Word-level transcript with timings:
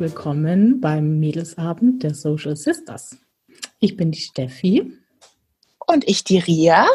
Willkommen 0.00 0.80
beim 0.80 1.20
Mädelsabend 1.20 2.02
der 2.02 2.14
Social 2.14 2.56
Sisters. 2.56 3.18
Ich 3.80 3.98
bin 3.98 4.10
die 4.10 4.20
Steffi. 4.20 4.94
Und 5.86 6.08
ich 6.08 6.24
die 6.24 6.38
Ria. 6.38 6.86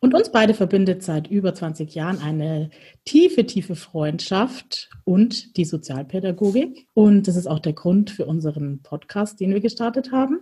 Und 0.00 0.12
uns 0.12 0.32
beide 0.32 0.52
verbindet 0.52 1.04
seit 1.04 1.30
über 1.30 1.54
20 1.54 1.94
Jahren 1.94 2.18
eine 2.18 2.70
tiefe, 3.04 3.46
tiefe 3.46 3.76
Freundschaft 3.76 4.90
und 5.04 5.56
die 5.56 5.64
Sozialpädagogik. 5.64 6.88
Und 6.94 7.28
das 7.28 7.36
ist 7.36 7.46
auch 7.46 7.60
der 7.60 7.74
Grund 7.74 8.10
für 8.10 8.26
unseren 8.26 8.82
Podcast, 8.82 9.38
den 9.38 9.52
wir 9.52 9.60
gestartet 9.60 10.10
haben. 10.10 10.40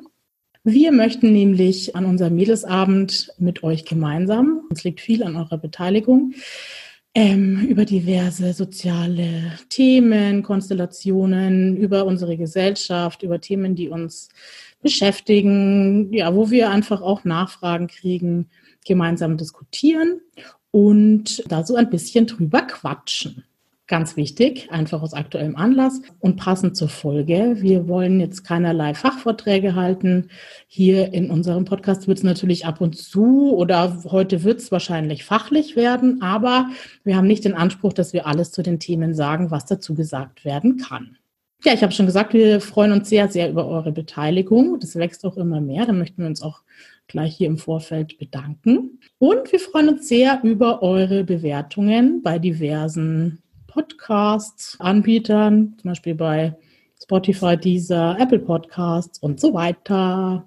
Wir 0.65 0.91
möchten 0.91 1.35
nämlich 1.35 1.95
an 1.95 2.07
unserem 2.07 2.35
Mädelsabend 2.35 3.35
mit 3.37 3.63
euch 3.63 3.85
gemeinsam, 3.85 4.63
uns 4.71 4.85
liegt 4.85 5.03
viel 5.03 5.23
an 5.23 5.37
eurer 5.37 5.59
Beteiligung, 5.59 6.33
ähm, 7.19 7.67
über 7.67 7.85
diverse 7.85 8.53
soziale 8.53 9.59
Themen, 9.71 10.45
Konstellationen, 10.45 11.77
über 11.77 12.05
unsere 12.05 12.37
Gesellschaft, 12.37 13.25
über 13.25 13.41
Themen, 13.41 13.75
die 13.75 13.89
uns 13.89 14.29
beschäftigen, 14.83 16.13
ja, 16.13 16.33
wo 16.33 16.51
wir 16.51 16.71
einfach 16.71 17.03
auch 17.03 17.25
Nachfragen 17.25 17.89
kriegen, 17.89 18.51
gemeinsam 18.87 19.37
diskutieren 19.37 20.21
und 20.71 21.43
da 21.51 21.65
so 21.65 21.75
ein 21.75 21.91
bisschen 21.91 22.29
drüber 22.29 22.63
quatschen. 22.63 23.43
Ganz 23.89 24.19
wichtig, 24.19 24.71
einfach 24.71 25.01
aus 25.01 25.15
aktuellem 25.15 25.57
Anlass 25.57 26.03
und 26.21 26.37
passend 26.37 26.77
zur 26.77 26.91
Folge. 26.91 27.57
Wir 27.61 27.89
wollen 27.89 28.21
jetzt 28.21 28.45
keinerlei 28.45 28.93
Fachvorträge 28.93 29.75
halten. 29.75 30.29
Hier 30.67 31.15
in 31.15 31.31
unserem 31.31 31.65
Podcast 31.65 32.07
wird 32.07 32.19
es 32.19 32.25
natürlich 32.25 32.67
ab 32.67 32.83
und 32.83 32.99
zu 32.99 33.57
oder 33.57 34.03
heute 34.11 34.45
wird 34.45 34.61
es 34.61 34.71
wahrscheinlich 34.71 35.25
fachlich 35.25 35.75
werden, 35.75 36.21
aber 36.21 36.69
wir 37.03 37.17
haben 37.17 37.27
nicht 37.27 37.47
den 37.47 37.55
Anspruch, 37.55 37.95
dass 37.95 38.13
wir 38.13 38.27
alles 38.27 38.53
zu 38.53 38.63
den 38.63 38.79
Themen 38.79 39.15
sagen, 39.15 39.51
was 39.51 39.65
dazu 39.65 39.95
gesagt 39.95 40.45
werden 40.45 40.77
kann. 40.77 41.17
Ja, 41.65 41.73
ich 41.73 41.83
habe 41.83 41.93
schon 41.93 42.07
gesagt, 42.07 42.35
wir 42.35 42.61
freuen 42.61 42.93
uns 42.93 43.09
sehr, 43.09 43.29
sehr 43.29 43.49
über 43.49 43.67
eure 43.67 43.93
Beteiligung. 43.93 44.79
Das 44.81 44.97
wächst 44.97 45.25
auch 45.25 45.39
immer 45.39 45.63
mehr. 45.63 45.87
Da 45.87 45.93
möchten 45.95 46.21
wir 46.21 46.29
uns 46.29 46.43
auch 46.43 46.61
gleich 47.07 47.35
hier 47.35 47.47
im 47.47 47.57
Vorfeld 47.57 48.19
bedanken. 48.19 49.01
Und 49.19 49.51
wir 49.51 49.59
freuen 49.59 49.89
uns 49.89 50.09
sehr 50.09 50.41
über 50.45 50.83
eure 50.83 51.25
Bewertungen 51.25 52.23
bei 52.23 52.39
diversen 52.39 53.43
Podcast-Anbietern, 53.79 55.77
zum 55.81 55.91
Beispiel 55.91 56.15
bei 56.15 56.57
Spotify, 57.01 57.57
Deezer, 57.57 58.17
Apple 58.19 58.41
Podcasts 58.41 59.19
und 59.21 59.41
so 59.41 59.55
weiter. 59.55 60.45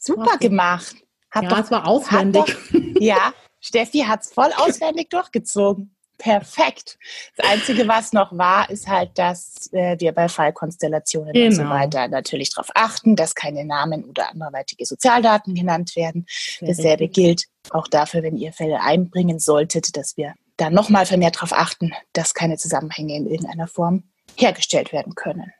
Super 0.00 0.38
gemacht. 0.38 0.96
Hat 1.30 1.42
ja, 1.44 1.48
doch, 1.48 1.58
es 1.58 1.70
war 1.70 1.86
auswendig. 1.86 2.44
Doch, 2.44 2.80
ja, 3.00 3.32
Steffi 3.60 4.00
hat 4.00 4.22
es 4.22 4.32
voll 4.32 4.50
auswendig 4.56 5.10
durchgezogen. 5.10 5.92
Perfekt. 6.18 6.98
Das 7.36 7.50
Einzige, 7.50 7.86
was 7.88 8.14
noch 8.14 8.32
war, 8.38 8.70
ist 8.70 8.88
halt, 8.88 9.18
dass 9.18 9.68
äh, 9.72 9.96
wir 9.98 10.12
bei 10.12 10.28
Fallkonstellationen 10.28 11.34
genau. 11.34 11.46
und 11.46 11.52
so 11.52 11.62
genau. 11.62 11.74
weiter 11.74 12.08
natürlich 12.08 12.54
darauf 12.54 12.70
achten, 12.74 13.16
dass 13.16 13.34
keine 13.34 13.66
Namen 13.66 14.04
oder 14.04 14.30
anderweitige 14.30 14.86
Sozialdaten 14.86 15.54
genannt 15.54 15.94
werden. 15.94 16.24
Sehr 16.28 16.68
Dasselbe 16.68 17.04
richtig. 17.04 17.24
gilt 17.24 17.44
auch 17.70 17.88
dafür, 17.88 18.22
wenn 18.22 18.36
ihr 18.36 18.52
Fälle 18.54 18.80
einbringen 18.80 19.40
solltet, 19.40 19.96
dass 19.96 20.16
wir 20.16 20.34
da 20.56 20.70
nochmal 20.70 21.06
vermehrt 21.06 21.36
darauf 21.36 21.52
achten, 21.52 21.92
dass 22.12 22.34
keine 22.34 22.56
Zusammenhänge 22.56 23.16
in 23.16 23.26
irgendeiner 23.26 23.68
Form 23.68 24.04
hergestellt 24.36 24.92
werden 24.92 25.14
können. 25.14 25.52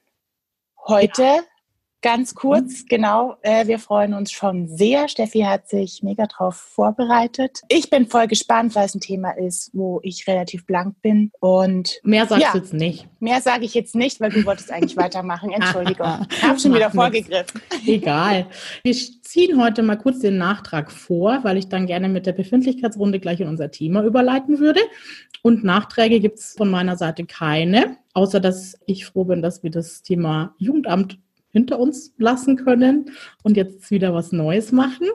Heute 0.87 1.23
ja. 1.23 1.43
Ganz 2.07 2.37
kurz, 2.37 2.87
genau, 2.89 3.37
äh, 3.43 3.67
wir 3.67 3.81
freuen 3.81 4.15
uns 4.15 4.31
schon 4.31 4.69
sehr. 4.69 5.09
Steffi 5.09 5.41
hat 5.41 5.69
sich 5.69 6.05
mega 6.05 6.27
drauf 6.27 6.55
vorbereitet. 6.55 7.63
Ich 7.69 7.91
bin 7.91 8.07
voll 8.07 8.29
gespannt, 8.29 8.77
weil 8.77 8.87
es 8.87 8.95
ein 8.95 9.01
Thema 9.01 9.33
ist, 9.33 9.73
wo 9.73 9.99
ich 10.05 10.25
relativ 10.29 10.67
blank 10.67 11.03
bin. 11.03 11.33
Und 11.41 11.99
mehr 12.05 12.27
sagst 12.27 12.45
ja, 12.45 12.53
du 12.53 12.59
jetzt 12.59 12.73
nicht. 12.73 13.09
Mehr 13.19 13.41
sage 13.41 13.65
ich 13.65 13.75
jetzt 13.75 13.97
nicht, 13.97 14.21
weil 14.21 14.31
du 14.31 14.45
wolltest 14.45 14.71
eigentlich 14.71 14.97
weitermachen. 14.97 15.51
Entschuldigung. 15.53 16.25
Ich 16.31 16.45
habe 16.45 16.61
schon 16.61 16.75
wieder 16.75 16.93
vorgegriffen. 16.93 17.61
Egal. 17.85 18.47
Wir 18.85 18.95
ziehen 18.95 19.61
heute 19.61 19.83
mal 19.83 19.97
kurz 19.97 20.21
den 20.21 20.39
Nachtrag 20.39 20.93
vor, 20.93 21.41
weil 21.43 21.57
ich 21.57 21.69
dann 21.69 21.89
gerne 21.89 22.09
mit 22.09 22.25
der 22.27 22.35
Befindlichkeitsrunde 22.35 23.19
gleich 23.19 23.41
in 23.41 23.49
unser 23.49 23.73
Thema 23.73 24.05
überleiten 24.05 24.61
würde. 24.61 24.81
Und 25.43 25.65
Nachträge 25.65 26.21
gibt 26.21 26.39
es 26.39 26.55
von 26.57 26.71
meiner 26.71 26.97
Seite 26.97 27.27
keine, 27.27 27.97
außer 28.15 28.39
dass 28.39 28.79
ich 28.87 29.07
froh 29.07 29.25
bin, 29.25 29.43
dass 29.43 29.65
wir 29.65 29.73
das 29.73 30.03
Thema 30.03 30.55
Jugendamt 30.59 31.19
hinter 31.57 31.79
uns 31.79 32.13
lassen 32.19 32.57
können 32.57 33.11
und 33.43 33.57
jetzt 33.57 33.91
wieder 33.91 34.13
was 34.13 34.31
Neues 34.31 34.73
machen. 34.73 35.09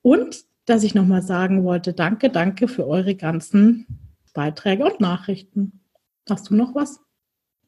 Und 0.00 0.44
dass 0.64 0.84
ich 0.84 0.94
nochmal 0.94 1.22
sagen 1.22 1.64
wollte, 1.64 1.92
danke, 1.92 2.30
danke 2.30 2.66
für 2.66 2.86
eure 2.86 3.14
ganzen 3.14 3.86
Beiträge 4.32 4.84
und 4.84 5.00
Nachrichten. 5.00 5.80
Hast 6.28 6.48
du 6.48 6.54
noch 6.54 6.74
was? 6.74 7.00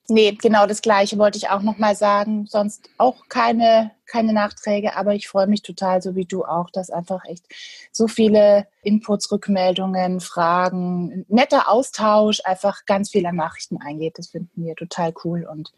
Nee, 0.09 0.33
genau 0.41 0.67
das 0.67 0.83
Gleiche 0.83 1.19
wollte 1.19 1.39
ich 1.39 1.51
auch 1.51 1.63
nochmal 1.63 1.97
sagen. 1.97 2.47
Sonst 2.47 2.89
auch 2.99 3.29
keine, 3.29 3.91
keine 4.07 4.33
Nachträge, 4.33 4.97
aber 4.97 5.15
ich 5.15 5.29
freue 5.29 5.47
mich 5.47 5.63
total, 5.63 6.01
so 6.01 6.15
wie 6.15 6.27
du 6.27 6.45
auch, 6.45 6.71
dass 6.71 6.91
einfach 6.91 7.25
echt 7.27 7.47
so 7.91 8.07
viele 8.07 8.67
Inputs, 8.83 9.31
Rückmeldungen, 9.33 10.21
Fragen, 10.21 11.25
netter 11.29 11.71
Austausch, 11.71 12.41
einfach 12.45 12.85
ganz 12.87 13.11
viel 13.11 13.27
an 13.27 13.37
Nachrichten 13.37 13.79
eingeht. 13.83 14.19
Das 14.19 14.29
finden 14.29 14.65
wir 14.65 14.75
total 14.77 15.13
cool 15.25 15.47
und 15.51 15.73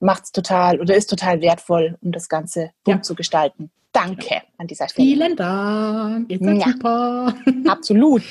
macht 0.00 0.24
es 0.24 0.32
total 0.32 0.80
oder 0.80 0.94
ist 0.94 1.08
total 1.08 1.40
wertvoll, 1.40 1.96
um 2.00 2.12
das 2.12 2.28
Ganze 2.28 2.70
ja. 2.86 3.00
zu 3.02 3.14
gestalten. 3.14 3.70
Danke 3.92 4.42
an 4.58 4.66
dieser 4.66 4.88
Stelle. 4.88 5.06
Vielen 5.08 5.36
Dank. 5.36 6.30
Ist 6.30 6.42
ja. 6.42 6.72
super. 6.72 7.34
Absolut. 7.66 8.22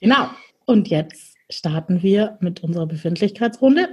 genau. 0.00 0.30
Und 0.64 0.88
jetzt 0.88 1.36
starten 1.48 2.02
wir 2.02 2.38
mit 2.40 2.62
unserer 2.62 2.86
Befindlichkeitsrunde 2.86 3.88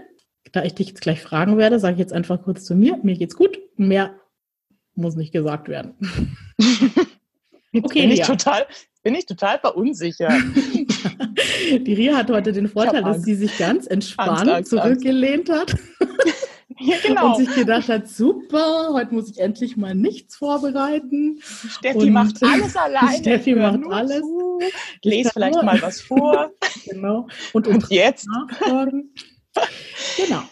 da 0.52 0.64
ich 0.64 0.74
dich 0.74 0.88
jetzt 0.88 1.02
gleich 1.02 1.22
fragen 1.22 1.58
werde, 1.58 1.80
sage 1.80 1.94
ich 1.94 2.00
jetzt 2.00 2.14
einfach 2.14 2.42
kurz 2.42 2.66
zu 2.66 2.76
mir. 2.76 2.98
Mir 3.04 3.18
geht's 3.18 3.36
gut. 3.36 3.60
Mehr 3.76 4.16
muss 4.96 5.16
nicht 5.16 5.32
gesagt 5.32 5.70
werden. 5.70 5.94
okay, 7.74 8.02
bin 8.02 8.12
ich, 8.12 8.22
total, 8.22 8.66
bin 9.04 9.16
ich 9.16 9.26
total 9.26 9.60
verunsichert. 9.60 10.32
Die 11.72 11.94
Ria 11.94 12.16
hat 12.16 12.30
heute 12.32 12.52
den 12.52 12.68
Vorteil, 12.68 13.04
dass 13.04 13.24
sie 13.24 13.36
sich 13.36 13.58
ganz 13.58 13.88
entspannt 13.88 14.42
Angst, 14.42 14.54
Angst, 14.54 14.70
zurückgelehnt 14.70 15.50
Angst. 15.50 15.74
hat. 15.74 15.80
Ja, 16.80 16.96
genau. 17.04 17.36
Und 17.36 17.46
sich 17.46 17.56
gedacht 17.56 17.90
hat, 17.90 18.08
super, 18.08 18.90
heute 18.94 19.14
muss 19.14 19.30
ich 19.30 19.40
endlich 19.40 19.78
mal 19.78 19.96
nichts 19.96 20.36
vorbereiten. 20.36 21.40
Steffi 21.42 21.98
und 21.98 22.12
macht 22.12 22.44
alles 22.44 22.76
alleine. 22.76 23.18
Steffi 23.18 23.56
macht 23.56 23.80
alles. 23.90 24.24
Lese 25.04 25.32
vielleicht 25.32 25.62
mal 25.62 25.82
was 25.82 26.02
vor. 26.08 26.52
genau. 26.86 27.28
Und, 27.54 27.68
und 27.68 27.90
jetzt? 27.90 28.28
Nachfragen. 28.28 29.14
Genau. 30.18 30.44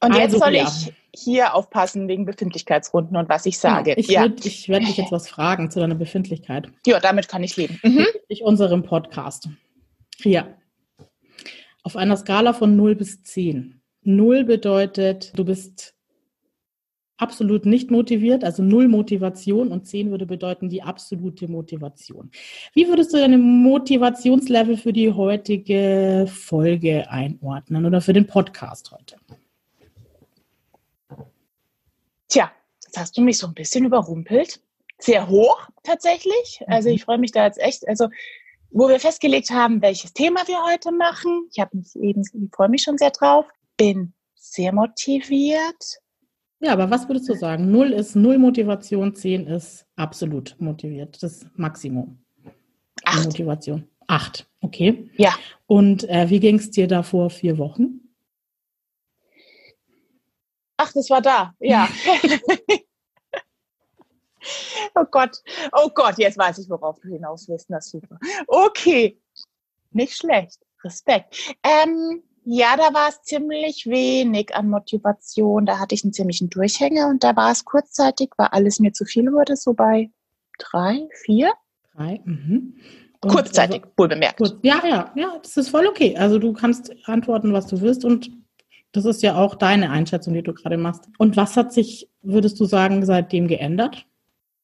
Und 0.00 0.14
jetzt 0.14 0.34
also, 0.34 0.38
soll 0.38 0.54
ja. 0.54 0.64
ich 0.64 0.92
hier 1.14 1.54
aufpassen 1.54 2.06
wegen 2.06 2.24
Befindlichkeitsrunden 2.24 3.16
und 3.16 3.28
was 3.28 3.46
ich 3.46 3.60
genau. 3.60 3.74
sage. 3.74 3.94
Ich, 3.94 4.08
ja. 4.08 4.22
würd, 4.22 4.44
ich 4.46 4.68
werde 4.68 4.86
dich 4.86 4.96
jetzt 4.96 5.10
was 5.10 5.28
fragen 5.28 5.70
zu 5.70 5.80
deiner 5.80 5.96
Befindlichkeit. 5.96 6.68
Ja, 6.86 7.00
damit 7.00 7.28
kann 7.28 7.42
ich 7.42 7.56
leben. 7.56 7.80
Mhm. 7.82 8.06
Ich 8.28 8.42
unserem 8.42 8.82
Podcast. 8.82 9.48
Hier. 10.20 10.56
Auf 11.82 11.96
einer 11.96 12.16
Skala 12.16 12.52
von 12.52 12.76
0 12.76 12.94
bis 12.94 13.22
10. 13.22 13.77
0 14.08 14.44
bedeutet, 14.44 15.32
du 15.36 15.44
bist 15.44 15.94
absolut 17.18 17.66
nicht 17.66 17.90
motiviert, 17.90 18.42
also 18.42 18.62
null 18.62 18.88
Motivation 18.88 19.68
und 19.68 19.86
zehn 19.86 20.10
würde 20.10 20.24
bedeuten 20.24 20.70
die 20.70 20.82
absolute 20.82 21.46
Motivation. 21.46 22.30
Wie 22.72 22.88
würdest 22.88 23.12
du 23.12 23.18
deine 23.18 23.36
Motivationslevel 23.36 24.78
für 24.78 24.92
die 24.92 25.12
heutige 25.12 26.26
Folge 26.32 27.10
einordnen 27.10 27.84
oder 27.84 28.00
für 28.00 28.14
den 28.14 28.26
Podcast 28.26 28.92
heute? 28.92 29.16
Tja, 32.28 32.50
jetzt 32.84 32.96
hast 32.96 33.16
du 33.16 33.20
mich 33.20 33.36
so 33.36 33.46
ein 33.46 33.54
bisschen 33.54 33.84
überrumpelt. 33.84 34.60
Sehr 34.98 35.28
hoch 35.28 35.68
tatsächlich. 35.82 36.62
Also 36.66 36.88
mhm. 36.88 36.94
ich 36.94 37.04
freue 37.04 37.18
mich 37.18 37.32
da 37.32 37.44
jetzt 37.44 37.60
echt. 37.60 37.86
Also 37.86 38.08
wo 38.70 38.88
wir 38.88 39.00
festgelegt 39.00 39.50
haben, 39.50 39.82
welches 39.82 40.12
Thema 40.12 40.46
wir 40.46 40.62
heute 40.62 40.92
machen. 40.92 41.48
Ich 41.52 41.58
habe 41.60 41.76
mich 41.76 41.96
eben, 41.96 42.22
ich 42.22 42.54
freue 42.54 42.68
mich 42.68 42.82
schon 42.82 42.98
sehr 42.98 43.10
drauf. 43.10 43.46
Bin 43.78 44.12
sehr 44.34 44.74
motiviert 44.74 46.00
ja, 46.60 46.72
aber 46.72 46.90
was 46.90 47.08
würdest 47.08 47.28
du 47.28 47.34
sagen? 47.34 47.70
Null 47.70 47.92
ist 47.92 48.16
null 48.16 48.38
Motivation, 48.38 49.14
zehn 49.14 49.46
ist 49.46 49.86
absolut 49.94 50.56
motiviert. 50.58 51.22
Das 51.22 51.46
Maximum. 51.54 52.18
Acht. 53.04 53.26
Motivation. 53.26 53.88
Acht, 54.08 54.48
okay. 54.60 55.08
Ja. 55.16 55.34
Und 55.66 56.08
äh, 56.08 56.28
wie 56.30 56.40
ging 56.40 56.56
es 56.56 56.70
dir 56.70 56.88
da 56.88 57.02
vor 57.02 57.30
vier 57.30 57.58
Wochen? 57.58 58.00
Ach, 60.78 60.92
das 60.92 61.10
war 61.10 61.20
da, 61.20 61.54
ja. 61.60 61.88
oh 64.94 65.04
Gott, 65.10 65.42
oh 65.72 65.90
Gott, 65.94 66.18
jetzt 66.18 66.38
weiß 66.38 66.58
ich, 66.58 66.70
worauf 66.70 66.98
du 67.00 67.08
hinaus 67.08 67.48
willst. 67.48 67.70
Na 67.70 67.80
super. 67.80 68.18
Okay, 68.46 69.20
nicht 69.90 70.16
schlecht. 70.16 70.60
Respekt. 70.82 71.54
Ähm, 71.62 72.22
ja, 72.50 72.78
da 72.78 72.94
war 72.94 73.10
es 73.10 73.20
ziemlich 73.22 73.86
wenig 73.86 74.54
an 74.54 74.70
Motivation. 74.70 75.66
Da 75.66 75.78
hatte 75.78 75.94
ich 75.94 76.02
einen 76.02 76.14
ziemlichen 76.14 76.48
Durchhänger 76.48 77.08
und 77.08 77.22
da 77.22 77.36
war 77.36 77.52
es 77.52 77.66
kurzzeitig, 77.66 78.30
weil 78.38 78.46
alles 78.52 78.80
mir 78.80 78.94
zu 78.94 79.04
viel 79.04 79.30
wurde, 79.32 79.54
so 79.54 79.74
bei 79.74 80.10
drei, 80.58 81.06
vier. 81.12 81.52
Drei, 81.94 82.22
mhm. 82.24 82.74
Und 83.20 83.30
kurzzeitig, 83.30 83.82
also, 83.82 83.92
wohl 83.98 84.08
bemerkt. 84.08 84.38
Kurz, 84.38 84.56
ja, 84.62 84.80
ja, 84.82 85.12
ja, 85.14 85.38
das 85.42 85.58
ist 85.58 85.68
voll 85.68 85.86
okay. 85.86 86.16
Also 86.16 86.38
du 86.38 86.54
kannst 86.54 86.90
antworten, 87.06 87.52
was 87.52 87.66
du 87.66 87.82
willst 87.82 88.06
und 88.06 88.30
Das 88.92 89.04
ist 89.04 89.22
ja 89.22 89.36
auch 89.36 89.54
deine 89.54 89.90
Einschätzung, 89.90 90.32
die 90.32 90.42
du 90.42 90.54
gerade 90.54 90.78
machst. 90.78 91.08
Und 91.18 91.36
was 91.36 91.56
hat 91.56 91.72
sich, 91.74 92.08
würdest 92.22 92.58
du 92.58 92.64
sagen, 92.64 93.04
seitdem 93.04 93.46
geändert? 93.46 94.06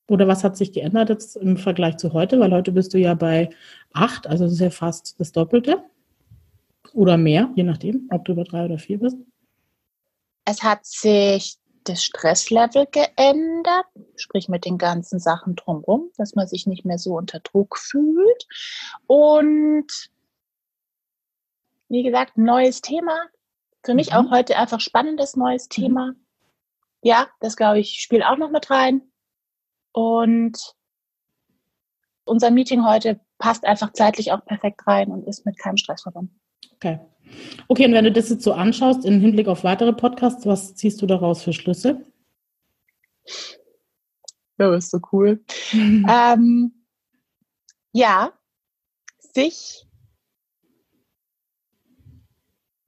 Oder 0.09 0.27
was 0.27 0.43
hat 0.43 0.57
sich 0.57 0.73
geändert 0.73 1.11
jetzt 1.11 1.37
im 1.37 1.59
Vergleich 1.59 1.99
zu 1.99 2.15
heute? 2.15 2.41
Weil 2.41 2.53
heute 2.53 2.73
bist 2.73 2.95
du 2.95 2.99
ja 2.99 3.15
bei 3.15 3.51
acht, 3.93 4.27
also 4.27 4.45
das 4.45 4.55
ist 4.55 4.61
ja 4.61 4.71
fast 4.71 5.21
das 5.21 5.33
Doppelte. 5.33 5.83
Oder 6.95 7.17
mehr, 7.17 7.51
je 7.57 7.65
nachdem, 7.65 8.09
ob 8.11 8.25
du 8.25 8.33
über 8.33 8.45
drei 8.45 8.65
oder 8.65 8.79
vier 8.79 9.01
bist. 9.01 9.19
Es 10.45 10.63
hat 10.63 10.87
sich 10.87 11.59
das 11.83 12.05
Stresslevel 12.05 12.87
geändert, 12.87 13.87
sprich 14.17 14.49
mit 14.49 14.65
den 14.65 14.79
ganzen 14.79 15.19
Sachen 15.19 15.57
drumherum, 15.57 16.11
dass 16.17 16.35
man 16.35 16.47
sich 16.47 16.67
nicht 16.67 16.85
mehr 16.85 16.99
so 16.99 17.17
unter 17.17 17.41
Druck 17.41 17.79
fühlt. 17.79 18.47
Und 19.07 19.87
wie 21.89 22.03
gesagt, 22.05 22.39
neues 22.39 22.81
Thema. 22.81 23.27
Für 23.85 23.95
mich 23.95 24.11
mhm. 24.11 24.17
auch 24.17 24.31
heute 24.31 24.57
einfach 24.57 24.81
spannendes 24.81 25.37
neues 25.37 25.65
mhm. 25.65 25.71
Thema. 25.71 26.13
Mhm. 26.13 26.27
Ja, 27.03 27.29
das 27.41 27.57
glaube 27.57 27.81
ich 27.81 28.01
spielt 28.01 28.25
auch 28.25 28.39
noch 28.39 28.51
mit 28.51 28.71
rein. 28.71 29.03
Und 29.93 30.75
unser 32.25 32.51
Meeting 32.51 32.87
heute 32.87 33.21
passt 33.39 33.65
einfach 33.65 33.93
zeitlich 33.93 34.33
auch 34.33 34.45
perfekt 34.45 34.87
rein 34.87 35.11
und 35.11 35.27
ist 35.27 35.45
mit 35.45 35.59
keinem 35.59 35.77
Stress 35.77 36.03
verbunden. 36.03 36.41
Okay. 36.85 37.01
Okay, 37.69 37.87
und 37.87 37.95
wenn 37.95 38.05
du 38.05 38.13
das 38.13 38.29
jetzt 38.29 38.43
so 38.45 38.53
anschaust, 38.53 39.07
im 39.07 39.19
Hinblick 39.19 39.49
auf 39.49 39.65
weitere 39.65 39.95
Podcasts, 39.95 40.45
was 40.45 40.75
ziehst 40.75 41.01
du 41.01 41.07
daraus 41.07 41.43
für 41.43 41.55
Schlüsse? 41.55 42.05
Ja, 44.59 44.75
ist 44.75 44.91
so 44.91 45.01
cool. 45.13 45.43
Ähm, 45.73 46.73
ja, 47.93 48.33
sich. 49.19 49.87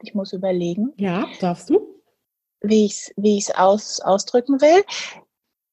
Ich 0.02 0.14
muss 0.14 0.34
überlegen. 0.34 0.92
Ja, 0.98 1.26
darfst 1.40 1.70
du? 1.70 2.02
Wie 2.60 2.84
ich 2.84 2.92
es 2.92 3.12
wie 3.16 3.42
aus, 3.56 4.00
ausdrücken 4.00 4.60
will 4.60 4.84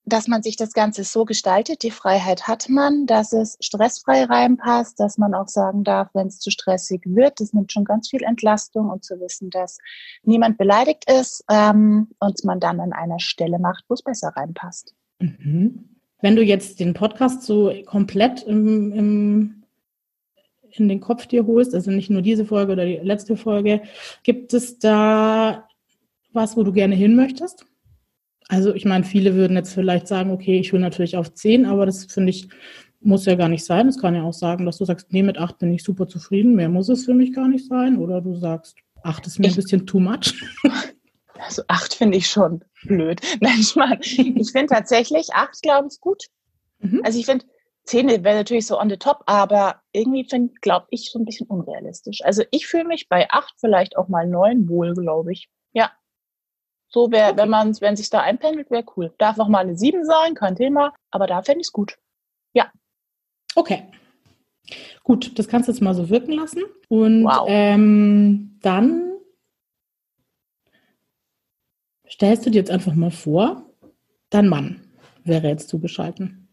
dass 0.06 0.28
man 0.28 0.44
sich 0.44 0.58
das 0.58 0.74
Ganze 0.74 1.04
so 1.04 1.24
gestaltet, 1.24 1.84
die 1.84 1.92
Freiheit 1.92 2.48
hat 2.48 2.68
man, 2.68 3.06
dass 3.06 3.32
es 3.32 3.58
stressfrei 3.62 4.26
reinpasst, 4.26 5.00
dass 5.00 5.18
man 5.18 5.34
auch 5.34 5.48
sagen 5.48 5.84
darf, 5.84 6.10
wenn 6.14 6.28
es 6.28 6.40
zu 6.40 6.52
stressig 6.52 7.02
wird, 7.06 7.40
das 7.40 7.54
nimmt 7.54 7.72
schon 7.72 7.86
ganz 7.86 8.10
viel 8.10 8.24
Entlastung 8.24 8.90
und 8.90 9.06
zu 9.06 9.20
wissen, 9.20 9.50
dass 9.50 9.78
niemand 10.24 10.58
beleidigt 10.58 11.10
ist 11.10 11.46
ähm, 11.50 12.10
und 12.20 12.44
man 12.44 12.60
dann 12.60 12.80
an 12.82 12.92
einer 12.92 13.20
Stelle 13.20 13.60
macht, 13.60 13.86
wo 13.88 13.94
es 13.94 14.02
besser 14.02 14.30
reinpasst. 14.36 14.94
Mhm. 15.20 15.90
Wenn 16.22 16.36
du 16.36 16.44
jetzt 16.44 16.80
den 16.80 16.94
Podcast 16.94 17.44
so 17.44 17.74
komplett 17.86 18.44
im, 18.44 18.92
im, 18.94 19.64
in 20.72 20.90
den 20.90 21.00
Kopf 21.00 21.28
dir 21.28 21.46
holst, 21.46 21.74
also 21.74 21.92
nicht 21.92 22.10
nur 22.10 22.22
diese 22.22 22.46
Folge 22.46 22.74
oder 22.74 22.86
die 22.86 22.98
letzte 22.98 23.38
Folge, 23.38 23.82
gibt 24.24 24.54
es 24.54 24.80
da 24.80 25.68
was, 26.34 26.58
wo 26.58 26.64
du 26.64 26.74
gerne 26.74 26.96
hin 26.96 27.16
möchtest? 27.16 27.66
Also 28.54 28.76
ich 28.76 28.86
meine, 28.86 29.04
viele 29.04 29.34
würden 29.34 29.58
jetzt 29.58 29.74
vielleicht 29.74 30.08
sagen, 30.08 30.30
okay, 30.30 30.60
ich 30.60 30.72
will 30.72 30.80
natürlich 30.80 31.18
auf 31.18 31.34
10, 31.34 31.66
aber 31.66 31.88
das 31.88 32.06
finde 32.06 32.30
ich, 32.30 32.50
muss 33.02 33.26
ja 33.26 33.34
gar 33.34 33.50
nicht 33.50 33.66
sein. 33.66 33.88
Es 33.88 34.00
kann 34.00 34.14
ja 34.14 34.22
auch 34.22 34.34
sagen, 34.34 34.68
dass 34.68 34.78
du 34.78 34.86
sagst, 34.86 35.12
nee, 35.12 35.24
mit 35.24 35.40
8 35.40 35.58
bin 35.58 35.74
ich 35.74 35.84
super 35.84 36.08
zufrieden, 36.08 36.54
mehr 36.54 36.70
muss 36.70 36.88
es 36.88 37.06
für 37.06 37.16
mich 37.16 37.34
gar 37.34 37.48
nicht 37.48 37.68
sein. 37.68 37.98
Oder 37.98 38.22
du 38.22 38.36
sagst, 38.36 38.78
8 39.02 39.26
ist 39.26 39.40
mir 39.40 39.48
ich, 39.48 39.54
ein 39.54 39.56
bisschen 39.56 39.88
too 39.88 40.00
much. 40.00 40.34
Also 41.40 41.64
8 41.68 41.96
finde 41.96 42.18
ich 42.18 42.28
schon 42.28 42.64
blöd. 42.84 43.20
Nein, 43.42 43.58
ich 43.60 43.76
meine, 43.76 44.00
ich 44.02 44.52
finde 44.52 44.68
tatsächlich 44.68 45.34
8, 45.34 45.62
glaube 45.62 45.90
ich, 45.92 46.00
gut. 46.00 46.24
Mhm. 46.80 47.02
Also 47.04 47.20
ich 47.20 47.26
finde, 47.26 47.44
10 47.86 48.08
wäre 48.24 48.38
natürlich 48.38 48.66
so 48.66 48.80
on 48.80 48.90
the 48.90 48.96
top, 48.96 49.24
aber 49.26 49.82
irgendwie 49.92 50.26
finde, 50.30 50.54
glaube 50.62 50.86
ich, 50.92 51.12
so 51.12 51.20
ein 51.20 51.26
bisschen 51.26 51.48
unrealistisch. 51.48 52.24
Also 52.24 52.44
ich 52.52 52.68
fühle 52.68 52.86
mich 52.86 53.10
bei 53.10 53.30
8 53.30 53.56
vielleicht 53.60 53.98
auch 53.98 54.08
mal 54.08 54.26
9 54.26 54.70
wohl, 54.70 54.94
glaube 54.94 55.34
ich. 55.34 55.50
So 56.94 57.12
wäre, 57.12 57.32
okay. 57.32 57.42
wenn 57.42 57.50
man, 57.50 57.82
wenn 57.82 57.96
sich 57.96 58.10
da 58.10 58.22
einpendelt, 58.22 58.70
wäre 58.70 58.86
cool. 58.96 59.14
Darf 59.18 59.40
auch 59.40 59.48
mal 59.48 59.60
eine 59.60 59.76
7 59.76 60.06
sein, 60.06 60.36
kein 60.36 60.56
Thema, 60.56 60.94
aber 61.10 61.26
da 61.26 61.42
fände 61.42 61.62
ich 61.62 61.68
es 61.68 61.74
gut. 61.74 61.98
Ja. 62.54 62.72
Okay. 63.56 63.84
Gut, 65.04 65.38
das 65.38 65.48
kannst 65.48 65.68
du 65.68 65.74
jetzt 65.74 65.82
mal 65.82 65.96
so 65.96 66.10
wirken 66.10 66.34
lassen. 66.34 66.62
Und 66.90 67.24
wow. 67.24 67.46
ähm, 67.48 68.58
dann 68.62 69.14
stellst 72.08 72.46
du 72.46 72.52
dir 72.52 72.60
jetzt 72.60 72.72
einfach 72.72 72.94
mal 72.94 73.12
vor, 73.12 73.64
dein 74.30 74.48
Mann 74.48 74.82
wäre 75.24 75.48
jetzt 75.48 75.70
zugeschalten. 75.70 76.48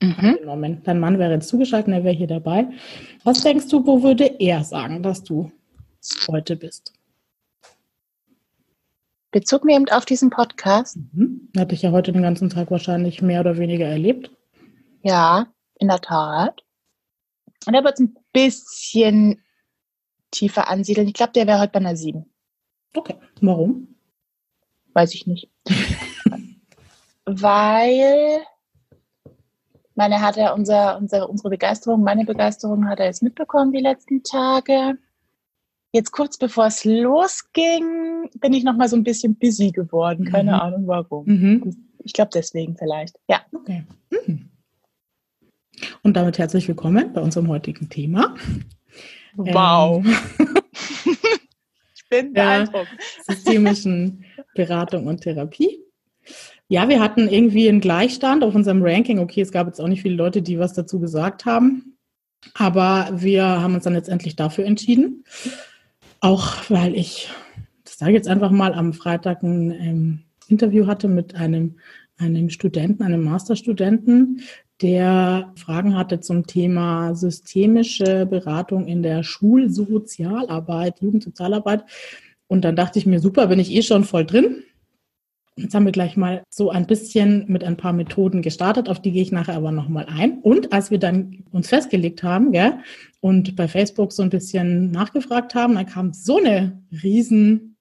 Mhm. 0.00 0.80
Dein 0.84 1.00
Mann 1.00 1.18
wäre 1.18 1.32
jetzt 1.32 1.48
zugeschaltet, 1.48 1.92
er 1.92 2.04
wäre 2.04 2.14
hier 2.14 2.26
dabei. 2.26 2.68
Was 3.24 3.42
denkst 3.42 3.68
du, 3.68 3.84
wo 3.86 4.02
würde 4.02 4.26
er 4.38 4.62
sagen, 4.62 5.02
dass 5.02 5.24
du 5.24 5.50
heute 6.28 6.56
bist? 6.56 6.95
Bezug 9.30 9.64
nehmend 9.64 9.92
auf 9.92 10.04
diesen 10.04 10.30
Podcast. 10.30 10.96
Mhm. 11.12 11.50
Hatte 11.56 11.74
ich 11.74 11.82
ja 11.82 11.90
heute 11.90 12.12
den 12.12 12.22
ganzen 12.22 12.50
Tag 12.50 12.70
wahrscheinlich 12.70 13.22
mehr 13.22 13.40
oder 13.40 13.58
weniger 13.58 13.86
erlebt. 13.86 14.30
Ja, 15.02 15.46
in 15.78 15.88
der 15.88 16.00
Tat. 16.00 16.62
Und 17.66 17.74
er 17.74 17.84
wird 17.84 17.94
es 17.94 18.00
ein 18.00 18.16
bisschen 18.32 19.42
tiefer 20.30 20.68
ansiedeln. 20.68 21.08
Ich 21.08 21.14
glaube, 21.14 21.32
der 21.32 21.46
wäre 21.46 21.60
heute 21.60 21.72
bei 21.72 21.80
einer 21.80 21.96
7. 21.96 22.24
Okay. 22.94 23.16
Warum? 23.40 23.96
Weiß 24.92 25.14
ich 25.14 25.26
nicht. 25.26 25.50
Weil 27.24 28.40
meine 29.94 30.20
hat 30.20 30.36
er 30.36 30.54
unser, 30.54 30.98
unser, 30.98 31.28
unsere 31.28 31.50
Begeisterung, 31.50 32.02
meine 32.02 32.24
Begeisterung 32.24 32.88
hat 32.88 33.00
er 33.00 33.06
jetzt 33.06 33.22
mitbekommen 33.22 33.72
die 33.72 33.80
letzten 33.80 34.22
Tage. 34.22 34.98
Jetzt 35.96 36.12
kurz 36.12 36.36
bevor 36.36 36.66
es 36.66 36.84
losging, 36.84 38.28
bin 38.38 38.52
ich 38.52 38.64
noch 38.64 38.76
mal 38.76 38.86
so 38.86 38.96
ein 38.96 39.02
bisschen 39.02 39.34
busy 39.34 39.70
geworden. 39.70 40.26
Keine 40.26 40.52
mhm. 40.52 40.60
Ahnung 40.60 40.86
warum. 40.86 41.24
Mhm. 41.24 41.74
Ich 42.04 42.12
glaube 42.12 42.32
deswegen 42.34 42.76
vielleicht. 42.76 43.16
Ja. 43.30 43.40
Okay. 43.50 43.82
Mhm. 44.10 44.50
Und 46.02 46.14
damit 46.14 46.36
herzlich 46.36 46.68
willkommen 46.68 47.14
bei 47.14 47.22
unserem 47.22 47.48
heutigen 47.48 47.88
Thema. 47.88 48.34
Wow. 49.36 50.04
Ähm, 50.04 50.16
ich 51.94 52.06
bin 52.10 52.34
beeindruckt. 52.34 52.90
Systemischen 53.26 54.26
Beratung 54.54 55.06
und 55.06 55.22
Therapie. 55.22 55.82
Ja, 56.68 56.90
wir 56.90 57.00
hatten 57.00 57.26
irgendwie 57.26 57.70
einen 57.70 57.80
Gleichstand 57.80 58.44
auf 58.44 58.54
unserem 58.54 58.82
Ranking. 58.82 59.18
Okay, 59.18 59.40
es 59.40 59.50
gab 59.50 59.66
jetzt 59.66 59.80
auch 59.80 59.88
nicht 59.88 60.02
viele 60.02 60.16
Leute, 60.16 60.42
die 60.42 60.58
was 60.58 60.74
dazu 60.74 61.00
gesagt 61.00 61.46
haben. 61.46 61.96
Aber 62.52 63.08
wir 63.14 63.46
haben 63.46 63.74
uns 63.74 63.84
dann 63.84 63.94
letztendlich 63.94 64.36
dafür 64.36 64.66
entschieden. 64.66 65.24
Auch 66.20 66.70
weil 66.70 66.94
ich, 66.94 67.30
das 67.84 67.98
sage 67.98 68.12
ich 68.12 68.16
jetzt 68.16 68.28
einfach 68.28 68.50
mal, 68.50 68.74
am 68.74 68.92
Freitag 68.92 69.42
ein 69.42 69.70
ähm, 69.70 70.22
Interview 70.48 70.86
hatte 70.86 71.08
mit 71.08 71.34
einem, 71.34 71.76
einem 72.18 72.50
Studenten, 72.50 73.02
einem 73.02 73.22
Masterstudenten, 73.24 74.42
der 74.82 75.52
Fragen 75.56 75.96
hatte 75.96 76.20
zum 76.20 76.46
Thema 76.46 77.14
systemische 77.14 78.26
Beratung 78.26 78.86
in 78.86 79.02
der 79.02 79.22
Schulsozialarbeit, 79.22 81.00
Jugendsozialarbeit. 81.00 81.84
Und 82.46 82.62
dann 82.64 82.76
dachte 82.76 82.98
ich 82.98 83.06
mir, 83.06 83.20
super, 83.20 83.46
bin 83.46 83.58
ich 83.58 83.72
eh 83.72 83.82
schon 83.82 84.04
voll 84.04 84.26
drin. 84.26 84.62
Jetzt 85.56 85.74
haben 85.74 85.86
wir 85.86 85.92
gleich 85.92 86.18
mal 86.18 86.42
so 86.50 86.68
ein 86.68 86.86
bisschen 86.86 87.46
mit 87.48 87.64
ein 87.64 87.78
paar 87.78 87.94
Methoden 87.94 88.42
gestartet, 88.42 88.90
auf 88.90 89.00
die 89.00 89.12
gehe 89.12 89.22
ich 89.22 89.32
nachher 89.32 89.56
aber 89.56 89.72
nochmal 89.72 90.04
ein. 90.06 90.40
Und 90.40 90.74
als 90.74 90.90
wir 90.90 90.98
dann 90.98 91.44
uns 91.50 91.68
festgelegt 91.68 92.22
haben, 92.22 92.52
gell, 92.52 92.74
und 93.20 93.56
bei 93.56 93.68
Facebook 93.68 94.12
so 94.12 94.22
ein 94.22 94.30
bisschen 94.30 94.90
nachgefragt 94.90 95.54
haben, 95.54 95.74
dann 95.74 95.86
kam 95.86 96.12
so 96.12 96.38
eine 96.38 96.82
riesen 97.02 97.76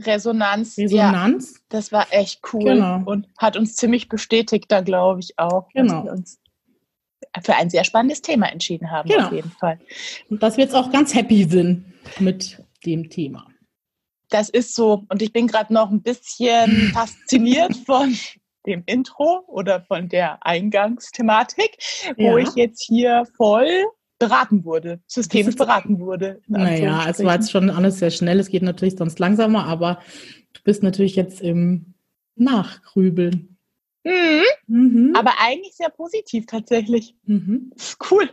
Resonanz. 0.00 0.78
Resonanz. 0.78 1.54
Ja, 1.54 1.60
das 1.70 1.92
war 1.92 2.06
echt 2.10 2.40
cool 2.52 2.64
genau. 2.74 3.02
und 3.04 3.26
hat 3.36 3.56
uns 3.56 3.74
ziemlich 3.74 4.08
bestätigt, 4.08 4.66
da 4.68 4.80
glaube 4.80 5.20
ich 5.20 5.38
auch, 5.38 5.68
genau. 5.74 5.94
dass 5.94 6.04
wir 6.04 6.12
uns 6.12 6.38
für 7.42 7.56
ein 7.56 7.68
sehr 7.68 7.84
spannendes 7.84 8.22
Thema 8.22 8.46
entschieden 8.46 8.90
haben, 8.90 9.08
genau. 9.08 9.26
auf 9.26 9.32
jeden 9.32 9.50
Fall. 9.50 9.78
Und 10.30 10.42
dass 10.42 10.56
wir 10.56 10.64
jetzt 10.64 10.74
auch 10.74 10.90
ganz 10.92 11.14
happy 11.14 11.44
sind 11.44 11.84
mit 12.20 12.64
dem 12.84 13.10
Thema 13.10 13.46
das 14.28 14.48
ist 14.48 14.74
so. 14.74 15.04
Und 15.08 15.22
ich 15.22 15.32
bin 15.32 15.46
gerade 15.46 15.72
noch 15.72 15.90
ein 15.90 16.02
bisschen 16.02 16.90
fasziniert 16.94 17.76
von 17.86 18.16
dem 18.66 18.82
Intro 18.86 19.44
oder 19.46 19.80
von 19.82 20.08
der 20.08 20.44
Eingangsthematik, 20.44 21.78
wo 22.16 22.36
ja. 22.36 22.44
ich 22.44 22.54
jetzt 22.54 22.82
hier 22.82 23.24
voll 23.36 23.86
beraten 24.18 24.64
wurde, 24.64 25.00
systemisch 25.06 25.56
beraten 25.56 26.00
wurde. 26.00 26.40
Naja, 26.46 27.06
es 27.08 27.22
war 27.22 27.34
jetzt 27.34 27.50
schon 27.50 27.70
alles 27.70 27.98
sehr 27.98 28.10
schnell. 28.10 28.40
Es 28.40 28.48
geht 28.48 28.62
natürlich 28.62 28.96
sonst 28.96 29.18
langsamer, 29.18 29.64
aber 29.64 30.00
du 30.52 30.60
bist 30.64 30.82
natürlich 30.82 31.16
jetzt 31.16 31.40
im 31.40 31.94
Nachgrübeln. 32.34 33.58
Mhm. 34.04 34.42
Mhm. 34.66 35.12
Aber 35.16 35.32
eigentlich 35.38 35.74
sehr 35.74 35.90
positiv 35.90 36.46
tatsächlich. 36.46 37.14
Mhm. 37.24 37.70
Das 37.74 37.90
ist 37.90 38.10
cool. 38.10 38.30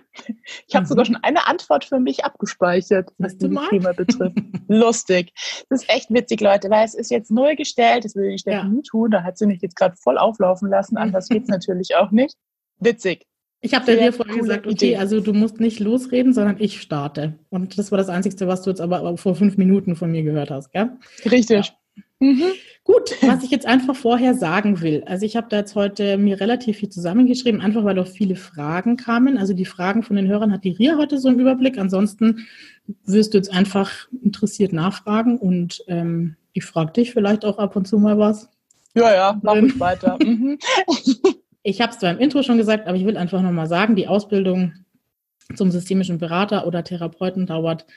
Ich 0.68 0.76
habe 0.76 0.86
mhm. 0.86 0.90
sogar 0.90 1.06
schon 1.06 1.18
eine 1.18 1.48
Antwort 1.48 1.86
für 1.86 2.00
mich 2.00 2.24
abgespeichert, 2.24 3.12
was 3.18 3.38
das 3.38 3.52
Thema 3.70 3.94
betrifft. 3.94 4.38
Lustig. 4.68 5.34
Das 5.70 5.82
ist 5.82 5.90
echt 5.90 6.12
witzig, 6.12 6.42
Leute, 6.42 6.70
weil 6.70 6.86
es 6.86 6.94
ist 6.94 7.12
jetzt 7.12 7.32
neu 7.32 7.56
gestellt. 7.56 8.06
Das 8.06 8.16
will 8.16 8.32
ich 8.32 8.42
Steffi 8.42 8.58
ja. 8.58 8.64
nie 8.64 8.84
tun. 8.84 9.12
Da 9.12 9.24
hat 9.24 9.38
sie 9.38 9.48
mich 9.48 9.62
jetzt 9.62 9.76
gerade 9.76 9.96
voll 9.98 10.18
auflaufen 10.18 10.70
lassen. 10.70 10.98
Anders 10.98 11.28
geht 11.30 11.44
es 11.44 11.50
natürlich 11.50 11.96
auch 11.96 12.12
nicht. 12.12 12.36
Witzig. 12.80 13.26
Ich 13.66 13.74
habe 13.74 13.86
dir 13.86 14.14
vorhin 14.14 14.38
gesagt, 14.38 14.68
okay, 14.68 14.74
Idee. 14.74 14.98
also 14.98 15.20
du 15.22 15.34
musst 15.34 15.60
nicht 15.60 15.80
losreden, 15.80 16.34
sondern 16.34 16.58
ich 16.60 16.82
starte. 16.82 17.34
Und 17.50 17.80
das 17.80 17.92
war 17.92 17.98
das 17.98 18.10
Einzige, 18.10 18.48
was 18.48 18.62
du 18.62 18.70
jetzt 18.70 18.80
aber 18.80 19.18
vor 19.18 19.34
fünf 19.34 19.58
Minuten 19.58 19.96
von 19.96 20.12
mir 20.12 20.22
gehört 20.22 20.52
hast, 20.52 20.72
gell? 20.72 20.92
Richtig. 21.26 21.66
Ja. 21.68 22.04
Mhm. 22.20 22.44
Gut, 22.84 23.16
was 23.22 23.44
ich 23.44 23.50
jetzt 23.50 23.66
einfach 23.66 23.96
vorher 23.96 24.36
sagen 24.36 24.82
will. 24.82 25.04
Also 25.08 25.26
ich 25.26 25.36
habe 25.36 25.48
da 25.50 25.58
jetzt 25.58 25.74
heute 25.74 26.20
mir 26.20 26.40
relativ 26.40 26.78
viel 26.78 26.90
zusammengeschrieben, 26.90 27.60
einfach 27.60 27.84
weil 27.84 27.98
auch 27.98 28.08
viele 28.08 28.36
Fragen 28.36 28.98
kamen. 28.98 29.40
Also 29.40 29.54
die 29.54 29.66
Fragen 29.66 30.04
von 30.04 30.16
den 30.16 30.28
Hörern 30.28 30.54
hat 30.54 30.64
die 30.64 30.70
Ria 30.70 30.98
heute 30.98 31.18
so 31.18 31.30
einen 31.30 31.40
Überblick. 31.40 31.80
Ansonsten 31.80 32.46
wirst 33.04 33.34
du 33.34 33.40
jetzt 33.40 33.52
einfach 33.52 34.08
interessiert 34.24 34.74
nachfragen 34.74 35.40
und 35.40 35.84
ähm, 35.88 36.36
ich 36.54 36.66
frage 36.66 36.94
dich 36.94 37.14
vielleicht 37.14 37.44
auch 37.46 37.58
ab 37.58 37.76
und 37.76 37.88
zu 37.88 37.98
mal 37.98 38.20
was. 38.20 38.48
Ja, 38.94 39.12
ja, 39.12 39.40
mach 39.42 39.56
ich 39.56 39.80
weiter. 39.80 40.20
Mhm. 40.24 40.60
Ich 41.68 41.82
habe 41.82 41.92
es 41.92 41.98
zwar 41.98 42.12
im 42.12 42.20
Intro 42.20 42.44
schon 42.44 42.60
gesagt, 42.60 42.88
aber 42.88 42.96
ich 42.96 43.06
will 43.06 43.18
einfach 43.18 43.42
nochmal 43.42 43.66
sagen, 43.66 43.96
die 43.96 44.08
Ausbildung 44.08 44.74
zum 45.56 45.72
systemischen 45.72 46.20
Berater 46.20 46.68
oder 46.68 46.84
Therapeuten 46.84 47.48
dauert 47.48 47.88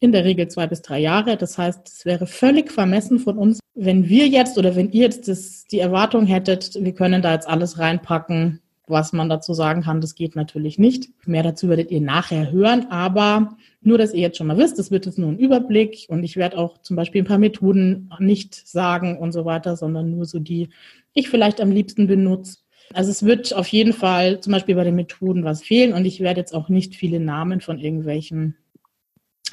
in 0.00 0.10
der 0.10 0.24
Regel 0.24 0.48
zwei 0.48 0.66
bis 0.66 0.82
drei 0.82 0.98
Jahre. 0.98 1.36
Das 1.36 1.56
heißt, 1.56 1.86
es 1.86 2.04
wäre 2.04 2.26
völlig 2.26 2.72
vermessen 2.72 3.20
von 3.20 3.38
uns, 3.38 3.60
wenn 3.76 4.08
wir 4.08 4.26
jetzt 4.26 4.58
oder 4.58 4.74
wenn 4.74 4.90
ihr 4.90 5.02
jetzt 5.02 5.28
das, 5.28 5.66
die 5.66 5.78
Erwartung 5.78 6.26
hättet, 6.26 6.74
wir 6.74 6.92
können 6.94 7.22
da 7.22 7.32
jetzt 7.32 7.48
alles 7.48 7.78
reinpacken, 7.78 8.60
was 8.88 9.12
man 9.12 9.28
dazu 9.28 9.54
sagen 9.54 9.82
kann. 9.82 10.00
Das 10.00 10.16
geht 10.16 10.34
natürlich 10.34 10.80
nicht. 10.80 11.08
Mehr 11.24 11.44
dazu 11.44 11.68
werdet 11.68 11.92
ihr 11.92 12.00
nachher 12.00 12.50
hören, 12.50 12.90
aber 12.90 13.56
nur, 13.82 13.98
dass 13.98 14.14
ihr 14.14 14.20
jetzt 14.20 14.36
schon 14.36 14.48
mal 14.48 14.58
wisst, 14.58 14.80
das 14.80 14.90
wird 14.90 15.06
jetzt 15.06 15.20
nur 15.20 15.30
ein 15.30 15.38
Überblick 15.38 16.06
und 16.08 16.24
ich 16.24 16.36
werde 16.36 16.58
auch 16.58 16.78
zum 16.78 16.96
Beispiel 16.96 17.22
ein 17.22 17.26
paar 17.26 17.38
Methoden 17.38 18.10
nicht 18.18 18.66
sagen 18.66 19.16
und 19.16 19.30
so 19.30 19.44
weiter, 19.44 19.76
sondern 19.76 20.10
nur 20.10 20.24
so 20.24 20.40
die 20.40 20.70
ich 21.14 21.28
vielleicht 21.28 21.60
am 21.60 21.70
liebsten 21.70 22.08
benutze 22.08 22.56
also 22.94 23.10
es 23.10 23.24
wird 23.24 23.54
auf 23.54 23.68
jeden 23.68 23.92
Fall 23.92 24.40
zum 24.40 24.52
Beispiel 24.52 24.74
bei 24.74 24.84
den 24.84 24.94
Methoden 24.94 25.44
was 25.44 25.62
fehlen 25.62 25.92
und 25.92 26.04
ich 26.04 26.20
werde 26.20 26.40
jetzt 26.40 26.54
auch 26.54 26.68
nicht 26.68 26.94
viele 26.94 27.20
Namen 27.20 27.60
von 27.60 27.78
irgendwelchen, 27.78 28.56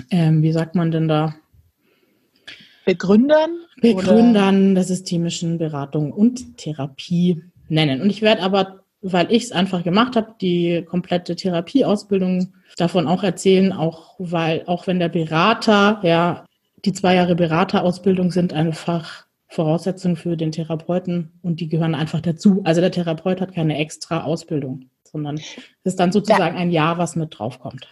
ähm, 0.10 0.42
wie 0.42 0.52
sagt 0.52 0.76
man 0.76 0.92
denn 0.92 1.08
da? 1.08 1.36
Begründern? 2.86 3.52
Begründern 3.82 4.66
oder? 4.72 4.74
der 4.76 4.84
systemischen 4.84 5.58
Beratung 5.58 6.12
und 6.12 6.58
Therapie 6.58 7.44
nennen. 7.68 8.02
Und 8.02 8.10
ich 8.10 8.22
werde 8.22 8.42
aber, 8.42 8.84
weil 9.02 9.32
ich 9.32 9.44
es 9.44 9.52
einfach 9.52 9.84
gemacht 9.84 10.16
habe, 10.16 10.36
die 10.42 10.84
komplette 10.88 11.36
Therapieausbildung 11.36 12.54
davon 12.78 13.08
auch 13.08 13.24
erzählen, 13.24 13.74
auch 13.74 14.16
weil, 14.18 14.64
auch 14.66 14.88
wenn 14.88 15.00
der 15.00 15.10
Berater, 15.10 16.00
ja, 16.04 16.46
die 16.86 16.94
zwei 16.94 17.16
Jahre 17.16 17.36
Beraterausbildung 17.36 18.32
sind 18.32 18.54
einfach 18.54 19.26
Voraussetzungen 19.50 20.16
für 20.16 20.38
den 20.38 20.52
Therapeuten 20.52 21.40
und 21.42 21.60
die 21.60 21.68
gehören 21.68 21.96
einfach 21.96 22.22
dazu. 22.22 22.62
Also 22.64 22.82
der 22.82 22.92
Therapeut 22.92 23.42
hat 23.42 23.54
keine 23.54 23.78
extra 23.78 24.24
Ausbildung, 24.24 24.90
sondern 25.04 25.38
es 25.38 25.58
ist 25.84 26.00
dann 26.00 26.12
sozusagen 26.12 26.56
ein 26.56 26.72
Jahr, 26.72 26.98
was 27.00 27.16
mit 27.16 27.38
draufkommt. 27.38 27.88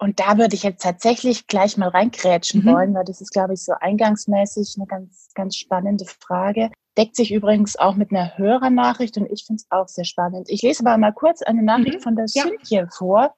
Und 0.00 0.20
da 0.20 0.38
würde 0.38 0.54
ich 0.54 0.62
jetzt 0.62 0.82
tatsächlich 0.82 1.48
gleich 1.48 1.76
mal 1.76 1.88
reingrätschen 1.88 2.62
mhm. 2.62 2.72
wollen, 2.72 2.94
weil 2.94 3.04
das 3.04 3.20
ist, 3.20 3.32
glaube 3.32 3.54
ich, 3.54 3.64
so 3.64 3.72
eingangsmäßig 3.80 4.76
eine 4.76 4.86
ganz, 4.86 5.28
ganz 5.34 5.56
spannende 5.56 6.04
Frage. 6.04 6.70
Deckt 6.96 7.16
sich 7.16 7.32
übrigens 7.32 7.76
auch 7.76 7.96
mit 7.96 8.12
einer 8.12 8.38
Hörernachricht 8.38 9.16
und 9.16 9.26
ich 9.30 9.44
finde 9.44 9.60
es 9.60 9.66
auch 9.70 9.88
sehr 9.88 10.04
spannend. 10.04 10.48
Ich 10.48 10.62
lese 10.62 10.86
aber 10.86 10.96
mal 10.96 11.12
kurz 11.12 11.42
eine 11.42 11.64
Nachricht 11.64 11.98
mhm. 11.98 12.02
von 12.02 12.16
der 12.16 12.26
ja. 12.32 12.44
Cynthia 12.44 12.86
vor. 12.96 13.34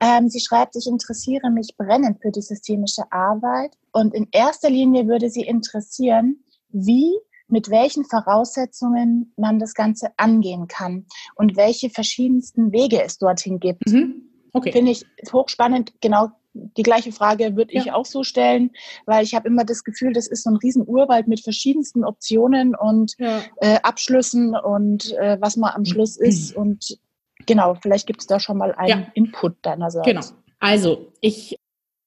Ähm, 0.00 0.28
sie 0.28 0.40
schreibt, 0.40 0.74
ich 0.74 0.88
interessiere 0.88 1.50
mich 1.50 1.76
brennend 1.76 2.20
für 2.20 2.32
die 2.32 2.42
systemische 2.42 3.04
Arbeit 3.12 3.70
und 3.92 4.14
in 4.14 4.26
erster 4.32 4.68
Linie 4.68 5.06
würde 5.06 5.30
sie 5.30 5.42
interessieren, 5.42 6.42
wie, 6.72 7.16
mit 7.48 7.70
welchen 7.70 8.04
Voraussetzungen 8.04 9.32
man 9.36 9.58
das 9.58 9.74
Ganze 9.74 10.08
angehen 10.16 10.68
kann 10.68 11.06
und 11.34 11.56
welche 11.56 11.90
verschiedensten 11.90 12.72
Wege 12.72 13.02
es 13.02 13.18
dorthin 13.18 13.60
gibt. 13.60 13.86
Mhm. 13.86 14.22
Okay. 14.52 14.72
Finde 14.72 14.92
ich 14.92 15.04
hochspannend. 15.32 15.92
Genau 16.00 16.30
die 16.54 16.82
gleiche 16.82 17.12
Frage 17.12 17.56
würde 17.56 17.72
ich 17.72 17.92
auch 17.92 18.04
so 18.04 18.24
stellen, 18.24 18.72
weil 19.06 19.24
ich 19.24 19.34
habe 19.34 19.48
immer 19.48 19.64
das 19.64 19.84
Gefühl, 19.84 20.12
das 20.12 20.26
ist 20.26 20.44
so 20.44 20.50
ein 20.50 20.56
riesen 20.56 20.86
Urwald 20.86 21.26
mit 21.26 21.40
verschiedensten 21.40 22.04
Optionen 22.04 22.74
und 22.74 23.14
ja. 23.18 23.42
äh, 23.56 23.78
Abschlüssen 23.82 24.54
und 24.54 25.12
äh, 25.14 25.38
was 25.40 25.56
man 25.56 25.72
am 25.74 25.84
Schluss 25.84 26.16
ist. 26.18 26.54
Und 26.54 26.98
genau, 27.46 27.74
vielleicht 27.74 28.06
gibt 28.06 28.20
es 28.20 28.26
da 28.26 28.38
schon 28.38 28.58
mal 28.58 28.74
einen 28.74 29.02
ja. 29.02 29.06
Input 29.14 29.56
deinerseits. 29.62 30.06
Genau. 30.06 30.22
Also 30.60 31.10
ich 31.20 31.56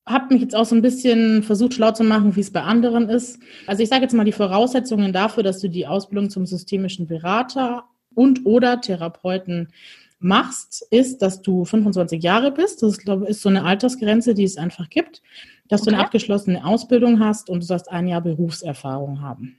habe 0.06 0.34
mich 0.34 0.42
jetzt 0.42 0.56
auch 0.56 0.66
so 0.66 0.76
ein 0.76 0.82
bisschen 0.82 1.42
versucht, 1.42 1.74
schlau 1.74 1.92
zu 1.92 2.04
machen, 2.04 2.36
wie 2.36 2.42
es 2.42 2.52
bei 2.52 2.62
anderen 2.62 3.10
ist. 3.10 3.40
Also 3.66 3.82
ich 3.82 3.90
sage 3.90 4.04
jetzt 4.04 4.14
mal 4.14 4.24
die 4.24 4.32
Voraussetzungen 4.32 5.14
dafür, 5.14 5.44
dass 5.44 5.60
du 5.60 5.68
die 5.68 5.88
Ausbildung 5.88 6.30
zum 6.30 6.46
systemischen 6.46 7.08
Berater 7.08 7.86
und 8.14 8.46
oder 8.46 8.82
Therapeuten 8.82 9.70
machst, 10.20 10.88
ist, 10.92 11.22
dass 11.22 11.42
du 11.42 11.66
25 11.66 12.24
Jahre 12.24 12.52
bist. 12.52 12.82
Das 12.82 12.94
ist, 12.94 13.00
glaube 13.00 13.26
ich, 13.26 13.32
ist 13.32 13.42
so 13.42 13.50
eine 13.50 13.64
Altersgrenze, 13.64 14.34
die 14.34 14.44
es 14.44 14.58
einfach 14.58 14.90
gibt. 14.90 15.22
Dass 15.68 15.82
okay. 15.82 15.90
du 15.90 15.96
eine 15.96 16.06
abgeschlossene 16.06 16.66
Ausbildung 16.66 17.20
hast 17.20 17.50
und 17.50 17.62
du 17.62 17.66
sollst 17.66 17.92
ein 17.92 18.08
Jahr 18.08 18.22
Berufserfahrung 18.22 19.22
haben. 19.22 19.58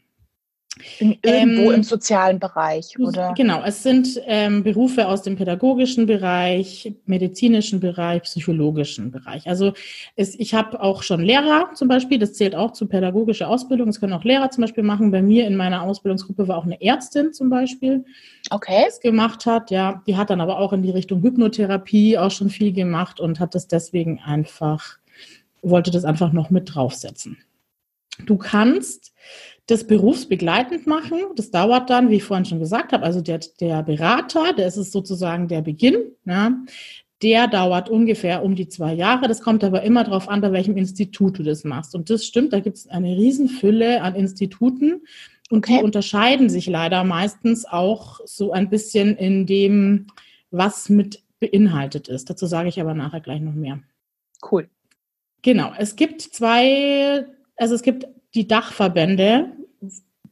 In, 0.98 1.16
irgendwo 1.22 1.70
ähm, 1.70 1.76
im 1.76 1.82
sozialen 1.82 2.38
Bereich, 2.38 2.98
oder? 2.98 3.32
Genau, 3.34 3.62
es 3.64 3.82
sind 3.82 4.20
ähm, 4.26 4.62
Berufe 4.62 5.08
aus 5.08 5.22
dem 5.22 5.36
pädagogischen 5.36 6.04
Bereich, 6.04 6.92
medizinischen 7.06 7.80
Bereich, 7.80 8.22
psychologischen 8.24 9.10
Bereich. 9.10 9.46
Also 9.46 9.72
es, 10.16 10.38
ich 10.38 10.52
habe 10.52 10.82
auch 10.82 11.02
schon 11.02 11.22
Lehrer 11.22 11.70
zum 11.74 11.88
Beispiel, 11.88 12.18
das 12.18 12.34
zählt 12.34 12.54
auch 12.54 12.72
zu 12.72 12.86
pädagogischer 12.86 13.48
Ausbildung. 13.48 13.86
Das 13.86 14.00
können 14.00 14.12
auch 14.12 14.24
Lehrer 14.24 14.50
zum 14.50 14.62
Beispiel 14.62 14.84
machen. 14.84 15.10
Bei 15.10 15.22
mir 15.22 15.46
in 15.46 15.56
meiner 15.56 15.82
Ausbildungsgruppe 15.82 16.46
war 16.46 16.58
auch 16.58 16.66
eine 16.66 16.80
Ärztin 16.82 17.32
zum 17.32 17.48
Beispiel, 17.48 18.04
okay. 18.50 18.82
die 18.84 18.88
es 18.88 19.00
gemacht 19.00 19.46
hat. 19.46 19.70
Ja, 19.70 20.02
die 20.06 20.16
hat 20.16 20.28
dann 20.28 20.42
aber 20.42 20.58
auch 20.58 20.74
in 20.74 20.82
die 20.82 20.90
Richtung 20.90 21.22
Hypnotherapie 21.22 22.18
auch 22.18 22.30
schon 22.30 22.50
viel 22.50 22.74
gemacht 22.74 23.18
und 23.18 23.40
hat 23.40 23.54
das 23.54 23.66
deswegen 23.66 24.20
einfach, 24.20 24.98
wollte 25.62 25.90
das 25.90 26.04
einfach 26.04 26.32
noch 26.32 26.50
mit 26.50 26.74
draufsetzen. 26.74 27.38
Du 28.24 28.36
kannst 28.36 29.12
das 29.66 29.86
berufsbegleitend 29.86 30.86
machen. 30.86 31.18
Das 31.34 31.50
dauert 31.50 31.90
dann, 31.90 32.08
wie 32.08 32.16
ich 32.16 32.24
vorhin 32.24 32.44
schon 32.44 32.60
gesagt 32.60 32.92
habe, 32.92 33.04
also 33.04 33.20
der, 33.20 33.40
der 33.60 33.82
Berater, 33.82 34.52
der 34.52 34.68
ist 34.68 34.76
es 34.76 34.92
sozusagen 34.92 35.48
der 35.48 35.62
Beginn, 35.62 36.12
ja, 36.24 36.56
der 37.22 37.48
dauert 37.48 37.88
ungefähr 37.88 38.44
um 38.44 38.54
die 38.54 38.68
zwei 38.68 38.94
Jahre. 38.94 39.26
Das 39.26 39.40
kommt 39.40 39.64
aber 39.64 39.82
immer 39.82 40.04
darauf 40.04 40.28
an, 40.28 40.40
bei 40.40 40.52
welchem 40.52 40.76
Institut 40.76 41.38
du 41.38 41.42
das 41.42 41.64
machst. 41.64 41.94
Und 41.94 42.10
das 42.10 42.24
stimmt, 42.24 42.52
da 42.52 42.60
gibt 42.60 42.76
es 42.76 42.86
eine 42.86 43.16
Riesenfülle 43.16 44.02
an 44.02 44.14
Instituten 44.14 45.02
und 45.50 45.58
okay. 45.58 45.78
die 45.78 45.84
unterscheiden 45.84 46.48
sich 46.48 46.66
leider 46.66 47.04
meistens 47.04 47.64
auch 47.64 48.20
so 48.24 48.52
ein 48.52 48.68
bisschen 48.68 49.16
in 49.16 49.46
dem, 49.46 50.08
was 50.50 50.88
mit 50.88 51.22
beinhaltet 51.38 52.08
ist. 52.08 52.30
Dazu 52.30 52.46
sage 52.46 52.68
ich 52.68 52.80
aber 52.80 52.94
nachher 52.94 53.20
gleich 53.20 53.40
noch 53.40 53.54
mehr. 53.54 53.80
Cool. 54.50 54.68
Genau, 55.42 55.72
es 55.78 55.96
gibt 55.96 56.22
zwei, 56.22 57.26
also 57.56 57.74
es 57.74 57.82
gibt 57.82 58.06
die 58.34 58.46
Dachverbände, 58.46 59.52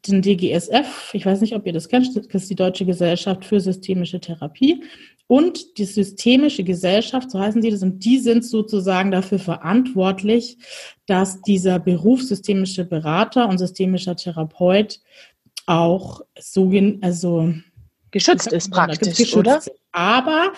den 0.07 0.21
DGSF, 0.21 1.15
ich 1.15 1.25
weiß 1.25 1.41
nicht, 1.41 1.55
ob 1.55 1.67
ihr 1.67 1.73
das 1.73 1.89
kennt, 1.89 2.15
das 2.15 2.27
ist 2.27 2.51
die 2.51 2.55
Deutsche 2.55 2.85
Gesellschaft 2.85 3.45
für 3.45 3.61
systemische 3.61 4.21
Therapie 4.21 4.83
und 5.27 5.79
die 5.79 5.87
systemische 5.87 6.65
Gesellschaft, 6.65 7.31
so 7.31 7.41
heißen 7.41 7.63
die 7.63 7.71
das, 7.71 7.83
und 7.83 8.05
die 8.05 8.19
sind 8.19 8.45
sozusagen 8.45 9.11
dafür 9.11 9.39
verantwortlich, 9.39 10.59
dass 11.07 11.41
dieser 11.43 11.79
Beruf 11.79 12.23
systemische 12.23 12.85
Berater 12.85 13.49
und 13.49 13.59
systemischer 13.59 14.17
Therapeut 14.17 15.01
auch 15.67 16.21
so, 16.39 16.71
also 17.01 17.55
geschützt 18.11 18.53
ist 18.53 18.71
praktisch, 18.71 19.17
geschützt 19.17 19.37
oder? 19.37 19.63
Aber 19.93 20.53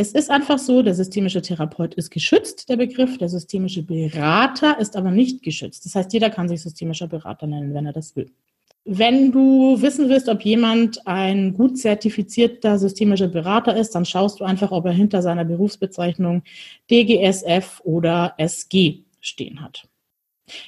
es 0.00 0.12
ist 0.12 0.30
einfach 0.30 0.60
so, 0.60 0.82
der 0.82 0.94
systemische 0.94 1.42
Therapeut 1.42 1.92
ist 1.94 2.10
geschützt, 2.10 2.68
der 2.68 2.76
Begriff. 2.76 3.18
Der 3.18 3.28
systemische 3.28 3.82
Berater 3.82 4.78
ist 4.78 4.94
aber 4.94 5.10
nicht 5.10 5.42
geschützt. 5.42 5.84
Das 5.84 5.96
heißt, 5.96 6.12
jeder 6.12 6.30
kann 6.30 6.48
sich 6.48 6.62
systemischer 6.62 7.08
Berater 7.08 7.48
nennen, 7.48 7.74
wenn 7.74 7.84
er 7.84 7.92
das 7.92 8.14
will. 8.14 8.30
Wenn 8.84 9.32
du 9.32 9.82
wissen 9.82 10.08
willst, 10.08 10.28
ob 10.28 10.42
jemand 10.42 11.04
ein 11.08 11.52
gut 11.52 11.78
zertifizierter 11.78 12.78
systemischer 12.78 13.26
Berater 13.26 13.76
ist, 13.76 13.92
dann 13.96 14.04
schaust 14.04 14.38
du 14.38 14.44
einfach, 14.44 14.70
ob 14.70 14.86
er 14.86 14.92
hinter 14.92 15.20
seiner 15.20 15.44
Berufsbezeichnung 15.44 16.44
DGSF 16.88 17.80
oder 17.82 18.34
SG 18.38 19.02
stehen 19.20 19.60
hat. 19.60 19.88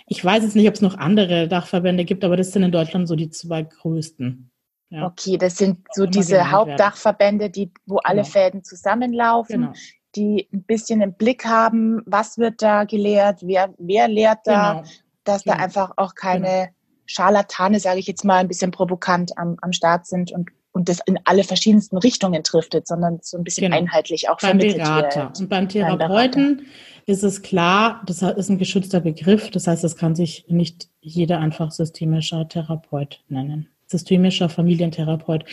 Ich 0.09 0.25
weiß 0.25 0.43
jetzt 0.43 0.57
nicht, 0.57 0.67
ob 0.67 0.75
es 0.75 0.83
noch 0.83 0.99
andere 0.99 1.47
Dachverbände 1.47 2.05
gibt, 2.05 2.25
aber 2.25 2.37
das 2.37 2.51
sind 2.51 2.65
in 2.65 2.73
Deutschland 2.73 3.07
so 3.07 3.15
die 3.15 3.31
zwei 3.31 3.63
größten. 3.63 4.50
Ja. 4.91 5.07
Okay, 5.07 5.39
das 5.39 5.57
sind 5.57 5.87
so 5.93 6.05
diese 6.05 6.51
Hauptdachverbände, 6.51 7.49
die, 7.49 7.73
wo 7.87 7.99
alle 7.99 8.23
genau. 8.23 8.29
Fäden 8.29 8.65
zusammenlaufen, 8.65 9.61
genau. 9.61 9.73
die 10.17 10.49
ein 10.53 10.65
bisschen 10.65 11.01
im 11.01 11.15
Blick 11.15 11.45
haben, 11.45 12.03
was 12.07 12.39
wird 12.39 12.61
da 12.61 12.85
gelehrt, 12.85 13.41
wer, 13.43 13.73
wer 13.79 14.09
lehrt 14.09 14.41
da, 14.45 14.75
genau. 14.75 14.89
dass 15.25 15.45
da 15.45 15.53
genau. 15.53 15.65
einfach 15.65 15.93
auch 15.97 16.15
keine 16.17 16.43
genau. 16.43 16.69
Scharlatane, 17.07 17.79
sage 17.79 18.01
ich 18.01 18.07
jetzt 18.09 18.25
mal, 18.25 18.39
ein 18.39 18.49
bisschen 18.49 18.73
provokant 18.73 19.39
am, 19.39 19.57
am 19.63 19.73
Start 19.73 20.07
sind 20.07 20.33
und 20.33 20.51
und 20.73 20.89
das 20.89 21.01
in 21.07 21.19
alle 21.25 21.45
verschiedensten 21.45 21.97
Richtungen 21.99 22.43
driftet, 22.43 22.87
sondern 22.87 23.19
so 23.23 23.37
ein 23.37 23.45
bisschen 23.45 23.65
genau. 23.65 23.77
einheitlich 23.77 24.29
auch 24.29 24.39
beim 24.39 24.59
vermittelt 24.59 24.85
Berater. 24.85 25.23
wird. 25.25 25.41
Und 25.41 25.49
beim 25.49 25.69
Therapeuten 25.69 26.67
ist 27.07 27.25
es 27.25 27.43
klar, 27.43 28.03
das 28.07 28.23
ist 28.23 28.51
ein 28.51 28.59
geschützter 28.59 29.01
Begriff, 29.01 29.51
das 29.51 29.67
heißt, 29.67 29.83
es 29.83 29.97
kann 29.97 30.15
sich 30.15 30.45
nicht 30.49 30.89
jeder 31.01 31.41
einfach 31.41 31.73
systemischer 31.73 32.49
Therapeut 32.49 33.21
nennen. 33.29 33.69
Systemischer 33.91 34.49
Familientherapeut. 34.49 35.45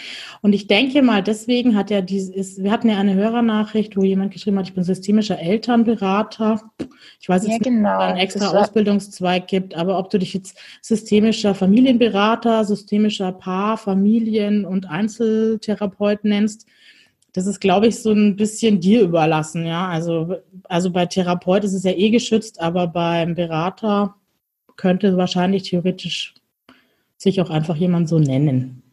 Und 0.41 0.53
ich 0.53 0.67
denke 0.67 1.01
mal, 1.01 1.24
deswegen 1.24 1.75
hat 1.75 1.89
er 1.89 2.03
dieses, 2.03 2.62
wir 2.62 2.72
hatten 2.72 2.89
ja 2.89 2.98
eine 2.98 3.15
Hörernachricht, 3.15 3.98
wo 3.98 4.03
jemand 4.03 4.32
geschrieben 4.32 4.60
hat, 4.60 4.67
ich 4.67 4.75
bin 4.75 4.84
systemischer 4.84 5.39
Elternberater. 5.39 6.62
Ich 7.20 7.27
weiß 7.27 7.48
jetzt 7.48 7.65
ja, 7.65 7.72
genau. 7.72 7.79
nicht, 7.79 7.96
ob 7.96 8.01
es 8.01 8.08
einen 8.08 8.17
extra 8.17 8.62
Ausbildungszweig 8.62 9.48
gibt, 9.48 9.75
aber 9.75 9.98
ob 9.98 10.12
du 10.12 10.20
dich 10.20 10.34
jetzt 10.34 10.58
systemischer 10.82 11.56
Familienberater, 11.56 12.63
systemischer 12.63 13.32
Paar, 13.32 13.77
Familien 13.77 14.65
und 14.65 14.88
Einzeltherapeut 14.88 16.24
nennst, 16.24 16.67
das 17.34 17.48
ist, 17.48 17.60
glaube 17.60 17.88
ich, 17.88 18.00
so 18.00 18.12
ein 18.12 18.36
bisschen 18.36 18.79
dir 18.79 19.01
überlassen, 19.01 19.65
ja. 19.65 19.88
Also, 19.88 20.38
also 20.63 20.91
bei 20.91 21.06
Therapeut 21.06 21.63
ist 21.63 21.74
es 21.74 21.84
ja 21.84 21.91
eh 21.91 22.10
geschützt, 22.10 22.60
aber 22.60 22.88
beim 22.88 23.36
Berater 23.36 24.15
könnte 24.75 25.17
wahrscheinlich 25.17 25.63
theoretisch 25.63 26.34
sich 27.18 27.42
auch 27.42 27.50
einfach 27.50 27.76
jemand 27.76 28.08
so 28.08 28.20
nennen. 28.20 28.84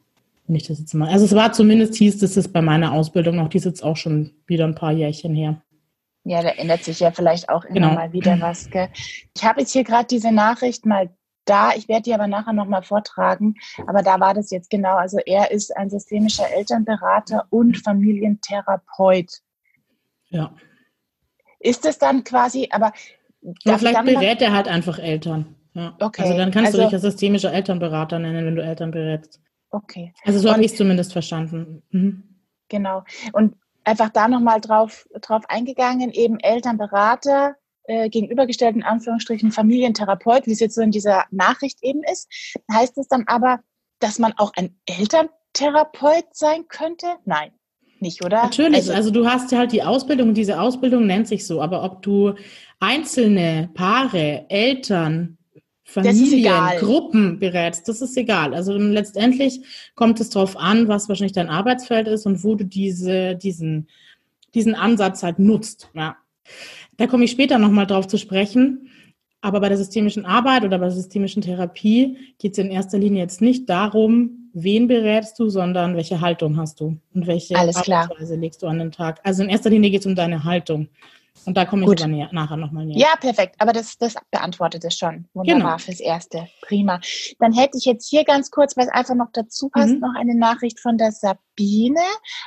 Wenn 0.46 0.56
ich 0.56 0.66
das 0.66 0.78
jetzt 0.78 0.92
mal. 0.94 1.08
Also 1.08 1.24
es 1.24 1.34
war 1.34 1.52
zumindest 1.52 1.94
hieß 1.94 2.22
es 2.22 2.36
es 2.36 2.48
bei 2.48 2.60
meiner 2.60 2.92
Ausbildung 2.92 3.36
noch, 3.36 3.48
die 3.48 3.58
ist 3.58 3.64
jetzt 3.64 3.82
auch 3.82 3.96
schon 3.96 4.32
wieder 4.46 4.66
ein 4.66 4.74
paar 4.74 4.92
Jährchen 4.92 5.34
her. 5.34 5.62
Ja, 6.24 6.42
da 6.42 6.50
ändert 6.50 6.84
sich 6.84 7.00
ja 7.00 7.10
vielleicht 7.10 7.48
auch 7.48 7.64
immer 7.64 7.74
genau. 7.74 7.94
mal 7.94 8.12
wieder 8.12 8.40
was. 8.40 8.70
Gell? 8.70 8.88
Ich 9.34 9.44
habe 9.44 9.60
jetzt 9.60 9.72
hier 9.72 9.84
gerade 9.84 10.06
diese 10.06 10.32
Nachricht 10.32 10.86
mal 10.86 11.10
da, 11.44 11.74
ich 11.74 11.88
werde 11.88 12.02
die 12.02 12.14
aber 12.14 12.26
nachher 12.26 12.54
nochmal 12.54 12.82
vortragen, 12.82 13.54
aber 13.86 14.02
da 14.02 14.18
war 14.20 14.32
das 14.32 14.50
jetzt 14.50 14.70
genau. 14.70 14.96
Also 14.96 15.18
er 15.18 15.50
ist 15.50 15.76
ein 15.76 15.90
systemischer 15.90 16.50
Elternberater 16.50 17.46
und 17.50 17.76
Familientherapeut. 17.78 19.30
Ja. 20.28 20.54
Ist 21.60 21.84
es 21.84 21.98
dann 21.98 22.24
quasi, 22.24 22.68
aber. 22.70 22.92
Ja, 23.64 23.76
vielleicht 23.76 24.04
berät 24.04 24.40
er 24.40 24.52
halt 24.52 24.68
einfach 24.68 24.98
Eltern. 24.98 25.54
Ja. 25.74 25.96
Okay. 26.00 26.22
Also 26.22 26.36
dann 26.36 26.50
kannst 26.50 26.68
also, 26.68 26.78
du 26.78 26.84
dich 26.84 26.94
als 26.94 27.02
systemischer 27.02 27.52
Elternberater 27.52 28.18
nennen, 28.18 28.46
wenn 28.46 28.56
du 28.56 28.62
Eltern 28.62 28.90
berätst. 28.90 29.40
Okay. 29.70 30.14
Also 30.24 30.38
so 30.38 30.50
habe 30.50 30.64
ich 30.64 30.72
es 30.72 30.78
zumindest 30.78 31.12
verstanden. 31.12 31.82
Mhm. 31.90 32.22
Genau. 32.68 33.04
Und 33.32 33.56
einfach 33.82 34.10
da 34.10 34.28
nochmal 34.28 34.60
drauf, 34.60 35.06
drauf 35.20 35.42
eingegangen, 35.48 36.10
eben 36.10 36.38
Elternberater, 36.38 37.56
äh, 37.84 38.08
gegenübergestellten 38.08 38.82
Anführungsstrichen 38.82 39.52
Familientherapeut, 39.52 40.46
wie 40.46 40.52
es 40.52 40.60
jetzt 40.60 40.76
so 40.76 40.80
in 40.80 40.90
dieser 40.90 41.24
Nachricht 41.30 41.82
eben 41.82 42.02
ist. 42.04 42.28
Heißt 42.72 42.96
es 42.98 43.08
dann 43.08 43.24
aber, 43.26 43.60
dass 43.98 44.18
man 44.18 44.32
auch 44.36 44.52
ein 44.56 44.76
Elterntherapeut 44.86 46.26
sein 46.32 46.68
könnte? 46.68 47.06
Nein. 47.24 47.50
Nicht, 48.00 48.24
oder? 48.24 48.44
Natürlich, 48.44 48.76
also, 48.76 48.92
also 48.92 49.10
du 49.10 49.26
hast 49.26 49.50
ja 49.50 49.58
halt 49.58 49.72
die 49.72 49.82
Ausbildung, 49.82 50.34
diese 50.34 50.60
Ausbildung 50.60 51.06
nennt 51.06 51.26
sich 51.26 51.46
so, 51.46 51.62
aber 51.62 51.82
ob 51.82 52.02
du 52.02 52.34
einzelne 52.78 53.70
Paare, 53.72 54.46
Eltern, 54.50 55.38
Familien, 55.94 56.78
Gruppen 56.80 57.38
berätst, 57.38 57.88
das 57.88 58.00
ist 58.00 58.16
egal. 58.16 58.54
Also 58.54 58.76
letztendlich 58.76 59.60
kommt 59.94 60.20
es 60.20 60.30
darauf 60.30 60.56
an, 60.56 60.88
was 60.88 61.08
wahrscheinlich 61.08 61.32
dein 61.32 61.48
Arbeitsfeld 61.48 62.08
ist 62.08 62.26
und 62.26 62.42
wo 62.42 62.56
du 62.56 62.64
diese, 62.64 63.36
diesen, 63.36 63.88
diesen 64.54 64.74
Ansatz 64.74 65.22
halt 65.22 65.38
nutzt. 65.38 65.90
Ja. 65.94 66.16
Da 66.96 67.06
komme 67.06 67.24
ich 67.24 67.30
später 67.30 67.58
nochmal 67.58 67.86
drauf 67.86 68.06
zu 68.06 68.18
sprechen. 68.18 68.90
Aber 69.40 69.60
bei 69.60 69.68
der 69.68 69.76
systemischen 69.76 70.24
Arbeit 70.24 70.64
oder 70.64 70.78
bei 70.78 70.86
der 70.86 70.94
systemischen 70.94 71.42
Therapie 71.42 72.16
geht 72.38 72.52
es 72.52 72.58
in 72.58 72.70
erster 72.70 72.96
Linie 72.96 73.20
jetzt 73.20 73.42
nicht 73.42 73.68
darum, 73.68 74.50
wen 74.54 74.88
berätst 74.88 75.38
du, 75.38 75.50
sondern 75.50 75.96
welche 75.96 76.22
Haltung 76.22 76.56
hast 76.56 76.80
du 76.80 76.96
und 77.14 77.26
welche 77.26 77.54
Alles 77.54 77.76
Arbeitsweise 77.76 78.36
legst 78.36 78.62
du 78.62 78.66
an 78.68 78.78
den 78.78 78.90
Tag. 78.90 79.20
Also 79.22 79.42
in 79.42 79.50
erster 79.50 79.68
Linie 79.68 79.90
geht 79.90 80.00
es 80.00 80.06
um 80.06 80.14
deine 80.14 80.44
Haltung. 80.44 80.88
Und 81.46 81.56
da 81.56 81.64
komme 81.64 81.82
ich 81.82 81.88
Gut. 81.88 82.00
aber 82.00 82.10
näher, 82.10 82.28
nachher 82.32 82.56
nochmal 82.56 82.86
näher. 82.86 82.98
Ja, 82.98 83.16
perfekt. 83.16 83.56
Aber 83.58 83.72
das, 83.72 83.98
das 83.98 84.14
beantwortet 84.30 84.84
es 84.84 84.96
schon. 84.96 85.28
Wunderbar 85.34 85.62
genau. 85.62 85.78
fürs 85.78 86.00
Erste. 86.00 86.48
Prima. 86.62 87.00
Dann 87.38 87.52
hätte 87.52 87.76
ich 87.76 87.84
jetzt 87.84 88.08
hier 88.08 88.24
ganz 88.24 88.50
kurz, 88.50 88.76
weil 88.76 88.86
es 88.86 88.92
einfach 88.92 89.14
noch 89.14 89.30
dazu 89.32 89.68
passt, 89.68 89.94
mhm. 89.94 90.00
noch 90.00 90.14
eine 90.16 90.34
Nachricht 90.34 90.80
von 90.80 90.96
der 90.96 91.12
Sabine. 91.12 92.00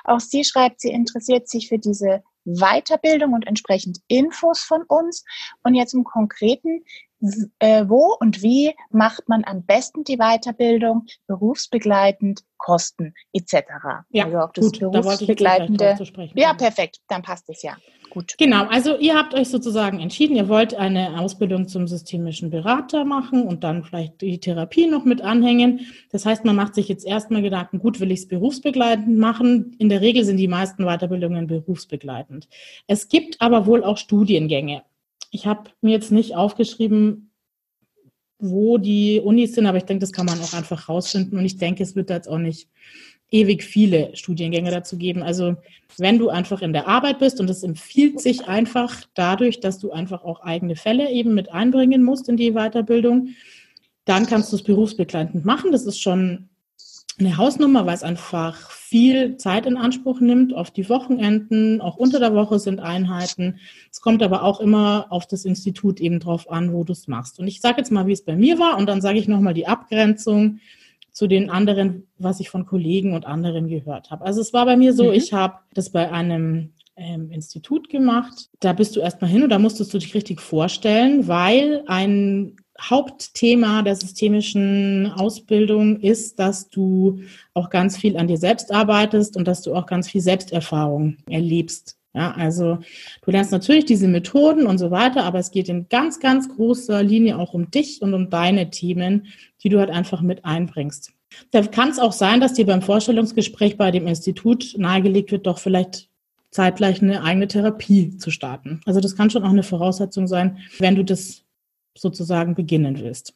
Auch 0.04 0.19
sie 0.19 0.43
schreibt, 0.43 0.82
sie 0.82 0.89
interessiert 0.89 1.47
sich 1.47 1.67
für 1.67 1.78
diese 1.78 2.23
Weiterbildung 2.45 3.34
und 3.34 3.45
entsprechend 3.45 4.00
Infos 4.08 4.62
von 4.62 4.84
uns. 4.84 5.23
Und 5.63 5.76
jetzt 5.76 5.93
im 5.93 6.04
Konkreten, 6.04 6.84
äh, 7.60 7.86
wo 7.88 8.15
und 8.19 8.41
wie 8.41 8.73
macht 8.91 9.27
man 9.27 9.43
am 9.45 9.63
besten 9.63 10.03
die 10.03 10.17
Weiterbildung 10.17 11.06
berufsbegleitend, 11.27 12.43
Kosten 12.58 13.13
etc. 13.34 13.53
Ja, 14.10 14.25
also 14.25 14.38
auch 14.39 14.51
das 14.51 14.65
gut, 14.65 14.80
berufsbegleitende. 14.80 15.95
Da 15.97 16.23
ja, 16.36 16.53
perfekt, 16.53 16.97
dann 17.08 17.21
passt 17.21 17.49
es 17.49 17.62
ja. 17.62 17.77
Gut. 18.10 18.36
Genau, 18.38 18.65
also 18.65 18.97
ihr 18.97 19.15
habt 19.15 19.34
euch 19.34 19.49
sozusagen 19.49 19.99
entschieden, 19.99 20.36
ihr 20.36 20.47
wollt 20.47 20.73
eine 20.73 21.19
Ausbildung 21.19 21.67
zum 21.67 21.88
systemischen 21.88 22.49
Berater 22.49 23.03
machen 23.03 23.43
und 23.43 23.63
dann 23.63 23.84
vielleicht 23.84 24.21
die 24.21 24.39
Therapie 24.39 24.88
noch 24.88 25.06
mit 25.06 25.21
anhängen. 25.21 25.82
Das 26.12 26.25
heißt, 26.25 26.45
man 26.45 26.56
macht 26.56 26.73
sich 26.73 26.88
jetzt 26.88 27.06
erstmal 27.06 27.41
Gedanken, 27.41 27.80
gut, 27.80 27.99
will 27.99 28.12
ich 28.12 28.21
es 28.21 28.27
berufsbegleitend 28.27 29.17
machen? 29.17 29.75
In 29.77 29.89
der 29.89 30.01
Regel 30.01 30.23
sind 30.23 30.38
die 30.38 30.47
meisten 30.47 30.86
Weiterbildungen 30.86 31.47
berufsbegleitend. 31.47 32.47
Es 32.88 33.10
gibt 33.10 33.41
aber 33.41 33.65
wohl 33.65 33.84
auch 33.84 33.97
Studiengänge. 33.97 34.84
Ich 35.32 35.46
habe 35.46 35.70
mir 35.82 35.92
jetzt 35.92 36.12
nicht 36.12 36.36
aufgeschrieben, 36.36 37.32
wo 38.40 38.78
die 38.78 39.20
Unis 39.20 39.54
sind, 39.54 39.66
aber 39.66 39.78
ich 39.78 39.86
denke, 39.86 40.02
das 40.02 40.12
kann 40.12 40.26
man 40.26 40.40
auch 40.40 40.54
einfach 40.54 40.90
rausfinden 40.90 41.40
und 41.40 41.46
ich 41.46 41.58
denke, 41.58 41.84
es 41.84 41.96
wird 41.96 42.10
jetzt 42.10 42.28
auch 42.28 42.38
nicht 42.38 42.70
ewig 43.30 43.63
viele 43.63 44.16
Studiengänge 44.16 44.72
dazu 44.72 44.98
geben. 44.98 45.22
Also 45.22 45.58
wenn 45.98 46.18
du 46.18 46.30
einfach 46.30 46.62
in 46.62 46.72
der 46.72 46.88
Arbeit 46.88 47.20
bist 47.20 47.40
und 47.40 47.50
es 47.50 47.63
empfiehlt 47.63 48.22
sich 48.22 48.48
einfach 48.48 49.04
dadurch, 49.16 49.60
dass 49.60 49.80
du 49.80 49.92
einfach 49.92 50.24
auch 50.24 50.42
eigene 50.42 50.76
Fälle 50.76 51.12
eben 51.12 51.34
mit 51.34 51.52
einbringen 51.52 52.04
musst 52.04 52.30
in 52.30 52.38
die 52.38 52.52
Weiterbildung, 52.52 53.30
dann 54.06 54.26
kannst 54.26 54.52
du 54.52 54.56
es 54.56 54.63
berufsbegleitend 54.63 55.44
machen. 55.44 55.72
Das 55.72 55.86
ist 55.86 56.00
schon 56.00 56.50
eine 57.20 57.38
Hausnummer, 57.38 57.86
weil 57.86 57.96
es 57.96 58.04
einfach 58.04 58.72
viel 58.89 59.36
Zeit 59.36 59.65
in 59.65 59.76
Anspruch 59.76 60.21
nimmt, 60.21 60.54
auf 60.54 60.71
die 60.71 60.88
Wochenenden, 60.88 61.82
auch 61.82 61.97
unter 61.97 62.19
der 62.19 62.34
Woche 62.34 62.58
sind 62.58 62.80
Einheiten. 62.80 63.60
Es 63.91 64.00
kommt 64.00 64.23
aber 64.23 64.43
auch 64.43 64.62
immer 64.62 65.08
auf 65.10 65.28
das 65.28 65.43
Institut 65.43 66.00
eben 66.00 66.21
drauf 66.21 66.50
an, 66.50 66.71
wo 66.71 66.86
du 66.86 66.93
es 66.93 67.10
machst. 67.10 67.38
Und 67.38 67.47
ich 67.47 67.60
sage 67.60 67.80
jetzt 67.80 67.91
mal, 67.91 68.08
wie 68.08 68.13
es 68.13 68.23
bei 68.23 68.38
mir 68.38 68.60
war 68.60 68.78
und 68.78 68.88
dann 68.88 69.02
sage 69.02 69.19
ich 69.19 69.28
nochmal 69.28 69.54
die 69.54 69.67
Abgrenzung 69.67 70.60
zu 71.12 71.28
den 71.28 71.50
anderen, 71.50 72.08
was 72.17 72.39
ich 72.39 72.50
von 72.50 72.65
Kollegen 72.65 73.13
und 73.13 73.26
anderen 73.26 73.67
gehört 73.67 74.10
habe. 74.10 74.23
Also 74.23 74.39
es 74.39 74.54
war 74.54 74.65
bei 74.65 74.78
mir 74.78 74.93
so, 74.93 75.06
mhm. 75.06 75.13
ich 75.13 75.34
habe 75.34 75.56
das 75.73 75.89
bei 75.89 76.10
einem 76.10 76.69
ähm, 76.98 77.32
Institut 77.32 77.90
gemacht. 77.90 78.50
Da 78.60 78.74
bist 78.74 78.96
du 78.96 79.00
erstmal 79.00 79.30
hin 79.30 79.44
und 79.44 79.50
da 79.50 79.60
musstest 79.60 79.94
du 79.94 79.98
dich 79.98 80.14
richtig 80.14 80.42
vorstellen, 80.42 81.28
weil 81.28 81.84
ein 81.88 82.58
Hauptthema 82.80 83.82
der 83.82 83.96
systemischen 83.96 85.12
Ausbildung 85.12 86.00
ist, 86.00 86.38
dass 86.40 86.70
du 86.70 87.22
auch 87.54 87.70
ganz 87.70 87.98
viel 87.98 88.18
an 88.18 88.28
dir 88.28 88.38
selbst 88.38 88.72
arbeitest 88.72 89.36
und 89.36 89.48
dass 89.48 89.62
du 89.62 89.74
auch 89.74 89.86
ganz 89.86 90.10
viel 90.10 90.22
Selbsterfahrung 90.22 91.18
erlebst. 91.28 91.98
Ja, 92.14 92.32
also 92.32 92.80
du 93.24 93.32
lernst 93.32 93.52
natürlich 93.52 93.86
diese 93.86 94.08
Methoden 94.08 94.66
und 94.66 94.80
so 94.80 94.90
weiter, 94.90 95.24
aber 95.24 95.38
es 95.40 95.52
geht 95.52 95.70
in 95.70 95.88
ganz, 95.88 96.20
ganz 96.20 96.50
großer 96.50 97.04
Linie 97.04 97.38
auch 97.38 97.54
um 97.54 97.70
dich 97.70 98.02
und 98.02 98.14
um 98.14 98.30
deine 98.30 98.72
Themen, 98.72 99.28
die 99.64 99.70
du 99.70 99.80
halt 99.80 99.92
einfach 99.92 100.22
mit 100.22 100.44
einbringst. 100.44 101.12
Da 101.52 101.62
kann 101.62 101.90
es 101.90 102.00
auch 102.00 102.14
sein, 102.14 102.40
dass 102.40 102.54
dir 102.54 102.66
beim 102.66 102.82
Vorstellungsgespräch 102.82 103.78
bei 103.78 103.92
dem 103.92 104.08
Institut 104.08 104.74
nahegelegt 104.78 105.32
wird, 105.32 105.46
doch 105.46 105.60
vielleicht 105.60 106.10
zeitgleich 106.52 107.02
eine 107.02 107.24
eigene 107.24 107.48
Therapie 107.48 108.18
zu 108.18 108.32
starten. 108.32 108.82
Also 108.86 109.00
das 109.00 109.16
kann 109.16 109.30
schon 109.30 109.44
auch 109.44 109.50
eine 109.50 109.64
Voraussetzung 109.64 110.28
sein, 110.28 110.60
wenn 110.80 110.96
du 110.96 111.04
das 111.04 111.44
sozusagen 111.98 112.56
beginnen 112.56 113.00
willst. 113.00 113.34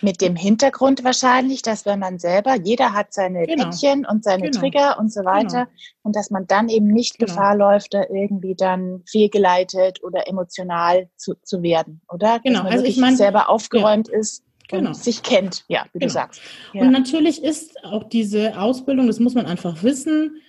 Mit 0.00 0.20
dem 0.20 0.34
Hintergrund 0.34 1.04
wahrscheinlich, 1.04 1.62
dass 1.62 1.86
wenn 1.86 2.00
man 2.00 2.18
selber, 2.18 2.56
jeder 2.56 2.92
hat 2.92 3.12
seine 3.12 3.46
genau. 3.46 3.64
Päckchen 3.64 4.04
und 4.04 4.24
seine 4.24 4.50
genau. 4.50 4.58
Trigger 4.58 4.98
und 4.98 5.12
so 5.12 5.24
weiter 5.24 5.66
genau. 5.66 5.78
und 6.02 6.16
dass 6.16 6.30
man 6.30 6.48
dann 6.48 6.68
eben 6.68 6.88
nicht 6.88 7.18
genau. 7.18 7.30
Gefahr 7.30 7.56
läuft, 7.56 7.94
da 7.94 8.02
irgendwie 8.12 8.56
dann 8.56 9.02
fehlgeleitet 9.06 10.02
oder 10.02 10.26
emotional 10.26 11.08
zu, 11.16 11.34
zu 11.44 11.62
werden, 11.62 12.00
oder? 12.08 12.40
Genau, 12.40 12.62
also 12.62 12.84
ich 12.84 12.96
meine, 12.96 13.16
selber 13.16 13.48
aufgeräumt 13.48 14.08
ja. 14.08 14.18
ist 14.18 14.42
genau. 14.66 14.92
sich 14.92 15.22
kennt, 15.22 15.64
ja, 15.68 15.84
wie 15.92 16.00
du 16.00 16.06
genau. 16.06 16.12
sagst. 16.12 16.40
Ja. 16.72 16.82
Und 16.82 16.90
natürlich 16.90 17.42
ist 17.42 17.84
auch 17.84 18.04
diese 18.04 18.58
Ausbildung, 18.58 19.06
das 19.06 19.20
muss 19.20 19.34
man 19.34 19.46
einfach 19.46 19.84
wissen, 19.84 20.40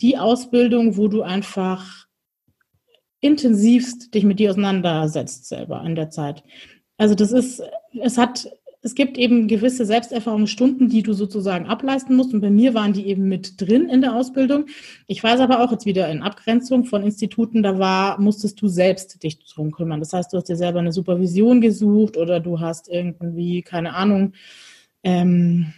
die 0.00 0.18
Ausbildung, 0.18 0.96
wo 0.96 1.08
du 1.08 1.22
einfach 1.22 2.06
intensivst 3.20 4.14
dich 4.14 4.24
mit 4.24 4.38
dir 4.38 4.50
auseinandersetzt 4.50 5.46
selber 5.46 5.82
in 5.84 5.94
der 5.94 6.10
Zeit. 6.10 6.42
Also 6.98 7.14
das 7.14 7.32
ist, 7.32 7.62
es 8.00 8.18
hat, 8.18 8.50
es 8.82 8.96
gibt 8.96 9.16
eben 9.16 9.46
gewisse 9.46 9.86
Selbsterfahrungsstunden, 9.86 10.88
die 10.88 11.02
du 11.02 11.12
sozusagen 11.12 11.66
ableisten 11.66 12.16
musst. 12.16 12.34
Und 12.34 12.40
bei 12.40 12.50
mir 12.50 12.74
waren 12.74 12.92
die 12.92 13.06
eben 13.06 13.28
mit 13.28 13.60
drin 13.60 13.88
in 13.88 14.00
der 14.00 14.14
Ausbildung. 14.14 14.66
Ich 15.06 15.22
weiß 15.22 15.38
aber 15.38 15.60
auch 15.60 15.70
jetzt 15.70 15.86
wieder 15.86 16.08
in 16.10 16.22
Abgrenzung 16.22 16.84
von 16.84 17.04
Instituten, 17.04 17.62
da 17.62 17.78
war, 17.78 18.20
musstest 18.20 18.60
du 18.60 18.66
selbst 18.66 19.22
dich 19.22 19.38
drum 19.44 19.70
kümmern. 19.70 20.00
Das 20.00 20.12
heißt, 20.12 20.32
du 20.32 20.36
hast 20.36 20.48
dir 20.48 20.56
selber 20.56 20.80
eine 20.80 20.92
Supervision 20.92 21.60
gesucht 21.60 22.16
oder 22.16 22.40
du 22.40 22.58
hast 22.58 22.88
irgendwie, 22.88 23.62
keine 23.62 23.94
Ahnung, 23.94 24.32
ähm, 25.04 25.72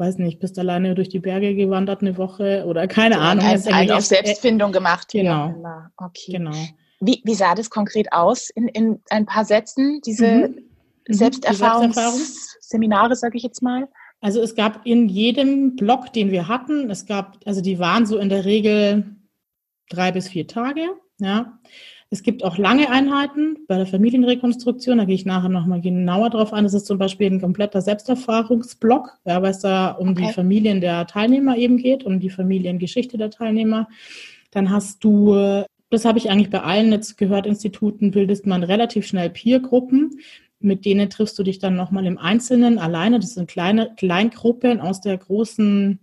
weiß 0.00 0.18
nicht, 0.18 0.40
bist 0.40 0.58
alleine 0.58 0.94
durch 0.94 1.10
die 1.10 1.20
Berge 1.20 1.54
gewandert 1.54 2.00
eine 2.00 2.16
Woche 2.16 2.64
oder 2.66 2.88
keine 2.88 3.16
ja, 3.16 3.20
Ahnung. 3.20 3.44
Hast 3.44 3.70
einen 3.70 3.92
auf 3.92 4.04
Selbstfindung 4.04 4.72
gemacht. 4.72 5.08
Genau. 5.12 5.54
Ja, 5.62 5.90
okay. 5.98 6.32
Genau. 6.32 6.56
Wie, 7.00 7.20
wie 7.24 7.34
sah 7.34 7.54
das 7.54 7.70
konkret 7.70 8.12
aus 8.12 8.50
in, 8.50 8.68
in 8.68 9.00
ein 9.10 9.26
paar 9.26 9.44
Sätzen, 9.44 10.00
diese 10.04 10.48
mhm. 10.48 10.62
mhm. 11.06 11.14
Selbsterfahrungsseminare, 11.14 13.14
sage 13.14 13.36
ich 13.36 13.42
jetzt 13.42 13.62
mal? 13.62 13.88
Also 14.22 14.40
es 14.40 14.54
gab 14.54 14.86
in 14.86 15.08
jedem 15.08 15.76
Block, 15.76 16.12
den 16.12 16.30
wir 16.30 16.48
hatten, 16.48 16.90
es 16.90 17.06
gab, 17.06 17.38
also 17.46 17.60
die 17.60 17.78
waren 17.78 18.04
so 18.04 18.18
in 18.18 18.28
der 18.28 18.44
Regel 18.44 19.16
drei 19.88 20.12
bis 20.12 20.28
vier 20.28 20.46
Tage, 20.46 20.88
ja. 21.18 21.58
Es 22.12 22.24
gibt 22.24 22.42
auch 22.42 22.58
lange 22.58 22.90
Einheiten 22.90 23.58
bei 23.68 23.76
der 23.76 23.86
Familienrekonstruktion, 23.86 24.98
da 24.98 25.04
gehe 25.04 25.14
ich 25.14 25.26
nachher 25.26 25.48
nochmal 25.48 25.80
genauer 25.80 26.30
drauf 26.30 26.52
ein. 26.52 26.64
Das 26.64 26.74
ist 26.74 26.86
zum 26.86 26.98
Beispiel 26.98 27.28
ein 27.28 27.40
kompletter 27.40 27.80
Selbsterfahrungsblock, 27.80 29.18
ja, 29.24 29.40
weil 29.40 29.52
es 29.52 29.60
da 29.60 29.92
um 29.92 30.10
okay. 30.10 30.26
die 30.26 30.32
Familien 30.32 30.80
der 30.80 31.06
Teilnehmer 31.06 31.56
eben 31.56 31.76
geht, 31.76 32.02
um 32.02 32.18
die 32.18 32.30
Familiengeschichte 32.30 33.16
der 33.16 33.30
Teilnehmer. 33.30 33.88
Dann 34.50 34.70
hast 34.70 35.04
du, 35.04 35.64
das 35.90 36.04
habe 36.04 36.18
ich 36.18 36.30
eigentlich 36.30 36.50
bei 36.50 36.62
allen 36.62 36.90
jetzt 36.90 37.16
gehört, 37.16 37.46
Instituten, 37.46 38.10
bildest 38.10 38.44
man 38.44 38.64
relativ 38.64 39.06
schnell 39.06 39.30
Peergruppen. 39.30 40.18
Mit 40.58 40.84
denen 40.84 41.10
triffst 41.10 41.38
du 41.38 41.44
dich 41.44 41.60
dann 41.60 41.76
nochmal 41.76 42.06
im 42.06 42.18
Einzelnen 42.18 42.78
alleine. 42.78 43.20
Das 43.20 43.34
sind 43.34 43.48
kleine 43.48 43.94
Kleingruppen 43.96 44.80
aus 44.80 45.00
der 45.00 45.16
großen 45.16 46.00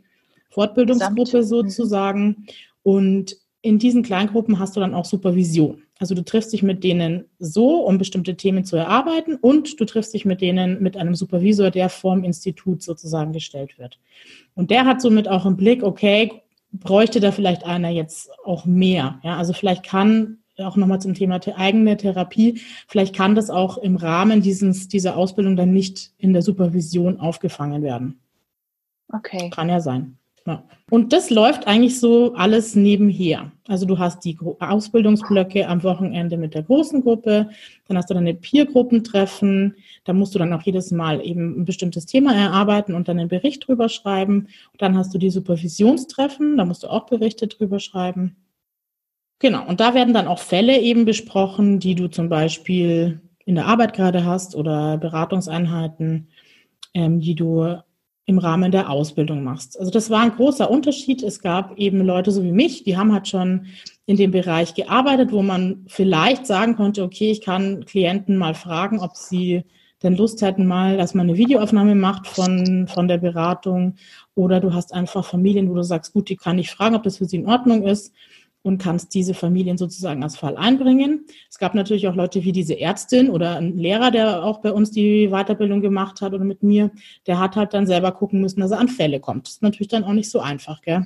Fortbildungsgruppe 0.49 1.43
Samt. 1.43 1.47
sozusagen. 1.47 2.47
Und 2.81 3.35
in 3.61 3.77
diesen 3.77 4.03
Kleingruppen 4.03 4.57
hast 4.57 4.77
du 4.77 4.79
dann 4.79 4.93
auch 4.93 5.03
Supervision. 5.05 5.83
Also 5.99 6.15
du 6.15 6.23
triffst 6.23 6.53
dich 6.53 6.63
mit 6.63 6.83
denen 6.83 7.25
so, 7.39 7.85
um 7.85 7.97
bestimmte 7.97 8.35
Themen 8.35 8.65
zu 8.65 8.75
erarbeiten 8.75 9.35
und 9.35 9.79
du 9.79 9.85
triffst 9.85 10.13
dich 10.13 10.25
mit 10.25 10.41
denen 10.41 10.81
mit 10.81 10.97
einem 10.97 11.15
Supervisor, 11.15 11.71
der 11.71 11.89
vom 11.89 12.23
Institut 12.23 12.83
sozusagen 12.83 13.33
gestellt 13.33 13.79
wird. 13.79 13.99
Und 14.55 14.71
der 14.71 14.85
hat 14.85 15.01
somit 15.01 15.27
auch 15.27 15.45
im 15.45 15.57
Blick, 15.57 15.83
okay, 15.83 16.43
bräuchte 16.71 17.19
da 17.19 17.31
vielleicht 17.31 17.65
einer 17.65 17.89
jetzt 17.89 18.29
auch 18.45 18.65
mehr. 18.65 19.19
Ja, 19.23 19.37
also 19.37 19.53
vielleicht 19.53 19.83
kann 19.83 20.39
auch 20.57 20.75
nochmal 20.75 21.01
zum 21.01 21.13
Thema 21.13 21.39
eigene 21.55 21.97
Therapie, 21.97 22.61
vielleicht 22.87 23.15
kann 23.15 23.35
das 23.35 23.49
auch 23.49 23.77
im 23.77 23.95
Rahmen 23.95 24.41
dieses, 24.41 24.87
dieser 24.87 25.15
Ausbildung 25.15 25.55
dann 25.55 25.71
nicht 25.71 26.11
in 26.17 26.33
der 26.33 26.41
Supervision 26.41 27.19
aufgefangen 27.19 27.83
werden. 27.83 28.19
Okay. 29.13 29.49
Kann 29.51 29.69
ja 29.69 29.79
sein. 29.79 30.17
Ja. 30.47 30.63
Und 30.89 31.11
das 31.11 31.29
läuft 31.29 31.67
eigentlich 31.67 31.99
so 31.99 32.33
alles 32.35 32.73
nebenher. 32.73 33.51
Also 33.67 33.85
du 33.85 33.99
hast 33.99 34.23
die 34.23 34.37
Ausbildungsblöcke 34.59 35.67
am 35.67 35.83
Wochenende 35.83 36.37
mit 36.37 36.53
der 36.53 36.63
großen 36.63 37.01
Gruppe, 37.01 37.49
dann 37.89 37.97
hast 37.97 38.09
du 38.09 38.13
deine 38.13 38.33
Peer-Gruppentreffen, 38.33 39.75
da 40.05 40.13
musst 40.13 40.33
du 40.33 40.39
dann 40.39 40.53
auch 40.53 40.61
jedes 40.61 40.91
Mal 40.91 41.19
eben 41.25 41.59
ein 41.59 41.65
bestimmtes 41.65 42.05
Thema 42.05 42.33
erarbeiten 42.33 42.95
und 42.95 43.09
dann 43.09 43.19
einen 43.19 43.27
Bericht 43.27 43.67
drüber 43.67 43.89
schreiben. 43.89 44.47
Und 44.71 44.81
dann 44.81 44.97
hast 44.97 45.13
du 45.13 45.17
die 45.17 45.31
Supervisionstreffen, 45.31 46.55
da 46.55 46.63
musst 46.63 46.83
du 46.83 46.87
auch 46.87 47.07
Berichte 47.07 47.47
drüber 47.47 47.81
schreiben. 47.81 48.37
Genau, 49.39 49.67
und 49.67 49.81
da 49.81 49.93
werden 49.93 50.13
dann 50.13 50.27
auch 50.27 50.39
Fälle 50.39 50.79
eben 50.79 51.03
besprochen, 51.03 51.79
die 51.79 51.93
du 51.93 52.07
zum 52.07 52.29
Beispiel 52.29 53.19
in 53.43 53.55
der 53.55 53.65
Arbeit 53.65 53.93
gerade 53.93 54.23
hast 54.23 54.55
oder 54.55 54.97
Beratungseinheiten, 54.97 56.29
ähm, 56.93 57.19
die 57.19 57.35
du 57.35 57.81
im 58.27 58.39
Rahmen 58.39 58.73
der 58.73 58.89
Ausbildung 58.89 59.41
machst. 59.41 59.79
Also 59.79 59.89
das 59.89 60.09
war 60.09 60.19
ein 60.19 60.35
großer 60.35 60.69
Unterschied. 60.69 61.23
Es 61.23 61.39
gab 61.39 61.77
eben 61.77 62.05
Leute 62.05 62.31
so 62.31 62.43
wie 62.43 62.51
mich, 62.51 62.83
die 62.83 62.97
haben 62.97 63.13
halt 63.13 63.29
schon 63.29 63.67
in 64.05 64.17
dem 64.17 64.31
Bereich 64.31 64.73
gearbeitet, 64.73 65.31
wo 65.31 65.41
man 65.41 65.85
vielleicht 65.87 66.45
sagen 66.45 66.75
konnte, 66.75 67.03
okay, 67.03 67.31
ich 67.31 67.39
kann 67.39 67.85
Klienten 67.85 68.35
mal 68.35 68.53
fragen, 68.53 68.99
ob 68.99 69.15
sie 69.15 69.63
denn 70.03 70.17
Lust 70.17 70.41
hätten 70.41 70.67
mal, 70.67 70.97
dass 70.97 71.13
man 71.13 71.29
eine 71.29 71.37
Videoaufnahme 71.37 71.95
macht 71.95 72.27
von, 72.27 72.87
von 72.87 73.07
der 73.07 73.17
Beratung. 73.17 73.95
Oder 74.35 74.59
du 74.59 74.73
hast 74.73 74.93
einfach 74.93 75.23
Familien, 75.23 75.69
wo 75.69 75.73
du 75.73 75.83
sagst, 75.83 76.11
gut, 76.11 76.27
die 76.27 76.35
kann 76.35 76.59
ich 76.59 76.69
fragen, 76.69 76.95
ob 76.95 77.03
das 77.03 77.17
für 77.17 77.25
sie 77.25 77.37
in 77.37 77.47
Ordnung 77.47 77.83
ist 77.83 78.13
und 78.67 78.79
kannst 78.79 79.13
diese 79.13 79.33
Familien 79.33 79.77
sozusagen 79.77 80.21
als 80.23 80.35
Fall 80.35 80.57
einbringen. 80.57 81.25
Es 81.49 81.57
gab 81.57 81.73
natürlich 81.73 82.07
auch 82.07 82.15
Leute 82.15 82.43
wie 82.43 82.51
diese 82.51 82.77
Ärztin 82.77 83.29
oder 83.29 83.55
ein 83.55 83.77
Lehrer, 83.77 84.11
der 84.11 84.43
auch 84.43 84.59
bei 84.59 84.73
uns 84.73 84.91
die 84.91 85.29
Weiterbildung 85.29 85.81
gemacht 85.81 86.19
hat 86.19 86.33
oder 86.33 86.43
mit 86.43 86.63
mir, 86.63 86.91
der 87.27 87.39
hat 87.39 87.55
halt 87.55 87.73
dann 87.73 87.87
selber 87.87 88.11
gucken 88.11 88.41
müssen, 88.41 88.59
dass 88.59 88.71
er 88.71 88.79
an 88.79 88.89
Fälle 88.89 89.21
kommt. 89.21 89.47
Das 89.47 89.53
ist 89.53 89.63
natürlich 89.63 89.87
dann 89.87 90.03
auch 90.03 90.13
nicht 90.13 90.29
so 90.29 90.41
einfach, 90.41 90.81
gell? 90.81 91.05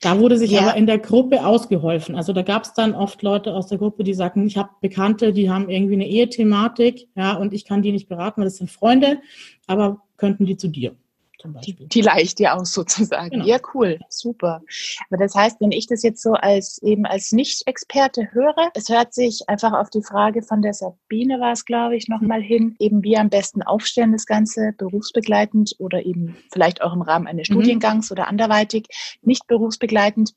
Da 0.00 0.18
wurde 0.18 0.38
sich 0.38 0.52
ja. 0.52 0.60
aber 0.60 0.76
in 0.76 0.86
der 0.86 0.98
Gruppe 0.98 1.44
ausgeholfen. 1.44 2.14
Also 2.14 2.32
da 2.32 2.40
gab 2.40 2.64
es 2.64 2.72
dann 2.72 2.94
oft 2.94 3.22
Leute 3.22 3.54
aus 3.54 3.66
der 3.66 3.76
Gruppe, 3.76 4.02
die 4.02 4.14
sagten, 4.14 4.46
ich 4.46 4.56
habe 4.56 4.70
Bekannte, 4.80 5.34
die 5.34 5.50
haben 5.50 5.68
irgendwie 5.68 5.92
eine 5.92 6.06
Ehethematik, 6.06 7.08
ja, 7.14 7.34
und 7.34 7.52
ich 7.52 7.66
kann 7.66 7.82
die 7.82 7.92
nicht 7.92 8.08
beraten, 8.08 8.40
weil 8.40 8.46
das 8.46 8.56
sind 8.56 8.70
Freunde, 8.70 9.20
aber 9.66 10.00
könnten 10.16 10.46
die 10.46 10.56
zu 10.56 10.68
dir. 10.68 10.96
Die, 11.44 11.74
die 11.88 12.00
leicht 12.00 12.38
dir 12.38 12.54
aus 12.54 12.72
sozusagen. 12.72 13.30
Genau. 13.30 13.46
Ja, 13.46 13.58
cool, 13.74 13.98
super. 14.08 14.62
Aber 15.08 15.18
das 15.18 15.34
heißt, 15.34 15.60
wenn 15.60 15.72
ich 15.72 15.86
das 15.86 16.02
jetzt 16.02 16.22
so 16.22 16.32
als 16.32 16.82
eben 16.82 17.06
als 17.06 17.32
Nicht-Experte 17.32 18.28
höre, 18.32 18.70
es 18.74 18.88
hört 18.88 19.14
sich 19.14 19.48
einfach 19.48 19.72
auf 19.72 19.90
die 19.90 20.02
Frage 20.02 20.42
von 20.42 20.62
der 20.62 20.74
Sabine 20.74 21.40
war 21.40 21.52
es, 21.52 21.64
glaube 21.64 21.96
ich, 21.96 22.08
nochmal 22.08 22.42
hin, 22.42 22.76
eben 22.78 23.02
wie 23.02 23.16
am 23.16 23.30
besten 23.30 23.62
aufstellen 23.62 24.12
das 24.12 24.26
Ganze, 24.26 24.72
berufsbegleitend 24.76 25.76
oder 25.78 26.04
eben 26.04 26.36
vielleicht 26.52 26.82
auch 26.82 26.92
im 26.92 27.02
Rahmen 27.02 27.26
eines 27.26 27.48
mhm. 27.48 27.54
Studiengangs 27.54 28.10
oder 28.10 28.28
anderweitig, 28.28 28.86
nicht 29.22 29.46
berufsbegleitend 29.46 30.34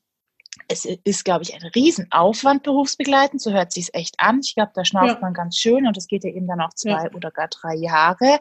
es 0.68 0.84
ist, 0.84 1.24
glaube 1.24 1.42
ich, 1.42 1.54
ein 1.54 1.62
Riesenaufwand 1.74 2.62
berufsbegleitend, 2.62 3.40
so 3.40 3.52
hört 3.52 3.72
sich 3.72 3.84
es 3.84 3.94
echt 3.94 4.14
an. 4.18 4.40
Ich 4.42 4.54
glaube, 4.54 4.72
da 4.74 4.84
schnauft 4.84 5.14
ja. 5.14 5.18
man 5.20 5.34
ganz 5.34 5.56
schön 5.56 5.86
und 5.86 5.96
das 5.96 6.06
geht 6.06 6.24
ja 6.24 6.30
eben 6.30 6.46
dann 6.46 6.60
auch 6.60 6.74
zwei 6.74 7.04
ja. 7.04 7.12
oder 7.14 7.30
gar 7.30 7.48
drei 7.48 7.74
Jahre. 7.74 8.38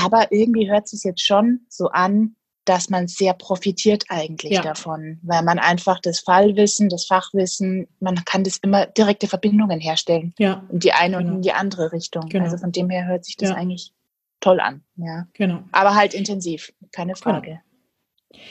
Aber 0.00 0.32
irgendwie 0.32 0.70
hört 0.70 0.88
sich 0.88 1.04
jetzt 1.04 1.24
schon 1.24 1.60
so 1.68 1.88
an, 1.88 2.34
dass 2.64 2.88
man 2.88 3.08
sehr 3.08 3.34
profitiert 3.34 4.04
eigentlich 4.08 4.52
ja. 4.52 4.62
davon, 4.62 5.18
weil 5.22 5.42
man 5.42 5.58
einfach 5.58 6.00
das 6.00 6.20
Fallwissen, 6.20 6.88
das 6.88 7.06
Fachwissen, 7.06 7.88
man 8.00 8.24
kann 8.24 8.44
das 8.44 8.58
immer 8.58 8.86
direkte 8.86 9.26
Verbindungen 9.26 9.80
herstellen. 9.80 10.32
Ja. 10.38 10.64
In 10.70 10.78
die 10.78 10.92
eine 10.92 11.18
genau. 11.18 11.28
und 11.28 11.36
in 11.36 11.42
die 11.42 11.52
andere 11.52 11.92
Richtung. 11.92 12.28
Genau. 12.28 12.44
Also 12.44 12.58
von 12.58 12.72
dem 12.72 12.88
her 12.88 13.06
hört 13.06 13.24
sich 13.24 13.36
das 13.36 13.50
ja. 13.50 13.56
eigentlich 13.56 13.92
toll 14.40 14.60
an. 14.60 14.82
Ja. 14.96 15.26
Genau. 15.34 15.64
Aber 15.72 15.94
halt 15.94 16.14
intensiv, 16.14 16.72
keine 16.92 17.14
genau. 17.14 17.22
Frage. 17.22 17.60
Genau. 18.30 18.42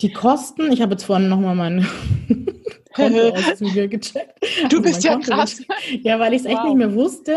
Die 0.00 0.12
Kosten, 0.12 0.70
ich 0.72 0.82
habe 0.82 0.92
jetzt 0.92 1.04
vorhin 1.04 1.28
nochmal 1.28 1.54
meine 1.54 1.86
Kontoauszüge 2.94 3.88
gecheckt. 3.88 4.38
Du 4.70 4.78
also 4.78 4.82
bist 4.82 5.04
ja 5.04 5.12
Konto 5.12 5.32
krass. 5.32 5.62
Ja, 6.02 6.18
weil 6.18 6.34
ich 6.34 6.40
es 6.40 6.46
wow. 6.46 6.52
echt 6.52 6.64
nicht 6.64 6.76
mehr 6.76 6.94
wusste. 6.94 7.36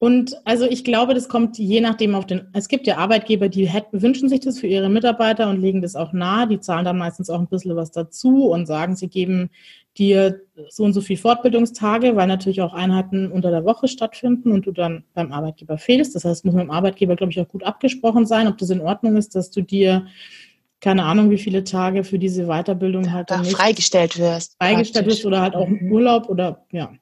Und 0.00 0.36
also 0.44 0.64
ich 0.64 0.84
glaube, 0.84 1.12
das 1.14 1.28
kommt 1.28 1.58
je 1.58 1.80
nachdem 1.80 2.14
auf 2.14 2.24
den, 2.24 2.48
es 2.52 2.68
gibt 2.68 2.86
ja 2.86 2.98
Arbeitgeber, 2.98 3.48
die 3.48 3.68
hätten, 3.68 4.00
wünschen 4.00 4.28
sich 4.28 4.38
das 4.38 4.60
für 4.60 4.68
ihre 4.68 4.88
Mitarbeiter 4.88 5.50
und 5.50 5.60
legen 5.60 5.82
das 5.82 5.96
auch 5.96 6.12
nahe. 6.12 6.46
Die 6.46 6.60
zahlen 6.60 6.84
dann 6.84 6.98
meistens 6.98 7.30
auch 7.30 7.40
ein 7.40 7.48
bisschen 7.48 7.74
was 7.74 7.90
dazu 7.90 8.48
und 8.50 8.66
sagen, 8.66 8.94
sie 8.94 9.08
geben 9.08 9.50
dir 9.96 10.40
so 10.68 10.84
und 10.84 10.92
so 10.92 11.00
viel 11.00 11.16
Fortbildungstage, 11.16 12.14
weil 12.14 12.28
natürlich 12.28 12.62
auch 12.62 12.74
Einheiten 12.74 13.32
unter 13.32 13.50
der 13.50 13.64
Woche 13.64 13.88
stattfinden 13.88 14.52
und 14.52 14.66
du 14.66 14.72
dann 14.72 15.02
beim 15.14 15.32
Arbeitgeber 15.32 15.78
fehlst. 15.78 16.14
Das 16.14 16.24
heißt, 16.24 16.44
muss 16.44 16.54
mit 16.54 16.62
dem 16.62 16.70
Arbeitgeber, 16.70 17.16
glaube 17.16 17.32
ich, 17.32 17.40
auch 17.40 17.48
gut 17.48 17.64
abgesprochen 17.64 18.24
sein, 18.24 18.46
ob 18.46 18.56
das 18.58 18.70
in 18.70 18.80
Ordnung 18.80 19.16
ist, 19.16 19.34
dass 19.34 19.50
du 19.50 19.62
dir 19.62 20.06
keine 20.80 21.04
Ahnung, 21.04 21.30
wie 21.30 21.38
viele 21.38 21.64
Tage 21.64 22.04
für 22.04 22.20
diese 22.20 22.46
Weiterbildung 22.46 23.12
halt 23.12 23.30
nicht 23.40 23.50
freigestellt 23.50 24.16
wirst. 24.16 24.54
Freigestellt 24.58 25.06
wirst 25.06 25.26
oder 25.26 25.40
halt 25.40 25.56
auch 25.56 25.66
im 25.66 25.90
Urlaub 25.90 26.28
oder 26.28 26.64
ja. 26.70 26.92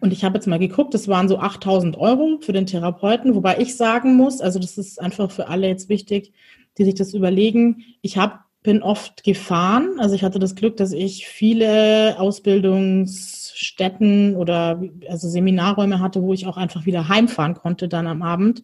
Und 0.00 0.12
ich 0.12 0.24
habe 0.24 0.36
jetzt 0.36 0.46
mal 0.46 0.58
geguckt, 0.58 0.94
das 0.94 1.08
waren 1.08 1.28
so 1.28 1.38
8000 1.38 1.96
Euro 1.96 2.38
für 2.40 2.52
den 2.52 2.66
Therapeuten, 2.66 3.34
wobei 3.34 3.58
ich 3.58 3.76
sagen 3.76 4.16
muss, 4.16 4.40
also 4.40 4.58
das 4.58 4.78
ist 4.78 5.00
einfach 5.00 5.30
für 5.30 5.48
alle 5.48 5.68
jetzt 5.68 5.88
wichtig, 5.88 6.32
die 6.76 6.84
sich 6.84 6.94
das 6.94 7.14
überlegen. 7.14 7.84
Ich 8.02 8.18
hab, 8.18 8.44
bin 8.62 8.82
oft 8.82 9.24
gefahren, 9.24 9.98
also 9.98 10.14
ich 10.14 10.24
hatte 10.24 10.38
das 10.38 10.54
Glück, 10.54 10.76
dass 10.76 10.92
ich 10.92 11.26
viele 11.26 12.18
Ausbildungsstätten 12.18 14.36
oder 14.36 14.82
also 15.08 15.28
Seminarräume 15.28 16.00
hatte, 16.00 16.22
wo 16.22 16.32
ich 16.32 16.46
auch 16.46 16.56
einfach 16.56 16.86
wieder 16.86 17.08
heimfahren 17.08 17.54
konnte 17.54 17.88
dann 17.88 18.06
am 18.06 18.22
Abend. 18.22 18.62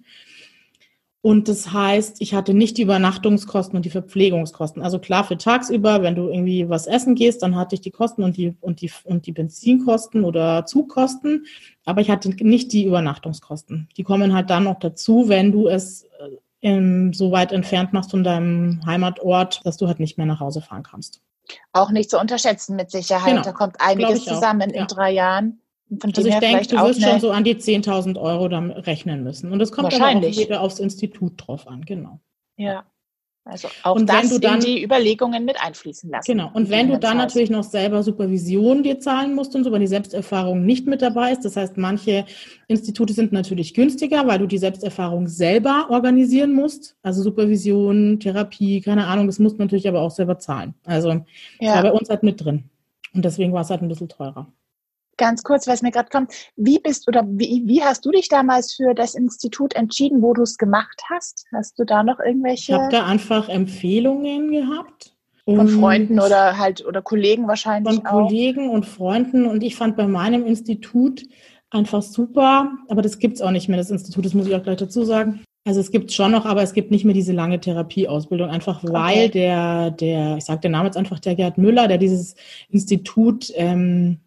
Und 1.24 1.48
das 1.48 1.72
heißt, 1.72 2.20
ich 2.20 2.34
hatte 2.34 2.52
nicht 2.52 2.76
die 2.76 2.82
Übernachtungskosten 2.82 3.76
und 3.76 3.86
die 3.86 3.90
Verpflegungskosten. 3.90 4.82
Also 4.82 4.98
klar, 4.98 5.24
für 5.24 5.38
tagsüber, 5.38 6.02
wenn 6.02 6.14
du 6.14 6.28
irgendwie 6.28 6.68
was 6.68 6.86
essen 6.86 7.14
gehst, 7.14 7.42
dann 7.42 7.56
hatte 7.56 7.76
ich 7.76 7.80
die 7.80 7.90
Kosten 7.90 8.22
und 8.22 8.36
die, 8.36 8.54
und 8.60 8.82
die, 8.82 8.92
und 9.04 9.24
die 9.24 9.32
Benzinkosten 9.32 10.22
oder 10.22 10.66
Zugkosten. 10.66 11.46
Aber 11.86 12.02
ich 12.02 12.10
hatte 12.10 12.28
nicht 12.28 12.74
die 12.74 12.84
Übernachtungskosten. 12.84 13.88
Die 13.96 14.02
kommen 14.02 14.34
halt 14.34 14.50
dann 14.50 14.64
noch 14.64 14.78
dazu, 14.78 15.30
wenn 15.30 15.50
du 15.50 15.66
es 15.66 16.02
äh, 16.02 16.36
in, 16.60 17.14
so 17.14 17.32
weit 17.32 17.52
entfernt 17.52 17.94
machst 17.94 18.10
von 18.10 18.22
deinem 18.22 18.84
Heimatort, 18.84 19.62
dass 19.64 19.78
du 19.78 19.86
halt 19.86 20.00
nicht 20.00 20.18
mehr 20.18 20.26
nach 20.26 20.40
Hause 20.40 20.60
fahren 20.60 20.82
kannst. 20.82 21.22
Auch 21.72 21.90
nicht 21.90 22.10
zu 22.10 22.20
unterschätzen 22.20 22.76
mit 22.76 22.90
Sicherheit. 22.90 23.30
Genau. 23.30 23.42
Da 23.44 23.52
kommt 23.52 23.76
einiges 23.78 24.26
zusammen 24.26 24.68
in 24.68 24.80
ja. 24.80 24.84
drei 24.84 25.12
Jahren. 25.12 25.58
Von 26.00 26.12
also 26.14 26.28
ich 26.28 26.38
denke, 26.38 26.66
du 26.66 26.76
wirst 26.76 27.02
schon 27.02 27.20
so 27.20 27.30
an 27.30 27.44
die 27.44 27.54
10.000 27.54 28.20
Euro 28.20 28.48
dann 28.48 28.70
rechnen 28.70 29.22
müssen. 29.22 29.52
Und 29.52 29.60
es 29.60 29.72
kommt 29.72 29.94
aber 29.94 30.18
auch 30.18 30.22
wieder 30.22 30.60
aufs 30.60 30.78
Institut 30.78 31.34
drauf 31.36 31.66
an, 31.66 31.84
genau. 31.84 32.20
Ja. 32.56 32.84
Also 33.46 33.68
auch 33.82 33.96
und 33.96 34.08
das 34.08 34.40
dann, 34.40 34.54
in 34.54 34.60
die 34.60 34.82
Überlegungen 34.82 35.44
mit 35.44 35.60
einfließen 35.60 36.08
lassen. 36.08 36.32
Genau. 36.32 36.50
Und 36.54 36.70
wenn 36.70 36.88
du 36.88 36.98
dann 36.98 37.18
natürlich 37.18 37.50
noch 37.50 37.62
selber 37.62 38.02
Supervision 38.02 38.82
dir 38.82 39.00
zahlen 39.00 39.34
musst 39.34 39.54
und 39.54 39.64
so, 39.64 39.70
weil 39.70 39.80
die 39.80 39.86
Selbsterfahrung 39.86 40.64
nicht 40.64 40.86
mit 40.86 41.02
dabei 41.02 41.32
ist, 41.32 41.44
das 41.44 41.56
heißt, 41.56 41.76
manche 41.76 42.24
Institute 42.68 43.12
sind 43.12 43.32
natürlich 43.32 43.74
günstiger, 43.74 44.26
weil 44.26 44.38
du 44.38 44.46
die 44.46 44.56
Selbsterfahrung 44.56 45.28
selber 45.28 45.88
organisieren 45.90 46.54
musst. 46.54 46.96
Also 47.02 47.22
Supervision, 47.22 48.18
Therapie, 48.18 48.80
keine 48.80 49.06
Ahnung, 49.06 49.26
das 49.26 49.38
musst 49.38 49.58
du 49.58 49.62
natürlich 49.62 49.88
aber 49.88 50.00
auch 50.00 50.10
selber 50.10 50.38
zahlen. 50.38 50.72
Also 50.86 51.22
ja. 51.60 51.82
bei 51.82 51.92
uns 51.92 52.08
halt 52.08 52.22
mit 52.22 52.42
drin. 52.42 52.70
Und 53.12 53.26
deswegen 53.26 53.52
war 53.52 53.60
es 53.60 53.68
halt 53.68 53.82
ein 53.82 53.88
bisschen 53.88 54.08
teurer. 54.08 54.50
Ganz 55.16 55.42
kurz, 55.42 55.66
was 55.66 55.82
mir 55.82 55.90
gerade 55.90 56.08
kommt, 56.10 56.32
wie 56.56 56.78
bist 56.78 57.08
oder 57.08 57.24
wie, 57.26 57.62
wie 57.66 57.82
hast 57.82 58.04
du 58.04 58.10
dich 58.10 58.28
damals 58.28 58.74
für 58.74 58.94
das 58.94 59.14
Institut 59.14 59.74
entschieden, 59.74 60.22
wo 60.22 60.34
du 60.34 60.42
es 60.42 60.58
gemacht 60.58 61.02
hast? 61.10 61.46
Hast 61.52 61.78
du 61.78 61.84
da 61.84 62.02
noch 62.02 62.20
irgendwelche? 62.20 62.72
Ich 62.72 62.78
habe 62.78 62.90
da 62.90 63.06
einfach 63.06 63.48
Empfehlungen 63.48 64.50
gehabt. 64.50 65.12
Von 65.46 65.68
Freunden 65.68 66.20
oder 66.20 66.56
halt 66.56 66.86
oder 66.86 67.02
Kollegen 67.02 67.46
wahrscheinlich. 67.46 67.96
Von 67.96 68.06
auch. 68.06 68.28
Kollegen 68.28 68.70
und 68.70 68.86
Freunden. 68.86 69.44
Und 69.44 69.62
ich 69.62 69.76
fand 69.76 69.94
bei 69.94 70.06
meinem 70.06 70.46
Institut 70.46 71.22
einfach 71.74 72.02
super, 72.02 72.72
aber 72.88 73.02
das 73.02 73.18
gibt 73.18 73.34
es 73.34 73.42
auch 73.42 73.50
nicht 73.50 73.68
mehr, 73.68 73.76
das 73.76 73.90
Institut, 73.90 74.24
das 74.24 74.32
muss 74.32 74.46
ich 74.46 74.54
auch 74.54 74.62
gleich 74.62 74.78
dazu 74.78 75.04
sagen. 75.04 75.40
Also 75.66 75.80
es 75.80 75.90
gibt 75.90 76.12
schon 76.12 76.30
noch, 76.30 76.44
aber 76.44 76.62
es 76.62 76.74
gibt 76.74 76.90
nicht 76.90 77.04
mehr 77.04 77.14
diese 77.14 77.32
lange 77.32 77.58
Therapieausbildung, 77.58 78.50
einfach 78.50 78.84
weil 78.84 79.26
okay. 79.26 79.28
der, 79.30 79.90
der, 79.90 80.36
ich 80.36 80.44
sage 80.44 80.60
den 80.60 80.72
Namen 80.72 80.86
jetzt 80.86 80.96
einfach, 80.96 81.18
der 81.20 81.34
Gerd 81.34 81.56
Müller, 81.56 81.88
der 81.88 81.96
dieses 81.96 82.36
Institut 82.68 83.50
ähm, 83.54 84.20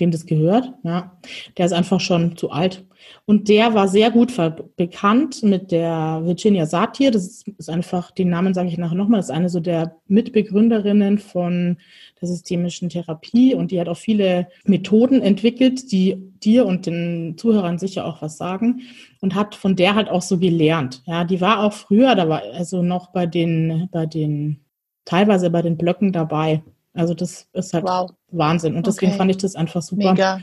dem 0.00 0.10
das 0.10 0.26
gehört, 0.26 0.72
ja, 0.82 1.16
der 1.56 1.66
ist 1.66 1.72
einfach 1.72 2.00
schon 2.00 2.36
zu 2.36 2.50
alt. 2.50 2.84
Und 3.24 3.48
der 3.48 3.74
war 3.74 3.88
sehr 3.88 4.10
gut 4.10 4.32
bekannt 4.76 5.42
mit 5.42 5.70
der 5.70 6.20
Virginia 6.24 6.66
Satir. 6.66 7.10
Das 7.10 7.26
ist, 7.26 7.48
ist 7.48 7.70
einfach, 7.70 8.10
den 8.10 8.28
Namen 8.28 8.54
sage 8.54 8.68
ich 8.68 8.78
nachher 8.78 8.96
nochmal, 8.96 9.18
das 9.18 9.26
ist 9.26 9.34
eine 9.34 9.48
so 9.48 9.60
der 9.60 9.96
Mitbegründerinnen 10.06 11.18
von 11.18 11.78
der 12.20 12.28
systemischen 12.28 12.88
Therapie 12.88 13.54
und 13.54 13.70
die 13.70 13.80
hat 13.80 13.88
auch 13.88 13.96
viele 13.96 14.48
Methoden 14.64 15.22
entwickelt, 15.22 15.92
die 15.92 16.16
dir 16.42 16.66
und 16.66 16.86
den 16.86 17.36
Zuhörern 17.36 17.78
sicher 17.78 18.04
auch 18.04 18.22
was 18.22 18.36
sagen 18.36 18.82
und 19.20 19.34
hat 19.34 19.54
von 19.54 19.76
der 19.76 19.94
halt 19.94 20.08
auch 20.08 20.22
so 20.22 20.38
gelernt. 20.38 21.02
Ja, 21.06 21.24
die 21.24 21.40
war 21.40 21.62
auch 21.62 21.72
früher, 21.72 22.14
da 22.14 22.28
war 22.28 22.42
also 22.54 22.82
noch 22.82 23.12
bei 23.12 23.26
den, 23.26 23.88
bei 23.92 24.06
den, 24.06 24.60
teilweise 25.04 25.50
bei 25.50 25.62
den 25.62 25.76
Blöcken 25.76 26.12
dabei. 26.12 26.62
Also 26.92 27.14
das 27.14 27.48
ist 27.52 27.74
halt 27.74 27.84
wow. 27.84 28.10
Wahnsinn. 28.30 28.76
Und 28.76 28.86
deswegen 28.86 29.12
okay. 29.12 29.18
fand 29.18 29.30
ich 29.30 29.38
das 29.38 29.54
einfach 29.54 29.82
super. 29.82 30.12
Mega. 30.12 30.40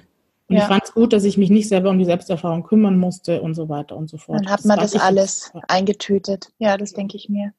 Und 0.50 0.58
ja. 0.58 0.64
ich 0.64 0.68
fand 0.68 0.84
es 0.84 0.94
gut, 0.94 1.14
dass 1.14 1.24
ich 1.24 1.38
mich 1.38 1.50
nicht 1.50 1.70
selber 1.70 1.90
um 1.90 1.98
die 1.98 2.06
Selbsterfahrung 2.06 2.64
kümmern 2.64 2.98
musste 2.98 3.42
und 3.42 3.56
so 3.56 3.70
weiter 3.70 3.96
und 3.96 4.10
so 4.10 4.18
fort. 4.18 4.40
Dann 4.40 4.52
hat 4.52 4.66
man 4.66 4.80
das, 4.80 4.92
das 4.92 5.02
alles 5.02 5.52
jetzt. 5.54 5.64
eingetütet. 5.70 6.52
Ja, 6.60 6.78
das 6.78 6.94
denke 6.94 7.18
ich 7.18 7.30
mir. 7.30 7.54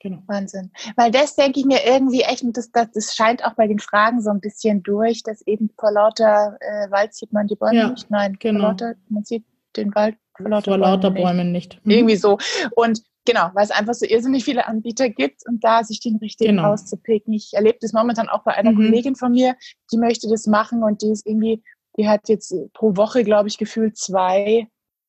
Genau. 0.00 0.22
Wahnsinn. 0.28 0.70
Weil 0.96 1.10
das 1.10 1.34
denke 1.34 1.58
ich 1.58 1.66
mir 1.66 1.84
irgendwie 1.84 2.20
echt, 2.20 2.44
das, 2.52 2.70
das, 2.70 2.90
das 2.92 3.16
scheint 3.16 3.44
auch 3.44 3.54
bei 3.54 3.66
den 3.66 3.80
Fragen 3.80 4.22
so 4.22 4.30
ein 4.30 4.40
bisschen 4.40 4.82
durch, 4.84 5.24
dass 5.24 5.42
eben 5.42 5.70
vor 5.76 5.90
lauter 5.90 6.56
äh, 6.60 6.90
Wald 6.90 7.14
sieht 7.14 7.32
man 7.32 7.48
die 7.48 7.56
Bäume 7.56 7.74
ja, 7.74 7.90
nicht. 7.90 8.08
Nein, 8.08 8.36
genau. 8.38 8.60
vor 8.60 8.68
lauter, 8.68 8.94
man 9.08 9.24
sieht 9.24 9.44
den 9.76 9.92
Wald 9.96 10.16
vor 10.36 10.48
lauter, 10.48 10.70
vor 10.70 10.78
lauter 10.78 11.10
Bäumen, 11.10 11.24
Bäumen 11.24 11.52
nicht. 11.52 11.74
nicht. 11.74 11.86
Mhm. 11.86 11.92
Irgendwie 11.92 12.16
so. 12.16 12.38
Und 12.76 13.02
Genau, 13.28 13.50
weil 13.52 13.64
es 13.64 13.70
einfach 13.70 13.92
so 13.92 14.06
irrsinnig 14.06 14.44
viele 14.44 14.66
Anbieter 14.66 15.10
gibt 15.10 15.46
und 15.46 15.62
da 15.62 15.84
sich 15.84 16.00
den 16.00 16.16
richtigen 16.16 16.56
genau. 16.56 16.70
rauszupicken. 16.70 17.34
Ich 17.34 17.52
erlebe 17.52 17.76
das 17.78 17.92
momentan 17.92 18.30
auch 18.30 18.42
bei 18.42 18.54
einer 18.54 18.72
mhm. 18.72 18.76
Kollegin 18.76 19.16
von 19.16 19.32
mir, 19.32 19.54
die 19.92 19.98
möchte 19.98 20.28
das 20.30 20.46
machen 20.46 20.82
und 20.82 21.02
die 21.02 21.10
ist 21.10 21.26
irgendwie, 21.26 21.62
die 21.98 22.08
hat 22.08 22.30
jetzt 22.30 22.54
pro 22.72 22.96
Woche, 22.96 23.24
glaube 23.24 23.48
ich, 23.48 23.58
gefühlt 23.58 23.98
zwei 23.98 24.68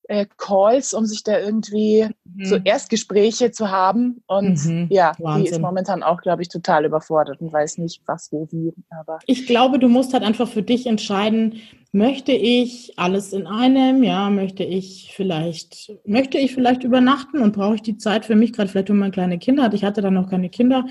äh, 0.09 0.25
Calls, 0.37 0.93
um 0.93 1.05
sich 1.05 1.23
da 1.23 1.39
irgendwie 1.39 2.07
mhm. 2.25 2.45
so 2.45 2.57
Erstgespräche 2.57 3.51
zu 3.51 3.69
haben. 3.69 4.23
Und 4.25 4.65
mhm. 4.65 4.87
ja, 4.89 5.13
Wahnsinn. 5.19 5.43
die 5.43 5.51
ist 5.51 5.61
momentan 5.61 6.01
auch, 6.01 6.21
glaube 6.21 6.41
ich, 6.41 6.49
total 6.49 6.85
überfordert 6.85 7.39
und 7.41 7.53
weiß 7.53 7.77
nicht, 7.77 8.01
was, 8.07 8.31
wo, 8.31 8.47
wie. 8.51 8.73
Aber 8.89 9.19
ich 9.27 9.45
glaube, 9.45 9.77
du 9.77 9.87
musst 9.87 10.13
halt 10.13 10.23
einfach 10.23 10.49
für 10.49 10.63
dich 10.63 10.87
entscheiden, 10.87 11.61
möchte 11.91 12.31
ich 12.31 12.97
alles 12.97 13.33
in 13.33 13.45
einem, 13.45 14.03
ja, 14.03 14.29
möchte 14.31 14.63
ich 14.63 15.13
vielleicht, 15.15 15.93
möchte 16.05 16.39
ich 16.39 16.53
vielleicht 16.53 16.83
übernachten 16.83 17.39
und 17.41 17.53
brauche 17.53 17.75
ich 17.75 17.81
die 17.83 17.97
Zeit 17.97 18.25
für 18.25 18.35
mich, 18.35 18.53
gerade 18.53 18.69
vielleicht, 18.69 18.89
wenn 18.89 18.97
man 18.97 19.11
kleine 19.11 19.37
Kinder 19.37 19.63
hat. 19.63 19.75
Ich 19.75 19.83
hatte 19.83 20.01
dann 20.01 20.15
noch 20.15 20.29
keine 20.29 20.49
Kinder 20.49 20.85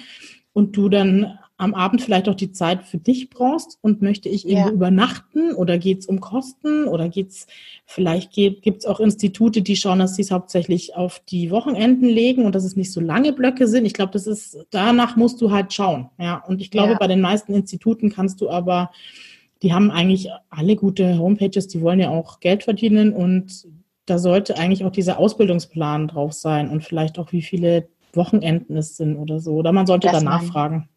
und 0.53 0.77
du 0.77 0.89
dann 0.89 1.39
am 1.59 1.75
Abend 1.75 2.01
vielleicht 2.01 2.29
auch 2.29 2.37
die 2.37 2.53
Zeit 2.53 2.85
für 2.85 2.99
dich 2.99 3.31
brauchst 3.31 3.79
und 3.83 4.01
möchte 4.01 4.29
ich 4.29 4.49
irgendwo 4.49 4.69
ja. 4.69 4.75
übernachten 4.75 5.53
oder 5.53 5.77
geht 5.77 5.99
es 5.99 6.07
um 6.07 6.21
Kosten 6.21 6.85
oder 6.85 7.09
geht's 7.09 7.49
vielleicht 7.85 8.33
gibt 8.33 8.65
es 8.65 8.87
auch 8.87 9.01
Institute, 9.01 9.61
die 9.61 9.75
schauen, 9.75 9.99
dass 9.99 10.15
sie 10.15 10.23
es 10.23 10.31
hauptsächlich 10.31 10.95
auf 10.95 11.21
die 11.29 11.51
Wochenenden 11.51 12.07
legen 12.07 12.47
und 12.47 12.55
dass 12.55 12.65
es 12.65 12.77
nicht 12.77 12.93
so 12.93 13.01
lange 13.01 13.33
Blöcke 13.33 13.67
sind. 13.67 13.87
Ich 13.87 13.93
glaube, 13.93 14.13
das 14.13 14.29
ist 14.29 14.57
danach 14.71 15.17
musst 15.17 15.41
du 15.41 15.51
halt 15.51 15.73
schauen, 15.73 16.09
ja. 16.19 16.37
Und 16.47 16.61
ich 16.61 16.71
glaube, 16.71 16.93
ja. 16.93 16.99
bei 16.99 17.09
den 17.09 17.21
meisten 17.21 17.53
Instituten 17.53 18.11
kannst 18.11 18.41
du 18.41 18.51
aber, 18.51 18.93
die 19.63 19.75
haben 19.75 19.91
eigentlich 19.91 20.31
alle 20.51 20.77
gute 20.77 21.19
Homepages, 21.19 21.67
die 21.67 21.81
wollen 21.81 21.99
ja 21.99 22.11
auch 22.11 22.39
Geld 22.39 22.63
verdienen 22.63 23.13
und 23.13 23.67
da 24.07 24.21
sollte 24.21 24.57
eigentlich 24.57 24.85
auch 24.85 24.93
dieser 24.93 25.19
Ausbildungsplan 25.19 26.07
drauf 26.07 26.35
sein 26.35 26.71
und 26.71 26.85
vielleicht 26.85 27.19
auch 27.19 27.33
wie 27.33 27.43
viele 27.43 27.89
Wochenenden 28.13 28.77
es 28.77 28.97
sind 28.97 29.17
oder 29.17 29.41
so. 29.41 29.55
Oder 29.55 29.73
man 29.73 29.87
sollte 29.87 30.07
das 30.07 30.23
da 30.23 30.25
nachfragen 30.25 30.89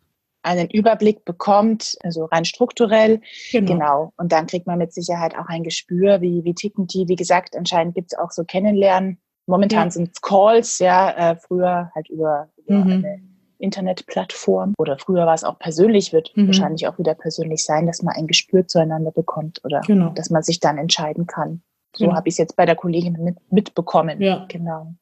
einen 0.43 0.69
Überblick 0.69 1.25
bekommt, 1.25 1.97
also 2.01 2.25
rein 2.25 2.45
strukturell. 2.45 3.21
Genau. 3.51 3.73
genau. 3.73 4.13
Und 4.17 4.31
dann 4.31 4.47
kriegt 4.47 4.67
man 4.67 4.77
mit 4.77 4.93
Sicherheit 4.93 5.37
auch 5.37 5.47
ein 5.47 5.63
Gespür, 5.63 6.21
wie, 6.21 6.43
wie 6.43 6.53
ticken 6.53 6.87
die. 6.87 7.07
Wie 7.07 7.15
gesagt, 7.15 7.55
anscheinend 7.55 7.95
gibt 7.95 8.13
es 8.13 8.19
auch 8.19 8.31
so 8.31 8.43
Kennenlernen. 8.43 9.19
Momentan 9.47 9.87
ja. 9.87 9.91
sind 9.91 10.09
es 10.13 10.21
Calls, 10.21 10.79
ja, 10.79 11.31
äh, 11.31 11.35
früher 11.35 11.91
halt 11.93 12.09
über, 12.09 12.49
über 12.65 12.77
mhm. 12.77 12.91
eine 12.91 13.21
Internetplattform 13.61 14.73
oder 14.77 14.97
früher 14.97 15.25
war 15.25 15.33
es 15.33 15.43
auch 15.43 15.59
persönlich, 15.59 16.13
wird 16.13 16.31
mhm. 16.35 16.47
wahrscheinlich 16.47 16.87
auch 16.87 16.97
wieder 16.97 17.13
persönlich 17.13 17.63
sein, 17.63 17.85
dass 17.85 18.01
man 18.01 18.15
ein 18.15 18.27
Gespür 18.27 18.67
zueinander 18.67 19.11
bekommt 19.11 19.61
oder 19.63 19.81
genau. 19.81 20.09
dass 20.09 20.29
man 20.29 20.43
sich 20.43 20.59
dann 20.59 20.77
entscheiden 20.77 21.27
kann. 21.27 21.61
So 21.95 22.05
genau. 22.05 22.17
habe 22.17 22.27
ich 22.27 22.33
es 22.33 22.37
jetzt 22.37 22.55
bei 22.55 22.65
der 22.65 22.75
Kollegin 22.75 23.17
mit, 23.21 23.37
mitbekommen. 23.51 24.21
Ja. 24.21 24.45
Genau. 24.47 24.93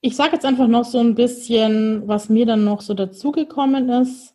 Ich 0.00 0.16
sage 0.16 0.32
jetzt 0.32 0.44
einfach 0.44 0.66
noch 0.66 0.84
so 0.84 0.98
ein 0.98 1.14
bisschen, 1.14 2.06
was 2.06 2.28
mir 2.28 2.44
dann 2.44 2.64
noch 2.64 2.80
so 2.80 2.94
dazugekommen 2.94 3.88
ist. 3.88 4.34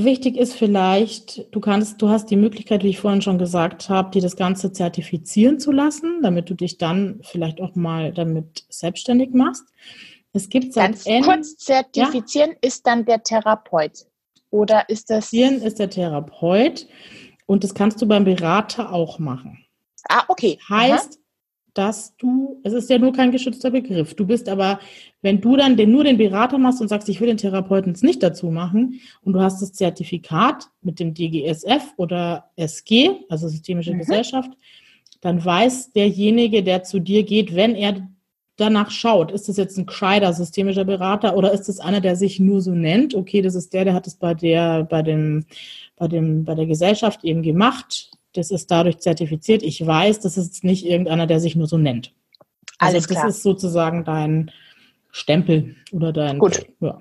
Wichtig 0.00 0.36
ist 0.36 0.54
vielleicht, 0.54 1.52
du 1.52 1.58
kannst, 1.58 2.00
du 2.00 2.08
hast 2.08 2.26
die 2.30 2.36
Möglichkeit, 2.36 2.84
wie 2.84 2.90
ich 2.90 3.00
vorhin 3.00 3.20
schon 3.20 3.36
gesagt 3.36 3.88
habe, 3.88 4.12
dir 4.12 4.22
das 4.22 4.36
Ganze 4.36 4.72
zertifizieren 4.72 5.58
zu 5.58 5.72
lassen, 5.72 6.22
damit 6.22 6.48
du 6.48 6.54
dich 6.54 6.78
dann 6.78 7.18
vielleicht 7.24 7.60
auch 7.60 7.74
mal 7.74 8.12
damit 8.12 8.64
selbstständig 8.68 9.34
machst. 9.34 9.64
Es 10.32 10.48
gibt 10.48 10.72
Ganz 10.72 11.04
kurz 11.04 11.56
zertifizieren 11.56 12.50
ja? 12.52 12.58
ist 12.60 12.86
dann 12.86 13.06
der 13.06 13.24
Therapeut 13.24 14.06
oder 14.50 14.88
ist 14.88 15.10
das? 15.10 15.30
Zertifizieren 15.30 15.66
ist 15.66 15.80
der 15.80 15.90
Therapeut 15.90 16.86
und 17.46 17.64
das 17.64 17.74
kannst 17.74 18.00
du 18.00 18.06
beim 18.06 18.22
Berater 18.22 18.92
auch 18.92 19.18
machen. 19.18 19.64
Ah, 20.08 20.22
okay. 20.28 20.60
Heißt, 20.68 21.18
Aha 21.18 21.27
dass 21.78 22.16
du, 22.16 22.60
es 22.64 22.72
ist 22.72 22.90
ja 22.90 22.98
nur 22.98 23.12
kein 23.12 23.30
geschützter 23.30 23.70
Begriff. 23.70 24.14
Du 24.14 24.26
bist 24.26 24.48
aber, 24.48 24.80
wenn 25.22 25.40
du 25.40 25.56
dann 25.56 25.76
den, 25.76 25.92
nur 25.92 26.02
den 26.02 26.18
Berater 26.18 26.58
machst 26.58 26.80
und 26.80 26.88
sagst, 26.88 27.08
ich 27.08 27.20
will 27.20 27.28
den 27.28 27.36
Therapeuten 27.36 27.92
es 27.92 28.02
nicht 28.02 28.20
dazu 28.20 28.50
machen 28.50 29.00
und 29.22 29.34
du 29.34 29.40
hast 29.40 29.62
das 29.62 29.72
Zertifikat 29.74 30.70
mit 30.82 30.98
dem 30.98 31.14
DGSF 31.14 31.92
oder 31.96 32.50
SG, 32.56 33.10
also 33.28 33.46
Systemische 33.46 33.94
mhm. 33.94 34.00
Gesellschaft, 34.00 34.50
dann 35.20 35.44
weiß 35.44 35.92
derjenige, 35.92 36.64
der 36.64 36.82
zu 36.82 36.98
dir 36.98 37.22
geht, 37.22 37.54
wenn 37.54 37.76
er 37.76 38.08
danach 38.56 38.90
schaut, 38.90 39.30
ist 39.30 39.48
das 39.48 39.56
jetzt 39.56 39.78
ein 39.78 39.86
gescheiter 39.86 40.32
systemischer 40.32 40.84
Berater 40.84 41.36
oder 41.36 41.52
ist 41.52 41.68
das 41.68 41.78
einer, 41.78 42.00
der 42.00 42.16
sich 42.16 42.40
nur 42.40 42.60
so 42.60 42.72
nennt? 42.72 43.14
Okay, 43.14 43.40
das 43.40 43.54
ist 43.54 43.72
der, 43.72 43.84
der 43.84 43.94
hat 43.94 44.08
es 44.08 44.16
bei 44.16 44.34
der, 44.34 44.82
bei 44.82 45.02
dem, 45.02 45.44
bei 45.94 46.08
dem, 46.08 46.44
bei 46.44 46.56
der 46.56 46.66
Gesellschaft 46.66 47.22
eben 47.22 47.42
gemacht 47.42 48.17
das 48.34 48.50
ist 48.50 48.70
dadurch 48.70 48.98
zertifiziert. 48.98 49.62
Ich 49.62 49.84
weiß, 49.84 50.20
das 50.20 50.36
ist 50.36 50.64
nicht 50.64 50.86
irgendeiner, 50.86 51.26
der 51.26 51.40
sich 51.40 51.56
nur 51.56 51.66
so 51.66 51.78
nennt. 51.78 52.12
Also 52.78 52.94
Alles 52.94 53.08
klar. 53.08 53.26
das 53.26 53.36
ist 53.36 53.42
sozusagen 53.42 54.04
dein 54.04 54.50
Stempel 55.10 55.76
oder 55.92 56.12
dein. 56.12 56.38
Gut. 56.38 56.66
Ja. 56.80 56.98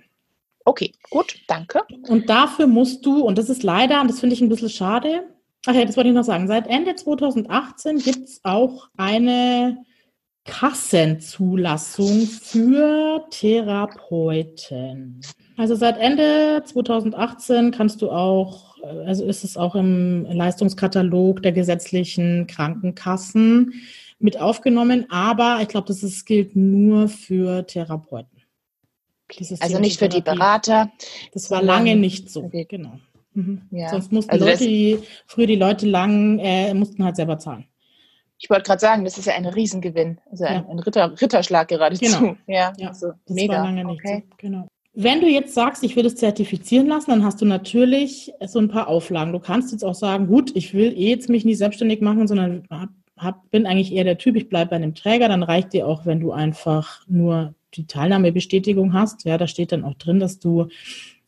Okay, 0.65 0.91
gut, 1.09 1.35
danke. 1.47 1.83
Und 2.09 2.29
dafür 2.29 2.67
musst 2.67 3.05
du, 3.05 3.21
und 3.21 3.37
das 3.37 3.49
ist 3.49 3.63
leider, 3.63 4.01
und 4.01 4.09
das 4.09 4.19
finde 4.19 4.35
ich 4.35 4.41
ein 4.41 4.49
bisschen 4.49 4.69
schade, 4.69 5.23
ach 5.65 5.73
ja, 5.73 5.85
das 5.85 5.95
wollte 5.95 6.09
ich 6.09 6.15
noch 6.15 6.25
sagen, 6.25 6.47
seit 6.47 6.67
Ende 6.67 6.95
2018 6.95 7.99
gibt 7.99 8.27
es 8.27 8.41
auch 8.43 8.89
eine 8.97 9.77
Kassenzulassung 10.43 12.21
für 12.25 13.23
Therapeuten. 13.29 15.21
Also 15.55 15.75
seit 15.75 15.97
Ende 15.99 16.63
2018 16.65 17.71
kannst 17.71 18.01
du 18.01 18.11
auch, 18.11 18.66
also 18.83 19.25
ist 19.25 19.43
es 19.43 19.57
auch 19.57 19.75
im 19.75 20.25
Leistungskatalog 20.25 21.41
der 21.41 21.51
gesetzlichen 21.51 22.47
Krankenkassen 22.47 23.73
mit 24.19 24.39
aufgenommen, 24.39 25.05
aber 25.09 25.59
ich 25.61 25.67
glaube, 25.67 25.87
das 25.87 26.03
ist, 26.03 26.25
gilt 26.25 26.55
nur 26.55 27.07
für 27.07 27.65
Therapeuten. 27.67 28.41
Also 29.59 29.79
nicht 29.79 29.99
für 29.99 30.09
die 30.09 30.21
Berater. 30.21 30.89
Das 31.33 31.51
war 31.51 31.61
lange 31.61 31.95
nicht 31.95 32.29
so, 32.29 32.49
genau. 32.49 32.99
Mhm. 33.33 33.61
Ja. 33.71 33.89
Sonst 33.89 34.11
mussten 34.11 34.31
also 34.31 34.45
Leute, 34.45 34.65
die, 34.65 34.99
früher 35.27 35.47
die 35.47 35.55
Leute 35.55 35.85
lang, 35.85 36.39
äh, 36.39 36.73
mussten 36.73 37.03
halt 37.03 37.17
selber 37.17 37.37
zahlen. 37.37 37.65
Ich 38.39 38.49
wollte 38.49 38.63
gerade 38.63 38.79
sagen, 38.79 39.03
das 39.03 39.17
ist 39.17 39.25
ja 39.25 39.33
ein 39.33 39.45
Riesengewinn, 39.45 40.19
also 40.29 40.45
ein, 40.45 40.63
ja. 40.63 40.69
ein 40.69 40.79
Ritter, 40.79 41.19
Ritterschlag 41.19 41.67
geradezu. 41.67 42.19
Genau. 42.19 42.37
Ja, 42.47 42.73
ja 42.77 42.89
also 42.89 43.11
das 43.25 43.35
mega. 43.35 43.55
war 43.55 43.65
lange 43.65 43.83
nicht 43.85 43.99
okay. 44.03 44.23
so. 44.29 44.35
Genau. 44.37 44.67
Wenn 44.99 45.21
du 45.21 45.27
jetzt 45.27 45.53
sagst, 45.53 45.83
ich 45.83 45.95
will 45.95 46.01
das 46.01 46.15
zertifizieren 46.15 46.87
lassen, 46.87 47.11
dann 47.11 47.23
hast 47.23 47.39
du 47.39 47.45
natürlich 47.45 48.33
so 48.47 48.57
ein 48.57 48.67
paar 48.67 48.87
Auflagen. 48.87 49.31
Du 49.31 49.37
kannst 49.37 49.71
jetzt 49.71 49.83
auch 49.83 49.93
sagen, 49.93 50.25
gut, 50.25 50.55
ich 50.55 50.73
will 50.73 50.91
eh 50.91 51.11
jetzt 51.11 51.29
mich 51.29 51.45
nicht 51.45 51.59
selbstständig 51.59 52.01
machen, 52.01 52.27
sondern 52.27 52.63
hab, 53.15 53.51
bin 53.51 53.67
eigentlich 53.67 53.93
eher 53.93 54.05
der 54.05 54.17
Typ, 54.17 54.35
ich 54.35 54.49
bleibe 54.49 54.71
bei 54.71 54.77
einem 54.77 54.95
Träger. 54.95 55.27
Dann 55.27 55.43
reicht 55.43 55.73
dir 55.73 55.85
auch, 55.85 56.07
wenn 56.07 56.19
du 56.19 56.31
einfach 56.31 57.05
nur 57.07 57.53
die 57.75 57.85
Teilnahmebestätigung 57.85 58.93
hast. 58.93 59.23
Ja, 59.23 59.37
da 59.37 59.45
steht 59.45 59.71
dann 59.71 59.83
auch 59.83 59.93
drin, 59.93 60.19
dass 60.19 60.39
du 60.39 60.67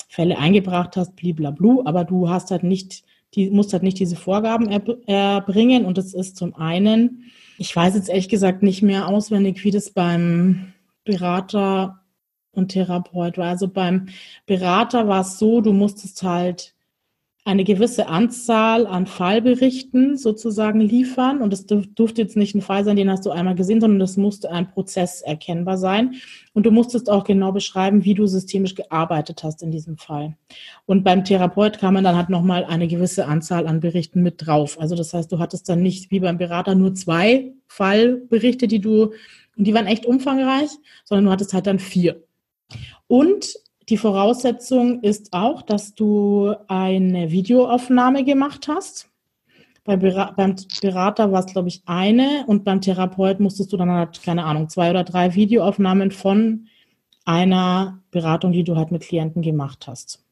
Fälle 0.08 0.40
eingebracht 0.40 0.98
hast, 0.98 1.16
bliblablu, 1.16 1.84
aber 1.86 2.06
du 2.06 2.28
hast 2.28 2.50
halt 2.50 2.64
nicht 2.64 3.04
die 3.36 3.50
musst 3.50 3.74
halt 3.74 3.84
nicht 3.84 4.00
diese 4.00 4.16
Vorgaben 4.16 4.68
erbringen. 5.08 5.86
Und 5.86 5.98
das 5.98 6.14
ist 6.14 6.36
zum 6.36 6.56
einen, 6.56 7.26
ich 7.58 7.76
weiß 7.76 7.96
jetzt 7.96 8.10
ehrlich 8.10 8.30
gesagt 8.30 8.64
nicht 8.64 8.82
mehr 8.82 9.08
auswendig, 9.08 9.64
wie 9.64 9.72
das 9.72 9.92
beim 9.92 10.74
Berater 11.06 11.99
und 12.52 12.70
Therapeut 12.70 13.38
war. 13.38 13.50
Also 13.50 13.68
beim 13.68 14.08
Berater 14.46 15.08
war 15.08 15.22
es 15.22 15.40
so, 15.40 15.62
du 15.62 15.74
musstest 15.74 16.24
halt 16.24 16.74
eine 17.50 17.64
gewisse 17.64 18.08
Anzahl 18.08 18.86
an 18.86 19.08
Fallberichten 19.08 20.18
sozusagen 20.18 20.82
liefern. 20.82 21.42
Und 21.42 21.52
es 21.52 21.66
durfte 21.66 22.22
jetzt 22.22 22.38
nicht 22.38 22.54
ein 22.54 22.62
Fall 22.62 22.84
sein, 22.84 22.96
den 22.96 23.10
hast 23.10 23.26
du 23.26 23.32
einmal 23.32 23.56
gesehen, 23.56 23.82
sondern 23.82 24.02
es 24.02 24.18
musste 24.18 24.52
ein 24.52 24.70
Prozess 24.70 25.22
erkennbar 25.22 25.78
sein. 25.78 26.16
Und 26.54 26.68
du 26.68 26.72
musstest 26.72 27.10
auch 27.10 27.24
genau 27.24 27.52
beschreiben, 27.52 28.04
wie 28.06 28.14
du 28.14 28.28
systemisch 28.28 28.76
gearbeitet 28.76 29.44
hast 29.44 29.64
in 29.64 29.72
diesem 29.72 29.98
Fall. 29.98 30.36
Und 30.86 31.04
beim 31.04 31.24
Therapeut 31.24 31.80
kam 31.80 31.96
man 31.96 32.04
dann 32.04 32.18
halt 32.18 32.30
nochmal 32.30 32.66
eine 32.66 32.88
gewisse 32.88 33.26
Anzahl 33.26 33.66
an 33.66 33.80
Berichten 33.80 34.22
mit 34.22 34.46
drauf. 34.46 34.80
Also 34.80 34.96
das 34.96 35.14
heißt, 35.14 35.32
du 35.32 35.40
hattest 35.40 35.70
dann 35.70 35.82
nicht 35.82 36.12
wie 36.12 36.20
beim 36.20 36.38
Berater 36.38 36.76
nur 36.76 36.94
zwei 36.94 37.54
Fallberichte, 37.68 38.68
die 38.68 38.80
du, 38.80 39.14
und 39.58 39.66
die 39.66 39.74
waren 39.74 39.88
echt 39.88 40.06
umfangreich, 40.06 40.70
sondern 41.04 41.26
du 41.26 41.32
hattest 41.32 41.54
halt 41.54 41.66
dann 41.66 41.80
vier. 41.80 42.22
Und 43.08 43.54
die 43.90 43.98
Voraussetzung 43.98 45.02
ist 45.02 45.34
auch, 45.34 45.62
dass 45.62 45.96
du 45.96 46.54
eine 46.68 47.32
Videoaufnahme 47.32 48.24
gemacht 48.24 48.68
hast. 48.68 49.10
Beim 49.84 50.00
Berater 50.00 51.32
war 51.32 51.40
es, 51.40 51.52
glaube 51.52 51.70
ich, 51.70 51.82
eine 51.88 52.44
und 52.46 52.64
beim 52.64 52.82
Therapeut 52.82 53.40
musstest 53.40 53.74
du 53.74 53.78
dann 53.78 53.90
halt, 53.90 54.22
keine 54.22 54.44
Ahnung, 54.44 54.70
zwei 54.70 54.92
oder 54.92 55.04
drei 55.04 55.34
Videoaufnahmen 55.34 56.12
von 56.12 56.68
einer 57.26 58.00
Beratung, 58.12 58.52
die 58.52 58.64
du 58.64 58.76
halt 58.76 58.92
mit 58.92 59.02
Klienten 59.02 59.42
gemacht 59.42 59.88
hast. 59.88 60.24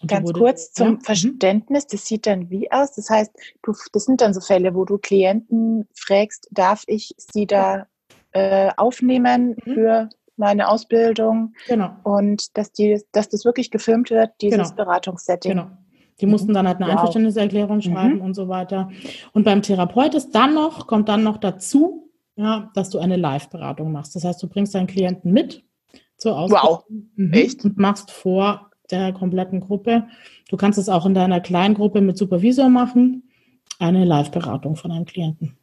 Und 0.00 0.10
Ganz 0.10 0.28
wurde, 0.28 0.40
kurz 0.40 0.72
zum 0.72 0.86
ja? 0.86 0.92
Mhm. 0.92 1.00
Verständnis, 1.00 1.86
das 1.86 2.06
sieht 2.06 2.26
dann 2.26 2.50
wie 2.50 2.70
aus? 2.70 2.92
Das 2.92 3.10
heißt, 3.10 3.32
du, 3.62 3.74
das 3.92 4.04
sind 4.04 4.20
dann 4.20 4.32
so 4.32 4.40
Fälle, 4.40 4.74
wo 4.74 4.84
du 4.84 4.98
Klienten 4.98 5.88
fragst, 5.94 6.48
darf 6.50 6.84
ich 6.86 7.14
sie 7.18 7.46
da 7.46 7.86
äh, 8.32 8.70
aufnehmen 8.76 9.56
mhm. 9.64 9.74
für 9.74 10.08
meine 10.38 10.68
Ausbildung. 10.68 11.54
Genau. 11.66 11.90
Und 12.04 12.56
dass, 12.56 12.72
die, 12.72 13.00
dass 13.12 13.28
das 13.28 13.44
wirklich 13.44 13.70
gefilmt 13.70 14.10
wird, 14.10 14.30
dieses 14.40 14.74
genau. 14.74 14.84
Beratungssetting. 14.84 15.52
Genau. 15.52 15.70
Die 16.20 16.26
mussten 16.26 16.52
dann 16.52 16.66
halt 16.66 16.78
eine 16.78 16.86
wow. 16.86 16.94
Einverständniserklärung 16.94 17.80
schreiben 17.80 18.16
mhm. 18.16 18.22
und 18.22 18.34
so 18.34 18.48
weiter. 18.48 18.90
Und 19.32 19.44
beim 19.44 19.62
Therapeut 19.62 20.14
ist 20.14 20.32
dann 20.32 20.54
noch, 20.54 20.86
kommt 20.86 21.08
dann 21.08 21.22
noch 21.22 21.36
dazu, 21.36 22.10
ja, 22.36 22.70
dass 22.74 22.90
du 22.90 22.98
eine 22.98 23.16
Live-Beratung 23.16 23.92
machst. 23.92 24.16
Das 24.16 24.24
heißt, 24.24 24.42
du 24.42 24.48
bringst 24.48 24.74
deinen 24.74 24.86
Klienten 24.86 25.32
mit 25.32 25.64
zur 26.16 26.36
Ausbildung. 26.36 26.68
Wow. 26.68 26.84
Mhm. 27.16 27.32
Echt? 27.32 27.64
Und 27.64 27.78
machst 27.78 28.10
vor 28.10 28.70
der 28.90 29.12
kompletten 29.12 29.60
Gruppe. 29.60 30.06
Du 30.48 30.56
kannst 30.56 30.78
es 30.78 30.88
auch 30.88 31.04
in 31.04 31.14
deiner 31.14 31.40
kleinen 31.40 31.74
Gruppe 31.74 32.00
mit 32.00 32.16
Supervisor 32.16 32.68
machen. 32.68 33.30
Eine 33.78 34.04
Live-Beratung 34.04 34.76
von 34.76 34.90
einem 34.90 35.04
Klienten. 35.04 35.57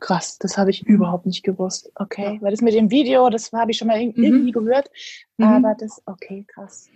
Krass, 0.00 0.38
das 0.38 0.56
habe 0.56 0.70
ich 0.70 0.82
überhaupt 0.86 1.26
nicht 1.26 1.42
gewusst. 1.42 1.92
Okay, 1.94 2.38
weil 2.40 2.50
das 2.50 2.62
mit 2.62 2.74
dem 2.74 2.90
Video, 2.90 3.28
das 3.28 3.52
habe 3.52 3.70
ich 3.70 3.78
schon 3.78 3.88
mal 3.88 3.98
mhm. 3.98 4.12
irgendwie 4.16 4.48
mhm. 4.48 4.64
gehört, 4.64 4.90
aber 5.38 5.76
das, 5.78 6.02
okay, 6.06 6.44
krass. 6.48 6.88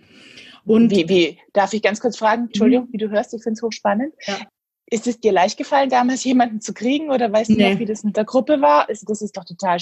Und 0.65 0.89
wie, 0.89 1.07
wie, 1.07 1.39
darf 1.53 1.73
ich 1.73 1.83
ganz 1.83 1.99
kurz 1.99 2.17
fragen, 2.17 2.45
Entschuldigung, 2.47 2.85
mhm. 2.87 2.93
wie 2.93 2.97
du 2.97 3.09
hörst, 3.09 3.33
ich 3.33 3.43
finde 3.43 3.57
es 3.57 3.61
hochspannend. 3.61 4.13
Ja. 4.25 4.39
Ist 4.87 5.07
es 5.07 5.19
dir 5.19 5.31
leicht 5.31 5.57
gefallen, 5.57 5.89
damals 5.89 6.23
jemanden 6.23 6.61
zu 6.61 6.73
kriegen 6.73 7.09
oder 7.09 7.31
weißt 7.31 7.51
nee. 7.51 7.57
du 7.57 7.71
noch, 7.71 7.79
wie 7.79 7.85
das 7.85 8.03
mit 8.03 8.17
der 8.17 8.25
Gruppe 8.25 8.61
war? 8.61 8.87
Das 8.87 9.21
ist 9.21 9.37
doch 9.37 9.45
total 9.45 9.79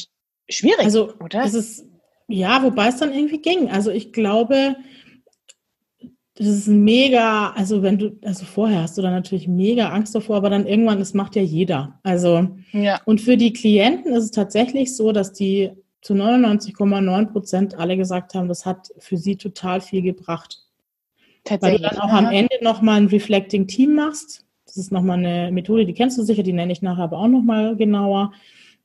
schwierig, 0.49 0.79
also, 0.79 1.13
oder? 1.19 1.43
Es 1.43 1.53
ist, 1.53 1.85
ja, 2.27 2.61
wobei 2.63 2.87
es 2.87 2.97
dann 2.97 3.13
irgendwie 3.13 3.41
ging. 3.41 3.69
Also 3.69 3.91
ich 3.91 4.13
glaube, 4.13 4.75
das 6.43 6.55
ist 6.55 6.67
mega, 6.67 7.51
also 7.51 7.81
wenn 7.81 7.97
du, 7.97 8.17
also 8.23 8.45
vorher 8.45 8.81
hast 8.83 8.97
du 8.97 9.01
dann 9.01 9.13
natürlich 9.13 9.47
mega 9.47 9.89
Angst 9.89 10.13
davor, 10.13 10.37
aber 10.37 10.49
dann 10.49 10.67
irgendwann, 10.67 10.99
das 10.99 11.13
macht 11.13 11.35
ja 11.35 11.41
jeder. 11.41 11.99
Also, 12.03 12.49
ja. 12.71 12.99
und 13.05 13.21
für 13.21 13.37
die 13.37 13.53
Klienten 13.53 14.13
ist 14.13 14.25
es 14.25 14.31
tatsächlich 14.31 14.95
so, 14.95 15.11
dass 15.11 15.33
die 15.33 15.71
zu 16.01 16.13
99,9 16.13 17.31
Prozent 17.31 17.79
alle 17.79 17.97
gesagt 17.97 18.35
haben, 18.35 18.47
das 18.47 18.65
hat 18.65 18.89
für 18.99 19.17
sie 19.17 19.37
total 19.37 19.81
viel 19.81 20.01
gebracht. 20.01 20.59
Weil 21.49 21.77
du 21.77 21.83
dann 21.83 21.97
auch 21.97 22.11
am 22.11 22.29
Ende 22.29 22.55
nochmal 22.61 22.97
ein 22.97 23.07
Reflecting 23.07 23.67
Team 23.67 23.95
machst. 23.95 24.45
Das 24.65 24.77
ist 24.77 24.91
nochmal 24.91 25.19
eine 25.19 25.51
Methode, 25.51 25.85
die 25.85 25.93
kennst 25.93 26.17
du 26.17 26.23
sicher, 26.23 26.43
die 26.43 26.53
nenne 26.53 26.71
ich 26.71 26.81
nachher 26.81 27.03
aber 27.03 27.17
auch 27.17 27.27
nochmal 27.27 27.75
genauer 27.75 28.31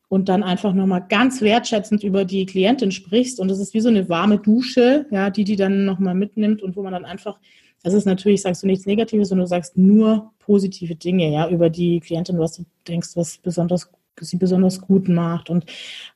und 0.09 0.29
dann 0.29 0.43
einfach 0.43 0.73
nochmal 0.73 1.05
ganz 1.09 1.41
wertschätzend 1.43 2.03
über 2.03 2.25
die 2.25 2.47
Klientin 2.47 2.91
sprichst. 2.91 3.41
Und 3.41 3.49
das 3.49 3.59
ist 3.59 3.75
wie 3.75 3.81
so 3.81 3.89
eine 3.89 4.09
warme 4.09 4.39
Dusche, 4.39 5.07
ja, 5.11 5.31
die 5.31 5.45
die 5.45 5.57
dann 5.57 5.85
nochmal 5.85 6.15
mitnimmt 6.15 6.63
und 6.63 6.77
wo 6.77 6.83
man 6.83 6.93
dann 6.93 7.05
einfach, 7.05 7.39
das 7.83 7.95
ist 7.95 8.07
natürlich, 8.07 8.43
sagst 8.43 8.63
du 8.63 8.67
nichts 8.67 8.87
Negatives, 8.87 9.29
sondern 9.29 9.45
du 9.45 9.49
sagst 9.49 9.77
nur 9.77 10.33
positive 10.39 10.95
Dinge, 10.95 11.31
ja, 11.31 11.49
über 11.49 11.69
die 11.69 12.01
Klientin, 12.01 12.39
was 12.39 12.57
du 12.57 12.65
denkst, 12.87 13.11
was 13.15 13.39
besonders 13.39 13.91
sie 14.21 14.37
besonders 14.37 14.81
gut 14.81 15.09
macht. 15.09 15.51
Und 15.51 15.67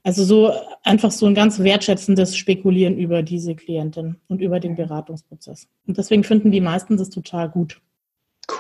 also 0.03 0.25
so 0.25 0.53
einfach 0.83 1.11
so 1.11 1.27
ein 1.27 1.35
ganz 1.35 1.61
wertschätzendes 1.61 2.37
Spekulieren 2.37 2.99
über 2.99 3.23
diese 3.23 3.55
Klientin 3.55 4.17
und 4.29 4.41
über 4.41 4.61
den 4.61 4.75
Beratungsprozess. 4.75 5.69
Und 5.87 5.99
deswegen 5.99 6.25
finden 6.25 6.51
die 6.51 6.61
meisten 6.61 6.97
das 6.97 7.11
total 7.11 7.49
gut. 7.49 7.81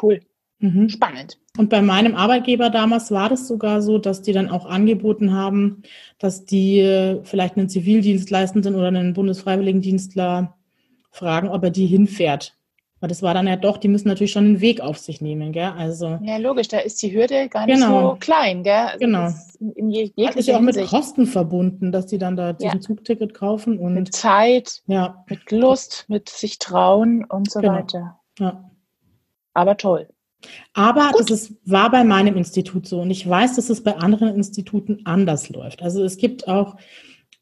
Cool. 0.01 0.21
Mhm. 0.62 0.88
Spannend. 0.88 1.38
Und 1.59 1.68
bei 1.68 1.83
meinem 1.83 2.14
Arbeitgeber 2.14 2.70
damals 2.70 3.11
war 3.11 3.29
das 3.29 3.48
sogar 3.48 3.83
so, 3.83 3.98
dass 3.98 4.22
die 4.22 4.33
dann 4.33 4.48
auch 4.48 4.64
angeboten 4.64 5.33
haben, 5.33 5.83
dass 6.18 6.44
die 6.44 7.18
vielleicht 7.25 7.57
einen 7.57 7.68
Zivildienstleistenden 7.68 8.77
oder 8.77 8.87
einen 8.87 9.12
Bundesfreiwilligendienstler 9.12 10.55
fragen, 11.11 11.48
ob 11.48 11.64
er 11.64 11.70
die 11.70 11.87
hinfährt. 11.87 12.57
Weil 13.01 13.09
das 13.09 13.20
war 13.20 13.35
dann 13.35 13.48
ja 13.48 13.57
doch, 13.57 13.79
die 13.79 13.88
müssen 13.88 14.07
natürlich 14.07 14.31
schon 14.31 14.44
einen 14.44 14.61
Weg 14.61 14.81
auf 14.81 14.96
sich 14.96 15.20
nehmen, 15.20 15.51
gell? 15.51 15.72
Also 15.77 16.20
ja, 16.22 16.37
logisch, 16.37 16.68
da 16.68 16.79
ist 16.79 17.03
die 17.03 17.12
Hürde 17.12 17.48
gar 17.48 17.66
nicht 17.66 17.75
genau. 17.75 18.12
so 18.12 18.16
klein, 18.20 18.62
gell? 18.62 18.72
Also 18.72 18.98
genau. 19.01 19.29
In 19.75 19.90
je 19.90 20.12
Hat 20.25 20.37
ist 20.37 20.46
ja 20.46 20.57
auch 20.57 20.61
mit 20.61 20.77
Kosten 20.87 21.27
verbunden, 21.27 21.90
dass 21.90 22.07
die 22.07 22.18
dann 22.18 22.37
da 22.37 22.53
diesen 22.53 22.77
ja. 22.77 22.81
Zugticket 22.81 23.35
kaufen 23.35 23.81
und 23.81 23.94
mit 23.94 24.14
Zeit, 24.14 24.83
ja. 24.87 25.25
mit 25.29 25.51
Lust, 25.51 26.05
mit 26.07 26.29
sich 26.29 26.61
trauen 26.61 27.25
und 27.25 27.51
so 27.51 27.61
genau. 27.61 27.75
weiter. 27.75 28.20
Ja. 28.38 28.70
Aber 29.53 29.77
toll. 29.77 30.09
Aber 30.74 31.11
Gut. 31.12 31.20
das 31.20 31.31
ist, 31.31 31.55
war 31.64 31.90
bei 31.90 32.05
meinem 32.05 32.37
Institut 32.37 32.87
so 32.87 33.00
und 33.00 33.11
ich 33.11 33.28
weiß, 33.28 33.57
dass 33.57 33.70
es 33.70 33.83
bei 33.83 33.96
anderen 33.96 34.35
Instituten 34.35 35.00
anders 35.05 35.48
läuft. 35.50 35.83
Also 35.83 36.05
es 36.05 36.16
gibt 36.16 36.48
auch 36.48 36.76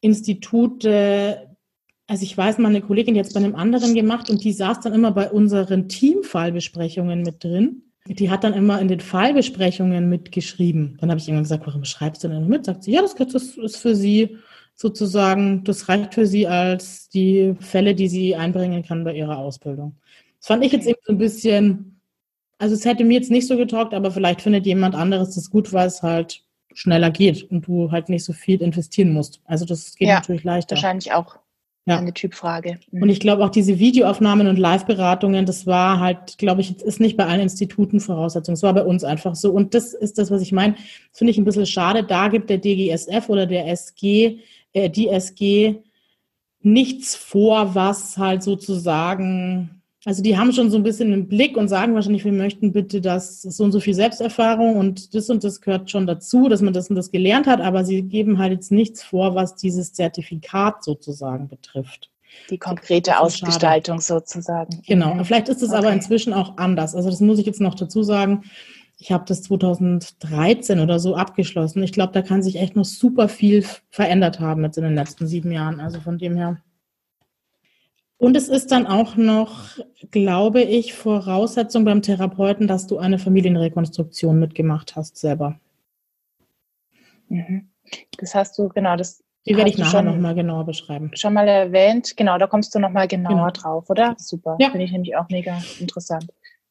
Institute, 0.00 1.48
also 2.06 2.22
ich 2.22 2.36
weiß, 2.36 2.58
meine 2.58 2.80
Kollegin 2.80 3.16
es 3.16 3.32
bei 3.32 3.40
einem 3.40 3.54
anderen 3.54 3.94
gemacht 3.94 4.30
und 4.30 4.42
die 4.42 4.52
saß 4.52 4.80
dann 4.80 4.94
immer 4.94 5.12
bei 5.12 5.30
unseren 5.30 5.88
Teamfallbesprechungen 5.88 7.22
mit 7.22 7.44
drin. 7.44 7.82
Die 8.06 8.30
hat 8.30 8.44
dann 8.44 8.54
immer 8.54 8.80
in 8.80 8.88
den 8.88 9.00
Fallbesprechungen 9.00 10.08
mitgeschrieben. 10.08 10.96
Dann 11.00 11.10
habe 11.10 11.20
ich 11.20 11.28
irgendwann 11.28 11.44
gesagt, 11.44 11.66
warum 11.66 11.84
schreibst 11.84 12.24
du 12.24 12.28
denn 12.28 12.48
mit? 12.48 12.64
Sagt 12.64 12.84
sie, 12.84 12.92
ja, 12.92 13.02
das 13.02 13.14
ist 13.14 13.76
für 13.76 13.94
sie 13.94 14.38
sozusagen, 14.74 15.62
das 15.64 15.90
reicht 15.90 16.14
für 16.14 16.26
sie 16.26 16.46
als 16.46 17.10
die 17.10 17.54
Fälle, 17.60 17.94
die 17.94 18.08
sie 18.08 18.34
einbringen 18.34 18.82
kann 18.82 19.04
bei 19.04 19.14
ihrer 19.14 19.36
Ausbildung. 19.36 19.96
Das 20.38 20.46
fand 20.46 20.64
ich 20.64 20.72
jetzt 20.72 20.86
eben 20.86 20.98
so 21.04 21.12
ein 21.12 21.18
bisschen, 21.18 21.89
also 22.61 22.75
es 22.75 22.85
hätte 22.85 23.05
mir 23.05 23.14
jetzt 23.14 23.31
nicht 23.31 23.49
so 23.49 23.57
getaugt, 23.57 23.94
aber 23.94 24.11
vielleicht 24.11 24.42
findet 24.42 24.66
jemand 24.66 24.94
anderes 24.94 25.35
das 25.35 25.51
gut, 25.51 25.73
weil 25.73 25.87
es 25.87 26.03
halt 26.03 26.44
schneller 26.75 27.11
geht 27.11 27.51
und 27.51 27.66
du 27.66 27.90
halt 27.90 28.09
nicht 28.11 28.25
so 28.25 28.33
viel 28.33 28.61
investieren 28.61 29.12
musst. 29.12 29.40
Also 29.46 29.64
das 29.64 29.94
geht 29.96 30.09
ja, 30.09 30.16
natürlich 30.16 30.44
leichter. 30.44 30.77
Wahrscheinlich 30.77 31.12
auch 31.12 31.38
ja. 31.87 31.99
eine 31.99 32.12
Typfrage. 32.12 32.79
Mhm. 32.90 33.03
Und 33.03 33.09
ich 33.09 33.18
glaube 33.18 33.44
auch 33.44 33.49
diese 33.49 33.79
Videoaufnahmen 33.79 34.46
und 34.46 34.59
Live-Beratungen, 34.59 35.46
das 35.46 35.66
war 35.66 36.01
halt, 36.01 36.37
glaube 36.37 36.61
ich, 36.61 36.79
ist 36.83 37.01
nicht 37.01 37.16
bei 37.16 37.27
allen 37.27 37.40
Instituten 37.40 37.99
Voraussetzung. 37.99 38.53
Es 38.53 38.62
war 38.62 38.75
bei 38.75 38.85
uns 38.85 39.05
einfach 39.05 39.35
so. 39.35 39.51
Und 39.53 39.73
das 39.73 39.94
ist 39.94 40.18
das, 40.18 40.31
was 40.31 40.42
ich 40.42 40.53
meine. 40.53 40.75
Das 40.75 41.18
finde 41.18 41.31
ich 41.31 41.38
ein 41.38 41.44
bisschen 41.44 41.66
schade. 41.66 42.05
Da 42.05 42.29
gibt 42.29 42.51
der 42.51 42.59
DGSF 42.59 43.29
oder 43.31 43.46
der 43.46 43.68
SG, 43.68 44.40
äh, 44.75 44.90
die 44.90 45.09
SG 45.09 45.77
nichts 46.61 47.16
vor, 47.16 47.74
was 47.74 48.18
halt 48.18 48.43
sozusagen 48.43 49.80
also 50.07 50.22
die 50.22 50.38
haben 50.38 50.53
schon 50.53 50.70
so 50.70 50.78
ein 50.78 50.82
bisschen 50.82 51.12
einen 51.12 51.28
Blick 51.28 51.57
und 51.57 51.68
sagen 51.68 51.94
wahrscheinlich, 51.94 52.24
wir 52.24 52.32
möchten 52.32 52.72
bitte, 52.72 53.03
dass 53.03 53.42
so 53.42 53.64
und 53.64 53.72
so 53.72 53.80
viel 53.80 53.92
Selbsterfahrung 53.92 54.76
und 54.76 55.14
das 55.14 55.28
und 55.28 55.44
das 55.44 55.61
gehört 55.61 55.90
schon 55.90 56.07
dazu, 56.07 56.48
dass 56.48 56.62
man 56.62 56.72
das 56.72 56.88
und 56.88 56.96
das 56.96 57.11
gelernt 57.11 57.46
hat, 57.46 57.61
aber 57.61 57.84
sie 57.84 58.03
geben 58.03 58.38
halt 58.38 58.53
jetzt 58.53 58.72
nichts 58.72 59.03
vor, 59.03 59.34
was 59.34 59.57
dieses 59.57 59.92
Zertifikat 59.92 60.82
sozusagen 60.84 61.48
betrifft. 61.48 62.11
Die 62.48 62.59
konkrete 62.59 63.18
Ausgestaltung 63.18 64.01
schade. 64.01 64.20
sozusagen. 64.20 64.82
Genau. 64.86 65.14
Mhm. 65.14 65.24
Vielleicht 65.24 65.48
ist 65.48 65.62
es 65.62 65.70
okay. 65.70 65.78
aber 65.78 65.92
inzwischen 65.92 66.32
auch 66.32 66.57
anders. 66.57 66.94
Also 66.94 67.11
das 67.11 67.20
muss 67.20 67.38
ich 67.38 67.46
jetzt 67.46 67.61
noch 67.61 67.74
dazu 67.74 68.03
sagen. 68.03 68.44
Ich 68.98 69.12
habe 69.12 69.24
das 69.26 69.42
2013 69.42 70.78
oder 70.80 70.98
so 70.98 71.16
abgeschlossen. 71.16 71.82
Ich 71.82 71.92
glaube, 71.92 72.12
da 72.12 72.22
kann 72.22 72.42
sich 72.42 72.57
echt 72.57 72.76
noch 72.76 72.84
super 72.84 73.28
viel 73.28 73.64
verändert 73.90 74.40
haben 74.40 74.62
jetzt 74.62 74.78
in 74.78 74.84
den 74.84 74.94
letzten 74.94 75.26
sieben 75.26 75.51
Jahren. 75.51 75.80
Also 75.80 76.01
von 76.01 76.18
dem 76.18 76.36
her. 76.36 76.59
Und 78.21 78.37
es 78.37 78.51
ist 78.51 78.71
dann 78.71 78.87
auch 78.87 79.16
noch, 79.16 79.79
glaube 80.11 80.61
ich, 80.61 80.93
Voraussetzung 80.93 81.87
beim 81.87 82.03
Therapeuten, 82.03 82.68
dass 82.68 82.87
du 82.87 82.99
eine 82.99 83.18
Familienrekonstruktion 83.18 84.39
mitgemacht 84.39 84.95
hast 84.95 85.16
selber. 85.16 85.59
Mhm. 87.29 87.71
Das 88.18 88.35
hast 88.35 88.59
du, 88.59 88.68
genau, 88.68 88.95
das. 88.97 89.25
Die 89.47 89.57
werde 89.57 89.71
ich 89.71 89.79
nachher 89.79 90.03
nochmal 90.03 90.35
genauer 90.35 90.66
beschreiben. 90.66 91.11
Schon 91.14 91.33
mal 91.33 91.49
erwähnt, 91.49 92.14
genau, 92.14 92.37
da 92.37 92.47
kommst 92.47 92.75
du 92.75 92.79
nochmal 92.79 93.09
genauer 93.09 93.31
genau. 93.31 93.51
drauf, 93.53 93.89
oder? 93.89 94.14
Super. 94.18 94.59
Ja. 94.61 94.68
Finde 94.68 94.85
ich 94.85 94.93
nämlich 94.93 95.16
auch 95.16 95.31
mega 95.31 95.59
interessant. 95.81 96.27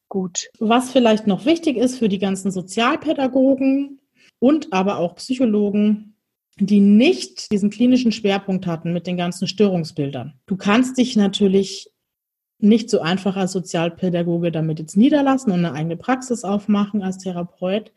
Gut. 0.07 0.51
Was 0.59 0.91
vielleicht 0.91 1.25
noch 1.25 1.45
wichtig 1.45 1.77
ist 1.77 1.97
für 1.97 2.09
die 2.09 2.19
ganzen 2.19 2.51
Sozialpädagogen 2.51 3.99
und 4.37 4.71
aber 4.71 4.99
auch 4.99 5.15
Psychologen, 5.15 6.08
die 6.59 6.79
nicht 6.79 7.51
diesen 7.51 7.69
klinischen 7.69 8.11
Schwerpunkt 8.11 8.67
hatten 8.67 8.93
mit 8.93 9.07
den 9.07 9.17
ganzen 9.17 9.47
Störungsbildern. 9.47 10.33
Du 10.45 10.57
kannst 10.57 10.97
dich 10.97 11.15
natürlich 11.15 11.89
nicht 12.59 12.89
so 12.89 12.99
einfach 12.99 13.37
als 13.37 13.53
Sozialpädagoge 13.53 14.51
damit 14.51 14.79
jetzt 14.79 14.97
niederlassen 14.97 15.51
und 15.51 15.65
eine 15.65 15.73
eigene 15.73 15.95
Praxis 15.95 16.43
aufmachen 16.43 17.01
als 17.01 17.17
Therapeut, 17.17 17.91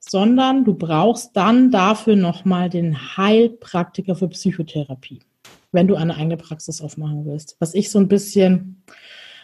sondern 0.00 0.64
du 0.64 0.74
brauchst 0.74 1.36
dann 1.36 1.70
dafür 1.70 2.16
nochmal 2.16 2.70
den 2.70 3.16
Heilpraktiker 3.16 4.14
für 4.14 4.28
Psychotherapie, 4.28 5.20
wenn 5.72 5.86
du 5.86 5.96
eine 5.96 6.16
eigene 6.16 6.38
Praxis 6.38 6.80
aufmachen 6.80 7.26
willst. 7.26 7.56
Was 7.58 7.74
ich 7.74 7.90
so 7.90 7.98
ein 7.98 8.08
bisschen, 8.08 8.82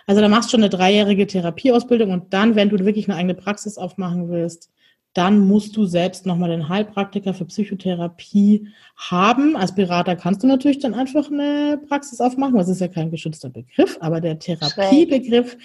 also 0.07 0.23
da 0.23 0.29
machst 0.29 0.49
du 0.49 0.53
schon 0.53 0.63
eine 0.63 0.71
dreijährige 0.71 1.27
Therapieausbildung 1.27 2.11
und 2.11 2.33
dann, 2.33 2.55
wenn 2.55 2.71
du 2.71 2.79
wirklich 2.85 3.09
eine 3.09 3.19
eigene 3.19 3.35
Praxis 3.35 3.77
aufmachen 3.77 4.31
willst, 4.31 4.71
dann 5.15 5.47
musst 5.47 5.77
du 5.77 5.85
selbst 5.85 6.25
nochmal 6.25 6.51
den 6.51 6.69
Heilpraktiker 6.69 7.35
für 7.35 7.45
Psychotherapie 7.45 8.69
haben. 8.97 9.57
Als 9.57 9.75
Berater 9.75 10.17
kannst 10.17 10.43
du 10.43 10.47
natürlich 10.47 10.79
dann 10.79 10.95
einfach 10.95 11.31
eine 11.31 11.81
Praxis 11.89 12.21
aufmachen. 12.21 12.57
Das 12.57 12.69
ist 12.69 12.81
ja 12.81 12.89
kein 12.89 13.11
geschützter 13.11 13.51
Begriff, 13.51 13.99
aber 14.01 14.21
der 14.21 14.39
Therapiebegriff 14.39 15.59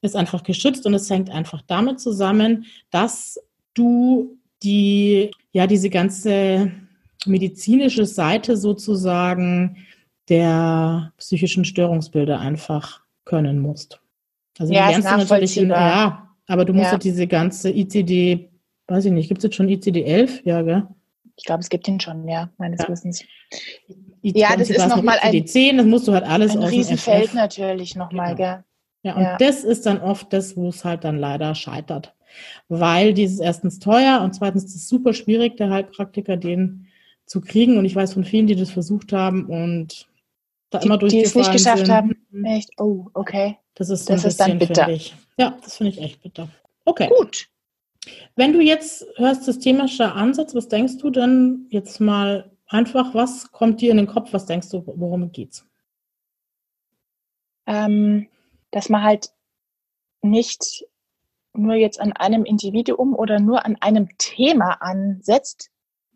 ist 0.00 0.16
einfach 0.16 0.42
geschützt 0.42 0.86
und 0.86 0.94
es 0.94 1.10
hängt 1.10 1.30
einfach 1.30 1.60
damit 1.66 2.00
zusammen, 2.00 2.64
dass 2.90 3.38
du 3.74 4.38
die, 4.62 5.30
ja, 5.52 5.66
diese 5.66 5.90
ganze 5.90 6.72
medizinische 7.26 8.06
Seite 8.06 8.56
sozusagen 8.56 9.76
der 10.30 11.12
psychischen 11.18 11.66
Störungsbilder 11.66 12.40
einfach 12.40 13.02
können 13.26 13.58
musst. 13.60 14.00
Also 14.58 14.72
ja, 14.72 14.86
die 14.86 14.92
lernst 14.92 15.10
du 15.10 15.16
natürlich 15.16 15.58
in, 15.58 15.68
ja, 15.68 16.30
aber 16.46 16.64
du 16.64 16.72
musst 16.72 16.86
ja. 16.86 16.92
halt 16.92 17.04
diese 17.04 17.26
ganze 17.26 17.70
ICD 17.70 18.48
weiß 18.88 19.06
ich 19.06 19.12
nicht, 19.12 19.28
gibt 19.28 19.38
es 19.38 19.44
jetzt 19.44 19.56
schon 19.56 19.68
ICD-11? 19.68 20.40
Ja, 20.44 20.62
gell? 20.62 20.86
Ich 21.36 21.44
glaube, 21.44 21.60
es 21.60 21.68
gibt 21.68 21.88
ihn 21.88 22.00
schon, 22.00 22.28
ja, 22.28 22.50
meines 22.58 22.80
ja. 22.82 22.88
Wissens. 22.88 23.24
I 24.22 24.38
ja, 24.38 24.56
das 24.56 24.70
ist 24.70 24.88
nochmal 24.88 25.18
ein 25.20 25.32
ICD-10, 25.34 25.76
das 25.78 25.86
musst 25.86 26.08
du 26.08 26.12
halt 26.12 26.24
alles 26.24 26.52
ein 26.52 26.62
aus 26.62 26.70
Riesenfeld 26.70 27.28
FF. 27.28 27.34
natürlich 27.34 27.96
nochmal, 27.96 28.34
genau. 28.34 28.54
gell? 28.54 28.64
Ja, 29.02 29.16
und 29.16 29.22
ja. 29.22 29.36
das 29.36 29.64
ist 29.64 29.84
dann 29.84 30.00
oft 30.00 30.32
das, 30.32 30.56
wo 30.56 30.68
es 30.68 30.84
halt 30.84 31.04
dann 31.04 31.18
leider 31.18 31.54
scheitert. 31.54 32.14
Weil 32.68 33.12
dieses 33.12 33.38
erstens 33.38 33.78
teuer 33.78 34.22
und 34.22 34.34
zweitens 34.34 34.64
ist 34.64 34.74
es 34.74 34.88
super 34.88 35.12
schwierig, 35.12 35.56
der 35.56 35.70
Heilpraktiker 35.70 36.36
den 36.36 36.88
zu 37.26 37.40
kriegen. 37.40 37.78
Und 37.78 37.84
ich 37.84 37.94
weiß 37.94 38.14
von 38.14 38.24
vielen, 38.24 38.46
die 38.46 38.56
das 38.56 38.70
versucht 38.70 39.12
haben 39.12 39.46
und 39.46 40.08
da 40.70 40.78
die, 40.78 40.86
immer 40.86 40.98
durchgefallen 40.98 41.22
Die 41.22 41.28
es 41.28 41.34
nicht 41.34 41.52
geschafft 41.52 41.86
sind. 41.86 41.94
haben. 41.94 42.16
Echt? 42.44 42.70
Oh, 42.78 43.06
okay. 43.14 43.58
Das 43.74 43.90
ist, 43.90 44.08
das 44.08 44.24
ist 44.24 44.38
bisschen, 44.38 44.58
dann 44.58 44.68
bitter. 44.68 44.88
Ja, 45.36 45.58
das 45.62 45.76
finde 45.76 45.92
ich 45.92 46.00
echt 46.00 46.22
bitter. 46.22 46.48
Okay. 46.84 47.08
Gut. 47.16 47.48
Wenn 48.36 48.52
du 48.52 48.60
jetzt 48.60 49.06
hörst 49.16 49.44
systemischer 49.44 50.14
Ansatz, 50.14 50.54
was 50.54 50.68
denkst 50.68 50.98
du 50.98 51.10
denn 51.10 51.66
jetzt 51.70 52.00
mal 52.00 52.50
einfach, 52.66 53.14
was 53.14 53.50
kommt 53.52 53.80
dir 53.80 53.90
in 53.90 53.96
den 53.96 54.06
Kopf, 54.06 54.32
was 54.32 54.46
denkst 54.46 54.70
du, 54.70 54.82
worum 54.86 55.32
geht's? 55.32 55.66
Ähm, 57.66 58.28
dass 58.70 58.88
man 58.88 59.02
halt 59.02 59.30
nicht 60.22 60.84
nur 61.54 61.74
jetzt 61.74 62.00
an 62.00 62.12
einem 62.12 62.44
Individuum 62.44 63.14
oder 63.14 63.40
nur 63.40 63.64
an 63.64 63.76
einem 63.80 64.08
Thema 64.18 64.82
ansetzt, 64.82 65.70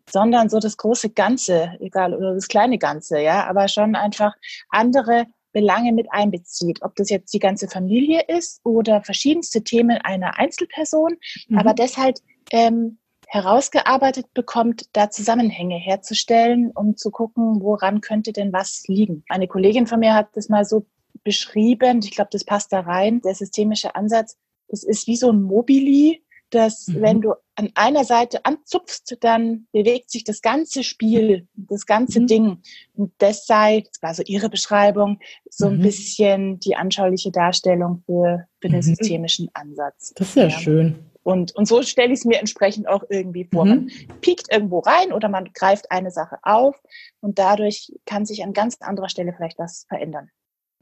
sondern 0.09 0.49
so 0.49 0.59
das 0.59 0.77
große 0.77 1.11
Ganze, 1.11 1.77
egal, 1.79 2.13
oder 2.13 2.33
das 2.33 2.47
kleine 2.47 2.77
Ganze, 2.77 3.19
ja, 3.19 3.47
aber 3.47 3.67
schon 3.67 3.95
einfach 3.95 4.35
andere 4.69 5.27
Belange 5.51 5.93
mit 5.93 6.07
einbezieht, 6.11 6.81
ob 6.81 6.95
das 6.95 7.09
jetzt 7.09 7.33
die 7.33 7.39
ganze 7.39 7.67
Familie 7.67 8.21
ist 8.27 8.61
oder 8.63 9.01
verschiedenste 9.01 9.63
Themen 9.63 9.97
einer 10.03 10.37
Einzelperson, 10.37 11.15
mhm. 11.47 11.57
aber 11.57 11.73
deshalb 11.73 12.17
ähm, 12.51 12.99
herausgearbeitet 13.27 14.33
bekommt, 14.33 14.89
da 14.93 15.09
Zusammenhänge 15.11 15.77
herzustellen, 15.77 16.71
um 16.73 16.97
zu 16.97 17.11
gucken, 17.11 17.61
woran 17.61 18.01
könnte 18.01 18.33
denn 18.33 18.51
was 18.51 18.83
liegen. 18.87 19.23
Eine 19.29 19.47
Kollegin 19.47 19.85
von 19.85 19.99
mir 19.99 20.15
hat 20.15 20.29
das 20.33 20.49
mal 20.49 20.65
so 20.65 20.85
beschrieben, 21.23 21.99
ich 22.03 22.11
glaube, 22.11 22.29
das 22.31 22.43
passt 22.43 22.73
da 22.73 22.79
rein, 22.81 23.21
der 23.21 23.35
systemische 23.35 23.95
Ansatz, 23.95 24.37
das 24.67 24.83
ist 24.83 25.07
wie 25.07 25.15
so 25.15 25.31
ein 25.31 25.41
Mobili, 25.41 26.23
dass 26.49 26.87
mhm. 26.87 27.01
wenn 27.01 27.21
du 27.21 27.33
an 27.55 27.69
einer 27.75 28.05
Seite 28.05 28.45
anzupfst, 28.45 29.17
dann 29.19 29.67
bewegt 29.71 30.09
sich 30.09 30.23
das 30.23 30.41
ganze 30.41 30.83
Spiel, 30.83 31.47
das 31.55 31.85
ganze 31.85 32.21
mhm. 32.21 32.27
Ding. 32.27 32.57
Und 32.95 33.11
das 33.17 33.45
sei, 33.45 33.81
das 33.81 34.01
war 34.01 34.13
so 34.13 34.23
ihre 34.25 34.49
Beschreibung, 34.49 35.19
so 35.49 35.67
ein 35.67 35.77
mhm. 35.77 35.81
bisschen 35.81 36.59
die 36.59 36.75
anschauliche 36.75 37.31
Darstellung 37.31 38.03
für, 38.05 38.45
für 38.61 38.69
den 38.69 38.77
mhm. 38.77 38.81
systemischen 38.83 39.49
Ansatz. 39.53 40.13
Das 40.15 40.29
ist 40.29 40.35
ja, 40.35 40.43
ja. 40.43 40.49
schön. 40.51 40.99
Und, 41.23 41.55
und 41.55 41.67
so 41.67 41.83
stelle 41.83 42.13
ich 42.13 42.19
es 42.19 42.25
mir 42.25 42.39
entsprechend 42.39 42.87
auch 42.87 43.03
irgendwie 43.09 43.47
vor. 43.51 43.65
Mhm. 43.65 43.91
Man 44.07 44.19
piekt 44.21 44.51
irgendwo 44.51 44.79
rein 44.79 45.11
oder 45.11 45.29
man 45.29 45.49
greift 45.53 45.91
eine 45.91 46.11
Sache 46.11 46.37
auf 46.43 46.75
und 47.19 47.39
dadurch 47.39 47.91
kann 48.05 48.25
sich 48.25 48.43
an 48.43 48.53
ganz 48.53 48.77
anderer 48.79 49.09
Stelle 49.09 49.33
vielleicht 49.35 49.59
was 49.59 49.85
verändern. 49.89 50.31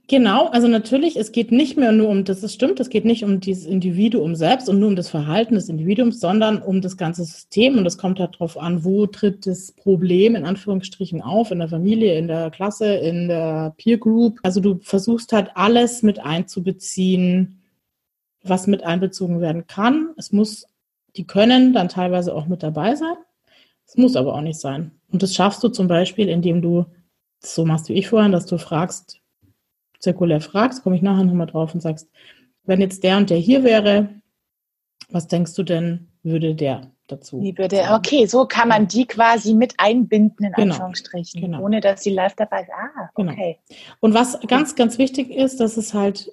Genau, 0.10 0.48
also 0.48 0.70
natürlich, 0.70 1.18
es 1.18 1.34
geht 1.34 1.52
nicht 1.52 1.76
mehr 1.76 1.92
nur 1.92 2.08
um, 2.08 2.24
das 2.24 2.42
ist 2.42 2.54
stimmt, 2.54 2.80
es 2.80 2.90
geht 2.90 3.04
nicht 3.04 3.26
um 3.26 3.42
dieses 3.42 3.66
Individuum 3.66 4.36
selbst 4.36 4.70
und 4.70 4.80
nur 4.80 4.88
um 4.88 4.96
das 4.96 5.10
Verhalten 5.10 5.56
des 5.56 5.68
Individuums, 5.68 6.22
sondern 6.22 6.62
um 6.62 6.80
das 6.80 6.96
ganze 6.96 7.26
System 7.26 7.78
und 7.78 7.86
es 7.86 7.98
kommt 7.98 8.18
halt 8.22 8.36
darauf 8.36 8.58
an, 8.58 8.86
wo 8.86 9.06
tritt 9.06 9.46
das 9.46 9.74
Problem 9.74 10.36
in 10.36 10.46
Anführungsstrichen 10.46 11.22
auf, 11.22 11.52
in 11.52 11.60
der 11.60 11.68
Familie, 11.68 12.18
in 12.18 12.30
der 12.30 12.52
Klasse, 12.52 12.96
in 12.96 13.28
der 13.28 13.74
Peer 13.76 13.98
Group. 13.98 14.40
Also 14.44 14.62
du 14.62 14.80
versuchst 14.82 15.34
halt 15.34 15.52
alles 15.56 16.04
mit 16.04 16.20
einzubeziehen, 16.20 17.62
was 18.44 18.66
mit 18.66 18.84
einbezogen 18.84 19.42
werden 19.42 19.68
kann. 19.68 20.14
Es 20.16 20.32
muss, 20.32 20.68
die 21.18 21.28
können 21.28 21.74
dann 21.74 21.90
teilweise 21.90 22.34
auch 22.34 22.46
mit 22.48 22.64
dabei 22.64 22.96
sein. 22.96 23.16
Es 23.86 23.98
muss 23.98 24.16
aber 24.16 24.36
auch 24.36 24.42
nicht 24.42 24.62
sein. 24.62 24.92
Und 25.12 25.22
das 25.22 25.36
schaffst 25.36 25.62
du 25.66 25.68
zum 25.68 25.90
Beispiel, 25.90 26.30
indem 26.30 26.62
du 26.62 26.86
so 27.40 27.66
machst 27.66 27.90
wie 27.90 27.94
ich 27.94 28.08
vorhin, 28.08 28.32
dass 28.32 28.46
du 28.46 28.58
fragst, 28.58 29.20
zirkulär 30.00 30.42
fragst, 30.42 30.84
komme 30.84 30.96
ich 30.96 31.02
nachher 31.02 31.24
nochmal 31.24 31.48
drauf 31.48 31.74
und 31.74 31.82
sagst, 31.82 32.10
wenn 32.64 32.82
jetzt 32.82 33.04
der 33.04 33.18
und 33.18 33.30
der 33.30 33.38
hier 33.38 33.64
wäre, 33.64 34.10
was 35.10 35.28
denkst 35.28 35.56
du 35.56 35.64
denn, 35.64 36.10
würde 36.24 36.54
der 36.56 36.92
dazu? 37.08 37.42
Wie 37.42 37.58
würde, 37.58 37.82
okay, 37.94 38.26
so 38.26 38.46
kann 38.46 38.68
man 38.68 38.88
die 38.88 39.06
quasi 39.06 39.54
mit 39.54 39.74
einbinden, 39.78 40.46
in 40.46 40.52
genau. 40.52 40.74
Anführungsstrichen, 40.74 41.42
genau. 41.42 41.64
ohne 41.64 41.80
dass 41.80 42.04
sie 42.04 42.10
live 42.10 42.36
dabei 42.36 42.62
ist. 42.62 42.72
Ah, 42.72 43.10
genau. 43.16 43.32
okay. 43.32 43.60
Genau. 43.68 43.80
Und 44.02 44.14
was 44.14 44.40
ganz, 44.48 44.76
ganz 44.76 44.98
wichtig 44.98 45.32
ist, 45.32 45.60
dass 45.60 45.78
es 45.78 45.94
halt, 45.94 46.32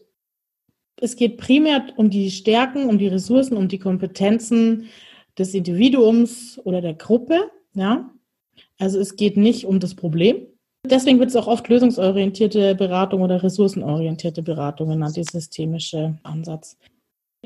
es 1.01 1.17
geht 1.17 1.39
primär 1.39 1.85
um 1.97 2.11
die 2.11 2.31
Stärken, 2.31 2.89
um 2.89 2.99
die 2.99 3.09
Ressourcen, 3.09 3.57
um 3.57 3.69
die 3.69 3.79
Kompetenzen 3.79 4.89
des 5.39 5.55
Individuums 5.55 6.61
oder 6.65 6.81
der 6.81 6.95
Gruppe, 6.95 7.51
ja. 7.75 8.11
Also 8.79 8.99
es 8.99 9.17
geht 9.17 9.37
nicht 9.37 9.67
um 9.67 9.79
das 9.79 9.95
Problem, 9.95 10.47
Deswegen 10.85 11.19
wird 11.19 11.31
es 11.31 11.37
auch 11.37 11.47
oft 11.47 11.69
lösungsorientierte 11.69 12.75
Beratung 12.75 13.23
oder 13.23 13.43
ressourcenorientierte 13.43 14.43
Beratung 14.43 14.91
genannt, 14.91 15.17
die 15.17 15.25
systemische 15.25 16.19
Ansatz. 16.23 16.77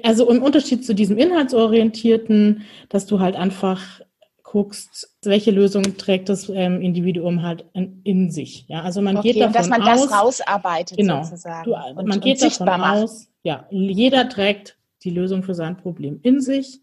Also 0.03 0.29
im 0.31 0.43
Unterschied 0.43 0.85
zu 0.85 0.95
diesem 0.95 1.19
inhaltsorientierten, 1.19 2.63
dass 2.89 3.07
du 3.07 3.21
halt 3.21 3.37
einfach 3.37 4.01
guckst, 4.43 5.11
welche 5.23 5.51
Lösung 5.51 5.99
trägt 5.99 6.29
das 6.29 6.49
ähm, 6.49 6.81
Individuum 6.81 7.43
halt 7.43 7.67
in, 7.75 8.01
in, 8.05 8.31
sich. 8.31 8.65
Ja, 8.69 8.83
also 8.83 9.03
man 9.03 9.19
okay, 9.19 9.33
geht 9.33 9.43
davon 9.43 9.53
dass 9.53 9.69
man 9.69 9.83
aus, 9.83 10.09
das 10.09 10.13
rausarbeitet 10.13 10.97
genau, 10.97 11.23
sozusagen. 11.23 11.65
Du, 11.65 11.77
und, 11.77 12.09
man 12.09 12.21
geht 12.21 12.43
davon 12.43 12.69
aus, 12.69 13.29
ja, 13.43 13.67
jeder 13.71 14.29
trägt 14.29 14.79
die 15.05 15.11
Lösung 15.11 15.43
für 15.43 15.55
sein 15.55 15.77
Problem 15.77 16.19
in 16.23 16.41
sich 16.41 16.81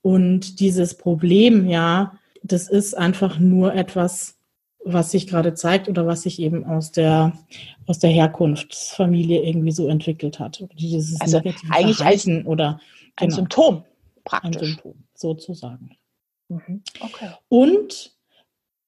und 0.00 0.58
dieses 0.58 0.96
Problem, 0.96 1.68
ja, 1.68 2.18
das 2.42 2.68
ist 2.68 2.94
einfach 2.96 3.38
nur 3.38 3.74
etwas, 3.74 4.38
was 4.84 5.10
sich 5.10 5.26
gerade 5.26 5.54
zeigt 5.54 5.88
oder 5.88 6.06
was 6.06 6.22
sich 6.22 6.40
eben 6.40 6.64
aus 6.64 6.92
der, 6.92 7.32
aus 7.86 7.98
der 7.98 8.10
Herkunftsfamilie 8.10 9.42
irgendwie 9.42 9.70
so 9.70 9.88
entwickelt 9.88 10.38
hat. 10.38 10.66
Dieses 10.78 11.20
also 11.20 11.38
eigentlich 11.70 11.96
Verhalten 11.96 12.36
als, 12.38 12.46
oder 12.46 12.80
ein 13.16 13.28
genau, 13.28 13.36
Symptom 13.36 13.84
praktisch. 14.24 14.62
Ein 14.62 14.66
Symptom, 14.68 14.94
sozusagen. 15.14 15.96
Mhm. 16.48 16.82
Okay. 17.00 17.30
Und 17.48 18.12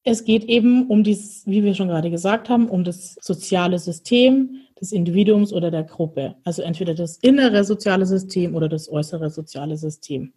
es 0.05 0.24
geht 0.24 0.45
eben 0.45 0.86
um 0.88 1.03
dieses, 1.03 1.47
wie 1.47 1.64
wir 1.64 1.74
schon 1.74 1.88
gerade 1.88 2.11
gesagt 2.11 2.49
haben, 2.49 2.68
um 2.68 2.84
das 2.84 3.16
soziale 3.20 3.78
System 3.78 4.61
des 4.78 4.92
Individuums 4.92 5.53
oder 5.53 5.70
der 5.70 5.84
Gruppe. 5.84 6.34
Also 6.45 6.61
entweder 6.62 6.95
das 6.95 7.16
innere 7.18 7.64
soziale 7.64 8.05
System 8.05 8.55
oder 8.55 8.68
das 8.68 8.90
äußere 8.90 9.30
soziale 9.30 9.78
System. 9.78 10.34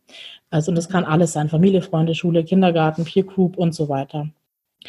Also 0.50 0.72
und 0.72 0.76
das 0.76 0.88
kann 0.88 1.04
alles 1.04 1.34
sein, 1.34 1.50
Familie, 1.50 1.82
Freunde, 1.82 2.16
Schule, 2.16 2.46
Kindergarten, 2.46 3.04
Peer 3.04 3.24
Group 3.24 3.58
und 3.58 3.76
so 3.76 3.90
weiter. 3.90 4.30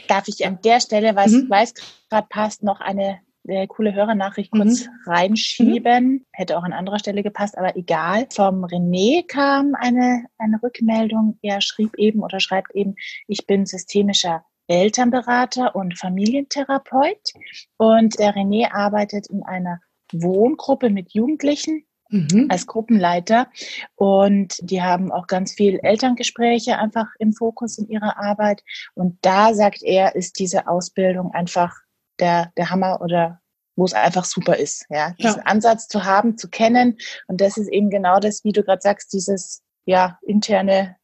Darf 0.07 0.29
ich 0.29 0.47
an 0.47 0.61
der 0.63 0.81
Stelle, 0.81 1.17
weil 1.17 1.29
mhm. 1.29 1.51
es 1.53 1.75
gerade 2.09 2.27
passt, 2.31 2.63
noch 2.63 2.81
eine 2.81 3.21
äh, 3.49 3.67
coole 3.67 3.95
Hörernachricht 3.95 4.53
kurz 4.53 4.85
mhm. 4.85 4.91
reinschieben. 5.07 6.05
Mhm. 6.05 6.27
Hätte 6.33 6.59
auch 6.59 6.63
an 6.63 6.73
anderer 6.73 6.99
Stelle 6.99 7.23
gepasst, 7.23 7.57
aber 7.57 7.77
egal. 7.77 8.27
Vom 8.33 8.65
René 8.65 9.27
kam 9.27 9.75
eine, 9.75 10.27
eine 10.39 10.63
Rückmeldung. 10.63 11.39
Er 11.43 11.61
schrieb 11.61 11.97
eben 11.97 12.23
oder 12.23 12.41
schreibt 12.41 12.75
eben, 12.75 12.95
ich 13.27 13.47
bin 13.47 13.67
systemischer 13.67 14.45
Elternberater 14.67 15.75
und 15.75 15.99
Familientherapeut. 15.99 17.33
Und 17.79 18.19
der 18.19 18.35
René 18.35 18.71
arbeitet 18.71 19.29
in 19.29 19.43
einer 19.43 19.81
Wohngruppe 20.13 20.91
mit 20.91 21.13
Jugendlichen 21.13 21.85
mhm. 22.09 22.47
als 22.49 22.67
Gruppenleiter. 22.67 23.49
Und 23.95 24.59
die 24.63 24.83
haben 24.83 25.13
auch 25.13 25.27
ganz 25.27 25.53
viel 25.53 25.79
Elterngespräche 25.83 26.79
einfach 26.79 27.09
im 27.19 27.33
Fokus 27.33 27.79
in 27.79 27.89
ihrer 27.89 28.19
Arbeit. 28.19 28.63
Und 28.95 29.19
da 29.23 29.55
sagt 29.55 29.83
er, 29.83 30.15
ist 30.15 30.39
diese 30.39 30.69
Ausbildung 30.69 31.33
einfach 31.33 31.75
der, 32.19 32.53
der 32.57 32.71
Hammer 32.71 33.01
oder 33.01 33.41
wo 33.77 33.85
es 33.85 33.95
einfach 33.95 34.25
super 34.25 34.57
ist, 34.57 34.87
ja, 34.91 35.13
diesen 35.21 35.39
ja. 35.39 35.45
Ansatz 35.45 35.87
zu 35.87 36.05
haben, 36.05 36.37
zu 36.37 36.49
kennen. 36.49 36.99
Und 37.29 37.41
das 37.41 37.57
ist 37.57 37.69
eben 37.69 37.91
genau 37.91 38.19
das, 38.19 38.43
wie 38.43 38.51
du 38.51 38.65
gerade 38.65 38.83
sagst, 38.83 39.13
dieses 39.13 39.63
ja 39.87 40.19
interne 40.23 40.97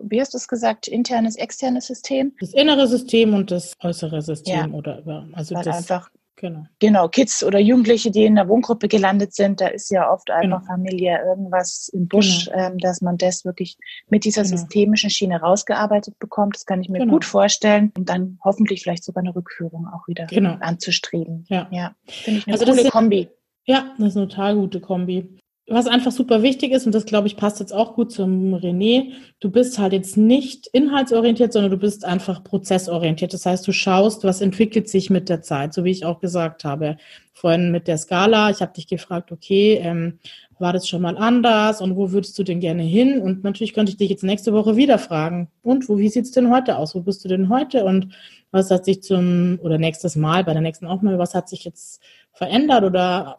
wie 0.00 0.20
hast 0.20 0.32
du 0.32 0.38
es 0.38 0.48
gesagt, 0.48 0.88
internes, 0.88 1.36
externes 1.36 1.86
System? 1.86 2.32
Das 2.40 2.52
innere 2.54 2.86
System 2.86 3.34
und 3.34 3.50
das 3.50 3.76
äußere 3.80 4.22
System 4.22 4.72
ja. 4.72 4.78
oder 4.78 5.26
also 5.32 5.54
Weil 5.54 5.64
das 5.64 5.76
einfach 5.76 6.10
Genau. 6.40 6.66
Genau, 6.78 7.08
Kids 7.08 7.42
oder 7.42 7.58
Jugendliche, 7.58 8.10
die 8.10 8.24
in 8.24 8.36
der 8.36 8.48
Wohngruppe 8.48 8.86
gelandet 8.86 9.34
sind, 9.34 9.60
da 9.60 9.66
ist 9.66 9.90
ja 9.90 10.10
oft 10.10 10.30
einfach 10.30 10.60
genau. 10.60 10.72
familiär 10.72 11.24
irgendwas 11.24 11.88
im 11.92 12.06
Busch, 12.06 12.46
genau. 12.46 12.58
ähm, 12.58 12.78
dass 12.78 13.00
man 13.00 13.18
das 13.18 13.44
wirklich 13.44 13.76
mit 14.08 14.24
dieser 14.24 14.44
genau. 14.44 14.56
systemischen 14.56 15.10
Schiene 15.10 15.40
rausgearbeitet 15.40 16.18
bekommt. 16.18 16.54
Das 16.54 16.64
kann 16.64 16.80
ich 16.80 16.88
mir 16.88 17.00
genau. 17.00 17.14
gut 17.14 17.24
vorstellen 17.24 17.92
und 17.96 18.08
dann 18.08 18.38
hoffentlich 18.44 18.82
vielleicht 18.82 19.04
sogar 19.04 19.22
eine 19.22 19.34
Rückführung 19.34 19.88
auch 19.88 20.06
wieder 20.06 20.26
genau. 20.26 20.56
anzustreben. 20.60 21.44
Ja, 21.48 21.66
ja. 21.70 21.94
finde 22.06 22.40
ich 22.40 22.46
eine 22.46 22.54
also 22.54 22.66
coole 22.66 22.88
Kombi. 22.88 23.28
Ja, 23.66 23.94
das 23.98 24.10
ist 24.10 24.16
eine 24.16 24.28
total 24.28 24.54
gute 24.54 24.80
Kombi 24.80 25.38
was 25.68 25.86
einfach 25.86 26.12
super 26.12 26.42
wichtig 26.42 26.72
ist, 26.72 26.86
und 26.86 26.94
das 26.94 27.04
glaube 27.04 27.26
ich 27.26 27.36
passt 27.36 27.60
jetzt 27.60 27.74
auch 27.74 27.94
gut 27.94 28.10
zum 28.10 28.54
René, 28.54 29.12
du 29.38 29.50
bist 29.50 29.78
halt 29.78 29.92
jetzt 29.92 30.16
nicht 30.16 30.66
inhaltsorientiert, 30.68 31.52
sondern 31.52 31.70
du 31.70 31.76
bist 31.76 32.04
einfach 32.04 32.42
prozessorientiert. 32.42 33.34
Das 33.34 33.44
heißt, 33.44 33.66
du 33.66 33.72
schaust, 33.72 34.24
was 34.24 34.40
entwickelt 34.40 34.88
sich 34.88 35.10
mit 35.10 35.28
der 35.28 35.42
Zeit, 35.42 35.74
so 35.74 35.84
wie 35.84 35.90
ich 35.90 36.06
auch 36.06 36.20
gesagt 36.20 36.64
habe. 36.64 36.96
Vorhin 37.34 37.70
mit 37.70 37.86
der 37.86 37.98
Skala, 37.98 38.50
ich 38.50 38.60
habe 38.62 38.72
dich 38.72 38.88
gefragt, 38.88 39.30
okay, 39.30 39.74
ähm, 39.82 40.18
war 40.58 40.72
das 40.72 40.88
schon 40.88 41.02
mal 41.02 41.16
anders 41.16 41.80
und 41.80 41.96
wo 41.96 42.10
würdest 42.10 42.38
du 42.38 42.42
denn 42.42 42.60
gerne 42.60 42.82
hin? 42.82 43.20
Und 43.20 43.44
natürlich 43.44 43.74
könnte 43.74 43.92
ich 43.92 43.98
dich 43.98 44.10
jetzt 44.10 44.24
nächste 44.24 44.52
Woche 44.52 44.76
wieder 44.76 44.98
fragen. 44.98 45.48
Und 45.62 45.88
wo, 45.88 45.98
wie 45.98 46.08
sieht's 46.08 46.32
denn 46.32 46.50
heute 46.50 46.78
aus? 46.78 46.94
Wo 46.94 47.00
bist 47.00 47.24
du 47.24 47.28
denn 47.28 47.48
heute? 47.48 47.84
Und 47.84 48.14
was 48.50 48.70
hat 48.70 48.84
sich 48.84 49.02
zum, 49.02 49.58
oder 49.62 49.78
nächstes 49.78 50.16
Mal, 50.16 50.44
bei 50.44 50.52
der 50.52 50.62
nächsten 50.62 50.86
Aufnahme, 50.86 51.18
was 51.18 51.34
hat 51.34 51.48
sich 51.48 51.64
jetzt 51.64 52.02
verändert 52.32 52.84
oder 52.84 53.38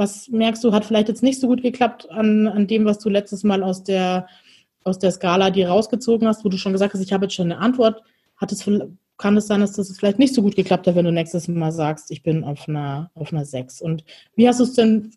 was 0.00 0.28
merkst 0.28 0.64
du, 0.64 0.72
hat 0.72 0.86
vielleicht 0.86 1.08
jetzt 1.08 1.22
nicht 1.22 1.38
so 1.38 1.46
gut 1.46 1.62
geklappt 1.62 2.10
an, 2.10 2.48
an 2.48 2.66
dem, 2.66 2.86
was 2.86 2.98
du 2.98 3.10
letztes 3.10 3.44
Mal 3.44 3.62
aus 3.62 3.84
der, 3.84 4.26
aus 4.82 4.98
der 4.98 5.12
Skala 5.12 5.50
dir 5.50 5.68
rausgezogen 5.68 6.26
hast, 6.26 6.42
wo 6.42 6.48
du 6.48 6.56
schon 6.56 6.72
gesagt 6.72 6.94
hast, 6.94 7.02
ich 7.02 7.12
habe 7.12 7.26
jetzt 7.26 7.34
schon 7.34 7.52
eine 7.52 7.60
Antwort. 7.60 8.02
Hat 8.38 8.50
es, 8.50 8.68
kann 9.18 9.36
es 9.36 9.46
sein, 9.46 9.60
dass 9.60 9.72
das 9.72 9.94
vielleicht 9.96 10.18
nicht 10.18 10.34
so 10.34 10.40
gut 10.40 10.56
geklappt 10.56 10.86
hat, 10.86 10.94
wenn 10.94 11.04
du 11.04 11.12
nächstes 11.12 11.48
Mal 11.48 11.70
sagst, 11.70 12.10
ich 12.10 12.22
bin 12.22 12.44
auf 12.44 12.66
einer, 12.66 13.10
auf 13.14 13.30
einer 13.30 13.44
6? 13.44 13.82
Und 13.82 14.02
wie 14.34 14.48
hast 14.48 14.60
du 14.60 14.64
es 14.64 14.72
denn 14.72 15.12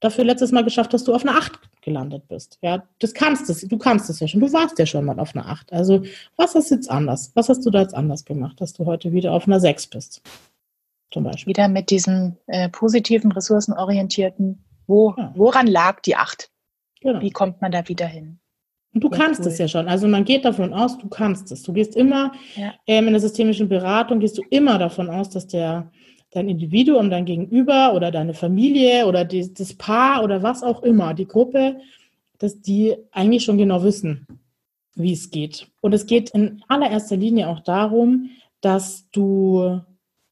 dafür 0.00 0.24
letztes 0.24 0.50
Mal 0.50 0.64
geschafft, 0.64 0.92
dass 0.92 1.04
du 1.04 1.14
auf 1.14 1.24
einer 1.24 1.38
8 1.38 1.52
gelandet 1.80 2.26
bist? 2.26 2.58
Ja, 2.60 2.82
das 2.98 3.14
kannst 3.14 3.48
es, 3.48 3.60
du 3.60 3.78
kannst 3.78 4.10
es 4.10 4.18
ja 4.18 4.26
schon, 4.26 4.40
du 4.40 4.52
warst 4.52 4.80
ja 4.80 4.86
schon 4.86 5.04
mal 5.04 5.20
auf 5.20 5.36
einer 5.36 5.46
8. 5.46 5.72
Also, 5.72 6.02
was 6.34 6.56
ist 6.56 6.72
jetzt 6.72 6.90
anders? 6.90 7.30
Was 7.34 7.48
hast 7.48 7.64
du 7.64 7.70
da 7.70 7.82
jetzt 7.82 7.94
anders 7.94 8.24
gemacht, 8.24 8.60
dass 8.60 8.72
du 8.72 8.84
heute 8.84 9.12
wieder 9.12 9.30
auf 9.30 9.46
einer 9.46 9.60
6 9.60 9.86
bist? 9.86 10.22
Zum 11.10 11.24
Beispiel. 11.24 11.50
Wieder 11.50 11.68
mit 11.68 11.90
diesem 11.90 12.36
äh, 12.46 12.68
positiven, 12.68 13.32
ressourcenorientierten, 13.32 14.64
wo, 14.86 15.14
ja. 15.16 15.32
woran 15.36 15.66
lag 15.66 16.00
die 16.00 16.16
Acht? 16.16 16.50
Genau. 17.00 17.20
Wie 17.20 17.30
kommt 17.30 17.60
man 17.60 17.72
da 17.72 17.86
wieder 17.88 18.06
hin? 18.06 18.40
Und 18.94 19.02
du 19.02 19.10
kannst 19.10 19.40
cool. 19.40 19.48
es 19.48 19.58
ja 19.58 19.66
schon. 19.66 19.88
Also 19.88 20.06
man 20.06 20.24
geht 20.24 20.44
davon 20.44 20.72
aus, 20.72 20.96
du 20.98 21.08
kannst 21.08 21.50
es. 21.50 21.62
Du 21.62 21.72
gehst 21.72 21.96
immer 21.96 22.32
ja. 22.54 22.74
ähm, 22.86 23.08
in 23.08 23.12
der 23.12 23.20
systemischen 23.20 23.68
Beratung, 23.68 24.20
gehst 24.20 24.38
du 24.38 24.42
immer 24.50 24.78
davon 24.78 25.10
aus, 25.10 25.30
dass 25.30 25.48
der 25.48 25.90
dein 26.30 26.48
Individuum, 26.48 27.10
dein 27.10 27.24
Gegenüber 27.24 27.94
oder 27.94 28.10
deine 28.10 28.34
Familie 28.34 29.06
oder 29.06 29.24
die, 29.24 29.52
das 29.54 29.74
Paar 29.74 30.22
oder 30.22 30.42
was 30.42 30.62
auch 30.62 30.82
immer, 30.82 31.14
die 31.14 31.26
Gruppe, 31.26 31.78
dass 32.38 32.60
die 32.60 32.96
eigentlich 33.12 33.44
schon 33.44 33.58
genau 33.58 33.82
wissen, 33.82 34.26
wie 34.94 35.12
es 35.12 35.30
geht. 35.30 35.68
Und 35.80 35.94
es 35.94 36.06
geht 36.06 36.30
in 36.30 36.62
allererster 36.68 37.16
Linie 37.16 37.48
auch 37.48 37.60
darum, 37.60 38.30
dass 38.60 39.08
du 39.10 39.80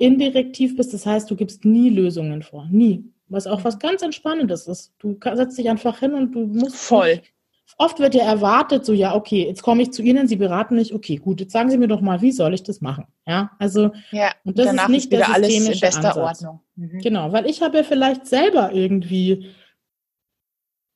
indirektiv 0.03 0.76
bist. 0.76 0.92
Das 0.92 1.07
heißt, 1.07 1.30
du 1.30 1.36
gibst 1.36 1.64
nie 1.64 1.90
Lösungen 1.90 2.42
vor. 2.42 2.68
Nie. 2.70 3.05
Was 3.28 3.46
auch 3.46 3.64
was 3.64 3.78
ganz 3.78 4.03
Entspannendes 4.03 4.66
ist. 4.66 4.92
Du 4.98 5.16
setzt 5.34 5.57
dich 5.57 5.70
einfach 5.70 5.98
hin 6.00 6.14
und 6.14 6.32
du 6.32 6.46
musst. 6.46 6.76
Voll. 6.76 7.14
Nicht, 7.16 7.32
oft 7.78 7.98
wird 7.98 8.14
ja 8.14 8.24
erwartet, 8.24 8.84
so, 8.84 8.92
ja, 8.92 9.14
okay, 9.14 9.46
jetzt 9.46 9.62
komme 9.62 9.82
ich 9.82 9.92
zu 9.92 10.03
Ihnen, 10.03 10.28
Sie 10.28 10.36
beraten 10.36 10.76
mich, 10.76 10.94
okay, 10.94 11.16
gut, 11.16 11.40
jetzt 11.40 11.53
sagen 11.53 11.70
Sie 11.70 11.78
mir 11.78 11.88
doch 11.88 12.00
mal, 12.00 12.20
wie 12.20 12.32
soll 12.32 12.55
ich 12.55 12.62
das 12.62 12.80
machen? 12.80 13.07
Ja, 13.26 13.50
also, 13.59 13.92
ja, 14.11 14.32
und 14.44 14.59
das 14.59 14.72
ist 14.72 14.88
nicht 14.88 15.12
der 15.12 15.32
alles 15.32 15.55
in 15.55 15.80
bester 15.80 16.16
Ansatz. 16.16 16.16
Ordnung. 16.16 16.61
Mhm. 16.76 17.00
Genau, 17.00 17.32
weil 17.32 17.46
ich 17.46 17.62
habe 17.62 17.78
ja 17.78 17.84
vielleicht 17.84 18.26
selber 18.26 18.72
irgendwie 18.72 19.50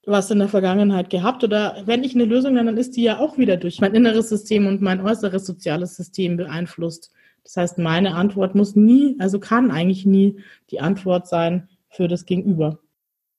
was 0.05 0.31
in 0.31 0.39
der 0.39 0.49
Vergangenheit 0.49 1.11
gehabt 1.11 1.43
oder 1.43 1.83
wenn 1.85 2.05
ich 2.05 2.15
eine 2.15 2.25
Lösung 2.25 2.55
nenne, 2.55 2.71
dann 2.71 2.79
ist 2.79 2.97
die 2.97 3.03
ja 3.03 3.19
auch 3.19 3.39
wieder 3.39 3.57
durch 3.57 3.81
mein 3.81 3.95
inneres 3.95 4.29
System 4.29 4.67
und 4.69 4.81
mein 4.81 5.01
äußeres 5.01 5.45
soziales 5.45 5.97
System 5.97 6.37
beeinflusst. 6.37 7.11
Das 7.47 7.57
heißt, 7.57 7.79
meine 7.79 8.17
Antwort 8.17 8.57
muss 8.57 8.75
nie, 8.75 9.15
also 9.21 9.39
kann 9.39 9.71
eigentlich 9.71 10.05
nie 10.05 10.43
die 10.71 10.81
Antwort 10.81 11.29
sein 11.29 11.69
für 11.89 12.09
das 12.09 12.27
Gegenüber. 12.27 12.81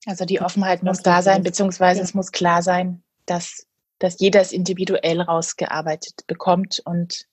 Also 0.05 0.24
die 0.24 0.39
Offenheit 0.39 0.82
muss 0.82 1.01
da 1.01 1.22
sein, 1.22 1.43
beziehungsweise 1.43 1.99
ja. 1.99 2.05
es 2.05 2.14
muss 2.14 2.32
klar 2.32 2.62
sein, 2.62 3.03
dass, 3.26 3.68
dass 3.99 4.18
jeder 4.22 4.39
es 4.39 4.53
individuell 4.53 5.20
rausgearbeitet 5.20 6.26
bekommt 6.26 6.82
und 6.86 7.26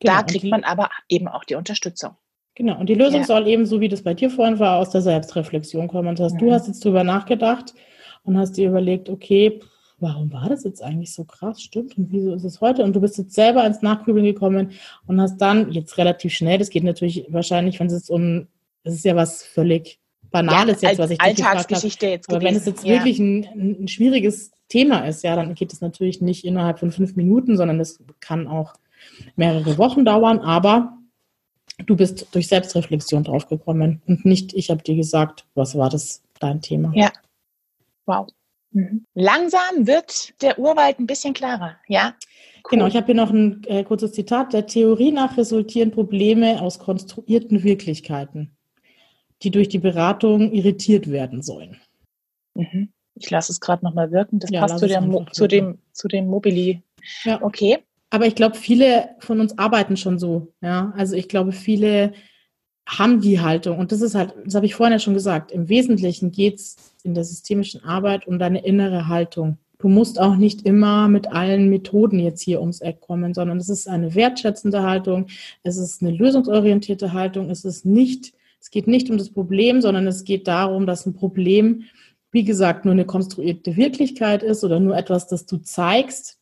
genau, 0.00 0.16
da 0.16 0.22
kriegt 0.24 0.42
die, 0.42 0.50
man 0.50 0.64
aber 0.64 0.90
eben 1.08 1.28
auch 1.28 1.44
die 1.44 1.54
Unterstützung. 1.54 2.16
Genau, 2.56 2.76
und 2.80 2.88
die 2.88 2.94
Lösung 2.94 3.20
ja. 3.20 3.26
soll 3.26 3.46
eben, 3.46 3.64
so 3.64 3.80
wie 3.80 3.88
das 3.88 4.02
bei 4.02 4.14
dir 4.14 4.28
vorhin 4.28 4.58
war, 4.58 4.78
aus 4.78 4.90
der 4.90 5.02
Selbstreflexion 5.02 5.86
kommen. 5.86 6.08
Und 6.08 6.18
das 6.18 6.32
heißt, 6.32 6.42
mhm. 6.42 6.46
du 6.46 6.52
hast 6.52 6.66
jetzt 6.66 6.84
drüber 6.84 7.04
nachgedacht 7.04 7.72
und 8.24 8.36
hast 8.36 8.56
dir 8.56 8.70
überlegt, 8.70 9.08
okay, 9.08 9.60
warum 9.98 10.32
war 10.32 10.48
das 10.48 10.64
jetzt 10.64 10.82
eigentlich 10.82 11.12
so 11.12 11.24
krass? 11.24 11.62
Stimmt, 11.62 11.96
und 11.96 12.12
wieso 12.12 12.34
ist 12.34 12.44
es 12.44 12.60
heute? 12.60 12.84
Und 12.84 12.94
du 12.94 13.00
bist 13.00 13.18
jetzt 13.18 13.34
selber 13.34 13.64
ins 13.66 13.82
Nachgrübeln 13.82 14.24
gekommen 14.24 14.72
und 15.06 15.20
hast 15.20 15.38
dann 15.38 15.72
jetzt 15.72 15.96
relativ 15.98 16.32
schnell, 16.32 16.58
das 16.58 16.70
geht 16.70 16.84
natürlich 16.84 17.26
wahrscheinlich, 17.30 17.80
wenn 17.80 17.86
es 17.86 17.94
jetzt 17.94 18.10
um, 18.10 18.46
es 18.82 18.94
ist 18.94 19.04
ja 19.04 19.16
was 19.16 19.42
völlig 19.42 19.98
Banales 20.30 20.82
ja, 20.82 20.90
jetzt, 20.90 20.98
was 20.98 21.10
ich 21.10 21.20
Alltagsgeschichte 21.20 22.06
jetzt 22.08 22.28
Aber 22.28 22.42
wenn 22.42 22.56
es 22.56 22.66
jetzt 22.66 22.84
ja. 22.84 22.94
wirklich 22.94 23.18
ein, 23.18 23.44
ein, 23.80 23.88
schwieriges 23.88 24.50
Thema 24.68 25.06
ist, 25.06 25.22
ja, 25.22 25.36
dann 25.36 25.54
geht 25.54 25.72
es 25.72 25.80
natürlich 25.80 26.20
nicht 26.20 26.44
innerhalb 26.44 26.78
von 26.78 26.90
fünf 26.90 27.16
Minuten, 27.16 27.56
sondern 27.56 27.80
es 27.80 28.02
kann 28.20 28.46
auch 28.46 28.74
mehrere 29.36 29.78
Wochen 29.78 30.04
dauern, 30.04 30.40
aber 30.40 30.98
du 31.86 31.96
bist 31.96 32.26
durch 32.32 32.48
Selbstreflexion 32.48 33.24
draufgekommen 33.24 34.02
und 34.06 34.24
nicht, 34.24 34.52
ich 34.54 34.70
habe 34.70 34.82
dir 34.82 34.96
gesagt, 34.96 35.46
was 35.54 35.76
war 35.76 35.90
das 35.90 36.22
dein 36.40 36.60
Thema. 36.60 36.92
Ja. 36.94 37.12
Wow. 38.06 38.26
Mhm. 38.76 39.06
Langsam 39.14 39.86
wird 39.86 40.40
der 40.42 40.58
Urwald 40.58 40.98
ein 40.98 41.06
bisschen 41.06 41.32
klarer, 41.32 41.76
ja? 41.88 42.14
Cool. 42.56 42.70
Genau, 42.72 42.86
ich 42.86 42.94
habe 42.94 43.06
hier 43.06 43.14
noch 43.14 43.30
ein 43.30 43.64
äh, 43.64 43.84
kurzes 43.84 44.12
Zitat. 44.12 44.52
Der 44.52 44.66
Theorie 44.66 45.12
nach 45.12 45.38
resultieren 45.38 45.90
Probleme 45.92 46.60
aus 46.60 46.78
konstruierten 46.78 47.62
Wirklichkeiten, 47.62 48.54
die 49.42 49.50
durch 49.50 49.70
die 49.70 49.78
Beratung 49.78 50.52
irritiert 50.52 51.10
werden 51.10 51.42
sollen. 51.42 51.80
Mhm. 52.52 52.92
Ich 53.14 53.30
lasse 53.30 53.50
es 53.50 53.60
gerade 53.60 53.82
nochmal 53.82 54.10
wirken. 54.10 54.40
Das 54.40 54.50
ja, 54.50 54.60
passt 54.60 54.78
zu, 54.78 54.86
der, 54.86 55.26
zu, 55.32 55.46
dem, 55.46 55.78
zu 55.92 56.06
dem 56.06 56.26
Mobili. 56.26 56.82
Ja. 57.24 57.40
Okay. 57.40 57.78
Aber 58.10 58.26
ich 58.26 58.34
glaube, 58.34 58.56
viele 58.56 59.16
von 59.20 59.40
uns 59.40 59.56
arbeiten 59.56 59.96
schon 59.96 60.18
so. 60.18 60.52
Ja, 60.60 60.92
also 60.96 61.16
ich 61.16 61.28
glaube, 61.28 61.52
viele 61.52 62.12
haben 62.86 63.20
die 63.20 63.40
Haltung. 63.40 63.78
Und 63.78 63.90
das 63.92 64.00
ist 64.00 64.14
halt, 64.14 64.34
das 64.44 64.54
habe 64.54 64.66
ich 64.66 64.74
vorhin 64.74 64.92
ja 64.92 64.98
schon 64.98 65.14
gesagt, 65.14 65.50
im 65.50 65.68
Wesentlichen 65.68 66.30
geht 66.30 66.56
es 66.56 66.76
in 67.02 67.14
der 67.14 67.24
systemischen 67.24 67.84
Arbeit 67.84 68.26
um 68.26 68.38
deine 68.38 68.64
innere 68.64 69.08
Haltung. 69.08 69.58
Du 69.78 69.88
musst 69.88 70.18
auch 70.18 70.36
nicht 70.36 70.62
immer 70.62 71.08
mit 71.08 71.30
allen 71.32 71.68
Methoden 71.68 72.18
jetzt 72.18 72.40
hier 72.40 72.60
ums 72.60 72.80
Eck 72.80 73.00
kommen, 73.00 73.34
sondern 73.34 73.58
es 73.58 73.68
ist 73.68 73.88
eine 73.88 74.14
wertschätzende 74.14 74.82
Haltung, 74.82 75.26
es 75.64 75.76
ist 75.76 76.00
eine 76.00 76.12
lösungsorientierte 76.12 77.12
Haltung, 77.12 77.50
es 77.50 77.64
ist 77.64 77.84
nicht, 77.84 78.32
es 78.58 78.70
geht 78.70 78.86
nicht 78.86 79.10
um 79.10 79.18
das 79.18 79.30
Problem, 79.30 79.82
sondern 79.82 80.06
es 80.06 80.24
geht 80.24 80.48
darum, 80.48 80.86
dass 80.86 81.04
ein 81.04 81.14
Problem, 81.14 81.84
wie 82.32 82.44
gesagt, 82.44 82.84
nur 82.84 82.92
eine 82.92 83.04
konstruierte 83.04 83.76
Wirklichkeit 83.76 84.42
ist 84.42 84.64
oder 84.64 84.80
nur 84.80 84.96
etwas, 84.96 85.26
das 85.26 85.44
du 85.44 85.58
zeigst. 85.58 86.38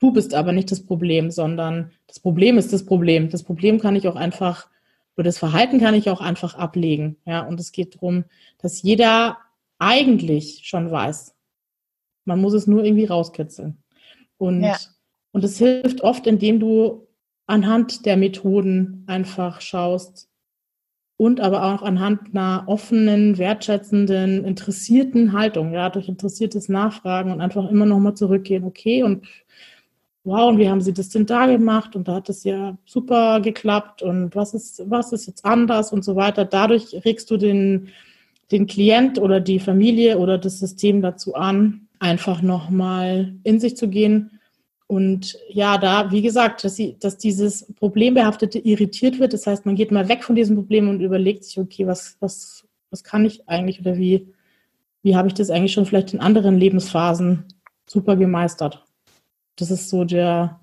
Du 0.00 0.10
bist 0.12 0.34
aber 0.34 0.52
nicht 0.52 0.72
das 0.72 0.84
Problem, 0.84 1.30
sondern 1.30 1.92
das 2.08 2.18
Problem 2.18 2.58
ist 2.58 2.72
das 2.72 2.84
Problem. 2.84 3.30
Das 3.30 3.44
Problem 3.44 3.78
kann 3.78 3.94
ich 3.94 4.08
auch 4.08 4.16
einfach 4.16 4.68
oder 5.16 5.24
das 5.24 5.38
Verhalten 5.38 5.80
kann 5.80 5.94
ich 5.94 6.10
auch 6.10 6.20
einfach 6.20 6.54
ablegen. 6.54 7.16
Ja, 7.24 7.40
und 7.40 7.60
es 7.60 7.72
geht 7.72 7.96
darum, 7.96 8.24
dass 8.58 8.82
jeder 8.82 9.38
eigentlich 9.78 10.60
schon 10.64 10.90
weiß. 10.90 11.34
Man 12.24 12.40
muss 12.40 12.54
es 12.54 12.66
nur 12.66 12.84
irgendwie 12.84 13.04
rauskitzeln. 13.04 13.82
Und, 14.38 14.62
ja. 14.62 14.76
und 15.32 15.44
es 15.44 15.58
hilft 15.58 16.02
oft, 16.02 16.26
indem 16.26 16.60
du 16.60 17.08
anhand 17.46 18.06
der 18.06 18.16
Methoden 18.16 19.04
einfach 19.06 19.60
schaust 19.60 20.28
und 21.16 21.40
aber 21.40 21.64
auch 21.64 21.82
anhand 21.82 22.34
einer 22.34 22.64
offenen, 22.66 23.38
wertschätzenden, 23.38 24.44
interessierten 24.44 25.32
Haltung, 25.32 25.72
ja, 25.72 25.90
durch 25.90 26.08
interessiertes 26.08 26.68
Nachfragen 26.68 27.30
und 27.30 27.40
einfach 27.40 27.70
immer 27.70 27.86
nochmal 27.86 28.14
zurückgehen, 28.14 28.64
okay, 28.64 29.02
und 29.02 29.26
wow, 30.24 30.48
und 30.48 30.58
wie 30.58 30.68
haben 30.68 30.80
Sie 30.80 30.92
das 30.92 31.08
denn 31.08 31.26
da 31.26 31.46
gemacht? 31.46 31.96
Und 31.96 32.08
da 32.08 32.14
hat 32.14 32.28
es 32.28 32.44
ja 32.44 32.76
super 32.84 33.40
geklappt 33.40 34.02
und 34.02 34.34
was 34.34 34.54
ist, 34.54 34.82
was 34.88 35.12
ist 35.12 35.26
jetzt 35.26 35.44
anders 35.44 35.92
und 35.92 36.04
so 36.04 36.16
weiter. 36.16 36.44
Dadurch 36.44 37.04
regst 37.04 37.30
du 37.30 37.36
den, 37.36 37.88
den 38.50 38.66
Klient 38.66 39.18
oder 39.18 39.40
die 39.40 39.58
Familie 39.58 40.18
oder 40.18 40.38
das 40.38 40.58
System 40.58 41.02
dazu 41.02 41.34
an, 41.34 41.88
einfach 41.98 42.42
nochmal 42.42 43.34
in 43.42 43.58
sich 43.58 43.76
zu 43.76 43.88
gehen. 43.88 44.38
Und 44.86 45.38
ja, 45.48 45.78
da, 45.78 46.12
wie 46.12 46.22
gesagt, 46.22 46.64
dass, 46.64 46.76
sie, 46.76 46.96
dass 47.00 47.16
dieses 47.16 47.72
Problembehaftete 47.74 48.58
irritiert 48.58 49.18
wird. 49.18 49.32
Das 49.32 49.46
heißt, 49.46 49.64
man 49.64 49.74
geht 49.74 49.90
mal 49.90 50.08
weg 50.08 50.22
von 50.22 50.36
diesem 50.36 50.54
Problem 50.56 50.88
und 50.88 51.00
überlegt 51.00 51.44
sich, 51.44 51.58
okay, 51.58 51.86
was, 51.86 52.16
was, 52.20 52.64
was 52.90 53.02
kann 53.02 53.24
ich 53.24 53.48
eigentlich 53.48 53.80
oder 53.80 53.96
wie, 53.96 54.28
wie 55.02 55.16
habe 55.16 55.28
ich 55.28 55.34
das 55.34 55.50
eigentlich 55.50 55.72
schon 55.72 55.86
vielleicht 55.86 56.12
in 56.12 56.20
anderen 56.20 56.58
Lebensphasen 56.58 57.44
super 57.86 58.16
gemeistert? 58.16 58.84
Das 59.56 59.70
ist 59.70 59.90
so 59.90 60.04
der 60.04 60.60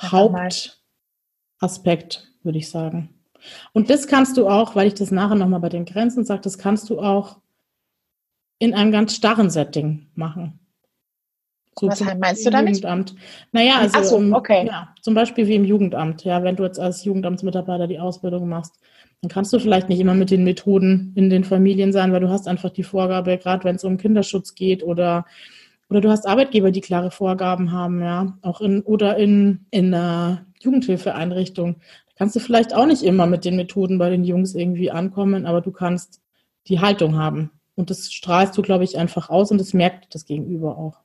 Hauptaspekt, 0.00 2.28
würde 2.42 2.58
ich 2.58 2.70
sagen. 2.70 3.14
Und 3.72 3.90
das 3.90 4.06
kannst 4.06 4.36
du 4.36 4.48
auch, 4.48 4.76
weil 4.76 4.88
ich 4.88 4.94
das 4.94 5.10
nachher 5.10 5.34
nochmal 5.34 5.60
bei 5.60 5.68
den 5.68 5.84
Grenzen 5.84 6.24
sage, 6.24 6.42
das 6.42 6.58
kannst 6.58 6.90
du 6.90 7.00
auch 7.00 7.38
in 8.58 8.74
einem 8.74 8.92
ganz 8.92 9.16
starren 9.16 9.50
Setting 9.50 10.06
machen. 10.14 10.60
So 11.78 11.88
Was 11.88 12.00
meinst 12.00 12.44
du 12.44 12.50
damit? 12.50 12.76
Jugendamt. 12.76 13.14
Naja, 13.50 13.80
also 13.80 14.02
so, 14.02 14.36
okay. 14.36 14.66
ja, 14.66 14.94
zum 15.00 15.14
Beispiel 15.14 15.46
wie 15.46 15.54
im 15.54 15.64
Jugendamt. 15.64 16.22
Ja, 16.22 16.42
wenn 16.42 16.56
du 16.56 16.64
jetzt 16.64 16.78
als 16.78 17.04
Jugendamtsmitarbeiter 17.04 17.86
die 17.86 17.98
Ausbildung 17.98 18.48
machst, 18.48 18.78
dann 19.22 19.30
kannst 19.30 19.52
du 19.52 19.58
vielleicht 19.58 19.88
nicht 19.88 20.00
immer 20.00 20.14
mit 20.14 20.30
den 20.30 20.44
Methoden 20.44 21.12
in 21.14 21.30
den 21.30 21.44
Familien 21.44 21.92
sein, 21.92 22.12
weil 22.12 22.20
du 22.20 22.28
hast 22.28 22.46
einfach 22.46 22.70
die 22.70 22.82
Vorgabe, 22.82 23.38
gerade 23.38 23.64
wenn 23.64 23.76
es 23.76 23.84
um 23.84 23.96
Kinderschutz 23.96 24.54
geht 24.54 24.82
oder 24.82 25.24
oder 25.92 26.00
du 26.00 26.08
hast 26.08 26.26
Arbeitgeber, 26.26 26.70
die 26.70 26.80
klare 26.80 27.10
Vorgaben 27.10 27.70
haben, 27.70 28.00
ja, 28.00 28.38
auch 28.40 28.62
in 28.62 28.80
oder 28.80 29.18
in 29.18 29.66
in 29.70 29.92
einer 29.92 30.46
Jugendhilfeeinrichtung. 30.58 31.74
Da 31.74 32.12
kannst 32.16 32.34
du 32.34 32.40
vielleicht 32.40 32.74
auch 32.74 32.86
nicht 32.86 33.02
immer 33.02 33.26
mit 33.26 33.44
den 33.44 33.56
Methoden 33.56 33.98
bei 33.98 34.08
den 34.08 34.24
Jungs 34.24 34.54
irgendwie 34.54 34.90
ankommen, 34.90 35.44
aber 35.44 35.60
du 35.60 35.70
kannst 35.70 36.22
die 36.66 36.80
Haltung 36.80 37.18
haben 37.18 37.50
und 37.74 37.90
das 37.90 38.10
strahlst 38.10 38.56
du, 38.56 38.62
glaube 38.62 38.84
ich, 38.84 38.96
einfach 38.96 39.28
aus 39.28 39.50
und 39.50 39.60
das 39.60 39.74
merkt 39.74 40.14
das 40.14 40.24
Gegenüber 40.24 40.78
auch. 40.78 40.98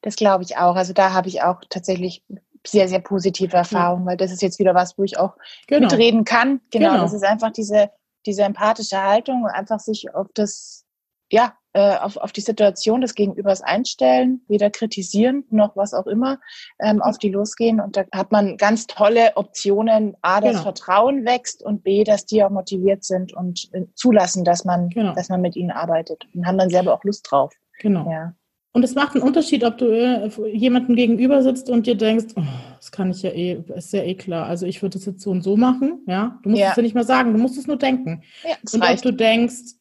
Das 0.00 0.16
glaube 0.16 0.44
ich 0.44 0.56
auch. 0.56 0.76
Also 0.76 0.94
da 0.94 1.12
habe 1.12 1.28
ich 1.28 1.42
auch 1.42 1.60
tatsächlich 1.68 2.24
sehr, 2.66 2.88
sehr 2.88 3.00
positive 3.00 3.54
Erfahrungen, 3.54 4.04
ja. 4.04 4.12
weil 4.12 4.16
das 4.16 4.32
ist 4.32 4.40
jetzt 4.40 4.58
wieder 4.58 4.74
was, 4.74 4.96
wo 4.96 5.04
ich 5.04 5.18
auch 5.18 5.36
genau. 5.66 5.82
mitreden 5.82 6.24
kann. 6.24 6.62
Genau, 6.70 6.92
genau, 6.92 7.02
das 7.02 7.12
ist 7.12 7.22
einfach 7.22 7.52
diese, 7.52 7.90
diese 8.24 8.44
empathische 8.44 9.00
Haltung 9.00 9.44
und 9.44 9.50
einfach 9.50 9.78
sich 9.78 10.14
auf 10.14 10.28
das, 10.32 10.86
ja, 11.30 11.54
äh, 11.76 11.98
auf, 11.98 12.16
auf 12.16 12.32
die 12.32 12.40
Situation 12.40 13.02
des 13.02 13.14
Gegenübers 13.14 13.60
einstellen, 13.60 14.40
weder 14.48 14.70
kritisieren 14.70 15.44
noch 15.50 15.76
was 15.76 15.92
auch 15.92 16.06
immer, 16.06 16.38
ähm, 16.80 17.02
auf 17.02 17.18
die 17.18 17.28
losgehen. 17.28 17.82
Und 17.82 17.98
da 17.98 18.04
hat 18.14 18.32
man 18.32 18.56
ganz 18.56 18.86
tolle 18.86 19.36
Optionen. 19.36 20.16
A, 20.22 20.40
das 20.40 20.52
genau. 20.52 20.62
Vertrauen 20.62 21.26
wächst 21.26 21.62
und 21.62 21.84
B, 21.84 22.02
dass 22.02 22.24
die 22.24 22.42
auch 22.42 22.48
motiviert 22.48 23.04
sind 23.04 23.34
und 23.34 23.68
äh, 23.74 23.84
zulassen, 23.94 24.42
dass 24.42 24.64
man, 24.64 24.88
genau. 24.88 25.14
dass 25.14 25.28
man 25.28 25.42
mit 25.42 25.54
ihnen 25.54 25.70
arbeitet. 25.70 26.26
Und 26.34 26.46
haben 26.46 26.56
dann 26.56 26.70
selber 26.70 26.94
auch 26.94 27.04
Lust 27.04 27.30
drauf. 27.30 27.52
Genau. 27.80 28.10
Ja. 28.10 28.34
Und 28.72 28.82
es 28.82 28.94
macht 28.94 29.14
einen 29.14 29.22
Unterschied, 29.24 29.62
ob 29.62 29.76
du 29.76 29.90
äh, 29.90 30.30
jemandem 30.48 30.96
gegenüber 30.96 31.42
sitzt 31.42 31.68
und 31.68 31.86
dir 31.86 31.94
denkst, 31.94 32.32
oh, 32.36 32.42
das 32.78 32.90
kann 32.90 33.10
ich 33.10 33.20
ja 33.20 33.30
eh, 33.32 33.62
ist 33.74 33.92
ja 33.92 34.02
eh 34.02 34.14
klar. 34.14 34.46
Also 34.46 34.64
ich 34.64 34.80
würde 34.80 34.96
das 34.96 35.04
jetzt 35.04 35.20
so 35.20 35.30
und 35.30 35.42
so 35.42 35.58
machen, 35.58 36.04
ja. 36.06 36.38
Du 36.42 36.48
musst 36.48 36.62
ja. 36.62 36.70
es 36.70 36.76
ja 36.76 36.82
nicht 36.82 36.94
mal 36.94 37.04
sagen, 37.04 37.34
du 37.34 37.38
musst 37.38 37.58
es 37.58 37.66
nur 37.66 37.76
denken. 37.76 38.22
Ja, 38.44 38.56
und 38.72 38.82
reicht. 38.82 39.04
ob 39.04 39.10
du 39.10 39.16
denkst, 39.16 39.76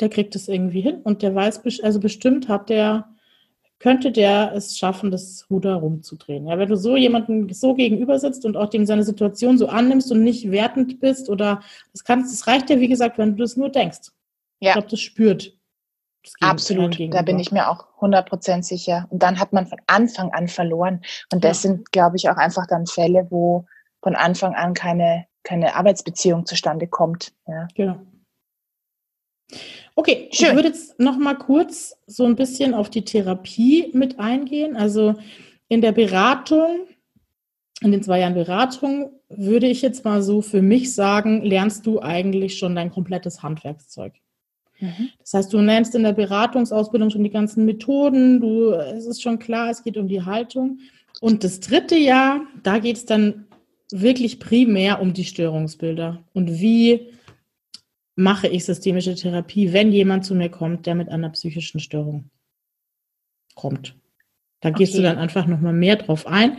der 0.00 0.08
kriegt 0.08 0.34
es 0.34 0.48
irgendwie 0.48 0.80
hin 0.80 1.00
und 1.02 1.22
der 1.22 1.34
weiß, 1.34 1.62
also 1.82 2.00
bestimmt 2.00 2.48
hat 2.48 2.68
der, 2.68 3.08
könnte 3.78 4.12
der 4.12 4.52
es 4.54 4.78
schaffen, 4.78 5.10
das 5.10 5.46
Ruder 5.50 5.74
rumzudrehen. 5.74 6.46
Ja, 6.46 6.58
wenn 6.58 6.68
du 6.68 6.76
so 6.76 6.96
jemanden 6.96 7.52
so 7.52 7.74
gegenüber 7.74 8.18
sitzt 8.18 8.44
und 8.44 8.56
auch 8.56 8.70
dem 8.70 8.86
seine 8.86 9.04
Situation 9.04 9.58
so 9.58 9.68
annimmst 9.68 10.10
und 10.10 10.22
nicht 10.22 10.50
wertend 10.50 11.00
bist 11.00 11.28
oder 11.28 11.60
das 11.92 12.04
kannst, 12.04 12.32
das 12.32 12.46
reicht 12.46 12.70
ja, 12.70 12.80
wie 12.80 12.88
gesagt, 12.88 13.18
wenn 13.18 13.36
du 13.36 13.42
das 13.42 13.56
nur 13.56 13.68
denkst. 13.68 14.10
Ja. 14.60 14.70
Ich 14.70 14.72
glaube, 14.74 14.88
das 14.88 15.00
spürt 15.00 15.52
Absolut, 16.40 16.98
da 17.12 17.22
bin 17.22 17.38
ich 17.38 17.52
mir 17.52 17.68
auch 17.68 17.86
100% 18.00 18.62
sicher. 18.62 19.06
Und 19.10 19.22
dann 19.22 19.38
hat 19.38 19.52
man 19.52 19.66
von 19.66 19.78
Anfang 19.86 20.32
an 20.32 20.48
verloren. 20.48 21.02
Und 21.32 21.44
das 21.44 21.62
ja. 21.62 21.70
sind, 21.70 21.92
glaube 21.92 22.16
ich, 22.16 22.30
auch 22.30 22.36
einfach 22.36 22.66
dann 22.66 22.86
Fälle, 22.86 23.26
wo 23.30 23.66
von 24.02 24.14
Anfang 24.16 24.54
an 24.54 24.74
keine, 24.74 25.26
keine 25.42 25.76
Arbeitsbeziehung 25.76 26.46
zustande 26.46 26.86
kommt. 26.86 27.32
Ja. 27.46 27.68
Genau. 27.74 27.98
Okay, 29.94 30.28
Schön. 30.32 30.48
ich 30.48 30.54
würde 30.54 30.68
jetzt 30.68 30.98
noch 30.98 31.16
mal 31.16 31.34
kurz 31.34 31.96
so 32.06 32.24
ein 32.24 32.36
bisschen 32.36 32.74
auf 32.74 32.90
die 32.90 33.04
Therapie 33.04 33.90
mit 33.92 34.18
eingehen. 34.18 34.76
Also 34.76 35.14
in 35.68 35.80
der 35.80 35.92
Beratung, 35.92 36.86
in 37.80 37.92
den 37.92 38.02
zwei 38.02 38.20
Jahren 38.20 38.34
Beratung, 38.34 39.10
würde 39.28 39.66
ich 39.66 39.82
jetzt 39.82 40.04
mal 40.04 40.22
so 40.22 40.42
für 40.42 40.62
mich 40.62 40.94
sagen, 40.94 41.42
lernst 41.42 41.86
du 41.86 42.00
eigentlich 42.00 42.58
schon 42.58 42.74
dein 42.74 42.90
komplettes 42.90 43.42
Handwerkszeug. 43.42 44.14
Mhm. 44.80 45.10
Das 45.20 45.34
heißt, 45.34 45.52
du 45.52 45.60
nennst 45.60 45.94
in 45.94 46.02
der 46.02 46.12
Beratungsausbildung 46.12 47.10
schon 47.10 47.24
die 47.24 47.30
ganzen 47.30 47.64
Methoden, 47.64 48.40
du, 48.40 48.70
es 48.72 49.06
ist 49.06 49.22
schon 49.22 49.38
klar, 49.38 49.70
es 49.70 49.82
geht 49.82 49.96
um 49.96 50.08
die 50.08 50.22
Haltung. 50.22 50.80
Und 51.20 51.44
das 51.44 51.60
dritte 51.60 51.96
Jahr, 51.96 52.42
da 52.62 52.78
geht 52.78 52.96
es 52.96 53.06
dann 53.06 53.46
wirklich 53.92 54.40
primär 54.40 55.00
um 55.00 55.12
die 55.12 55.24
Störungsbilder 55.24 56.24
und 56.32 56.60
wie 56.60 57.12
mache 58.16 58.48
ich 58.48 58.64
systemische 58.64 59.14
Therapie, 59.14 59.72
wenn 59.72 59.92
jemand 59.92 60.24
zu 60.24 60.34
mir 60.34 60.48
kommt, 60.48 60.86
der 60.86 60.94
mit 60.94 61.08
einer 61.08 61.30
psychischen 61.30 61.80
Störung 61.80 62.30
kommt. 63.54 63.96
Da 64.60 64.70
okay. 64.70 64.78
gehst 64.78 64.96
du 64.96 65.02
dann 65.02 65.18
einfach 65.18 65.46
nochmal 65.46 65.72
mehr 65.72 65.96
drauf 65.96 66.26
ein. 66.26 66.58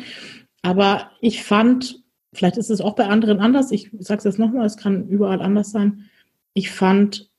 Aber 0.62 1.12
ich 1.22 1.44
fand, 1.44 2.04
vielleicht 2.34 2.58
ist 2.58 2.70
es 2.70 2.82
auch 2.82 2.96
bei 2.96 3.08
anderen 3.08 3.40
anders, 3.40 3.72
ich 3.72 3.92
sage 4.00 4.20
es 4.20 4.24
jetzt 4.26 4.40
nochmal, 4.40 4.66
es 4.66 4.78
kann 4.78 5.08
überall 5.08 5.42
anders 5.42 5.72
sein. 5.72 6.10
Ich 6.54 6.72
fand 6.72 7.30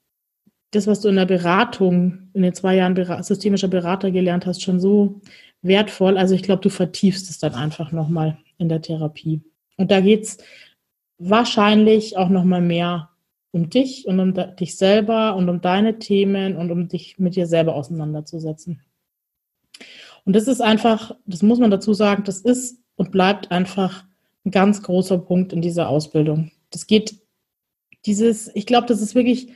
das, 0.71 0.87
was 0.87 1.01
du 1.01 1.09
in 1.09 1.17
der 1.17 1.27
Beratung, 1.27 2.31
in 2.33 2.43
den 2.43 2.55
zwei 2.55 2.77
Jahren 2.77 3.23
systemischer 3.23 3.69
Berater 3.69 4.11
gelernt 4.11 4.47
hast, 4.47 4.63
schon 4.63 4.81
so 4.81 5.21
wertvoll. 5.63 6.19
Also 6.19 6.35
ich 6.35 6.43
glaube, 6.43 6.63
du 6.63 6.71
vertiefst 6.71 7.31
es 7.31 7.39
dann 7.39 7.55
einfach 7.55 7.93
nochmal 7.93 8.39
in 8.59 8.69
der 8.69 8.83
Therapie. 8.83 9.43
Und 9.77 9.91
da 9.91 10.01
geht 10.01 10.23
es 10.23 10.39
wahrscheinlich 11.19 12.17
auch 12.17 12.29
nochmal 12.29 12.61
mehr 12.61 13.11
um 13.57 13.71
dich 13.71 14.07
und 14.07 14.21
um 14.21 14.35
dich 14.57 14.77
selber 14.77 15.35
und 15.35 15.49
um 15.49 15.61
deine 15.61 15.99
Themen 15.99 16.57
und 16.57 16.71
um 16.71 16.89
dich 16.89 17.19
mit 17.19 17.35
dir 17.37 17.47
selber 17.47 17.75
auseinanderzusetzen. 17.75 18.83
Und 20.25 20.37
das 20.37 20.47
ist 20.47 20.61
einfach, 20.61 21.17
das 21.25 21.43
muss 21.43 21.59
man 21.59 21.71
dazu 21.71 21.95
sagen, 21.95 22.25
das 22.25 22.41
ist 22.41 22.79
und 22.97 23.11
bleibt 23.11 23.51
einfach 23.51 24.05
ein 24.45 24.51
ganz 24.51 24.83
großer 24.83 25.19
Punkt 25.19 25.53
in 25.53 25.63
dieser 25.63 25.89
Ausbildung. 25.89 26.51
Das 26.71 26.87
geht 26.87 27.17
dieses, 28.05 28.51
ich 28.55 28.67
glaube, 28.67 28.87
das 28.87 29.01
ist 29.01 29.15
wirklich 29.15 29.49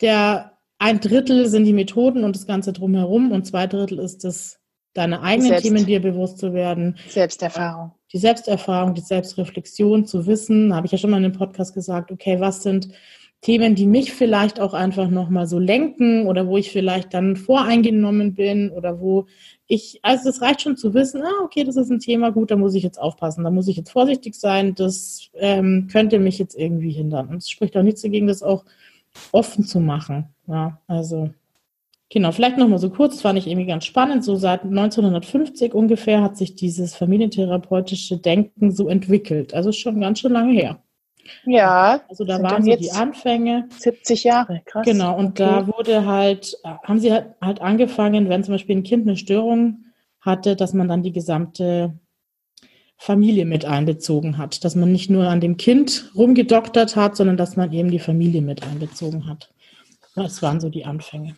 der 0.00 0.52
ein 0.80 1.00
Drittel 1.00 1.48
sind 1.48 1.64
die 1.64 1.72
Methoden 1.72 2.22
und 2.22 2.36
das 2.36 2.46
Ganze 2.46 2.72
drumherum 2.72 3.32
und 3.32 3.46
zwei 3.46 3.66
Drittel 3.66 3.98
ist 3.98 4.24
es, 4.24 4.60
deine 4.94 5.22
eigenen 5.22 5.48
Selbst, 5.48 5.64
Themen 5.64 5.86
dir 5.86 6.00
bewusst 6.00 6.38
zu 6.38 6.54
werden. 6.54 6.96
Selbsterfahrung. 7.08 7.92
Die 8.12 8.18
Selbsterfahrung, 8.18 8.94
die 8.94 9.00
Selbstreflexion 9.00 10.06
zu 10.06 10.26
wissen, 10.26 10.74
habe 10.74 10.86
ich 10.86 10.92
ja 10.92 10.98
schon 10.98 11.10
mal 11.10 11.18
in 11.18 11.24
dem 11.24 11.32
Podcast 11.32 11.74
gesagt, 11.74 12.10
okay, 12.10 12.40
was 12.40 12.62
sind 12.62 12.88
Themen, 13.40 13.76
die 13.76 13.86
mich 13.86 14.12
vielleicht 14.12 14.58
auch 14.58 14.74
einfach 14.74 15.08
nochmal 15.08 15.46
so 15.46 15.60
lenken 15.60 16.26
oder 16.26 16.48
wo 16.48 16.56
ich 16.56 16.72
vielleicht 16.72 17.14
dann 17.14 17.36
voreingenommen 17.36 18.34
bin 18.34 18.70
oder 18.70 19.00
wo 19.00 19.26
ich, 19.68 20.00
also 20.02 20.28
es 20.28 20.42
reicht 20.42 20.62
schon 20.62 20.76
zu 20.76 20.92
wissen, 20.92 21.22
ah, 21.22 21.44
okay, 21.44 21.62
das 21.62 21.76
ist 21.76 21.90
ein 21.90 22.00
Thema, 22.00 22.30
gut, 22.30 22.50
da 22.50 22.56
muss 22.56 22.74
ich 22.74 22.82
jetzt 22.82 22.98
aufpassen, 22.98 23.44
da 23.44 23.50
muss 23.50 23.68
ich 23.68 23.76
jetzt 23.76 23.90
vorsichtig 23.90 24.34
sein, 24.34 24.74
das 24.74 25.30
ähm, 25.34 25.88
könnte 25.92 26.18
mich 26.18 26.38
jetzt 26.38 26.58
irgendwie 26.58 26.90
hindern. 26.90 27.28
Und 27.28 27.36
es 27.36 27.50
spricht 27.50 27.76
auch 27.76 27.82
nichts 27.82 28.02
dagegen, 28.02 28.26
das 28.26 28.42
auch 28.42 28.64
offen 29.30 29.64
zu 29.64 29.78
machen. 29.78 30.26
Ja, 30.48 30.80
also 30.88 31.30
genau, 32.10 32.32
vielleicht 32.32 32.58
nochmal 32.58 32.78
so 32.78 32.90
kurz, 32.90 33.14
das 33.14 33.22
fand 33.22 33.38
ich 33.38 33.46
irgendwie 33.46 33.66
ganz 33.66 33.84
spannend. 33.84 34.24
So 34.24 34.34
seit 34.34 34.64
1950 34.64 35.74
ungefähr 35.74 36.22
hat 36.22 36.36
sich 36.36 36.56
dieses 36.56 36.96
familientherapeutische 36.96 38.18
Denken 38.18 38.72
so 38.72 38.88
entwickelt. 38.88 39.54
Also 39.54 39.70
schon 39.70 40.00
ganz 40.00 40.20
schön 40.20 40.32
lange 40.32 40.54
her. 40.54 40.82
Ja. 41.44 42.00
Also 42.08 42.24
da 42.24 42.42
waren 42.42 42.62
so 42.62 42.76
die 42.76 42.92
Anfänge. 42.92 43.68
70 43.76 44.24
Jahre, 44.24 44.62
krass. 44.64 44.84
Genau, 44.84 45.16
und 45.16 45.40
okay. 45.40 45.44
da 45.44 45.66
wurde 45.66 46.06
halt, 46.06 46.56
haben 46.82 46.98
sie 46.98 47.12
halt, 47.12 47.34
halt 47.40 47.60
angefangen, 47.60 48.28
wenn 48.28 48.44
zum 48.44 48.54
Beispiel 48.54 48.76
ein 48.76 48.82
Kind 48.82 49.06
eine 49.06 49.16
Störung 49.16 49.84
hatte, 50.20 50.56
dass 50.56 50.74
man 50.74 50.88
dann 50.88 51.02
die 51.02 51.12
gesamte 51.12 51.98
Familie 52.96 53.44
mit 53.46 53.64
einbezogen 53.64 54.38
hat. 54.38 54.64
Dass 54.64 54.74
man 54.74 54.90
nicht 54.90 55.08
nur 55.08 55.28
an 55.28 55.40
dem 55.40 55.56
Kind 55.56 56.10
rumgedoktert 56.14 56.96
hat, 56.96 57.16
sondern 57.16 57.36
dass 57.36 57.56
man 57.56 57.72
eben 57.72 57.90
die 57.90 58.00
Familie 58.00 58.42
mit 58.42 58.64
einbezogen 58.64 59.26
hat. 59.26 59.52
Das 60.14 60.42
waren 60.42 60.60
so 60.60 60.68
die 60.68 60.84
Anfänge. 60.84 61.36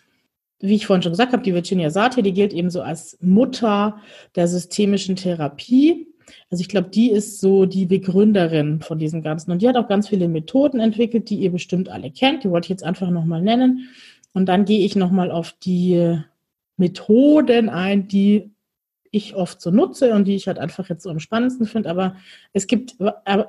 Wie 0.59 0.75
ich 0.75 0.87
vorhin 0.87 1.03
schon 1.03 1.13
gesagt 1.13 1.33
habe, 1.33 1.43
die 1.43 1.55
Virginia 1.55 1.91
Satir, 1.91 2.23
die 2.23 2.33
gilt 2.33 2.53
eben 2.53 2.71
so 2.71 2.83
als 2.83 3.19
Mutter 3.21 3.99
der 4.37 4.49
systemischen 4.49 5.17
Therapie. 5.17 6.07
Also 6.51 6.63
ich 6.63 6.69
glaube, 6.69 6.89
die 6.89 7.11
ist 7.11 7.41
so 7.41 7.65
die 7.65 7.87
Begründerin 7.87 8.81
von 8.81 8.99
diesem 8.99 9.23
Ganzen. 9.23 9.53
Und 9.53 9.63
die 9.63 9.69
hat 9.69 9.77
auch 9.77 9.89
ganz 9.89 10.09
viele 10.09 10.29
Methoden 10.29 10.81
entwickelt, 10.81 11.31
die 11.31 11.37
ihr 11.37 11.53
bestimmt 11.53 11.89
alle 11.89 12.11
kennt. 12.11 12.43
Die 12.43 12.51
wollte 12.51 12.67
ich 12.67 12.71
jetzt 12.71 12.83
einfach 12.83 13.11
nochmal 13.11 13.41
nennen. 13.41 13.89
Und 14.33 14.47
dann 14.47 14.65
gehe 14.65 14.85
ich 14.85 14.97
nochmal 14.97 15.31
auf 15.31 15.53
die 15.63 16.19
Methoden 16.77 17.69
ein, 17.69 18.09
die 18.09 18.51
ich 19.13 19.35
oft 19.35 19.61
so 19.61 19.71
nutze 19.71 20.15
und 20.15 20.25
die 20.27 20.37
ich 20.37 20.47
halt 20.47 20.59
einfach 20.59 20.89
jetzt 20.89 21.03
so 21.03 21.11
am 21.11 21.19
spannendsten 21.19 21.67
finde. 21.67 21.91
Aber 21.91 22.15
es 22.53 22.69
gibt 22.69 22.97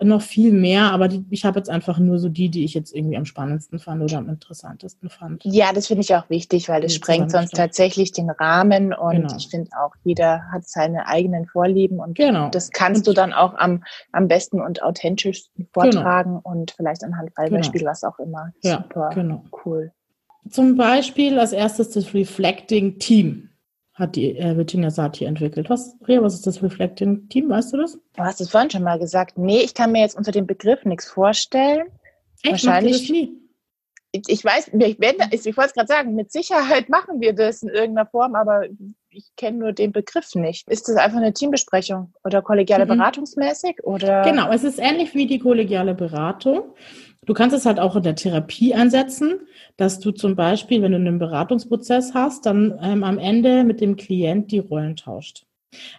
noch 0.01 0.21
viel 0.21 0.51
mehr, 0.51 0.91
aber 0.91 1.07
die, 1.07 1.23
ich 1.29 1.45
habe 1.45 1.59
jetzt 1.59 1.69
einfach 1.69 1.99
nur 1.99 2.17
so 2.17 2.29
die, 2.29 2.49
die 2.49 2.63
ich 2.63 2.73
jetzt 2.73 2.95
irgendwie 2.95 3.15
am 3.15 3.25
spannendsten 3.25 3.77
fand 3.77 4.01
oder 4.01 4.17
am 4.17 4.29
interessantesten 4.29 5.09
fand. 5.09 5.43
Ja, 5.45 5.71
das 5.71 5.87
finde 5.87 6.01
ich 6.01 6.15
auch 6.15 6.29
wichtig, 6.29 6.67
weil 6.67 6.81
das 6.81 6.95
sprengt 6.95 7.31
sonst 7.31 7.51
tatsächlich 7.51 8.11
den 8.11 8.31
Rahmen 8.31 8.91
und 8.93 9.15
genau. 9.15 9.35
ich 9.37 9.49
finde 9.49 9.69
auch, 9.79 9.93
jeder 10.03 10.51
hat 10.51 10.67
seine 10.67 11.07
eigenen 11.07 11.45
Vorlieben 11.45 11.99
und 11.99 12.17
genau. 12.17 12.49
das 12.49 12.71
kannst 12.71 13.05
du 13.05 13.13
dann 13.13 13.31
auch 13.31 13.53
am, 13.53 13.83
am 14.11 14.27
besten 14.27 14.61
und 14.61 14.81
authentischsten 14.81 15.67
genau. 15.73 15.91
vortragen 15.91 16.37
genau. 16.37 16.41
und 16.43 16.71
vielleicht 16.71 17.03
anhand 17.03 17.35
Fallbeispiel, 17.35 17.81
genau. 17.81 17.91
was 17.91 18.03
auch 18.03 18.17
immer. 18.17 18.51
Super 18.61 19.09
ja, 19.09 19.09
genau. 19.09 19.43
cool. 19.63 19.91
Zum 20.49 20.75
Beispiel 20.75 21.37
als 21.37 21.51
erstes 21.51 21.91
das 21.91 22.15
Reflecting 22.15 22.97
Team 22.97 23.50
hat 24.01 24.15
die 24.15 24.37
äh, 24.37 24.57
Virginia 24.57 24.89
Satir 24.89 25.27
entwickelt. 25.27 25.69
Was, 25.69 25.95
Ria, 26.07 26.21
was 26.21 26.33
ist 26.33 26.47
das 26.47 26.61
Reflecting 26.61 27.29
Team? 27.29 27.49
Weißt 27.49 27.71
du 27.71 27.77
das? 27.77 27.99
Du 28.15 28.23
hast 28.23 28.41
es 28.41 28.49
vorhin 28.49 28.69
schon 28.69 28.83
mal 28.83 28.99
gesagt. 28.99 29.37
Nee, 29.37 29.61
ich 29.61 29.73
kann 29.73 29.91
mir 29.91 30.01
jetzt 30.01 30.17
unter 30.17 30.31
dem 30.31 30.47
Begriff 30.47 30.83
nichts 30.83 31.09
vorstellen. 31.09 31.87
Echt? 32.43 32.51
Wahrscheinlich. 32.51 33.09
Nie? 33.09 33.37
Ich, 34.11 34.23
ich 34.27 34.43
weiß, 34.43 34.71
ich, 34.73 34.99
ich, 34.99 35.45
ich 35.45 35.57
wollte 35.57 35.69
es 35.69 35.73
gerade 35.73 35.87
sagen, 35.87 36.15
mit 36.15 36.33
Sicherheit 36.33 36.89
machen 36.89 37.21
wir 37.21 37.31
das 37.31 37.63
in 37.63 37.69
irgendeiner 37.69 38.09
Form, 38.09 38.35
aber 38.35 38.63
ich 39.09 39.25
kenne 39.37 39.59
nur 39.59 39.71
den 39.71 39.93
Begriff 39.93 40.35
nicht. 40.35 40.67
Ist 40.67 40.89
das 40.89 40.97
einfach 40.97 41.17
eine 41.17 41.31
Teambesprechung 41.31 42.13
oder 42.23 42.41
kollegiale 42.41 42.85
mhm. 42.85 42.97
beratungsmäßig? 42.97 43.83
Oder? 43.83 44.23
Genau, 44.23 44.51
es 44.51 44.65
ist 44.65 44.79
ähnlich 44.79 45.13
wie 45.13 45.27
die 45.27 45.39
kollegiale 45.39 45.93
Beratung. 45.93 46.73
Du 47.27 47.35
kannst 47.35 47.55
es 47.55 47.67
halt 47.67 47.79
auch 47.79 47.95
in 47.95 48.01
der 48.01 48.15
Therapie 48.15 48.73
einsetzen, 48.73 49.41
dass 49.77 49.99
du 49.99 50.11
zum 50.11 50.35
Beispiel, 50.35 50.81
wenn 50.81 50.91
du 50.91 50.97
einen 50.97 51.19
Beratungsprozess 51.19 52.15
hast, 52.15 52.47
dann 52.47 52.79
ähm, 52.81 53.03
am 53.03 53.19
Ende 53.19 53.63
mit 53.63 53.79
dem 53.79 53.95
Klient 53.95 54.51
die 54.51 54.57
Rollen 54.57 54.95
tauscht. 54.95 55.45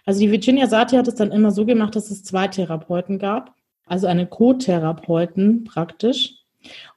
Also 0.05 0.19
die 0.19 0.31
Virginia 0.31 0.67
Satir 0.67 0.99
hat 0.99 1.07
es 1.07 1.15
dann 1.15 1.31
immer 1.31 1.51
so 1.51 1.65
gemacht, 1.65 1.95
dass 1.95 2.11
es 2.11 2.23
zwei 2.23 2.49
Therapeuten 2.49 3.19
gab, 3.19 3.55
also 3.85 4.07
einen 4.07 4.29
Co-Therapeuten 4.29 5.63
praktisch. 5.63 6.35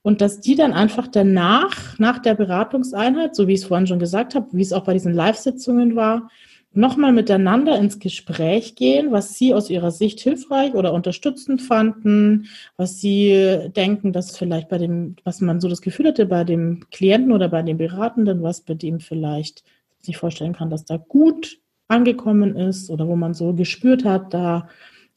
Und 0.03 0.20
dass 0.20 0.41
die 0.41 0.57
dann 0.57 0.72
einfach 0.72 1.07
danach, 1.07 1.99
nach 1.99 2.18
der 2.18 2.35
Beratungseinheit, 2.35 3.35
so 3.35 3.47
wie 3.47 3.55
ich 3.55 3.61
es 3.61 3.66
vorhin 3.66 3.87
schon 3.87 3.99
gesagt 3.99 4.35
habe, 4.35 4.49
wie 4.53 4.62
es 4.62 4.72
auch 4.72 4.85
bei 4.85 4.93
diesen 4.93 5.14
Live-Sitzungen 5.14 5.97
war, 5.97 6.31
nochmal 6.77 7.12
miteinander 7.12 7.79
ins 7.79 7.99
Gespräch 7.99 8.74
gehen, 8.74 9.12
was 9.12 9.35
Sie 9.35 9.55
aus 9.55 9.70
Ihrer 9.70 9.91
Sicht 9.91 10.20
hilfreich 10.20 10.74
oder 10.74 10.93
unterstützend 10.93 11.62
fanden, 11.62 12.47
was 12.77 13.01
Sie 13.01 13.70
denken, 13.74 14.12
dass 14.12 14.37
vielleicht 14.37 14.68
bei 14.68 14.79
dem, 14.79 15.16
was 15.24 15.41
man 15.41 15.61
so 15.61 15.68
das 15.68 15.83
Gefühl 15.83 16.09
hatte 16.09 16.27
bei 16.27 16.45
dem 16.45 16.85
Klienten 16.91 17.33
oder 17.33 17.49
bei 17.49 17.62
dem 17.62 17.79
Beratenden, 17.79 18.43
was 18.43 18.61
bei 18.62 18.74
dem 18.74 19.01
vielleicht 19.01 19.64
sich 20.03 20.16
vorstellen 20.16 20.55
kann, 20.55 20.70
dass 20.70 20.85
da 20.85 20.97
gut 20.97 21.59
angekommen 21.89 22.57
ist 22.57 22.91
oder 22.91 23.07
wo 23.07 23.16
man 23.16 23.35
so 23.35 23.55
gespürt 23.55 24.05
hat, 24.05 24.35
da 24.35 24.68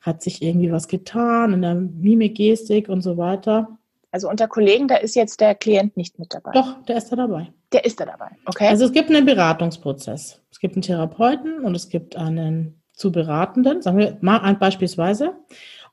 hat 0.01 0.21
sich 0.21 0.41
irgendwie 0.41 0.71
was 0.71 0.87
getan 0.87 1.53
in 1.53 1.61
der 1.61 1.75
Mimik, 1.75 2.35
Gestik 2.35 2.89
und 2.89 3.01
so 3.01 3.17
weiter. 3.17 3.78
Also 4.11 4.29
unter 4.29 4.47
Kollegen, 4.47 4.87
da 4.87 4.95
ist 4.95 5.15
jetzt 5.15 5.39
der 5.39 5.53
Klient 5.53 5.95
nicht 5.95 6.17
mit 6.17 6.33
dabei. 6.33 6.51
Doch, 6.51 6.83
der 6.85 6.97
ist 6.97 7.11
da 7.11 7.15
dabei. 7.15 7.53
Der 7.71 7.85
ist 7.85 7.99
da 7.99 8.05
dabei. 8.05 8.31
Okay. 8.45 8.67
Also 8.67 8.85
es 8.85 8.91
gibt 8.91 9.09
einen 9.09 9.25
Beratungsprozess. 9.25 10.41
Es 10.49 10.59
gibt 10.59 10.75
einen 10.75 10.81
Therapeuten 10.81 11.63
und 11.63 11.75
es 11.75 11.89
gibt 11.89 12.15
einen 12.15 12.81
zu 12.93 13.11
Beratenden, 13.11 13.81
sagen 13.81 13.97
wir 13.97 14.17
mal 14.21 14.55
beispielsweise, 14.55 15.35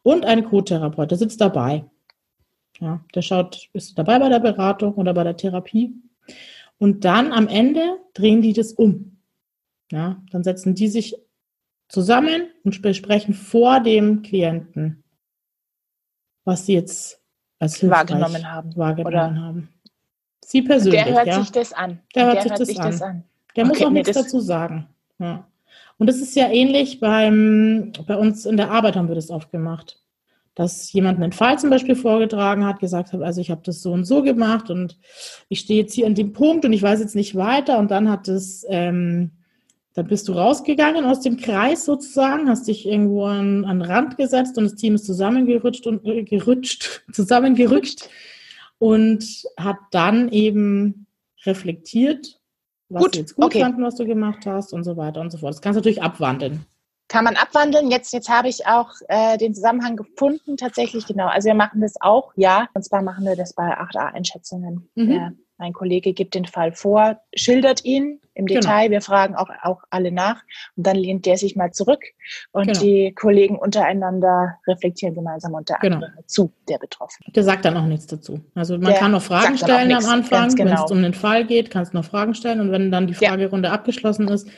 und 0.02 0.24
einen 0.24 0.44
Co-Therapeut, 0.44 1.10
der 1.10 1.18
sitzt 1.18 1.40
dabei. 1.40 1.84
Ja, 2.80 3.04
der 3.14 3.22
schaut, 3.22 3.68
ist 3.72 3.98
dabei 3.98 4.18
bei 4.18 4.28
der 4.28 4.40
Beratung 4.40 4.94
oder 4.94 5.14
bei 5.14 5.24
der 5.24 5.36
Therapie. 5.36 5.94
Und 6.78 7.04
dann 7.04 7.32
am 7.32 7.48
Ende 7.48 7.98
drehen 8.12 8.42
die 8.42 8.52
das 8.52 8.72
um. 8.72 9.18
Ja, 9.90 10.22
dann 10.30 10.42
setzen 10.42 10.74
die 10.74 10.88
sich 10.88 11.16
zusammen 11.88 12.48
und 12.64 12.82
besprechen 12.82 13.34
vor 13.34 13.80
dem 13.80 14.22
Klienten, 14.22 15.04
was 16.44 16.66
sie 16.66 16.74
jetzt 16.74 17.22
wahrgenommen 17.60 18.52
haben. 18.52 18.76
Wahrgenommen 18.76 19.14
oder? 19.14 19.36
haben. 19.36 19.68
Sie 20.44 20.62
persönlich. 20.62 21.02
Der 21.02 21.14
hört 21.14 21.26
ja. 21.26 21.40
sich 21.40 21.50
das 21.50 21.72
an. 21.72 22.00
Der, 22.14 22.24
der 22.24 22.34
hört, 22.34 22.42
sich, 22.42 22.50
hört 22.50 22.60
das, 22.60 22.68
sich 22.68 22.80
an. 22.80 22.90
das, 22.90 23.02
an. 23.02 23.24
Der 23.56 23.64
okay, 23.64 23.68
muss 23.68 23.82
auch 23.82 23.90
nee, 23.90 24.00
nichts 24.00 24.12
dazu 24.12 24.40
sagen. 24.40 24.86
Ja. 25.18 25.46
Und 25.98 26.08
das 26.08 26.18
ist 26.18 26.36
ja 26.36 26.48
ähnlich 26.50 27.00
beim, 27.00 27.92
bei 28.06 28.16
uns 28.16 28.44
in 28.44 28.56
der 28.56 28.70
Arbeit 28.70 28.96
haben 28.96 29.08
wir 29.08 29.14
das 29.14 29.30
oft 29.30 29.50
gemacht. 29.50 30.02
Dass 30.54 30.92
jemand 30.92 31.20
einen 31.20 31.32
Fall 31.32 31.58
zum 31.58 31.68
Beispiel 31.68 31.96
vorgetragen 31.96 32.64
hat, 32.64 32.80
gesagt 32.80 33.12
hat, 33.12 33.20
also 33.22 33.40
ich 33.40 33.50
habe 33.50 33.60
das 33.64 33.82
so 33.82 33.92
und 33.92 34.04
so 34.04 34.22
gemacht 34.22 34.70
und 34.70 34.98
ich 35.48 35.60
stehe 35.60 35.82
jetzt 35.82 35.94
hier 35.94 36.06
an 36.06 36.14
dem 36.14 36.32
Punkt 36.32 36.64
und 36.64 36.72
ich 36.72 36.82
weiß 36.82 37.00
jetzt 37.00 37.14
nicht 37.14 37.34
weiter 37.34 37.78
und 37.78 37.90
dann 37.90 38.10
hat 38.10 38.28
es 38.28 38.64
ähm, 38.68 39.32
dann 39.96 40.08
bist 40.08 40.28
du 40.28 40.34
rausgegangen 40.34 41.06
aus 41.06 41.22
dem 41.22 41.38
Kreis 41.38 41.86
sozusagen, 41.86 42.50
hast 42.50 42.68
dich 42.68 42.86
irgendwo 42.86 43.24
an, 43.24 43.64
an 43.64 43.80
den 43.80 43.90
Rand 43.90 44.18
gesetzt 44.18 44.58
und 44.58 44.64
das 44.64 44.74
Team 44.74 44.94
ist 44.94 45.06
zusammengerutscht 45.06 45.86
und 45.86 46.04
äh, 46.04 46.22
gerutscht, 46.22 47.02
zusammengerückt 47.12 48.10
und 48.78 49.24
hat 49.58 49.78
dann 49.92 50.28
eben 50.28 51.06
reflektiert, 51.46 52.38
was 52.90 53.04
gut, 53.04 53.16
jetzt 53.16 53.36
gut 53.36 53.46
okay. 53.46 53.60
fanden, 53.60 53.82
was 53.82 53.94
du 53.94 54.04
gemacht 54.04 54.44
hast 54.44 54.74
und 54.74 54.84
so 54.84 54.98
weiter 54.98 55.22
und 55.22 55.30
so 55.30 55.38
fort. 55.38 55.54
Das 55.54 55.62
kannst 55.62 55.76
du 55.76 55.80
natürlich 55.80 56.02
abwandeln. 56.02 56.66
Kann 57.08 57.24
man 57.24 57.36
abwandeln. 57.36 57.90
Jetzt, 57.90 58.12
jetzt 58.12 58.28
habe 58.28 58.48
ich 58.48 58.66
auch 58.66 58.90
äh, 59.08 59.38
den 59.38 59.54
Zusammenhang 59.54 59.96
gefunden, 59.96 60.58
tatsächlich 60.58 61.06
genau. 61.06 61.28
Also 61.28 61.46
wir 61.46 61.54
machen 61.54 61.80
das 61.80 61.94
auch, 62.00 62.34
ja. 62.36 62.68
Und 62.74 62.84
zwar 62.84 63.00
machen 63.00 63.24
wir 63.24 63.34
das 63.34 63.54
bei 63.54 63.78
8a-Einschätzungen. 63.78 64.90
Mhm. 64.94 65.38
Ja. 65.58 65.64
Mein 65.64 65.72
Kollege 65.72 66.12
gibt 66.12 66.34
den 66.34 66.44
Fall 66.44 66.72
vor, 66.72 67.20
schildert 67.34 67.84
ihn 67.84 68.20
im 68.36 68.46
genau. 68.46 68.60
Detail. 68.60 68.84
Genau. 68.84 68.92
Wir 68.92 69.00
fragen 69.00 69.34
auch, 69.34 69.48
auch 69.62 69.82
alle 69.90 70.12
nach 70.12 70.42
und 70.76 70.86
dann 70.86 70.96
lehnt 70.96 71.26
der 71.26 71.36
sich 71.36 71.56
mal 71.56 71.72
zurück 71.72 72.02
und 72.52 72.66
genau. 72.66 72.80
die 72.80 73.12
Kollegen 73.12 73.58
untereinander 73.58 74.58
reflektieren 74.66 75.14
gemeinsam 75.14 75.54
unter 75.54 75.76
genau. 75.80 75.96
anderem 75.96 76.14
zu 76.26 76.52
der 76.68 76.78
Betroffenen. 76.78 77.32
Der 77.32 77.42
sagt 77.42 77.64
dann 77.64 77.76
auch 77.76 77.86
nichts 77.86 78.06
dazu. 78.06 78.40
Also 78.54 78.74
man 78.74 78.92
der 78.92 78.94
kann 78.94 79.12
noch 79.12 79.22
Fragen 79.22 79.56
stellen 79.56 79.92
am 79.92 80.04
Anfang, 80.04 80.54
genau. 80.54 80.70
wenn 80.70 80.84
es 80.84 80.90
um 80.90 81.02
den 81.02 81.14
Fall 81.14 81.46
geht, 81.46 81.70
kannst 81.70 81.92
du 81.92 81.96
noch 81.96 82.04
Fragen 82.04 82.34
stellen 82.34 82.60
und 82.60 82.70
wenn 82.70 82.90
dann 82.90 83.06
die 83.06 83.14
Fragerunde 83.14 83.68
ja. 83.68 83.74
abgeschlossen 83.74 84.28
ist, 84.28 84.48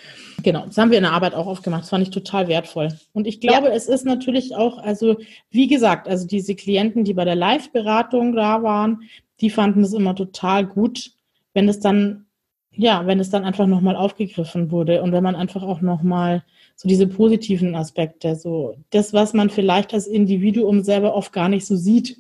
genau, 0.43 0.67
das 0.67 0.77
haben 0.77 0.91
wir 0.91 0.99
in 0.99 1.05
der 1.05 1.13
Arbeit 1.13 1.35
auch 1.35 1.47
oft 1.47 1.63
gemacht. 1.63 1.83
Das 1.83 1.91
fand 1.91 2.03
ich 2.03 2.11
total 2.11 2.49
wertvoll. 2.49 2.89
Und 3.13 3.27
ich 3.27 3.41
glaube, 3.41 3.69
ja. 3.69 3.75
es 3.75 3.87
ist 3.87 4.05
natürlich 4.05 4.57
auch, 4.57 4.79
also 4.79 5.17
wie 5.51 5.69
gesagt, 5.69 6.09
also 6.09 6.27
diese 6.27 6.57
Klienten, 6.57 7.05
die 7.05 7.15
bei 7.15 7.25
der 7.25 7.37
Live-Beratung 7.37 8.35
da 8.35 8.63
waren, 8.63 9.03
die 9.41 9.51
fanden 9.51 9.83
es 9.83 9.93
immer 9.93 10.15
total 10.15 10.67
gut, 10.67 11.13
wenn 11.55 11.69
es 11.69 11.81
dann, 11.81 12.27
ja, 12.71 13.07
wenn 13.07 13.21
es 13.21 13.31
dann 13.31 13.45
einfach 13.45 13.67
nochmal 13.67 13.97
aufgegriffen 13.97 14.71
wurde 14.71 15.03
und 15.03 15.13
wenn 15.13 15.23
man 15.23 15.37
einfach 15.37 15.63
auch 15.63 15.81
nochmal 15.81 16.45
so 16.77 16.89
diese 16.89 17.07
positiven 17.07 17.75
Aspekte, 17.75 18.37
so 18.37 18.77
das, 18.91 19.13
was 19.13 19.35
man 19.35 19.51
vielleicht 19.51 19.95
als 19.95 20.07
Individuum 20.07 20.83
selber 20.83 21.15
oft 21.15 21.33
gar 21.33 21.49
nicht 21.49 21.67
so 21.67 21.77
sieht, 21.77 22.19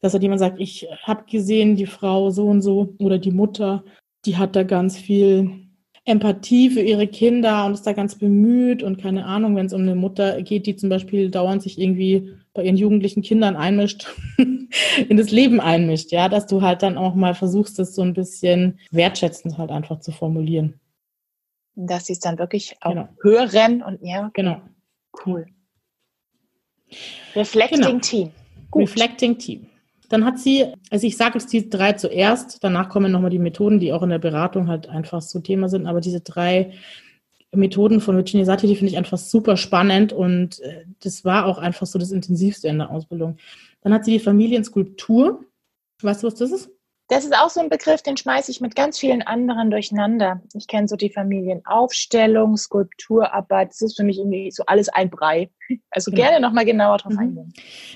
dass 0.00 0.12
halt 0.12 0.22
jemand 0.22 0.40
sagt, 0.40 0.60
ich 0.60 0.86
habe 1.02 1.24
gesehen, 1.30 1.76
die 1.76 1.86
Frau 1.86 2.30
so 2.30 2.46
und 2.46 2.62
so 2.62 2.94
oder 2.98 3.18
die 3.18 3.32
Mutter, 3.32 3.84
die 4.26 4.36
hat 4.36 4.54
da 4.56 4.62
ganz 4.62 4.96
viel 4.96 5.68
Empathie 6.04 6.70
für 6.70 6.80
ihre 6.80 7.06
Kinder 7.06 7.66
und 7.66 7.74
ist 7.74 7.86
da 7.86 7.92
ganz 7.92 8.14
bemüht 8.14 8.82
und 8.82 8.98
keine 8.98 9.26
Ahnung, 9.26 9.56
wenn 9.56 9.66
es 9.66 9.72
um 9.72 9.82
eine 9.82 9.94
Mutter 9.94 10.42
geht, 10.42 10.66
die 10.66 10.76
zum 10.76 10.88
Beispiel 10.88 11.30
dauernd 11.30 11.62
sich 11.62 11.78
irgendwie 11.78 12.34
bei 12.58 12.64
ihren 12.64 12.76
jugendlichen 12.76 13.22
Kindern 13.22 13.54
einmischt, 13.54 14.08
in 14.36 15.16
das 15.16 15.30
Leben 15.30 15.60
einmischt, 15.60 16.10
ja, 16.10 16.28
dass 16.28 16.48
du 16.48 16.60
halt 16.60 16.82
dann 16.82 16.98
auch 16.98 17.14
mal 17.14 17.36
versuchst, 17.36 17.78
das 17.78 17.94
so 17.94 18.02
ein 18.02 18.14
bisschen 18.14 18.80
wertschätzend 18.90 19.58
halt 19.58 19.70
einfach 19.70 20.00
zu 20.00 20.10
formulieren. 20.10 20.80
Dass 21.76 22.06
sie 22.06 22.14
es 22.14 22.18
dann 22.18 22.36
wirklich 22.36 22.74
auch 22.80 22.90
genau. 22.90 23.08
hören 23.22 23.84
und 23.84 24.00
ja. 24.02 24.32
Genau. 24.34 24.60
Cool. 25.24 25.46
Reflecting 27.36 27.80
genau. 27.80 27.98
Team. 28.00 28.30
Gut. 28.72 28.82
Reflecting 28.82 29.38
Team. 29.38 29.68
Dann 30.08 30.24
hat 30.24 30.40
sie, 30.40 30.66
also 30.90 31.06
ich 31.06 31.16
sage 31.16 31.38
jetzt 31.38 31.52
die 31.52 31.70
drei 31.70 31.92
zuerst, 31.92 32.58
danach 32.64 32.88
kommen 32.88 33.12
nochmal 33.12 33.30
die 33.30 33.38
Methoden, 33.38 33.78
die 33.78 33.92
auch 33.92 34.02
in 34.02 34.10
der 34.10 34.18
Beratung 34.18 34.66
halt 34.66 34.88
einfach 34.88 35.22
so 35.22 35.38
Thema 35.38 35.68
sind, 35.68 35.86
aber 35.86 36.00
diese 36.00 36.22
drei 36.22 36.72
Methoden 37.52 38.00
von 38.00 38.16
Virginia 38.16 38.44
Satir, 38.44 38.68
die 38.68 38.76
finde 38.76 38.92
ich 38.92 38.98
einfach 38.98 39.18
super 39.18 39.56
spannend 39.56 40.12
und 40.12 40.60
äh, 40.60 40.84
das 41.00 41.24
war 41.24 41.46
auch 41.46 41.58
einfach 41.58 41.86
so 41.86 41.98
das 41.98 42.10
Intensivste 42.10 42.68
in 42.68 42.78
der 42.78 42.90
Ausbildung. 42.90 43.38
Dann 43.82 43.94
hat 43.94 44.04
sie 44.04 44.12
die 44.12 44.18
Familienskulptur. 44.18 45.44
Weißt 46.02 46.22
du, 46.22 46.26
was 46.26 46.34
das 46.34 46.50
ist? 46.50 46.70
Das 47.10 47.24
ist 47.24 47.34
auch 47.34 47.48
so 47.48 47.60
ein 47.60 47.70
Begriff, 47.70 48.02
den 48.02 48.18
schmeiße 48.18 48.50
ich 48.50 48.60
mit 48.60 48.76
ganz 48.76 48.98
vielen 48.98 49.22
anderen 49.22 49.70
durcheinander. 49.70 50.42
Ich 50.52 50.66
kenne 50.66 50.88
so 50.88 50.96
die 50.96 51.08
Familienaufstellung, 51.08 52.58
Skulpturarbeit. 52.58 53.70
Das 53.70 53.80
ist 53.80 53.96
für 53.96 54.04
mich 54.04 54.18
irgendwie 54.18 54.50
so 54.50 54.62
alles 54.66 54.90
ein 54.90 55.08
Brei. 55.08 55.50
Also 55.90 56.10
genau. 56.10 56.24
gerne 56.24 56.40
nochmal 56.40 56.66
genauer 56.66 56.98
drauf 56.98 57.12
mhm. 57.12 57.18
eingehen. 57.18 57.52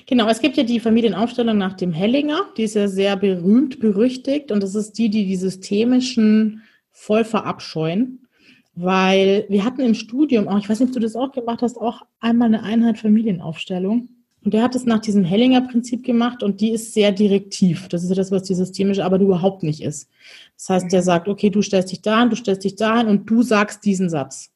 Genau, 0.07 0.27
es 0.29 0.41
gibt 0.41 0.57
ja 0.57 0.63
die 0.63 0.79
Familienaufstellung 0.79 1.57
nach 1.57 1.73
dem 1.73 1.91
Hellinger. 1.91 2.41
Die 2.57 2.63
ist 2.63 2.73
ja 2.73 2.87
sehr 2.87 3.15
berühmt, 3.15 3.79
berüchtigt. 3.79 4.51
Und 4.51 4.63
das 4.63 4.73
ist 4.73 4.93
die, 4.97 5.09
die 5.09 5.27
die 5.27 5.37
systemischen 5.37 6.63
voll 6.91 7.23
verabscheuen. 7.23 8.27
Weil 8.75 9.45
wir 9.49 9.63
hatten 9.63 9.81
im 9.81 9.93
Studium 9.93 10.47
auch, 10.47 10.57
ich 10.57 10.67
weiß 10.67 10.79
nicht, 10.79 10.89
ob 10.89 10.93
du 10.93 10.99
das 10.99 11.15
auch 11.15 11.31
gemacht 11.31 11.61
hast, 11.61 11.77
auch 11.77 12.01
einmal 12.19 12.47
eine 12.47 12.63
Einheit 12.63 12.97
Familienaufstellung. 12.97 14.09
Und 14.43 14.53
der 14.53 14.63
hat 14.63 14.75
es 14.75 14.85
nach 14.85 14.99
diesem 14.99 15.23
Hellinger 15.23 15.61
Prinzip 15.61 16.03
gemacht 16.03 16.43
und 16.43 16.59
die 16.59 16.71
ist 16.71 16.93
sehr 16.93 17.11
direktiv. 17.11 17.87
Das 17.87 18.03
ist 18.03 18.09
ja 18.09 18.15
das, 18.15 18.31
was 18.31 18.43
die 18.43 18.55
systemische 18.55 19.05
Arbeit 19.05 19.21
überhaupt 19.21 19.63
nicht 19.63 19.81
ist. 19.81 20.09
Das 20.57 20.69
heißt, 20.69 20.91
der 20.91 21.01
sagt, 21.01 21.29
okay, 21.29 21.49
du 21.49 21.61
stellst 21.61 21.91
dich 21.91 22.01
dahin, 22.01 22.29
du 22.29 22.35
stellst 22.35 22.63
dich 22.63 22.75
dahin 22.75 23.07
und 23.07 23.29
du 23.29 23.41
sagst 23.41 23.85
diesen 23.85 24.09
Satz. 24.09 24.51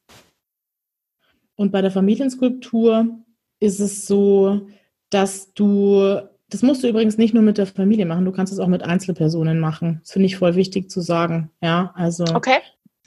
Und 1.56 1.72
bei 1.72 1.80
der 1.80 1.90
Familienskulptur 1.90 3.18
ist 3.60 3.80
es 3.80 4.06
so, 4.06 4.68
dass 5.10 5.54
du, 5.54 6.20
das 6.50 6.62
musst 6.62 6.82
du 6.82 6.88
übrigens 6.88 7.16
nicht 7.16 7.32
nur 7.32 7.42
mit 7.42 7.56
der 7.56 7.66
Familie 7.66 8.04
machen, 8.04 8.26
du 8.26 8.32
kannst 8.32 8.52
es 8.52 8.58
auch 8.58 8.68
mit 8.68 8.82
Einzelpersonen 8.82 9.58
machen. 9.58 10.00
Das 10.02 10.12
finde 10.12 10.26
ich 10.26 10.36
voll 10.36 10.54
wichtig 10.54 10.90
zu 10.90 11.00
sagen. 11.00 11.50
Ja, 11.62 11.92
also 11.96 12.24
okay. 12.34 12.58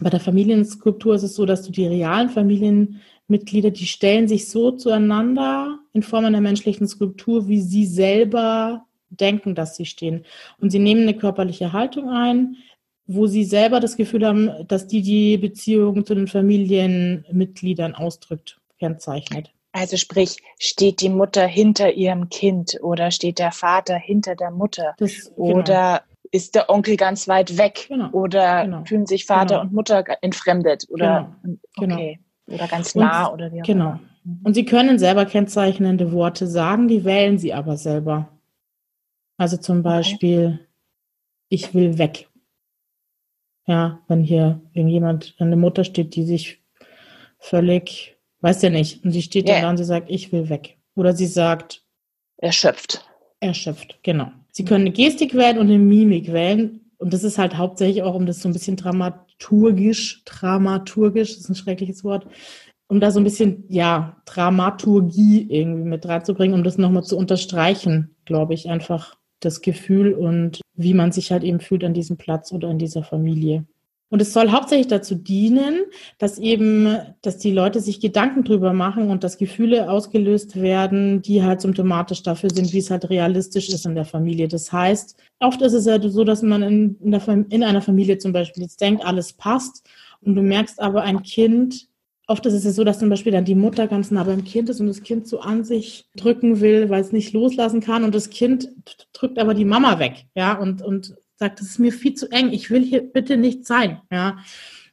Bei 0.02 0.10
der 0.10 0.20
Familienskulptur 0.20 1.16
ist 1.16 1.24
es 1.24 1.36
so, 1.36 1.46
dass 1.46 1.62
du 1.62 1.72
die 1.72 1.86
realen 1.86 2.30
Familienmitglieder, 2.30 3.70
die 3.70 3.86
stellen 3.86 4.28
sich 4.28 4.50
so 4.50 4.72
zueinander 4.72 5.80
in 5.94 6.02
Form 6.02 6.26
einer 6.26 6.42
menschlichen 6.42 6.88
Skulptur, 6.88 7.48
wie 7.48 7.62
sie 7.62 7.86
selber 7.86 8.86
denken, 9.10 9.56
dass 9.56 9.76
sie 9.76 9.86
stehen. 9.86 10.26
Und 10.60 10.72
sie 10.72 10.80
nehmen 10.80 11.04
eine 11.04 11.16
körperliche 11.16 11.72
Haltung 11.72 12.10
ein, 12.10 12.58
wo 13.06 13.28
sie 13.28 13.44
selber 13.44 13.80
das 13.80 13.98
Gefühl 13.98 14.26
haben, 14.26 14.50
dass 14.68 14.88
die 14.88 15.02
die 15.02 15.38
Beziehung 15.38 16.06
zu 16.06 16.16
den 16.16 16.28
Familienmitgliedern 16.28 17.94
ausdrückt, 17.94 18.60
kennzeichnet. 18.80 19.52
Also 19.74 19.98
sprich, 19.98 20.38
steht 20.60 21.02
die 21.02 21.10
Mutter 21.10 21.46
hinter 21.46 21.94
ihrem 21.94 22.30
Kind 22.30 22.78
oder 22.82 23.12
steht 23.12 23.40
der 23.40 23.52
Vater 23.52 23.96
hinter 23.96 24.36
der 24.36 24.52
Mutter 24.52 24.96
das, 24.98 25.32
genau. 25.36 25.60
oder 25.60 26.04
ist 26.32 26.56
der 26.56 26.70
Onkel 26.70 26.96
ganz 26.98 27.28
weit 27.28 27.58
weg 27.58 27.86
genau. 27.90 28.10
oder 28.12 28.64
genau. 28.64 28.86
fühlen 28.86 29.06
sich 29.06 29.26
Vater 29.26 29.56
genau. 29.56 29.62
und 29.62 29.74
Mutter 29.74 30.04
entfremdet 30.22 30.86
oder 30.90 31.36
genau. 31.44 31.58
Genau. 31.78 31.96
okay. 31.96 32.20
oder 32.48 32.68
ganz 32.68 32.96
nah 32.96 33.26
und, 33.26 33.34
oder 33.34 33.52
wie 33.52 33.62
auch 33.62 33.66
Genau. 33.66 33.90
Immer. 33.90 34.00
Mhm. 34.24 34.40
Und 34.44 34.54
sie 34.54 34.66
können 34.66 35.00
selber 35.00 35.26
kennzeichnende 35.26 36.12
Worte 36.12 36.48
sagen, 36.48 36.88
die 36.88 37.04
wählen 37.04 37.38
sie 37.38 37.54
aber 37.54 37.78
selber. 37.78 38.30
Also 39.38 39.58
zum 39.58 39.84
Beispiel, 39.84 40.60
okay. 40.60 40.68
ich 41.50 41.74
will 41.74 41.98
weg. 41.98 42.28
Ja, 43.66 44.00
wenn 44.08 44.24
hier 44.24 44.62
irgendjemand, 44.74 45.36
eine 45.40 45.56
Mutter 45.56 45.84
steht, 45.84 46.16
die 46.16 46.24
sich 46.24 46.62
völlig, 47.40 48.18
weiß 48.42 48.62
ja 48.62 48.70
nicht, 48.70 49.04
und 49.04 49.12
sie 49.12 49.22
steht 49.22 49.48
yeah. 49.48 49.62
da 49.62 49.70
und 49.70 49.78
sie 49.78 49.84
sagt, 49.84 50.10
ich 50.10 50.32
will 50.32 50.50
weg. 50.50 50.78
Oder 50.96 51.14
sie 51.14 51.28
sagt, 51.28 51.84
erschöpft. 52.38 53.06
Erschöpft, 53.40 54.00
genau. 54.04 54.32
Sie 54.52 54.66
können 54.66 54.86
eine 54.86 54.92
Gestik 54.92 55.34
wählen 55.34 55.58
und 55.58 55.68
eine 55.68 55.80
Mimik 55.80 56.32
wählen. 56.32 56.82
Und 56.98 57.14
das 57.14 57.24
ist 57.24 57.38
halt 57.38 57.58
hauptsächlich 57.58 58.04
auch, 58.04 58.14
um 58.14 58.26
das 58.26 58.42
so 58.42 58.50
ein 58.50 58.54
bisschen 58.54 58.76
dramaturgisch, 58.76 60.24
dramaturgisch, 60.26 61.32
ist 61.32 61.50
ein 61.50 61.56
schreckliches 61.56 62.04
Wort, 62.04 62.28
um 62.88 63.00
da 63.00 63.10
so 63.10 63.20
ein 63.20 63.24
bisschen, 63.24 63.64
ja, 63.70 64.22
Dramaturgie 64.26 65.48
irgendwie 65.50 65.88
mit 65.88 66.08
reinzubringen, 66.08 66.54
um 66.54 66.64
das 66.64 66.78
nochmal 66.78 67.04
zu 67.04 67.18
unterstreichen, 67.18 68.16
glaube 68.26 68.54
ich, 68.54 68.70
einfach 68.70 69.16
das 69.40 69.62
Gefühl 69.62 70.14
und 70.14 70.62
wie 70.76 70.94
man 70.94 71.12
sich 71.12 71.32
halt 71.32 71.44
eben 71.44 71.60
fühlt 71.60 71.84
an 71.84 71.94
diesem 71.94 72.18
Platz 72.18 72.52
oder 72.52 72.70
in 72.70 72.78
dieser 72.78 73.04
Familie. 73.04 73.66
Und 74.12 74.22
es 74.22 74.34
soll 74.34 74.52
hauptsächlich 74.52 74.90
dazu 74.90 75.16
dienen, 75.16 75.86
dass 76.18 76.38
eben, 76.38 76.98
dass 77.22 77.38
die 77.38 77.52
Leute 77.52 77.80
sich 77.80 78.02
Gedanken 78.02 78.44
drüber 78.44 78.74
machen 78.74 79.10
und 79.10 79.24
dass 79.24 79.38
Gefühle 79.38 79.90
ausgelöst 79.90 80.62
werden, 80.62 81.22
die 81.22 81.42
halt 81.42 81.62
symptomatisch 81.62 82.22
dafür 82.22 82.50
sind, 82.50 82.74
wie 82.74 82.80
es 82.80 82.92
halt 82.92 83.10
realistisch 83.10 83.70
ist 83.70 83.86
in 83.86 83.96
der 83.96 84.04
Familie. 84.04 84.50
Das 84.50 84.74
heißt, 84.74 85.16
oft 85.40 85.62
ist 85.62 85.72
es 85.72 85.86
ja 85.86 85.98
so, 86.02 86.26
dass 86.26 86.42
man 86.42 86.62
in, 86.62 86.98
in, 87.02 87.12
der, 87.12 87.26
in 87.50 87.64
einer 87.64 87.82
Familie 87.82 88.18
zum 88.18 88.34
Beispiel 88.34 88.64
jetzt 88.64 88.82
denkt, 88.82 89.06
alles 89.06 89.32
passt 89.32 89.88
und 90.20 90.36
du 90.36 90.42
merkst 90.42 90.82
aber 90.82 91.04
ein 91.04 91.24
Kind 91.24 91.88
Oft 92.28 92.46
ist 92.46 92.54
es 92.54 92.64
ja 92.64 92.72
so, 92.72 92.86
dass 92.86 93.00
zum 93.00 93.10
Beispiel 93.10 93.34
dann 93.34 93.44
die 93.44 93.56
Mutter 93.56 93.88
ganz 93.90 94.10
nah 94.10 94.24
beim 94.24 94.46
Kind 94.46 94.70
ist 94.70 94.80
und 94.80 94.88
das 94.88 95.04
Kind 95.04 95.28
so 95.28 95.42
an 95.42 95.66
sich 95.66 96.08
drücken 96.16 96.62
will, 96.62 96.90
weil 96.90 97.02
es 97.02 97.12
nicht 97.12 97.34
loslassen 97.34 97.82
kann 97.82 98.06
und 98.06 98.16
das 98.16 98.30
Kind 98.30 98.70
drückt 99.12 99.38
aber 99.38 99.54
die 99.54 99.66
Mama 99.66 100.00
weg, 100.00 100.28
ja, 100.34 100.58
und, 100.58 100.82
und 100.82 101.14
sagt, 101.42 101.60
das 101.60 101.68
ist 101.68 101.80
mir 101.80 101.92
viel 101.92 102.14
zu 102.14 102.32
eng, 102.32 102.54
ich 102.54 102.70
will 102.70 102.84
hier 102.84 103.02
bitte 103.02 103.38
nicht 103.38 103.66
sein, 103.66 104.02
ja. 104.12 104.38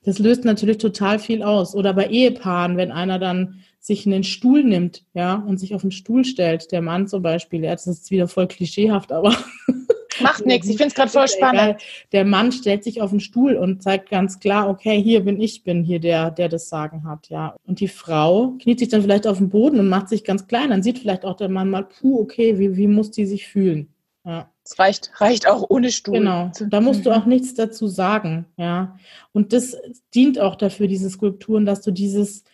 Das 0.05 0.19
löst 0.19 0.45
natürlich 0.45 0.79
total 0.79 1.19
viel 1.19 1.43
aus. 1.43 1.75
Oder 1.75 1.93
bei 1.93 2.07
Ehepaaren, 2.07 2.77
wenn 2.77 2.93
einer 2.93 3.19
dann 3.19 3.61
sich 3.79 4.07
in 4.07 4.13
den 4.13 4.25
Stuhl 4.25 4.65
nimmt, 4.65 5.05
ja, 5.13 5.35
und 5.35 5.59
sich 5.59 5.75
auf 5.75 5.83
den 5.83 5.91
Stuhl 5.91 6.25
stellt, 6.25 6.73
der 6.73 6.83
Mann 6.83 7.09
zum 7.09 7.23
Beispiel, 7.23 7.63
ja, 7.65 7.73
das 7.73 7.87
ist 7.87 8.11
wieder 8.11 8.29
voll 8.29 8.49
klischeehaft, 8.49 9.13
aber 9.13 9.37
Macht 10.21 10.47
nichts, 10.47 10.69
ich 10.69 10.77
finde 10.77 10.89
es 10.89 10.95
gerade 10.95 11.11
voll 11.11 11.29
spannend. 11.29 11.81
Der 12.13 12.25
Mann 12.25 12.53
stellt 12.53 12.83
sich 12.83 13.01
auf 13.01 13.11
den 13.11 13.21
Stuhl 13.21 13.55
und 13.55 13.83
zeigt 13.83 14.11
ganz 14.11 14.41
klar, 14.41 14.69
okay, 14.69 15.01
hier 15.01 15.21
bin 15.21 15.41
ich, 15.41 15.63
bin 15.63 15.85
hier 15.85 16.01
der, 16.01 16.31
der 16.31 16.49
das 16.49 16.69
Sagen 16.69 17.05
hat, 17.05 17.29
ja. 17.29 17.55
Und 17.67 17.81
die 17.81 17.89
Frau 17.89 18.55
kniet 18.61 18.79
sich 18.79 18.89
dann 18.89 19.03
vielleicht 19.03 19.27
auf 19.27 19.39
den 19.39 19.49
Boden 19.49 19.79
und 19.79 19.89
macht 19.89 20.09
sich 20.09 20.25
ganz 20.25 20.47
klein. 20.47 20.71
Dann 20.71 20.83
sieht 20.83 20.99
vielleicht 20.99 21.25
auch 21.25 21.37
der 21.37 21.49
Mann 21.49 21.71
mal, 21.71 21.85
puh, 21.85 22.21
okay, 22.21 22.59
wie, 22.59 22.77
wie 22.77 22.89
muss 22.89 23.11
die 23.11 23.27
sich 23.27 23.47
fühlen? 23.47 23.89
Ja. 24.29 24.53
Es 24.63 24.79
reicht, 24.79 25.11
reicht 25.15 25.49
auch 25.49 25.65
ohne 25.71 25.91
Stuhl. 25.91 26.19
Genau. 26.19 26.53
Da 26.69 26.83
musst 26.83 27.07
du 27.07 27.11
auch 27.13 27.25
nichts 27.25 27.55
dazu 27.55 27.89
sagen, 27.89 28.45
ja. 28.59 28.99
Und 29.33 29.55
das 29.55 29.75
dient 30.15 30.39
auch 30.39 30.55
dafür, 30.55 30.87
diese 30.87 31.09
Skulpturen, 31.09 31.65
dass 31.65 31.81
du 31.81 31.91
dieses, 31.93 32.45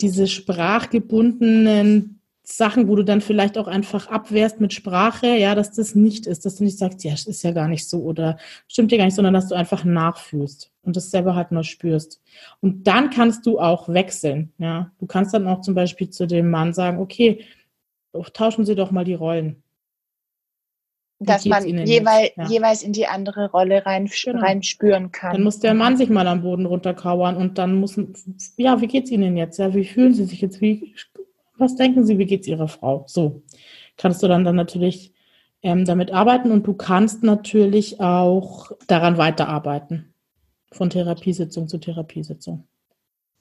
diese 0.00 0.26
sprachgebundenen 0.26 2.22
Sachen, 2.42 2.88
wo 2.88 2.96
du 2.96 3.04
dann 3.04 3.20
vielleicht 3.20 3.58
auch 3.58 3.68
einfach 3.68 4.06
abwehrst 4.06 4.62
mit 4.62 4.72
Sprache, 4.72 5.26
ja, 5.36 5.54
dass 5.54 5.72
das 5.72 5.94
nicht 5.94 6.26
ist, 6.26 6.46
dass 6.46 6.56
du 6.56 6.64
nicht 6.64 6.78
sagst, 6.78 7.04
ja, 7.04 7.12
ist 7.12 7.42
ja 7.42 7.50
gar 7.50 7.68
nicht 7.68 7.86
so 7.86 7.98
oder 7.98 8.38
stimmt 8.66 8.90
dir 8.90 8.96
gar 8.96 9.04
nicht, 9.04 9.14
sondern 9.14 9.34
dass 9.34 9.48
du 9.48 9.54
einfach 9.54 9.84
nachfühlst 9.84 10.72
und 10.82 10.96
das 10.96 11.10
selber 11.10 11.34
halt 11.34 11.52
nur 11.52 11.64
spürst. 11.64 12.22
Und 12.60 12.86
dann 12.86 13.10
kannst 13.10 13.44
du 13.44 13.60
auch 13.60 13.90
wechseln, 13.90 14.54
ja. 14.56 14.90
Du 14.98 15.04
kannst 15.04 15.34
dann 15.34 15.46
auch 15.46 15.60
zum 15.60 15.74
Beispiel 15.74 16.08
zu 16.08 16.26
dem 16.26 16.48
Mann 16.48 16.72
sagen, 16.72 16.98
okay, 16.98 17.44
tauschen 18.32 18.64
Sie 18.64 18.74
doch 18.74 18.90
mal 18.90 19.04
die 19.04 19.14
Rollen. 19.14 19.62
Dass 21.22 21.44
man 21.44 21.66
jeweil, 21.86 22.30
ja. 22.34 22.48
jeweils 22.48 22.82
in 22.82 22.92
die 22.92 23.06
andere 23.06 23.50
Rolle 23.50 23.84
rein, 23.84 24.06
genau. 24.06 24.40
reinspüren 24.40 25.12
kann. 25.12 25.32
Dann 25.34 25.42
muss 25.42 25.60
der 25.60 25.74
Mann 25.74 25.98
sich 25.98 26.08
mal 26.08 26.26
am 26.26 26.40
Boden 26.40 26.64
runterkauern 26.64 27.36
und 27.36 27.58
dann 27.58 27.76
muss, 27.76 28.00
ja, 28.56 28.80
wie 28.80 28.86
geht's 28.86 29.10
Ihnen 29.10 29.36
jetzt? 29.36 29.58
Ja, 29.58 29.74
wie 29.74 29.84
fühlen 29.84 30.14
Sie 30.14 30.24
sich 30.24 30.40
jetzt? 30.40 30.62
Wie 30.62 30.94
was 31.60 31.76
denken 31.76 32.04
Sie, 32.04 32.18
wie 32.18 32.26
geht 32.26 32.40
es 32.40 32.48
Ihrer 32.48 32.68
Frau? 32.68 33.04
So 33.06 33.42
kannst 33.96 34.22
du 34.22 34.28
dann, 34.28 34.44
dann 34.44 34.56
natürlich 34.56 35.12
ähm, 35.62 35.84
damit 35.84 36.10
arbeiten 36.10 36.50
und 36.50 36.66
du 36.66 36.74
kannst 36.74 37.22
natürlich 37.22 38.00
auch 38.00 38.72
daran 38.86 39.18
weiterarbeiten. 39.18 40.14
Von 40.72 40.88
Therapiesitzung 40.88 41.68
zu 41.68 41.78
Therapiesitzung. 41.78 42.66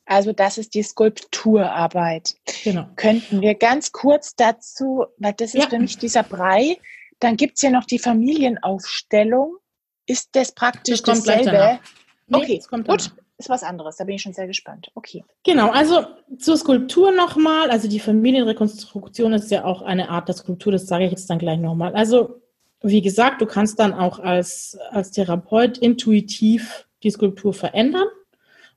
Also 0.06 0.34
das 0.34 0.58
ist 0.58 0.74
die 0.74 0.82
Skulpturarbeit. 0.82 2.36
Genau. 2.64 2.88
Könnten 2.96 3.42
wir 3.42 3.54
ganz 3.54 3.92
kurz 3.92 4.36
dazu, 4.36 5.06
weil 5.20 5.34
das 5.34 5.54
ist 5.54 5.64
ja. 5.64 5.70
für 5.70 5.80
mich 5.80 6.00
dieser 6.00 6.24
Brei, 6.24 6.78
dann 7.20 7.38
gibt 7.38 7.56
es 7.56 7.62
ja 7.62 7.70
noch 7.70 7.86
die 7.86 8.00
Familienaufstellung. 8.00 9.58
Ist 10.06 10.30
das 10.34 10.52
praktisch 10.52 11.04
das 11.04 11.24
dasselbe? 11.24 11.80
Nee, 12.28 12.38
okay, 12.38 12.62
gut 12.70 13.12
ist 13.40 13.50
was 13.50 13.64
anderes. 13.64 13.96
Da 13.96 14.04
bin 14.04 14.16
ich 14.16 14.22
schon 14.22 14.34
sehr 14.34 14.48
gespannt. 14.48 14.92
Okay. 14.96 15.24
Genau, 15.44 15.72
also 15.72 16.06
zur 16.38 16.58
Skulptur 16.58 17.12
nochmal. 17.12 17.72
Also 17.72 17.88
die 17.88 18.00
Familienrekonstruktion 18.00 19.34
ist 19.34 19.50
ja 19.50 19.64
auch 19.64 19.82
eine 19.82 20.10
Art 20.10 20.28
der 20.28 20.36
Skulptur, 20.36 20.74
das 20.74 20.88
sage 20.88 21.06
ich 21.06 21.12
jetzt 21.12 21.30
dann 21.30 21.40
gleich 21.40 21.58
nochmal. 21.58 21.96
Also 21.96 22.42
wie 22.82 23.02
gesagt, 23.02 23.42
du 23.42 23.46
kannst 23.46 23.80
dann 23.80 23.94
auch 23.94 24.20
als, 24.20 24.78
als 24.92 25.12
Therapeut 25.12 25.78
intuitiv 25.78 26.88
die 27.02 27.12
Skulptur 27.12 27.54
verändern 27.54 28.08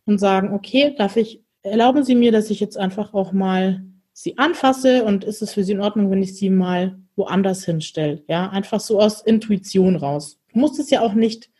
und 0.07 0.18
sagen, 0.18 0.55
okay, 0.55 0.95
darf 0.97 1.16
ich, 1.16 1.43
erlauben 1.62 2.05
Sie 2.05 2.14
mir, 2.14 2.32
dass 2.32 2.51
ich 2.51 2.61
jetzt 2.61 2.78
einfach 2.78 3.14
auch 3.14 3.32
mal 3.32 3.82
sie 4.12 4.38
anfasse 4.38 5.05
und 5.05 5.24
ist 5.24 5.43
es 5.43 5.55
für 5.55 5.64
Sie 5.64 5.72
in 5.72 5.80
Ordnung, 5.80 6.11
wenn 6.11 6.22
ich 6.22 6.36
sie 6.36 6.51
mal 6.51 6.99
woanders 7.17 7.65
hinstelle? 7.65 8.23
Ja, 8.29 8.51
einfach 8.51 8.81
so 8.81 9.01
aus 9.01 9.23
Intuition 9.23 9.97
raus. 9.97 10.39
Du 10.53 10.59
musst 10.59 10.79
es 10.79 10.91
ja 10.91 11.01
auch 11.01 11.15
nicht 11.15 11.51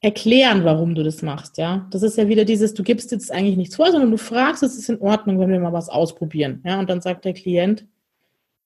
erklären, 0.00 0.64
warum 0.64 0.94
du 0.94 1.04
das 1.04 1.22
machst, 1.22 1.58
ja. 1.58 1.86
Das 1.90 2.02
ist 2.02 2.18
ja 2.18 2.28
wieder 2.28 2.44
dieses, 2.44 2.74
du 2.74 2.82
gibst 2.82 3.12
jetzt 3.12 3.30
eigentlich 3.30 3.56
nichts 3.56 3.76
vor, 3.76 3.90
sondern 3.92 4.10
du 4.10 4.16
fragst, 4.16 4.62
es 4.62 4.76
ist 4.76 4.88
in 4.88 5.00
Ordnung, 5.00 5.38
wenn 5.38 5.50
wir 5.50 5.60
mal 5.60 5.72
was 5.72 5.88
ausprobieren, 5.88 6.60
ja. 6.64 6.78
Und 6.80 6.90
dann 6.90 7.00
sagt 7.00 7.24
der 7.24 7.34
Klient, 7.34 7.86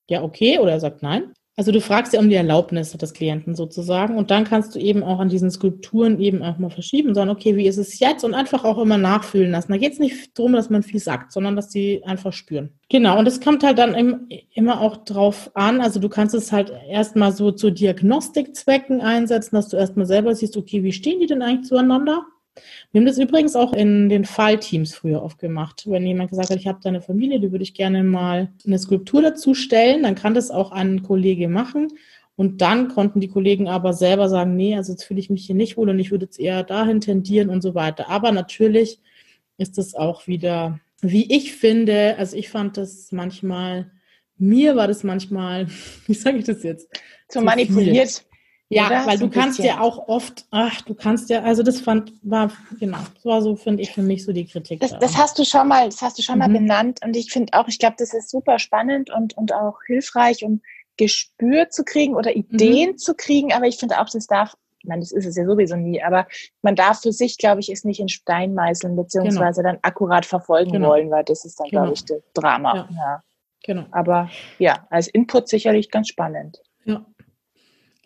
ja, 0.09 0.23
okay, 0.23 0.57
oder 0.57 0.71
er 0.71 0.79
sagt 0.79 1.03
nein. 1.03 1.33
Also 1.59 1.71
du 1.71 1.81
fragst 1.81 2.13
ja 2.13 2.19
um 2.19 2.29
die 2.29 2.35
Erlaubnis 2.35 2.91
des 2.91 3.13
Klienten 3.13 3.55
sozusagen 3.55 4.15
und 4.15 4.29
dann 4.29 4.43
kannst 4.43 4.75
du 4.75 4.79
eben 4.79 5.01
auch 5.01 5.17
an 5.19 5.27
diesen 5.27 5.49
Skulpturen 5.49 6.19
eben 6.19 6.43
auch 6.43 6.59
mal 6.59 6.69
verschieben 6.69 7.09
und 7.09 7.15
sagen, 7.15 7.31
okay, 7.31 7.55
wie 7.55 7.65
ist 7.65 7.77
es 7.79 7.97
jetzt? 7.97 8.23
Und 8.23 8.35
einfach 8.35 8.63
auch 8.63 8.77
immer 8.77 8.99
nachfühlen 8.99 9.49
lassen. 9.49 9.71
Da 9.71 9.79
geht 9.79 9.93
es 9.93 9.99
nicht 9.99 10.37
darum, 10.37 10.53
dass 10.53 10.69
man 10.69 10.83
viel 10.83 10.99
sagt, 10.99 11.31
sondern 11.31 11.55
dass 11.55 11.71
sie 11.71 12.03
einfach 12.05 12.31
spüren. 12.31 12.69
Genau, 12.89 13.17
und 13.17 13.27
es 13.27 13.41
kommt 13.41 13.63
halt 13.63 13.79
dann 13.79 14.27
immer 14.53 14.79
auch 14.79 14.97
drauf 14.97 15.49
an, 15.55 15.81
also 15.81 15.99
du 15.99 16.09
kannst 16.09 16.35
es 16.35 16.51
halt 16.51 16.71
erstmal 16.87 17.31
so 17.31 17.51
zu 17.51 17.71
Diagnostikzwecken 17.71 19.01
einsetzen, 19.01 19.55
dass 19.55 19.69
du 19.69 19.77
erstmal 19.77 20.05
selber 20.05 20.35
siehst, 20.35 20.57
okay, 20.57 20.83
wie 20.83 20.93
stehen 20.93 21.19
die 21.19 21.25
denn 21.25 21.41
eigentlich 21.41 21.67
zueinander? 21.67 22.23
Wir 22.91 22.99
haben 22.99 23.05
das 23.05 23.17
übrigens 23.17 23.55
auch 23.55 23.73
in 23.73 24.09
den 24.09 24.25
Fallteams 24.25 24.95
früher 24.95 25.23
oft 25.23 25.39
gemacht. 25.39 25.83
Wenn 25.87 26.05
jemand 26.05 26.29
gesagt 26.29 26.49
hat, 26.49 26.57
ich 26.57 26.67
habe 26.67 26.79
da 26.81 26.89
eine 26.89 27.01
Familie, 27.01 27.39
die 27.39 27.51
würde 27.51 27.63
ich 27.63 27.73
gerne 27.73 28.03
mal 28.03 28.49
eine 28.65 28.79
Skulptur 28.79 29.21
dazu 29.21 29.53
stellen, 29.53 30.03
dann 30.03 30.15
kann 30.15 30.33
das 30.33 30.51
auch 30.51 30.71
ein 30.71 31.03
Kollege 31.03 31.47
machen. 31.47 31.89
Und 32.35 32.61
dann 32.61 32.87
konnten 32.89 33.19
die 33.19 33.29
Kollegen 33.29 33.67
aber 33.67 33.93
selber 33.93 34.29
sagen, 34.29 34.55
nee, 34.55 34.75
also 34.75 34.91
jetzt 34.91 35.03
fühle 35.03 35.19
ich 35.19 35.31
mich 35.31 35.45
hier 35.45 35.55
nicht 35.55 35.75
wohl 35.75 35.89
und 35.89 35.99
ich 35.99 36.11
würde 36.11 36.25
jetzt 36.25 36.39
eher 36.39 36.63
dahin 36.63 37.01
tendieren 37.01 37.49
und 37.49 37.61
so 37.61 37.73
weiter. 37.73 38.09
Aber 38.09 38.31
natürlich 38.31 38.99
ist 39.57 39.79
das 39.79 39.95
auch 39.95 40.27
wieder, 40.27 40.79
wie 41.01 41.35
ich 41.35 41.53
finde, 41.53 42.15
also 42.17 42.37
ich 42.37 42.49
fand 42.49 42.77
das 42.77 43.11
manchmal, 43.11 43.91
mir 44.37 44.75
war 44.75 44.87
das 44.87 45.03
manchmal, 45.03 45.67
wie 46.05 46.13
sage 46.13 46.37
ich 46.37 46.45
das 46.45 46.61
jetzt? 46.61 46.89
Zu, 47.27 47.41
manipuliert. 47.41 48.26
Ja, 48.69 48.87
Oder? 48.87 49.05
weil 49.05 49.17
so 49.17 49.27
du 49.27 49.31
kannst 49.31 49.57
bisschen. 49.57 49.75
ja 49.75 49.81
auch 49.81 50.09
oft, 50.09 50.45
ach, 50.51 50.81
du 50.81 50.93
kannst 50.93 51.29
ja, 51.29 51.41
also 51.41 51.63
das 51.63 51.79
fand, 51.79 52.11
war, 52.21 52.51
genau, 52.79 52.97
das 53.15 53.23
war 53.23 53.41
so, 53.41 53.55
finde 53.55 53.81
ich, 53.81 53.93
für 53.93 54.01
mich 54.01 54.25
so 54.25 54.33
die 54.33 54.45
Kritik. 54.45 54.81
Das, 54.81 54.97
das 54.99 55.17
hast 55.17 55.39
du 55.39 55.45
schon 55.45 55.69
mal, 55.69 55.85
das 55.85 56.01
hast 56.01 56.17
du 56.17 56.21
schon 56.21 56.35
mhm. 56.35 56.39
mal 56.39 56.49
benannt 56.49 56.99
und 57.03 57.15
ich 57.15 57.31
finde 57.31 57.53
auch, 57.53 57.67
ich 57.69 57.79
glaube, 57.79 57.95
das 57.97 58.13
ist 58.13 58.29
super 58.29 58.59
spannend 58.59 59.09
und, 59.09 59.37
und 59.37 59.53
auch 59.53 59.77
hilfreich, 59.87 60.43
um 60.43 60.61
Gespür 60.97 61.69
zu 61.69 61.85
kriegen 61.85 62.15
oder 62.15 62.35
Ideen 62.35 62.91
mhm. 62.91 62.97
zu 62.97 63.13
kriegen, 63.13 63.53
aber 63.53 63.67
ich 63.67 63.77
finde 63.77 64.01
auch, 64.01 64.09
das 64.09 64.27
darf, 64.27 64.55
ich 64.79 64.89
meine, 64.89 64.99
das 64.99 65.13
ist 65.13 65.25
es 65.25 65.37
ja 65.37 65.45
sowieso 65.45 65.77
nie, 65.77 66.03
aber 66.03 66.27
man 66.61 66.75
darf 66.75 67.01
für 67.01 67.13
sich, 67.13 67.37
glaube 67.37 67.61
ich, 67.61 67.69
es 67.69 67.85
nicht 67.85 68.01
in 68.01 68.09
Stein 68.09 68.53
meißeln, 68.53 68.97
beziehungsweise 68.97 69.61
genau. 69.61 69.75
dann 69.75 69.79
akkurat 69.83 70.25
verfolgen 70.25 70.73
genau. 70.73 70.89
wollen, 70.89 71.09
weil 71.09 71.23
das 71.23 71.45
ist 71.45 71.57
dann, 71.57 71.69
genau. 71.69 71.83
glaube 71.83 71.93
ich, 71.93 72.03
das 72.03 72.19
Drama. 72.33 72.75
Ja. 72.75 72.89
ja. 72.91 73.23
Genau. 73.63 73.85
Aber 73.91 74.29
ja, 74.59 74.87
als 74.89 75.07
Input 75.07 75.47
sicherlich 75.47 75.89
ganz 75.89 76.09
spannend. 76.09 76.61
Ja. 76.85 77.05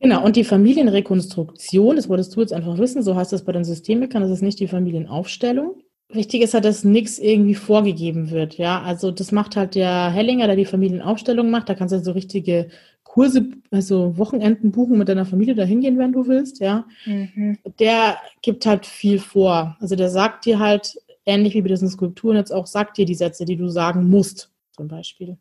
Genau, 0.01 0.25
und 0.25 0.35
die 0.35 0.43
Familienrekonstruktion, 0.43 1.95
das 1.95 2.09
wolltest 2.09 2.35
du 2.35 2.41
jetzt 2.41 2.53
einfach 2.53 2.79
wissen, 2.79 3.03
so 3.03 3.15
heißt 3.15 3.31
das 3.31 3.45
bei 3.45 3.51
den 3.51 3.63
Systemikern, 3.63 4.23
das 4.23 4.31
ist 4.31 4.41
nicht 4.41 4.59
die 4.59 4.67
Familienaufstellung. 4.67 5.75
Wichtig 6.09 6.41
ist 6.41 6.55
halt, 6.55 6.65
dass 6.65 6.83
nichts 6.83 7.19
irgendwie 7.19 7.53
vorgegeben 7.53 8.31
wird, 8.31 8.57
ja. 8.57 8.81
Also 8.81 9.11
das 9.11 9.31
macht 9.31 9.55
halt 9.55 9.75
der 9.75 10.09
Hellinger, 10.09 10.47
der 10.47 10.55
die 10.55 10.65
Familienaufstellung 10.65 11.51
macht. 11.51 11.69
Da 11.69 11.75
kannst 11.75 11.93
du 11.93 11.99
so 11.99 12.11
richtige 12.11 12.69
Kurse, 13.03 13.47
also 13.69 14.17
Wochenenden 14.17 14.71
buchen 14.71 14.97
mit 14.97 15.07
deiner 15.07 15.25
Familie 15.25 15.53
da 15.53 15.63
hingehen, 15.63 15.99
wenn 15.99 16.11
du 16.11 16.27
willst, 16.27 16.59
ja. 16.59 16.85
Mhm. 17.05 17.59
Der 17.79 18.17
gibt 18.41 18.65
halt 18.65 18.87
viel 18.87 19.19
vor. 19.19 19.77
Also 19.79 19.95
der 19.95 20.09
sagt 20.09 20.45
dir 20.45 20.57
halt, 20.57 20.95
ähnlich 21.25 21.53
wie 21.53 21.61
bei 21.61 21.69
diesen 21.69 21.89
Skulpturen 21.89 22.37
jetzt 22.37 22.51
auch, 22.51 22.65
sagt 22.65 22.97
dir 22.97 23.05
die 23.05 23.13
Sätze, 23.13 23.45
die 23.45 23.55
du 23.55 23.69
sagen 23.69 24.09
musst, 24.09 24.49
zum 24.75 24.87
Beispiel. 24.87 25.37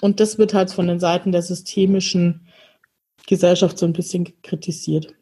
Und 0.00 0.20
das 0.20 0.38
wird 0.38 0.54
halt 0.54 0.72
von 0.72 0.86
den 0.86 0.98
Seiten 0.98 1.32
der 1.32 1.42
systemischen 1.42 2.46
Gesellschaft 3.26 3.78
so 3.78 3.86
ein 3.86 3.92
bisschen 3.92 4.40
kritisiert. 4.42 5.14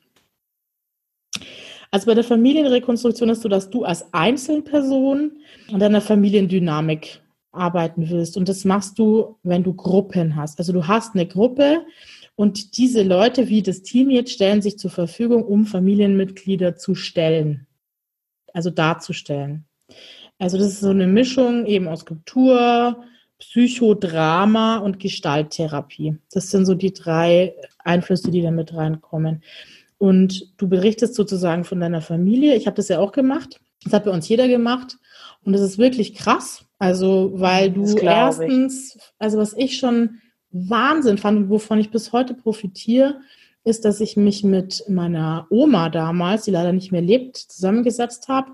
Also 1.91 2.07
bei 2.07 2.15
der 2.15 2.25
Familienrekonstruktion 2.25 3.29
ist 3.29 3.43
so, 3.43 3.49
dass 3.49 3.69
du 3.69 3.85
als 3.85 4.13
Einzelperson 4.15 5.33
an 5.71 5.79
deiner 5.79 6.01
Familiendynamik 6.01 7.21
arbeiten 7.53 8.09
willst. 8.09 8.37
Und 8.39 8.49
das 8.49 8.65
machst 8.65 8.99
du, 8.99 9.37
wenn 9.43 9.63
du 9.63 9.75
Gruppen 9.75 10.37
hast. 10.37 10.59
Also 10.59 10.73
du 10.73 10.89
hast 10.89 11.15
eine 11.15 11.27
Gruppe 11.27 11.85
und 12.35 12.79
diese 12.79 13.03
Leute, 13.03 13.49
wie 13.49 13.63
das 13.63 13.83
Team 13.83 14.11
jetzt, 14.11 14.33
stellen 14.33 14.63
sich 14.63 14.79
zur 14.79 14.91
Verfügung, 14.91 15.45
um 15.45 15.67
Familienmitglieder 15.67 16.77
zu 16.77 16.95
stellen. 16.95 17.67
Also 18.55 18.71
darzustellen. 18.71 19.67
Also 20.39 20.57
das 20.59 20.69
ist 20.69 20.81
so 20.81 20.91
eine 20.91 21.07
Mischung 21.07 21.67
eben 21.67 21.89
aus 21.89 22.07
Kultur, 22.07 23.05
Psychodrama 23.43 24.79
und 24.79 25.01
Gestalttherapie. 25.01 26.17
Das 26.33 26.51
sind 26.51 26.65
so 26.65 26.75
die 26.75 26.93
drei 26.93 27.55
Einflüsse, 27.79 28.31
die 28.31 28.41
da 28.41 28.53
mit 28.53 28.73
reinkommen. 28.73 29.43
Und 29.99 30.53
du 30.59 30.69
berichtest 30.69 31.17
sozusagen 31.17 31.65
von 31.65 31.81
deiner 31.81 32.03
Familie. 32.03 32.55
Ich 32.55 32.67
habe 32.67 32.77
das 32.77 32.89
ja 32.89 33.01
auch 33.01 33.11
gemacht. 33.11 33.61
Das 33.83 33.93
hat 33.93 34.05
bei 34.05 34.13
uns 34.13 34.29
jeder 34.29 34.47
gemacht. 34.47 34.97
Und 35.45 35.55
das 35.55 35.61
ist 35.61 35.77
wirklich 35.77 36.15
krass. 36.15 36.65
Also, 36.79 37.33
weil 37.35 37.73
du 37.73 37.85
erstens, 37.97 38.97
also 39.19 39.39
was 39.39 39.55
ich 39.55 39.77
schon 39.77 40.21
Wahnsinn 40.53 41.19
fand 41.19 41.39
und 41.39 41.51
wovon 41.51 41.81
ich 41.81 41.91
bis 41.91 42.13
heute 42.13 42.35
profitiere, 42.35 43.17
ist, 43.65 43.85
dass 43.85 44.01
ich 44.01 44.17
mich 44.17 44.45
mit 44.45 44.85
meiner 44.89 45.47
Oma 45.51 45.89
damals, 45.89 46.45
die 46.45 46.53
leider 46.53 46.73
nicht 46.73 46.93
mehr 46.93 47.03
lebt, 47.03 47.37
zusammengesetzt 47.37 48.29
habe 48.29 48.53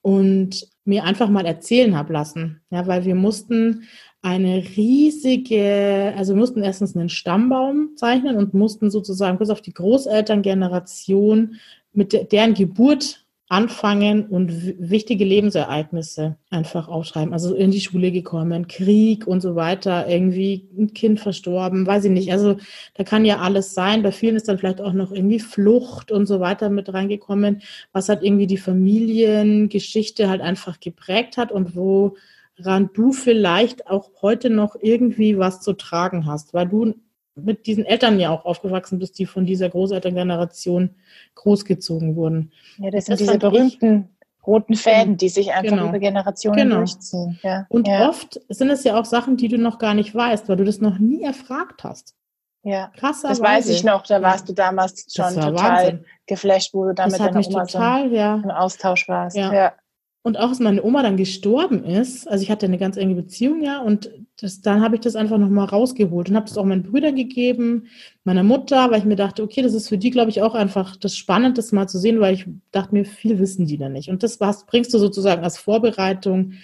und 0.00 0.68
mir 0.84 1.04
einfach 1.04 1.28
mal 1.28 1.44
erzählen 1.44 1.96
habe 1.96 2.12
lassen. 2.12 2.60
Ja, 2.70 2.86
weil 2.86 3.04
wir 3.04 3.14
mussten 3.14 3.84
eine 4.22 4.64
riesige, 4.76 6.12
also 6.16 6.34
wir 6.34 6.40
mussten 6.40 6.62
erstens 6.62 6.96
einen 6.96 7.08
Stammbaum 7.08 7.90
zeichnen 7.96 8.36
und 8.36 8.54
mussten 8.54 8.90
sozusagen 8.90 9.38
bis 9.38 9.50
auf 9.50 9.60
die 9.60 9.72
Großelterngeneration 9.72 11.56
mit 11.92 12.12
de 12.12 12.24
deren 12.24 12.54
Geburt 12.54 13.24
anfangen 13.50 14.26
und 14.26 14.52
wichtige 14.78 15.24
Lebensereignisse 15.24 16.36
einfach 16.50 16.86
aufschreiben. 16.88 17.32
Also 17.32 17.54
in 17.54 17.70
die 17.70 17.80
Schule 17.80 18.12
gekommen, 18.12 18.68
Krieg 18.68 19.26
und 19.26 19.40
so 19.40 19.56
weiter, 19.56 20.06
irgendwie 20.06 20.68
ein 20.76 20.92
Kind 20.92 21.18
verstorben, 21.18 21.86
weiß 21.86 22.04
ich 22.04 22.10
nicht. 22.10 22.30
Also 22.30 22.58
da 22.94 23.04
kann 23.04 23.24
ja 23.24 23.38
alles 23.38 23.72
sein. 23.72 24.02
Bei 24.02 24.12
vielen 24.12 24.36
ist 24.36 24.48
dann 24.48 24.58
vielleicht 24.58 24.82
auch 24.82 24.92
noch 24.92 25.12
irgendwie 25.12 25.40
Flucht 25.40 26.12
und 26.12 26.26
so 26.26 26.40
weiter 26.40 26.68
mit 26.68 26.92
reingekommen, 26.92 27.62
was 27.92 28.10
halt 28.10 28.22
irgendwie 28.22 28.46
die 28.46 28.58
Familiengeschichte 28.58 30.28
halt 30.28 30.42
einfach 30.42 30.78
geprägt 30.78 31.38
hat 31.38 31.50
und 31.50 31.74
wo 31.74 32.16
woran 32.58 32.90
du 32.92 33.12
vielleicht 33.12 33.86
auch 33.86 34.10
heute 34.22 34.50
noch 34.50 34.76
irgendwie 34.80 35.38
was 35.38 35.60
zu 35.60 35.72
tragen 35.72 36.26
hast, 36.26 36.54
weil 36.54 36.68
du 36.68 36.94
mit 37.34 37.66
diesen 37.66 37.84
Eltern 37.84 38.18
ja 38.18 38.30
auch 38.30 38.44
aufgewachsen 38.44 38.98
bist, 38.98 39.18
die 39.18 39.26
von 39.26 39.46
dieser 39.46 39.68
Großelterngeneration 39.68 40.90
großgezogen 41.36 42.16
wurden. 42.16 42.52
Ja, 42.78 42.90
das, 42.90 43.06
das 43.06 43.18
sind 43.18 43.28
diese 43.28 43.38
berühmten 43.38 44.08
roten 44.46 44.74
Fäden, 44.74 45.16
die 45.16 45.28
sich 45.28 45.52
einfach 45.52 45.76
genau. 45.76 45.88
über 45.88 45.98
Generationen 45.98 46.56
genau. 46.56 46.76
durchziehen. 46.78 47.38
Ja. 47.42 47.66
Und 47.68 47.86
ja. 47.86 48.08
oft 48.08 48.40
sind 48.48 48.70
es 48.70 48.82
ja 48.82 48.98
auch 48.98 49.04
Sachen, 49.04 49.36
die 49.36 49.48
du 49.48 49.58
noch 49.58 49.78
gar 49.78 49.94
nicht 49.94 50.14
weißt, 50.14 50.48
weil 50.48 50.56
du 50.56 50.64
das 50.64 50.80
noch 50.80 50.98
nie 50.98 51.22
erfragt 51.22 51.84
hast. 51.84 52.14
Ja, 52.62 52.90
krass. 52.96 53.22
Das 53.22 53.40
weiß 53.40 53.68
ich 53.68 53.84
noch, 53.84 54.02
da 54.02 54.20
warst 54.20 54.48
du 54.48 54.52
damals 54.52 55.06
schon 55.14 55.34
total 55.34 55.54
Wahnsinn. 55.54 56.04
geflasht, 56.26 56.74
wo 56.74 56.84
du 56.84 56.94
da 56.94 57.06
mit 57.06 57.20
deiner 57.20 57.46
Oma 57.46 57.64
total, 57.66 58.12
ja. 58.12 58.34
im 58.42 58.50
Austausch 58.50 59.08
warst. 59.08 59.36
Ja. 59.36 59.74
Und 60.22 60.36
auch 60.36 60.48
als 60.48 60.58
meine 60.58 60.82
Oma 60.82 61.02
dann 61.02 61.16
gestorben 61.16 61.84
ist, 61.84 62.26
also 62.28 62.42
ich 62.42 62.50
hatte 62.50 62.66
eine 62.66 62.76
ganz 62.76 62.96
enge 62.96 63.14
Beziehung, 63.14 63.62
ja, 63.62 63.80
und 63.80 64.10
das, 64.40 64.60
dann 64.60 64.82
habe 64.82 64.96
ich 64.96 65.00
das 65.00 65.16
einfach 65.16 65.38
nochmal 65.38 65.66
rausgeholt 65.66 66.28
und 66.28 66.36
habe 66.36 66.46
das 66.46 66.58
auch 66.58 66.64
meinen 66.64 66.82
Brüdern 66.82 67.14
gegeben, 67.14 67.86
meiner 68.24 68.42
Mutter, 68.42 68.90
weil 68.90 68.98
ich 68.98 69.04
mir 69.04 69.16
dachte, 69.16 69.42
okay, 69.42 69.62
das 69.62 69.74
ist 69.74 69.88
für 69.88 69.96
die, 69.96 70.10
glaube 70.10 70.30
ich, 70.30 70.42
auch 70.42 70.54
einfach 70.54 70.96
das 70.96 71.16
Spannende, 71.16 71.56
das 71.56 71.72
mal 71.72 71.88
zu 71.88 71.98
sehen, 71.98 72.20
weil 72.20 72.34
ich 72.34 72.46
dachte 72.72 72.94
mir, 72.94 73.04
viel 73.04 73.38
wissen 73.38 73.66
die 73.66 73.78
da 73.78 73.88
nicht. 73.88 74.10
Und 74.10 74.22
das 74.22 74.40
was 74.40 74.66
bringst 74.66 74.92
du 74.92 74.98
sozusagen 74.98 75.44
als 75.44 75.56
Vorbereitung 75.56 76.54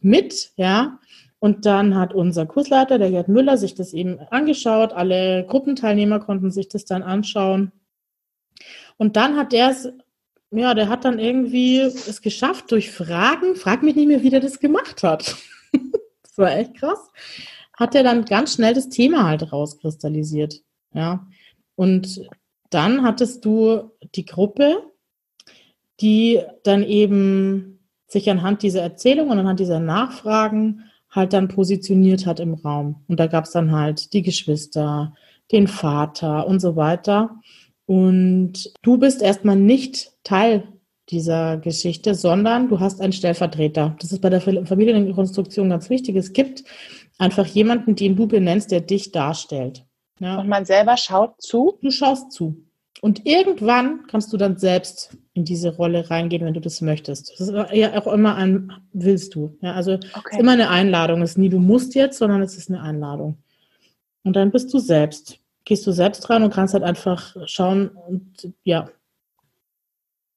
mit, 0.00 0.52
ja. 0.56 0.98
Und 1.40 1.66
dann 1.66 1.96
hat 1.96 2.14
unser 2.14 2.46
Kursleiter, 2.46 2.98
der 2.98 3.10
Gerd 3.10 3.28
Müller, 3.28 3.56
sich 3.56 3.74
das 3.74 3.92
eben 3.92 4.18
angeschaut. 4.30 4.92
Alle 4.92 5.44
Gruppenteilnehmer 5.46 6.20
konnten 6.20 6.50
sich 6.50 6.68
das 6.68 6.84
dann 6.84 7.02
anschauen. 7.02 7.72
Und 8.98 9.16
dann 9.16 9.36
hat 9.36 9.52
der 9.52 9.70
es 9.70 9.90
ja, 10.50 10.74
der 10.74 10.88
hat 10.88 11.04
dann 11.04 11.18
irgendwie 11.18 11.78
es 11.78 12.22
geschafft 12.22 12.72
durch 12.72 12.90
Fragen, 12.90 13.54
frag 13.54 13.82
mich 13.82 13.94
nicht 13.94 14.08
mehr, 14.08 14.22
wie 14.22 14.30
der 14.30 14.40
das 14.40 14.58
gemacht 14.58 15.02
hat. 15.02 15.36
das 16.22 16.38
war 16.38 16.56
echt 16.56 16.74
krass. 16.74 17.10
Hat 17.78 17.94
er 17.94 18.02
dann 18.02 18.24
ganz 18.24 18.54
schnell 18.54 18.74
das 18.74 18.88
Thema 18.88 19.24
halt 19.24 19.52
rauskristallisiert. 19.52 20.62
Ja. 20.92 21.26
Und 21.76 22.28
dann 22.70 23.02
hattest 23.02 23.44
du 23.44 23.90
die 24.14 24.24
Gruppe, 24.24 24.82
die 26.00 26.40
dann 26.64 26.82
eben 26.82 27.86
sich 28.06 28.28
anhand 28.28 28.62
dieser 28.62 28.82
Erzählung 28.82 29.30
und 29.30 29.38
anhand 29.38 29.60
dieser 29.60 29.80
Nachfragen 29.80 30.84
halt 31.10 31.32
dann 31.32 31.48
positioniert 31.48 32.26
hat 32.26 32.40
im 32.40 32.54
Raum. 32.54 33.04
Und 33.08 33.20
da 33.20 33.26
gab 33.26 33.44
es 33.44 33.52
dann 33.52 33.72
halt 33.72 34.12
die 34.12 34.22
Geschwister, 34.22 35.14
den 35.52 35.68
Vater 35.68 36.46
und 36.46 36.60
so 36.60 36.76
weiter. 36.76 37.40
Und 37.86 38.72
du 38.82 38.98
bist 38.98 39.20
erstmal 39.22 39.56
nicht 39.56 40.09
Teil 40.24 40.68
dieser 41.08 41.56
Geschichte, 41.56 42.14
sondern 42.14 42.68
du 42.68 42.78
hast 42.78 43.00
einen 43.00 43.12
Stellvertreter. 43.12 43.96
Das 44.00 44.12
ist 44.12 44.20
bei 44.20 44.30
der 44.30 44.40
Familienkonstruktion 44.40 45.70
ganz 45.70 45.90
wichtig. 45.90 46.16
Es 46.16 46.32
gibt 46.32 46.64
einfach 47.18 47.46
jemanden, 47.46 47.96
den 47.96 48.16
du 48.16 48.26
benennst, 48.26 48.70
der 48.70 48.80
dich 48.80 49.10
darstellt. 49.10 49.84
Ja. 50.20 50.38
Und 50.38 50.48
man 50.48 50.64
selber 50.64 50.96
schaut 50.96 51.40
zu? 51.40 51.78
Du 51.82 51.90
schaust 51.90 52.32
zu. 52.32 52.64
Und 53.00 53.26
irgendwann 53.26 54.06
kannst 54.08 54.32
du 54.32 54.36
dann 54.36 54.58
selbst 54.58 55.16
in 55.32 55.44
diese 55.44 55.74
Rolle 55.74 56.10
reingehen, 56.10 56.44
wenn 56.44 56.54
du 56.54 56.60
das 56.60 56.80
möchtest. 56.80 57.32
Das 57.38 57.48
ist 57.48 57.72
ja 57.72 57.98
auch 57.98 58.12
immer 58.12 58.36
ein 58.36 58.72
Willst 58.92 59.34
du. 59.34 59.56
Ja, 59.62 59.72
also 59.72 59.94
okay. 59.94 60.04
es 60.26 60.32
ist 60.32 60.40
immer 60.40 60.52
eine 60.52 60.68
Einladung. 60.68 61.22
Es 61.22 61.30
ist 61.30 61.38
nie 61.38 61.48
du 61.48 61.58
musst 61.58 61.94
jetzt, 61.94 62.18
sondern 62.18 62.42
es 62.42 62.56
ist 62.56 62.68
eine 62.68 62.82
Einladung. 62.82 63.38
Und 64.22 64.36
dann 64.36 64.50
bist 64.50 64.72
du 64.74 64.78
selbst 64.78 65.40
gehst 65.70 65.86
du 65.86 65.92
selbst 65.92 66.20
dran 66.20 66.42
und 66.42 66.52
kannst 66.52 66.74
halt 66.74 66.82
einfach 66.82 67.36
schauen 67.46 67.90
und 67.90 68.52
ja. 68.64 68.88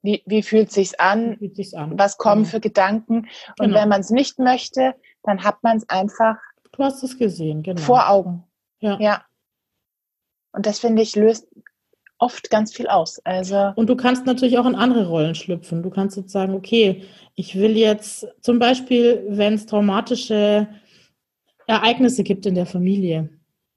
Wie, 0.03 0.21
wie 0.25 0.43
fühlt 0.43 0.71
sich's 0.71 0.93
an? 0.95 1.37
Fühlt 1.37 1.55
sich's 1.55 1.73
an? 1.73 1.97
Was 1.97 2.17
kommen 2.17 2.43
genau. 2.43 2.51
für 2.51 2.59
Gedanken? 2.59 3.27
Und 3.57 3.67
genau. 3.67 3.79
wenn 3.79 3.89
man 3.89 4.01
es 4.01 4.09
nicht 4.09 4.37
möchte, 4.37 4.95
dann 5.23 5.43
hat 5.43 5.63
man 5.63 5.77
es 5.77 5.89
einfach. 5.89 6.35
Du 6.73 6.83
hast 6.83 7.01
es 7.03 7.17
gesehen, 7.17 7.63
genau. 7.63 7.81
Vor 7.81 8.09
Augen. 8.09 8.43
Ja. 8.79 8.99
ja. 8.99 9.25
Und 10.51 10.65
das 10.65 10.79
finde 10.79 11.01
ich 11.01 11.15
löst 11.15 11.47
oft 12.19 12.49
ganz 12.49 12.73
viel 12.75 12.87
aus. 12.87 13.19
Also 13.25 13.71
und 13.75 13.89
du 13.89 13.95
kannst 13.95 14.25
natürlich 14.25 14.57
auch 14.57 14.65
in 14.65 14.75
andere 14.75 15.07
Rollen 15.07 15.35
schlüpfen. 15.35 15.83
Du 15.83 15.89
kannst 15.89 16.17
jetzt 16.17 16.31
sagen, 16.31 16.53
okay, 16.53 17.03
ich 17.35 17.55
will 17.55 17.77
jetzt 17.77 18.27
zum 18.41 18.59
Beispiel, 18.59 19.25
wenn 19.29 19.53
es 19.53 19.65
traumatische 19.65 20.67
Ereignisse 21.65 22.23
gibt 22.23 22.45
in 22.45 22.55
der 22.55 22.65
Familie, 22.65 23.29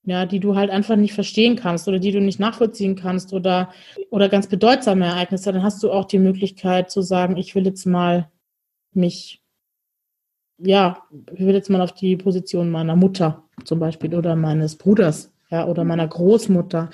ja, 0.06 0.24
die 0.24 0.40
du 0.40 0.54
halt 0.54 0.70
einfach 0.70 0.96
nicht 0.96 1.14
verstehen 1.14 1.56
kannst 1.56 1.88
oder 1.88 1.98
die 1.98 2.12
du 2.12 2.20
nicht 2.20 2.38
nachvollziehen 2.38 2.94
kannst 2.94 3.32
oder, 3.32 3.70
oder 4.10 4.28
ganz 4.28 4.46
bedeutsame 4.46 5.04
Ereignisse, 5.04 5.52
dann 5.52 5.64
hast 5.64 5.82
du 5.82 5.90
auch 5.90 6.04
die 6.04 6.20
Möglichkeit 6.20 6.90
zu 6.90 7.02
sagen, 7.02 7.36
ich 7.36 7.54
will 7.56 7.66
jetzt 7.66 7.86
mal 7.86 8.30
mich, 8.92 9.42
ja, 10.58 11.02
ich 11.32 11.40
will 11.40 11.54
jetzt 11.54 11.70
mal 11.70 11.80
auf 11.80 11.92
die 11.92 12.16
Position 12.16 12.70
meiner 12.70 12.94
Mutter 12.94 13.42
zum 13.64 13.80
Beispiel 13.80 14.14
oder 14.14 14.36
meines 14.36 14.76
Bruders, 14.76 15.34
ja, 15.50 15.66
oder 15.66 15.82
meiner 15.82 16.06
Großmutter. 16.06 16.90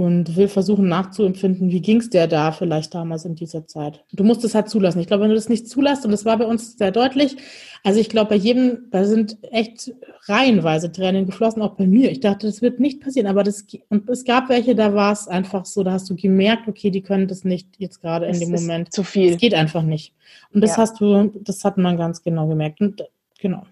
Und 0.00 0.34
will 0.36 0.48
versuchen 0.48 0.88
nachzuempfinden, 0.88 1.70
wie 1.70 1.82
ging 1.82 1.98
es 1.98 2.08
der 2.08 2.26
da 2.26 2.52
vielleicht 2.52 2.94
damals 2.94 3.26
in 3.26 3.34
dieser 3.34 3.66
Zeit. 3.66 4.02
Du 4.12 4.24
musst 4.24 4.42
es 4.44 4.54
halt 4.54 4.70
zulassen. 4.70 4.98
Ich 5.00 5.06
glaube, 5.06 5.24
wenn 5.24 5.28
du 5.28 5.34
das 5.34 5.50
nicht 5.50 5.68
zulässt, 5.68 6.06
und 6.06 6.10
das 6.10 6.24
war 6.24 6.38
bei 6.38 6.46
uns 6.46 6.78
sehr 6.78 6.90
deutlich, 6.90 7.36
also 7.84 8.00
ich 8.00 8.08
glaube, 8.08 8.30
bei 8.30 8.36
jedem, 8.36 8.86
da 8.90 9.04
sind 9.04 9.36
echt 9.50 9.92
reihenweise 10.26 10.90
Tränen 10.90 11.26
geflossen, 11.26 11.60
auch 11.60 11.76
bei 11.76 11.86
mir. 11.86 12.10
Ich 12.10 12.20
dachte, 12.20 12.46
das 12.46 12.62
wird 12.62 12.80
nicht 12.80 13.00
passieren, 13.00 13.26
aber 13.26 13.42
das, 13.42 13.66
und 13.90 14.08
es 14.08 14.24
gab 14.24 14.48
welche, 14.48 14.74
da 14.74 14.94
war 14.94 15.12
es 15.12 15.28
einfach 15.28 15.66
so, 15.66 15.82
da 15.82 15.92
hast 15.92 16.08
du 16.08 16.16
gemerkt, 16.16 16.66
okay, 16.66 16.90
die 16.90 17.02
können 17.02 17.28
das 17.28 17.44
nicht 17.44 17.68
jetzt 17.76 18.00
gerade 18.00 18.26
in 18.26 18.40
dem 18.40 18.50
Moment. 18.50 18.92
Zu 18.92 19.02
viel. 19.02 19.32
Es 19.32 19.38
geht 19.38 19.54
einfach 19.54 19.82
nicht. 19.82 20.14
Und 20.52 20.62
das 20.62 20.72
ja. 20.72 20.76
hast 20.78 21.00
du, 21.00 21.30
das 21.40 21.62
hat 21.64 21.76
man 21.76 21.98
ganz 21.98 22.22
genau 22.22 22.48
gemerkt. 22.48 22.80
Und 22.80 23.04
genau. 23.38 23.66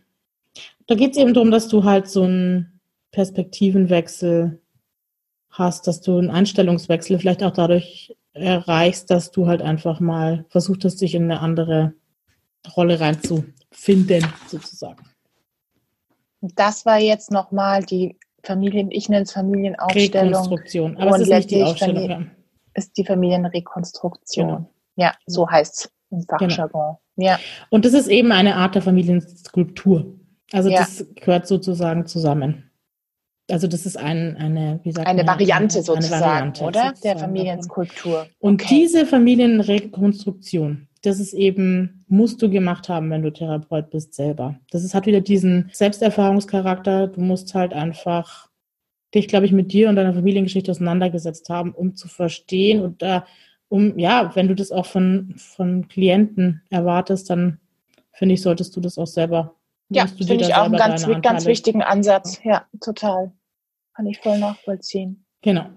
Da 0.87 0.95
geht 0.95 1.13
es 1.13 1.19
eben 1.19 1.33
darum, 1.33 1.51
dass 1.51 1.69
du 1.69 1.85
halt 1.85 2.07
so 2.09 2.25
einen 2.25 2.81
Perspektivenwechsel 3.13 4.61
hast, 5.51 5.87
dass 5.87 6.01
du 6.01 6.19
einen 6.19 6.31
Einstellungswechsel 6.31 7.19
vielleicht 7.19 7.43
auch 7.43 7.53
dadurch 7.53 8.17
erreichst, 8.33 9.11
dass 9.11 9.31
du 9.31 9.47
halt 9.47 9.63
einfach 9.63 10.01
mal 10.01 10.45
versucht 10.49 10.85
hast, 10.85 11.01
dich 11.01 11.15
in 11.15 11.25
eine 11.25 11.41
andere 11.41 11.95
Rolle 12.77 13.01
reinzufinden, 13.01 14.27
sozusagen. 14.47 15.05
Das 16.41 16.87
war 16.87 16.99
jetzt 16.99 17.31
nochmal 17.31 17.83
die 17.83 18.17
Familien, 18.45 18.91
ich 18.91 19.09
nenne 19.09 19.23
es 19.23 19.33
Familienaufstellung. 19.33 20.29
Rekonstruktion, 20.29 20.97
aber 20.97 21.17
es 21.17 21.23
ist 21.23 21.29
nicht 21.29 21.51
die 21.51 21.63
Aufstellung. 21.63 22.11
Ja. 22.11 22.23
Ist 22.75 22.97
die 22.97 23.05
Familienrekonstruktion. 23.05 24.47
Genau. 24.47 24.71
Ja, 24.97 25.15
so 25.27 25.49
heißt 25.49 25.75
es 25.75 25.93
im 26.11 26.27
genau. 26.27 26.39
Fachjargon. 26.39 26.97
Genau. 27.17 27.31
Ja. 27.31 27.41
Und 27.71 27.85
das 27.85 27.95
ist 27.95 28.09
eben 28.09 28.31
eine 28.31 28.57
Art 28.57 28.77
der 28.77 28.83
Familienskulptur. 28.83 30.15
Also 30.53 30.71
ja. 30.71 30.79
das 30.79 31.05
gehört 31.17 31.47
sozusagen 31.47 32.07
zusammen. 32.07 32.68
Also 33.51 33.67
das 33.67 33.87
ist 33.87 33.97
ein, 33.97 34.37
eine, 34.37 34.81
wie 34.83 34.93
sagt 34.93 35.07
eine 35.07 35.25
man, 35.25 35.39
Variante 35.39 35.83
sozusagen, 35.83 36.15
eine 36.15 36.25
Variante 36.25 36.65
oder? 36.65 36.89
Sozusagen 36.89 37.03
der 37.03 37.19
Familienskulptur. 37.19 38.27
Und 38.39 38.63
okay. 38.63 38.75
diese 38.75 39.07
Familienrekonstruktion, 39.07 40.89
das 41.03 41.19
ist 41.19 41.33
eben, 41.33 42.05
musst 42.09 42.43
du 42.43 42.51
gemacht 42.51 42.89
haben, 42.89 43.11
wenn 43.11 43.23
du 43.23 43.33
Therapeut 43.33 43.91
bist 43.91 44.15
selber. 44.15 44.57
Das 44.71 44.85
ist, 44.85 44.95
hat 44.95 45.07
wieder 45.07 45.21
diesen 45.21 45.71
Selbsterfahrungscharakter. 45.73 47.07
Du 47.07 47.21
musst 47.21 47.55
halt 47.55 47.73
einfach 47.73 48.49
dich, 49.15 49.29
glaube 49.29 49.47
ich, 49.47 49.53
mit 49.53 49.73
dir 49.73 49.89
und 49.89 49.97
deiner 49.97 50.15
Familiengeschichte 50.15 50.71
auseinandergesetzt 50.71 51.49
haben, 51.49 51.73
um 51.73 51.95
zu 51.95 52.09
verstehen 52.09 52.83
und 52.83 53.01
da, 53.01 53.25
um, 53.69 53.99
ja, 53.99 54.35
wenn 54.35 54.49
du 54.49 54.55
das 54.55 54.73
auch 54.73 54.87
von, 54.87 55.35
von 55.37 55.89
Klienten 55.89 56.63
erwartest, 56.71 57.31
dann 57.31 57.59
finde 58.13 58.35
ich, 58.35 58.43
solltest 58.43 58.77
du 58.77 58.81
das 58.81 58.99
auch 58.99 59.07
selber. 59.07 59.55
Ja, 59.91 60.07
finde 60.07 60.45
ich 60.45 60.55
auch 60.55 60.65
einen 60.65 60.77
ganz, 60.77 61.07
ganz 61.23 61.47
wichtigen 61.47 61.83
Ansatz. 61.83 62.41
Ja, 62.45 62.67
total. 62.81 63.33
Kann 63.99 64.07
ich 64.07 64.21
voll 64.21 64.39
nachvollziehen. 64.39 65.27
Genau. 65.43 65.71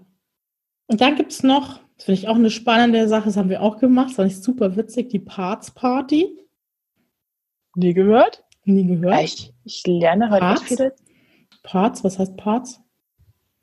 Und 0.86 1.02
dann 1.02 1.16
gibt 1.16 1.32
es 1.32 1.42
noch, 1.42 1.80
das 1.98 2.06
finde 2.06 2.20
ich 2.22 2.28
auch 2.28 2.36
eine 2.36 2.52
spannende 2.52 3.08
Sache, 3.08 3.26
das 3.26 3.36
haben 3.36 3.50
wir 3.50 3.64
auch 3.64 3.80
gemacht, 3.80 4.10
das 4.10 4.16
fand 4.18 4.32
ich 4.32 4.44
super 4.44 4.76
witzig, 4.76 5.10
die 5.10 5.18
Parts 5.18 5.72
Party. 5.72 6.38
Nie 7.74 7.96
gehört? 7.96 8.44
Nie 8.64 8.86
gehört. 8.86 9.24
Ich, 9.24 9.52
ich 9.64 9.88
lerne 9.88 10.30
heute 10.30 10.42
Parts? 10.42 10.62
viele. 10.62 10.96
Parts, 11.64 12.04
was 12.04 12.20
heißt 12.20 12.38
Parts? 12.38 12.80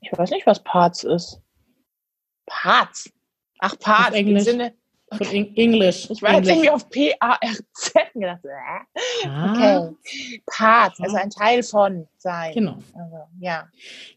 Ich 0.01 0.11
weiß 0.11 0.29
nicht, 0.31 0.45
was 0.45 0.61
Parts 0.61 1.05
ist. 1.05 1.41
Parts. 2.45 3.09
Ach, 3.59 3.79
Parts. 3.79 4.17
Im 4.17 4.37
Sinne, 4.41 4.73
Okay. 5.11 5.25
Von 5.25 5.55
Englisch. 5.55 6.07
Ich 6.09 6.21
war 6.21 6.35
jetzt 6.35 6.49
irgendwie 6.49 6.69
auf 6.69 6.87
P-A-R-Z 6.89 8.13
gedacht. 8.13 8.41
Ah. 9.25 9.87
Okay. 9.87 10.41
Part, 10.45 10.93
also 10.99 11.15
ein 11.15 11.29
Teil 11.29 11.63
von 11.63 12.07
sein. 12.17 12.53
Genau. 12.53 12.77
Also, 12.93 13.17
ja. 13.39 13.67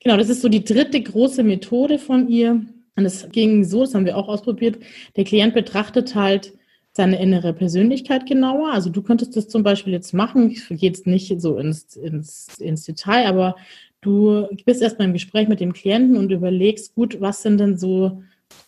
Genau, 0.02 0.16
das 0.16 0.28
ist 0.28 0.42
so 0.42 0.48
die 0.48 0.64
dritte 0.64 1.00
große 1.00 1.42
Methode 1.42 1.98
von 1.98 2.28
ihr. 2.28 2.60
Und 2.94 3.04
es 3.06 3.26
ging 3.30 3.64
so, 3.64 3.80
das 3.80 3.94
haben 3.94 4.04
wir 4.04 4.16
auch 4.18 4.28
ausprobiert. 4.28 4.82
Der 5.16 5.24
Klient 5.24 5.54
betrachtet 5.54 6.14
halt 6.14 6.52
seine 6.92 7.18
innere 7.20 7.54
Persönlichkeit 7.54 8.26
genauer. 8.26 8.72
Also 8.72 8.90
du 8.90 9.02
könntest 9.02 9.34
das 9.34 9.48
zum 9.48 9.62
Beispiel 9.62 9.94
jetzt 9.94 10.12
machen. 10.12 10.50
Ich 10.50 10.68
gehe 10.68 10.90
jetzt 10.90 11.06
nicht 11.06 11.40
so 11.40 11.56
ins, 11.56 11.96
ins, 11.96 12.58
ins 12.58 12.84
Detail, 12.84 13.26
aber 13.26 13.56
du 14.02 14.46
bist 14.66 14.82
erstmal 14.82 15.08
im 15.08 15.14
Gespräch 15.14 15.48
mit 15.48 15.60
dem 15.60 15.72
Klienten 15.72 16.18
und 16.18 16.30
überlegst, 16.30 16.94
gut, 16.94 17.18
was 17.20 17.40
sind 17.40 17.58
denn 17.58 17.78
so 17.78 18.22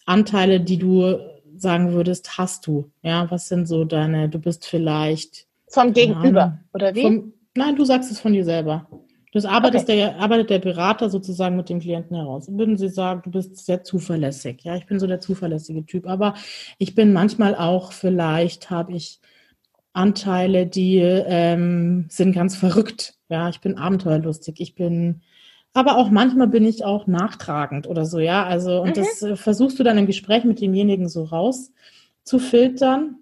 Anteile, 0.07 0.61
die 0.61 0.79
du 0.79 1.19
sagen 1.57 1.93
würdest, 1.93 2.39
hast 2.39 2.67
du? 2.67 2.91
Ja, 3.03 3.31
was 3.31 3.49
sind 3.49 3.67
so 3.67 3.85
deine, 3.85 4.29
du 4.29 4.39
bist 4.39 4.67
vielleicht. 4.67 5.47
Vom 5.69 5.93
Gegenüber, 5.93 6.59
oder 6.73 6.95
wie? 6.95 7.03
Vom, 7.03 7.33
nein, 7.57 7.77
du 7.77 7.85
sagst 7.85 8.11
es 8.11 8.21
von 8.21 8.33
dir 8.33 8.45
selber. 8.45 8.89
Das 9.35 9.45
arbeitet, 9.45 9.83
okay. 9.83 9.97
der, 9.97 10.21
arbeitet 10.21 10.51
der 10.51 10.61
Berater 10.61 11.11
sozusagen 11.11 11.57
mit 11.57 11.69
dem 11.69 11.81
Klienten 11.81 12.17
heraus. 12.17 12.47
Würden 12.49 12.77
Sie 12.77 12.89
sagen, 12.89 13.23
du 13.25 13.33
bist 13.33 13.67
sehr 13.67 13.83
zuverlässig. 13.83 14.63
Ja, 14.63 14.77
ich 14.77 14.87
bin 14.87 15.01
so 15.01 15.09
der 15.09 15.19
zuverlässige 15.19 15.85
Typ. 15.85 16.07
Aber 16.07 16.35
ich 16.79 16.95
bin 16.95 17.13
manchmal 17.13 17.57
auch, 17.57 17.91
vielleicht 17.91 18.71
habe 18.71 18.93
ich 18.93 19.19
Anteile, 19.93 20.67
die 20.67 20.99
ähm, 20.99 22.07
sind 22.11 22.33
ganz 22.33 22.55
verrückt. 22.55 23.15
Ja, 23.29 23.49
ich 23.49 23.61
bin 23.61 23.77
abenteuerlustig. 23.77 24.61
Ich 24.61 24.77
bin 24.77 25.23
aber 25.75 25.99
auch 25.99 26.09
manchmal 26.09 26.47
bin 26.47 26.65
ich 26.65 26.85
auch 26.85 27.07
nachtragend 27.09 27.89
oder 27.89 28.07
so, 28.07 28.21
ja. 28.21 28.47
Also, 28.47 28.81
und 28.81 28.97
mhm. 28.97 29.01
das 29.01 29.23
äh, 29.23 29.37
versuchst 29.37 29.79
du 29.79 29.83
dann 29.83 29.99
im 29.99 30.07
Gespräch 30.07 30.45
mit 30.45 30.61
demjenigen 30.61 31.09
so 31.09 31.25
raus 31.25 31.73
zu 32.23 32.39
filtern. 32.39 33.17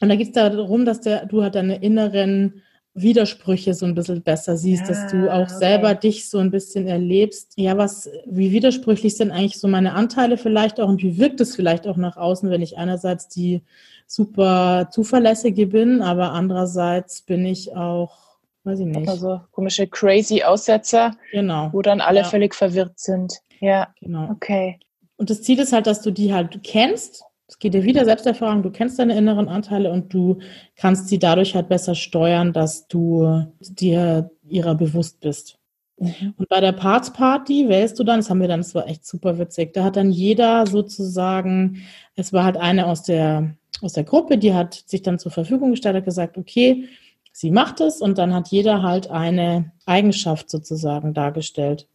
Und 0.00 0.08
da 0.08 0.14
geht 0.14 0.28
es 0.28 0.32
darum, 0.32 0.84
dass 0.84 1.00
der, 1.00 1.26
du 1.26 1.42
halt 1.42 1.56
deine 1.56 1.82
inneren 1.82 2.62
Widersprüche 2.94 3.74
so 3.74 3.86
ein 3.86 3.96
bisschen 3.96 4.22
besser 4.22 4.56
siehst, 4.56 4.82
ja, 4.82 4.88
dass 4.88 5.10
du 5.10 5.28
auch 5.28 5.46
okay. 5.46 5.58
selber 5.58 5.94
dich 5.96 6.30
so 6.30 6.38
ein 6.38 6.52
bisschen 6.52 6.86
erlebst. 6.86 7.54
Ja, 7.56 7.76
was, 7.76 8.08
wie 8.24 8.52
widersprüchlich 8.52 9.16
sind 9.16 9.32
eigentlich 9.32 9.58
so 9.58 9.66
meine 9.66 9.94
Anteile 9.94 10.36
vielleicht 10.36 10.78
auch 10.78 10.88
und 10.88 11.02
wie 11.02 11.18
wirkt 11.18 11.40
es 11.40 11.56
vielleicht 11.56 11.88
auch 11.88 11.96
nach 11.96 12.16
außen, 12.16 12.50
wenn 12.50 12.62
ich 12.62 12.78
einerseits 12.78 13.28
die 13.28 13.62
super 14.06 14.88
zuverlässige 14.92 15.66
bin, 15.66 16.02
aber 16.02 16.32
andererseits 16.32 17.22
bin 17.22 17.44
ich 17.44 17.74
auch 17.74 18.23
Weiß 18.64 18.80
ich 18.80 18.86
nicht. 18.86 19.08
Also 19.08 19.40
komische 19.52 19.86
crazy 19.86 20.42
Aussetzer, 20.42 21.16
genau. 21.30 21.68
wo 21.72 21.82
dann 21.82 22.00
alle 22.00 22.20
ja. 22.20 22.24
völlig 22.24 22.54
verwirrt 22.54 22.98
sind. 22.98 23.40
Ja, 23.60 23.88
genau. 24.00 24.30
Okay. 24.30 24.78
Und 25.16 25.30
das 25.30 25.42
Ziel 25.42 25.58
ist 25.60 25.72
halt, 25.72 25.86
dass 25.86 26.00
du 26.00 26.10
die 26.10 26.32
halt 26.32 26.62
kennst. 26.64 27.22
Es 27.46 27.58
geht 27.58 27.74
dir 27.74 27.84
wieder 27.84 28.06
Selbsterfahrung, 28.06 28.62
du 28.62 28.70
kennst 28.70 28.98
deine 28.98 29.16
inneren 29.16 29.48
Anteile 29.48 29.92
und 29.92 30.12
du 30.12 30.38
kannst 30.76 31.08
sie 31.08 31.18
dadurch 31.18 31.54
halt 31.54 31.68
besser 31.68 31.94
steuern, 31.94 32.54
dass 32.54 32.88
du 32.88 33.44
dir 33.60 34.30
ihrer 34.48 34.74
bewusst 34.74 35.20
bist. 35.20 35.58
Mhm. 35.98 36.34
Und 36.36 36.48
bei 36.48 36.60
der 36.60 36.72
Parts 36.72 37.12
Party 37.12 37.68
wählst 37.68 37.98
du 37.98 38.04
dann, 38.04 38.20
das 38.20 38.30
haben 38.30 38.40
wir 38.40 38.48
dann, 38.48 38.60
das 38.60 38.74
war 38.74 38.88
echt 38.88 39.06
super 39.06 39.38
witzig, 39.38 39.74
da 39.74 39.84
hat 39.84 39.96
dann 39.96 40.10
jeder 40.10 40.66
sozusagen, 40.66 41.82
es 42.16 42.32
war 42.32 42.44
halt 42.44 42.56
eine 42.56 42.86
aus 42.86 43.02
der, 43.02 43.54
aus 43.82 43.92
der 43.92 44.04
Gruppe, 44.04 44.38
die 44.38 44.54
hat 44.54 44.74
sich 44.86 45.02
dann 45.02 45.18
zur 45.18 45.30
Verfügung 45.30 45.70
gestellt, 45.70 45.96
hat 45.96 46.04
gesagt, 46.04 46.38
okay, 46.38 46.88
sie 47.34 47.50
macht 47.50 47.80
es 47.80 48.00
und 48.00 48.16
dann 48.16 48.32
hat 48.32 48.48
jeder 48.48 48.82
halt 48.82 49.10
eine 49.10 49.72
Eigenschaft 49.86 50.48
sozusagen 50.48 51.14
dargestellt. 51.14 51.88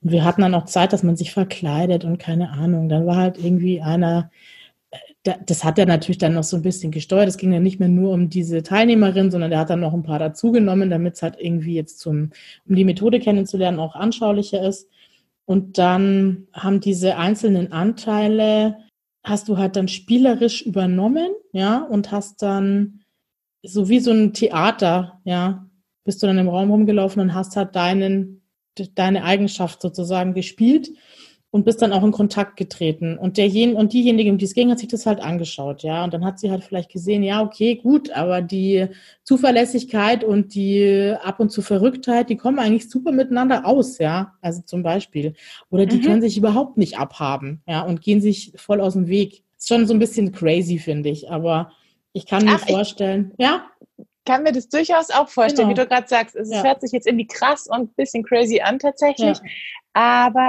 Und 0.00 0.12
wir 0.12 0.24
hatten 0.24 0.42
dann 0.42 0.54
auch 0.54 0.66
Zeit, 0.66 0.92
dass 0.92 1.02
man 1.02 1.16
sich 1.16 1.32
verkleidet 1.32 2.04
und 2.04 2.18
keine 2.18 2.50
Ahnung. 2.50 2.88
Dann 2.88 3.04
war 3.04 3.16
halt 3.16 3.36
irgendwie 3.42 3.82
einer, 3.82 4.30
äh, 5.24 5.34
das 5.44 5.64
hat 5.64 5.78
er 5.80 5.86
natürlich 5.86 6.18
dann 6.18 6.34
noch 6.34 6.44
so 6.44 6.56
ein 6.56 6.62
bisschen 6.62 6.92
gesteuert. 6.92 7.28
Es 7.28 7.38
ging 7.38 7.52
ja 7.52 7.58
nicht 7.58 7.80
mehr 7.80 7.88
nur 7.88 8.12
um 8.12 8.30
diese 8.30 8.62
Teilnehmerin, 8.62 9.32
sondern 9.32 9.50
er 9.50 9.58
hat 9.58 9.70
dann 9.70 9.80
noch 9.80 9.94
ein 9.94 10.04
paar 10.04 10.20
dazugenommen, 10.20 10.90
damit 10.90 11.14
es 11.14 11.22
halt 11.22 11.36
irgendwie 11.40 11.74
jetzt 11.74 11.98
zum, 11.98 12.30
um 12.68 12.76
die 12.76 12.84
Methode 12.84 13.18
kennenzulernen, 13.18 13.80
auch 13.80 13.96
anschaulicher 13.96 14.62
ist. 14.62 14.88
Und 15.44 15.76
dann 15.76 16.46
haben 16.52 16.80
diese 16.80 17.16
einzelnen 17.16 17.72
Anteile, 17.72 18.76
hast 19.24 19.48
du 19.48 19.58
halt 19.58 19.74
dann 19.74 19.88
spielerisch 19.88 20.62
übernommen, 20.62 21.32
ja, 21.52 21.82
und 21.82 22.12
hast 22.12 22.42
dann 22.42 23.00
so 23.64 23.88
wie 23.88 24.00
so 24.00 24.10
ein 24.12 24.32
Theater, 24.32 25.20
ja, 25.24 25.66
bist 26.04 26.22
du 26.22 26.26
dann 26.26 26.38
im 26.38 26.48
Raum 26.48 26.70
rumgelaufen 26.70 27.20
und 27.22 27.34
hast 27.34 27.56
halt 27.56 27.74
deinen, 27.74 28.42
deine 28.94 29.24
Eigenschaft 29.24 29.80
sozusagen 29.80 30.34
gespielt 30.34 30.90
und 31.50 31.64
bist 31.64 31.80
dann 31.80 31.92
auch 31.92 32.02
in 32.02 32.10
Kontakt 32.10 32.56
getreten. 32.56 33.16
Und 33.16 33.36
derjen 33.36 33.74
und 33.74 33.92
diejenige, 33.92 34.30
um 34.30 34.38
die 34.38 34.44
es 34.44 34.54
ging, 34.54 34.70
hat 34.70 34.80
sich 34.80 34.88
das 34.88 35.06
halt 35.06 35.20
angeschaut, 35.20 35.84
ja. 35.84 36.02
Und 36.02 36.12
dann 36.12 36.24
hat 36.24 36.40
sie 36.40 36.50
halt 36.50 36.64
vielleicht 36.64 36.90
gesehen, 36.90 37.22
ja, 37.22 37.42
okay, 37.42 37.76
gut, 37.76 38.10
aber 38.10 38.42
die 38.42 38.88
Zuverlässigkeit 39.22 40.24
und 40.24 40.54
die 40.54 41.14
ab 41.22 41.38
und 41.38 41.50
zu 41.50 41.62
Verrücktheit, 41.62 42.28
die 42.28 42.36
kommen 42.36 42.58
eigentlich 42.58 42.90
super 42.90 43.12
miteinander 43.12 43.66
aus, 43.66 43.98
ja. 43.98 44.34
Also 44.40 44.62
zum 44.62 44.82
Beispiel. 44.82 45.34
Oder 45.70 45.86
die 45.86 45.98
mhm. 45.98 46.02
können 46.02 46.22
sich 46.22 46.36
überhaupt 46.36 46.76
nicht 46.76 46.98
abhaben, 46.98 47.62
ja, 47.68 47.82
und 47.82 48.02
gehen 48.02 48.20
sich 48.20 48.52
voll 48.56 48.80
aus 48.80 48.94
dem 48.94 49.06
Weg. 49.06 49.44
Ist 49.56 49.68
schon 49.68 49.86
so 49.86 49.94
ein 49.94 50.00
bisschen 50.00 50.32
crazy, 50.32 50.78
finde 50.78 51.08
ich, 51.08 51.30
aber 51.30 51.70
ich 52.14 52.26
kann 52.26 52.44
mir 52.44 52.54
Ach, 52.54 52.66
vorstellen, 52.66 53.34
ja. 53.38 53.68
Kann 54.24 54.42
mir 54.42 54.52
das 54.52 54.70
durchaus 54.70 55.10
auch 55.10 55.28
vorstellen, 55.28 55.68
genau. 55.68 55.82
wie 55.82 55.82
du 55.82 55.86
gerade 55.86 56.08
sagst. 56.08 56.34
Es 56.34 56.50
ja. 56.50 56.62
hört 56.62 56.80
sich 56.80 56.92
jetzt 56.92 57.06
irgendwie 57.06 57.26
krass 57.26 57.66
und 57.66 57.90
ein 57.90 57.94
bisschen 57.94 58.24
crazy 58.24 58.60
an 58.60 58.78
tatsächlich. 58.78 59.36
Ja. 59.36 59.44
Aber 59.92 60.48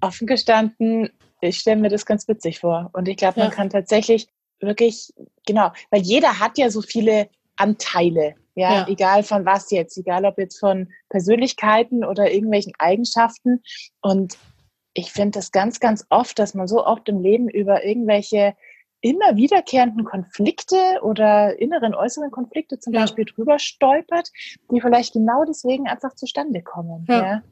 offen 0.00 0.26
gestanden, 0.26 1.10
ich 1.42 1.58
stelle 1.58 1.80
mir 1.80 1.90
das 1.90 2.06
ganz 2.06 2.26
witzig 2.28 2.60
vor. 2.60 2.88
Und 2.94 3.08
ich 3.08 3.18
glaube, 3.18 3.40
man 3.40 3.50
ja. 3.50 3.54
kann 3.54 3.68
tatsächlich 3.68 4.28
wirklich, 4.60 5.12
genau, 5.46 5.72
weil 5.90 6.00
jeder 6.00 6.38
hat 6.38 6.56
ja 6.56 6.70
so 6.70 6.80
viele 6.80 7.28
Anteile. 7.56 8.36
Ja, 8.54 8.72
ja, 8.72 8.88
egal 8.88 9.22
von 9.22 9.46
was 9.46 9.70
jetzt, 9.70 9.96
egal 9.96 10.24
ob 10.26 10.38
jetzt 10.38 10.60
von 10.60 10.92
Persönlichkeiten 11.08 12.04
oder 12.04 12.30
irgendwelchen 12.30 12.74
Eigenschaften. 12.78 13.62
Und 14.02 14.38
ich 14.94 15.10
finde 15.10 15.38
das 15.38 15.52
ganz, 15.52 15.80
ganz 15.80 16.06
oft, 16.10 16.38
dass 16.38 16.54
man 16.54 16.68
so 16.68 16.84
oft 16.84 17.08
im 17.08 17.20
Leben 17.22 17.48
über 17.48 17.84
irgendwelche 17.84 18.54
immer 19.02 19.36
wiederkehrenden 19.36 20.04
Konflikte 20.04 20.76
oder 21.02 21.58
inneren, 21.58 21.94
äußeren 21.94 22.30
Konflikte 22.30 22.78
zum 22.78 22.94
ja. 22.94 23.00
Beispiel 23.00 23.26
drüber 23.26 23.58
stolpert, 23.58 24.30
die 24.70 24.80
vielleicht 24.80 25.12
genau 25.12 25.44
deswegen 25.44 25.88
einfach 25.88 26.14
zustande 26.14 26.62
kommen. 26.62 27.04
Ja. 27.08 27.22
ja. 27.22 27.42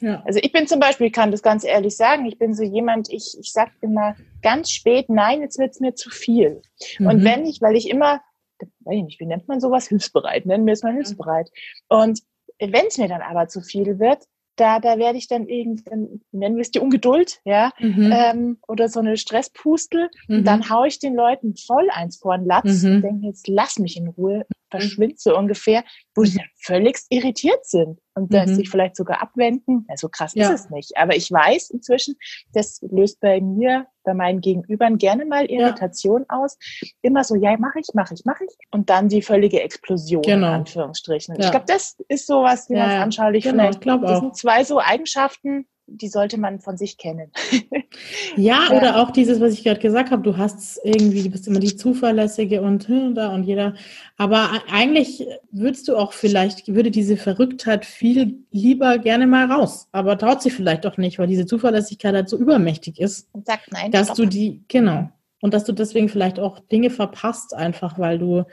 Ja. 0.00 0.22
Also 0.26 0.40
ich 0.42 0.52
bin 0.52 0.66
zum 0.66 0.78
Beispiel, 0.78 1.10
kann 1.10 1.30
das 1.30 1.42
ganz 1.42 1.64
ehrlich 1.64 1.96
sagen, 1.96 2.26
ich 2.26 2.38
bin 2.38 2.52
so 2.52 2.62
jemand, 2.62 3.10
ich, 3.10 3.36
ich 3.40 3.52
sage 3.52 3.70
immer 3.80 4.14
ganz 4.42 4.70
spät, 4.70 5.08
nein, 5.08 5.40
jetzt 5.40 5.58
wird's 5.58 5.80
mir 5.80 5.94
zu 5.94 6.10
viel. 6.10 6.60
Mhm. 6.98 7.06
Und 7.06 7.24
wenn 7.24 7.46
ich, 7.46 7.62
weil 7.62 7.76
ich 7.76 7.88
immer, 7.88 8.20
weiß 8.58 8.96
ich 8.96 9.04
nicht, 9.04 9.20
wie 9.20 9.26
nennt 9.26 9.48
man 9.48 9.60
sowas? 9.60 9.88
Hilfsbereit, 9.88 10.44
nennen 10.44 10.66
wir 10.66 10.74
es 10.74 10.82
mal 10.82 10.92
hilfsbereit. 10.92 11.50
Und 11.88 12.20
wenn 12.58 12.86
es 12.86 12.98
mir 12.98 13.08
dann 13.08 13.22
aber 13.22 13.48
zu 13.48 13.62
viel 13.62 13.98
wird, 13.98 14.24
da, 14.56 14.80
da 14.80 14.98
werde 14.98 15.18
ich 15.18 15.28
dann 15.28 15.46
irgendwann, 15.46 16.20
nennen 16.32 16.56
wir 16.56 16.62
es 16.62 16.70
die 16.70 16.80
Ungeduld, 16.80 17.40
ja, 17.44 17.72
mhm. 17.78 18.12
ähm, 18.12 18.58
oder 18.66 18.88
so 18.88 19.00
eine 19.00 19.16
Stresspustel. 19.16 20.10
Mhm. 20.28 20.38
Und 20.38 20.44
dann 20.44 20.70
haue 20.70 20.88
ich 20.88 20.98
den 20.98 21.14
Leuten 21.14 21.54
voll 21.56 21.88
eins 21.90 22.16
vor 22.16 22.36
den 22.36 22.46
Latz 22.46 22.82
mhm. 22.82 22.96
und 22.96 23.02
denke, 23.02 23.26
jetzt 23.26 23.48
lass 23.48 23.78
mich 23.78 23.96
in 23.96 24.08
Ruhe, 24.08 24.46
verschwind 24.70 25.20
so 25.20 25.36
ungefähr, 25.36 25.84
wo 26.14 26.24
sie 26.24 26.38
dann 26.38 26.48
völlig 26.62 26.98
irritiert 27.08 27.64
sind 27.66 28.00
und 28.14 28.30
mhm. 28.30 28.54
sich 28.54 28.68
vielleicht 28.68 28.96
sogar 28.96 29.22
abwenden. 29.22 29.86
Ja, 29.88 29.96
so 29.96 30.08
krass 30.08 30.34
ja. 30.34 30.50
ist 30.50 30.60
es 30.60 30.70
nicht. 30.70 30.96
Aber 30.96 31.14
ich 31.14 31.30
weiß 31.30 31.70
inzwischen, 31.70 32.16
das 32.52 32.80
löst 32.82 33.20
bei 33.20 33.40
mir, 33.40 33.86
bei 34.04 34.14
meinen 34.14 34.40
Gegenübern 34.40 34.98
gerne 34.98 35.26
mal 35.26 35.46
Irritation 35.46 36.24
ja. 36.28 36.36
aus. 36.36 36.58
Immer 37.02 37.24
so, 37.24 37.34
ja, 37.34 37.56
mache 37.58 37.80
ich, 37.80 37.88
mache 37.94 38.14
ich, 38.14 38.24
mache 38.24 38.44
ich. 38.44 38.56
Und 38.70 38.90
dann 38.90 39.08
die 39.08 39.22
völlige 39.22 39.60
Explosion, 39.62 40.22
genau. 40.22 40.48
in 40.48 40.54
Anführungsstrichen. 40.54 41.36
Ich 41.38 41.50
glaube, 41.50 41.66
das 41.66 41.96
ist 42.08 42.26
sowas, 42.26 42.68
wie 42.70 42.74
man 42.74 42.90
es 42.90 43.02
anschaulich 43.02 43.44
genau, 43.44 43.70
vielleicht. 43.72 43.84
Ich 43.84 44.00
das 44.02 44.20
sind 44.20 44.36
zwei 44.36 44.64
so 44.64 44.80
Eigenschaften, 44.80 45.66
die 45.86 46.08
sollte 46.08 46.38
man 46.38 46.60
von 46.60 46.76
sich 46.76 46.98
kennen. 46.98 47.30
ja, 48.36 48.70
oder 48.70 49.00
auch 49.00 49.10
dieses, 49.10 49.40
was 49.40 49.52
ich 49.52 49.64
gerade 49.64 49.80
gesagt 49.80 50.10
habe, 50.10 50.22
du 50.22 50.36
hast 50.36 50.80
irgendwie, 50.84 51.22
du 51.22 51.30
bist 51.30 51.46
immer 51.46 51.60
die 51.60 51.76
Zuverlässige 51.76 52.60
und 52.60 52.88
da 53.14 53.28
und 53.28 53.44
jeder. 53.44 53.74
Aber 54.16 54.50
eigentlich 54.70 55.26
würdest 55.52 55.88
du 55.88 55.96
auch 55.96 56.12
vielleicht, 56.12 56.74
würde 56.74 56.90
diese 56.90 57.16
Verrücktheit 57.16 57.84
viel 57.84 58.38
lieber 58.50 58.98
gerne 58.98 59.26
mal 59.26 59.50
raus. 59.50 59.88
Aber 59.92 60.18
traut 60.18 60.42
sich 60.42 60.54
vielleicht 60.54 60.86
auch 60.86 60.96
nicht, 60.96 61.18
weil 61.18 61.28
diese 61.28 61.46
Zuverlässigkeit 61.46 62.14
halt 62.14 62.28
so 62.28 62.36
übermächtig 62.36 63.00
ist. 63.00 63.28
Und 63.32 63.46
sagt 63.46 63.70
nein. 63.70 63.90
Dass 63.92 64.08
stopp. 64.08 64.16
du 64.16 64.26
die, 64.26 64.64
genau. 64.68 65.08
Und 65.40 65.54
dass 65.54 65.64
du 65.64 65.72
deswegen 65.72 66.08
vielleicht 66.08 66.40
auch 66.40 66.58
Dinge 66.58 66.90
verpasst, 66.90 67.54
einfach 67.54 67.98
weil 67.98 68.18
du 68.18 68.44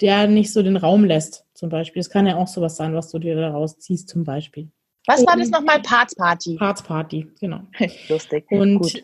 der 0.00 0.26
nicht 0.26 0.52
so 0.52 0.62
den 0.62 0.76
Raum 0.76 1.04
lässt, 1.04 1.46
zum 1.54 1.68
Beispiel. 1.68 2.00
Es 2.00 2.10
kann 2.10 2.26
ja 2.26 2.36
auch 2.36 2.48
sowas 2.48 2.76
sein, 2.76 2.94
was 2.94 3.10
du 3.10 3.18
dir 3.18 3.36
daraus 3.36 3.78
ziehst, 3.78 4.08
zum 4.08 4.24
Beispiel. 4.24 4.70
Was 5.06 5.26
war 5.26 5.36
das 5.36 5.50
nochmal? 5.50 5.80
Parts 5.82 6.14
Party. 6.14 6.56
Parts 6.56 6.82
Party, 6.82 7.30
genau. 7.40 7.60
Lustig. 8.08 8.46
Und 8.50 8.78
Gut. 8.78 8.94
Äh, 8.94 9.02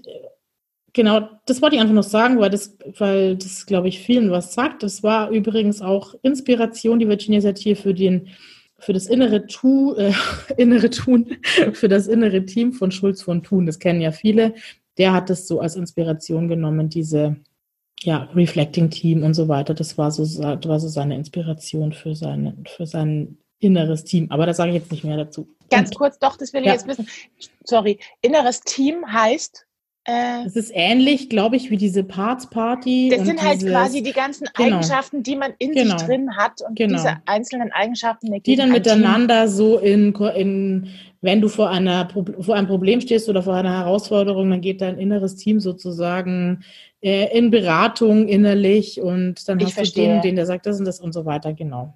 genau, 0.93 1.29
das 1.47 1.61
wollte 1.61 1.77
ich 1.77 1.83
einfach 1.83 1.95
noch 1.95 2.03
sagen, 2.03 2.39
weil 2.39 2.51
das, 2.51 2.77
weil 2.99 3.37
das, 3.37 3.67
glaube 3.67 3.89
ich, 3.89 4.01
vielen 4.01 4.31
was 4.31 4.55
sagt. 4.55 4.83
Das 4.83 5.03
war 5.03 5.31
übrigens 5.31 5.83
auch 5.83 6.15
Inspiration, 6.23 6.99
die 6.99 7.09
Virginia 7.09 7.41
Satir 7.41 7.77
für 7.77 7.95
den 7.95 8.29
für 8.81 8.95
das 8.95 9.07
innere, 9.07 9.47
tu, 9.47 9.95
äh, 9.95 10.13
innere 10.57 10.91
Tun, 10.91 11.37
für 11.73 11.89
das 11.89 12.07
innere 12.07 12.45
Team 12.47 12.73
von 12.73 12.91
Schulz 12.91 13.23
von 13.23 13.43
Thun. 13.43 13.67
Das 13.67 13.79
kennen 13.79 14.01
ja 14.01 14.11
viele. 14.11 14.55
Der 14.99 15.13
hat 15.13 15.31
das 15.31 15.47
so 15.47 15.61
als 15.61 15.77
Inspiration 15.77 16.49
genommen, 16.49 16.89
diese 16.89 17.37
ja, 18.03 18.31
Reflecting 18.35 18.91
Team 18.91 19.23
und 19.23 19.35
so 19.35 19.49
weiter. 19.49 19.75
Das 19.75 19.99
war 19.99 20.11
so, 20.11 20.23
das 20.25 20.67
war 20.67 20.81
so 20.81 20.89
seine 20.89 21.17
Inspiration 21.17 21.93
für, 21.93 22.15
seine, 22.15 22.57
für 22.67 22.87
sein 22.87 23.39
inneres 23.61 24.05
Team. 24.05 24.27
Aber 24.31 24.47
da 24.47 24.55
sage 24.55 24.71
ich 24.71 24.77
jetzt 24.77 24.91
nicht 24.91 25.05
mehr 25.05 25.17
dazu. 25.17 25.47
Ganz 25.71 25.91
kurz, 25.95 26.19
doch, 26.19 26.37
das 26.37 26.53
will 26.53 26.63
ich 26.63 26.67
ja. 26.67 26.73
jetzt 26.73 26.89
wissen. 26.89 27.07
Sorry, 27.65 27.99
inneres 28.23 28.61
Team 28.63 29.11
heißt. 29.11 29.67
Äh, 30.05 30.47
es 30.47 30.57
ist 30.57 30.73
ähnlich, 30.75 31.29
glaube 31.29 31.57
ich, 31.57 31.71
wie 31.71 31.77
diese 31.77 32.03
Parts 32.03 32.49
Party. 32.49 33.13
Das 33.15 33.27
sind 33.27 33.43
halt 33.43 33.61
quasi 33.61 34.03
die 34.03 34.13
ganzen 34.13 34.49
genau. 34.55 34.77
Eigenschaften, 34.77 35.23
die 35.23 35.37
man 35.37 35.53
in 35.59 35.73
genau. 35.73 35.99
sich 35.99 36.07
drin 36.07 36.37
hat 36.37 36.63
und 36.67 36.75
genau. 36.75 36.97
diese 36.97 37.19
einzelnen 37.27 37.71
Eigenschaften. 37.71 38.33
Die 38.43 38.57
dann 38.57 38.73
miteinander 38.73 39.45
Team. 39.45 39.53
so 39.53 39.79
in, 39.79 40.15
in, 40.15 40.89
wenn 41.21 41.43
du 41.43 41.49
vor 41.49 41.69
einer 41.69 42.09
vor 42.41 42.55
einem 42.55 42.67
Problem 42.67 43.03
stehst 43.03 43.29
oder 43.29 43.43
vor 43.43 43.55
einer 43.55 43.79
Herausforderung, 43.79 44.51
dann 44.51 44.63
geht 44.63 44.81
dein 44.81 44.99
inneres 44.99 45.37
Team 45.37 45.61
sozusagen 45.61 46.65
äh, 47.03 47.37
in 47.37 47.51
Beratung 47.51 48.27
innerlich 48.27 49.03
und 49.03 49.47
dann 49.49 49.61
ich 49.61 49.67
hast 49.67 49.75
verstehe. 49.75 50.07
du 50.07 50.13
den, 50.15 50.23
den 50.23 50.37
der 50.37 50.47
sagt 50.47 50.65
das 50.65 50.79
und 50.79 50.87
das 50.87 50.99
und 51.01 51.13
so 51.13 51.27
weiter, 51.27 51.53
genau. 51.53 51.95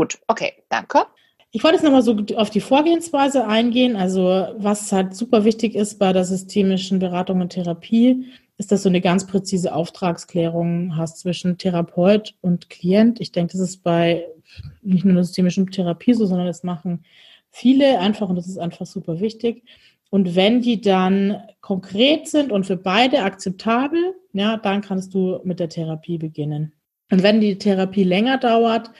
Gut, 0.00 0.18
okay, 0.28 0.54
danke. 0.70 1.02
Ich 1.50 1.62
wollte 1.62 1.74
jetzt 1.74 1.84
nochmal 1.84 2.00
so 2.00 2.16
auf 2.36 2.48
die 2.48 2.62
Vorgehensweise 2.62 3.46
eingehen. 3.46 3.96
Also 3.96 4.46
was 4.56 4.90
halt 4.92 5.14
super 5.14 5.44
wichtig 5.44 5.74
ist 5.74 5.98
bei 5.98 6.14
der 6.14 6.24
systemischen 6.24 6.98
Beratung 7.00 7.42
und 7.42 7.50
Therapie, 7.50 8.24
ist, 8.56 8.72
dass 8.72 8.82
du 8.82 8.88
eine 8.88 9.02
ganz 9.02 9.26
präzise 9.26 9.74
Auftragsklärung 9.74 10.96
hast 10.96 11.18
zwischen 11.18 11.58
Therapeut 11.58 12.34
und 12.40 12.70
Klient. 12.70 13.20
Ich 13.20 13.30
denke, 13.30 13.52
das 13.52 13.60
ist 13.60 13.82
bei 13.82 14.24
nicht 14.80 15.04
nur 15.04 15.16
der 15.16 15.24
systemischen 15.24 15.70
Therapie 15.70 16.14
so, 16.14 16.24
sondern 16.24 16.46
das 16.46 16.62
machen 16.62 17.04
viele 17.50 17.98
einfach 17.98 18.30
und 18.30 18.36
das 18.36 18.48
ist 18.48 18.56
einfach 18.56 18.86
super 18.86 19.20
wichtig. 19.20 19.64
Und 20.08 20.34
wenn 20.34 20.62
die 20.62 20.80
dann 20.80 21.42
konkret 21.60 22.26
sind 22.26 22.52
und 22.52 22.64
für 22.64 22.78
beide 22.78 23.22
akzeptabel, 23.22 24.14
ja, 24.32 24.56
dann 24.56 24.80
kannst 24.80 25.12
du 25.12 25.40
mit 25.44 25.60
der 25.60 25.68
Therapie 25.68 26.16
beginnen. 26.16 26.72
Und 27.10 27.22
wenn 27.22 27.40
die 27.40 27.58
Therapie 27.58 28.04
länger 28.04 28.38
dauert, 28.38 28.90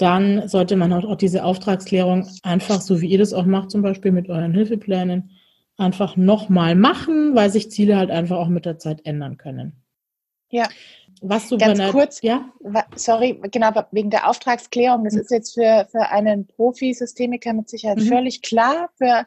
dann 0.00 0.48
sollte 0.48 0.76
man 0.76 0.92
auch 0.92 1.16
diese 1.16 1.44
Auftragsklärung 1.44 2.28
einfach, 2.42 2.80
so 2.80 3.00
wie 3.00 3.08
ihr 3.08 3.18
das 3.18 3.32
auch 3.32 3.44
macht, 3.44 3.70
zum 3.70 3.82
Beispiel 3.82 4.12
mit 4.12 4.28
euren 4.28 4.54
Hilfeplänen, 4.54 5.30
einfach 5.76 6.16
nochmal 6.16 6.74
machen, 6.74 7.34
weil 7.34 7.50
sich 7.50 7.70
Ziele 7.70 7.96
halt 7.96 8.10
einfach 8.10 8.36
auch 8.36 8.48
mit 8.48 8.66
der 8.66 8.78
Zeit 8.78 9.04
ändern 9.04 9.36
können. 9.36 9.82
Ja. 10.50 10.68
Was 11.22 11.48
du 11.48 11.58
Ganz 11.58 11.80
kurz, 11.90 12.22
ja? 12.22 12.50
sorry, 12.96 13.38
genau, 13.50 13.70
wegen 13.90 14.10
der 14.10 14.28
Auftragsklärung, 14.28 15.04
das 15.04 15.14
mhm. 15.14 15.20
ist 15.20 15.30
jetzt 15.30 15.54
für, 15.54 15.86
für 15.90 16.08
einen 16.08 16.46
Profi-Systemiker 16.46 17.52
mit 17.52 17.68
Sicherheit 17.68 17.98
mhm. 17.98 18.06
völlig 18.06 18.40
klar. 18.42 18.88
Für 18.96 19.26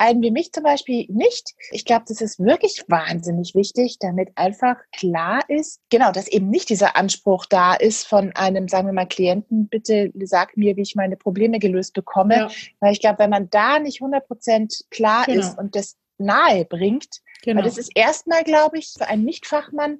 einen 0.00 0.22
wie 0.22 0.30
mich 0.30 0.52
zum 0.52 0.64
Beispiel 0.64 1.06
nicht. 1.10 1.54
Ich 1.70 1.84
glaube, 1.84 2.04
das 2.08 2.22
ist 2.22 2.40
wirklich 2.40 2.82
wahnsinnig 2.88 3.54
wichtig, 3.54 3.98
damit 4.00 4.30
einfach 4.34 4.76
klar 4.92 5.42
ist, 5.48 5.80
genau, 5.90 6.10
dass 6.10 6.26
eben 6.26 6.48
nicht 6.48 6.70
dieser 6.70 6.96
Anspruch 6.96 7.44
da 7.44 7.74
ist 7.74 8.06
von 8.06 8.32
einem, 8.34 8.66
sagen 8.66 8.88
wir 8.88 8.94
mal, 8.94 9.06
Klienten, 9.06 9.68
bitte 9.68 10.10
sag 10.22 10.56
mir, 10.56 10.76
wie 10.76 10.82
ich 10.82 10.94
meine 10.94 11.16
Probleme 11.16 11.58
gelöst 11.58 11.92
bekomme. 11.92 12.34
Ja. 12.34 12.50
Weil 12.80 12.92
ich 12.92 13.00
glaube, 13.00 13.18
wenn 13.18 13.30
man 13.30 13.50
da 13.50 13.78
nicht 13.78 14.00
100 14.00 14.26
Prozent 14.26 14.84
klar 14.90 15.26
genau. 15.26 15.40
ist 15.40 15.58
und 15.58 15.76
das 15.76 15.96
nahe 16.16 16.64
bringt, 16.64 17.20
genau. 17.42 17.58
weil 17.58 17.64
das 17.64 17.76
ist 17.76 17.92
erstmal, 17.94 18.42
glaube 18.42 18.78
ich, 18.78 18.94
für 18.96 19.06
einen 19.06 19.24
Nichtfachmann 19.24 19.98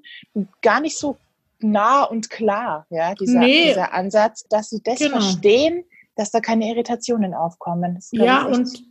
gar 0.63 0.81
nicht 0.81 0.97
so 0.97 1.19
nah 1.59 2.05
und 2.05 2.31
klar, 2.31 2.87
ja, 2.89 3.15
dieser, 3.15 3.41
nee. 3.41 3.69
dieser 3.69 3.93
Ansatz, 3.93 4.45
dass 4.49 4.71
sie 4.71 4.83
das 4.83 4.99
genau. 4.99 5.21
verstehen, 5.21 5.85
dass 6.17 6.31
da 6.31 6.41
keine 6.41 6.69
Irritationen 6.69 7.35
aufkommen. 7.35 7.99
ja, 8.13 8.47
und 8.47 8.90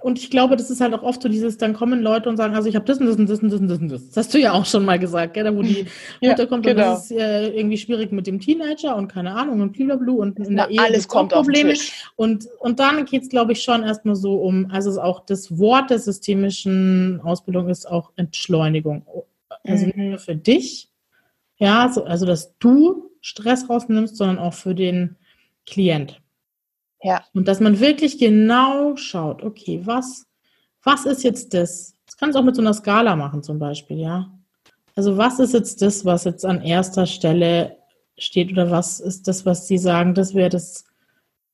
und 0.00 0.18
ich 0.18 0.30
glaube, 0.30 0.56
das 0.56 0.70
ist 0.70 0.80
halt 0.80 0.92
auch 0.92 1.02
oft 1.02 1.22
so 1.22 1.28
dieses, 1.28 1.56
dann 1.56 1.72
kommen 1.72 2.02
Leute 2.02 2.28
und 2.28 2.36
sagen, 2.36 2.54
also 2.54 2.68
ich 2.68 2.76
habe 2.76 2.84
das 2.84 2.98
und 2.98 3.06
das 3.06 3.16
und 3.16 3.28
das 3.28 3.40
und 3.40 3.50
das 3.50 3.60
und 3.60 3.68
das 3.68 3.78
und 3.78 3.88
das. 3.88 4.06
Das 4.08 4.16
hast 4.18 4.34
du 4.34 4.38
ja 4.38 4.52
auch 4.52 4.66
schon 4.66 4.84
mal 4.84 4.98
gesagt, 4.98 5.34
gell? 5.34 5.44
Da 5.44 5.56
wo 5.56 5.62
die 5.62 5.86
Mutter 6.20 6.38
ja, 6.42 6.46
kommt 6.46 6.66
genau. 6.66 6.90
und 6.90 6.92
das 6.92 7.10
ist 7.10 7.16
äh, 7.16 7.48
irgendwie 7.48 7.78
schwierig 7.78 8.12
mit 8.12 8.26
dem 8.26 8.38
Teenager 8.38 8.94
und 8.96 9.08
keine 9.08 9.34
Ahnung 9.34 9.60
und 9.60 9.72
blablabla 9.72 10.12
und 10.12 10.38
in 10.38 10.56
der 10.56 10.68
Ehe 10.68 10.80
alles 10.80 11.08
kommt 11.08 11.32
Probleme. 11.32 11.74
Und, 12.16 12.46
und 12.60 12.78
dann 12.78 13.06
geht 13.06 13.22
es, 13.22 13.28
glaube 13.30 13.52
ich, 13.52 13.62
schon 13.62 13.82
erstmal 13.82 14.14
so 14.14 14.34
um, 14.34 14.70
also 14.70 15.00
auch 15.00 15.24
das 15.24 15.58
Wort 15.58 15.90
der 15.90 15.98
systemischen 15.98 17.20
Ausbildung 17.22 17.68
ist 17.68 17.90
auch 17.90 18.12
Entschleunigung. 18.16 19.06
Also 19.64 19.86
mhm. 19.86 19.92
nicht 19.96 20.10
nur 20.10 20.18
für 20.18 20.36
dich, 20.36 20.90
ja, 21.56 21.90
so, 21.92 22.04
also 22.04 22.26
dass 22.26 22.56
du 22.58 23.10
Stress 23.20 23.68
rausnimmst, 23.68 24.16
sondern 24.16 24.38
auch 24.38 24.54
für 24.54 24.74
den 24.74 25.16
Klient. 25.66 26.20
Ja. 27.02 27.24
Und 27.34 27.48
dass 27.48 27.60
man 27.60 27.80
wirklich 27.80 28.18
genau 28.18 28.96
schaut, 28.96 29.42
okay, 29.42 29.80
was, 29.84 30.26
was 30.82 31.06
ist 31.06 31.22
jetzt 31.22 31.54
das? 31.54 31.94
Das 32.06 32.16
kannst 32.16 32.34
du 32.34 32.40
auch 32.40 32.44
mit 32.44 32.56
so 32.56 32.62
einer 32.62 32.74
Skala 32.74 33.16
machen 33.16 33.42
zum 33.42 33.58
Beispiel, 33.58 33.98
ja. 33.98 34.32
Also 34.96 35.16
was 35.16 35.38
ist 35.38 35.54
jetzt 35.54 35.80
das, 35.82 36.04
was 36.04 36.24
jetzt 36.24 36.44
an 36.44 36.60
erster 36.62 37.06
Stelle 37.06 37.76
steht 38.16 38.50
oder 38.50 38.70
was 38.70 38.98
ist 38.98 39.28
das, 39.28 39.46
was 39.46 39.68
Sie 39.68 39.78
sagen, 39.78 40.14
das 40.14 40.34
wäre 40.34 40.48
das 40.48 40.84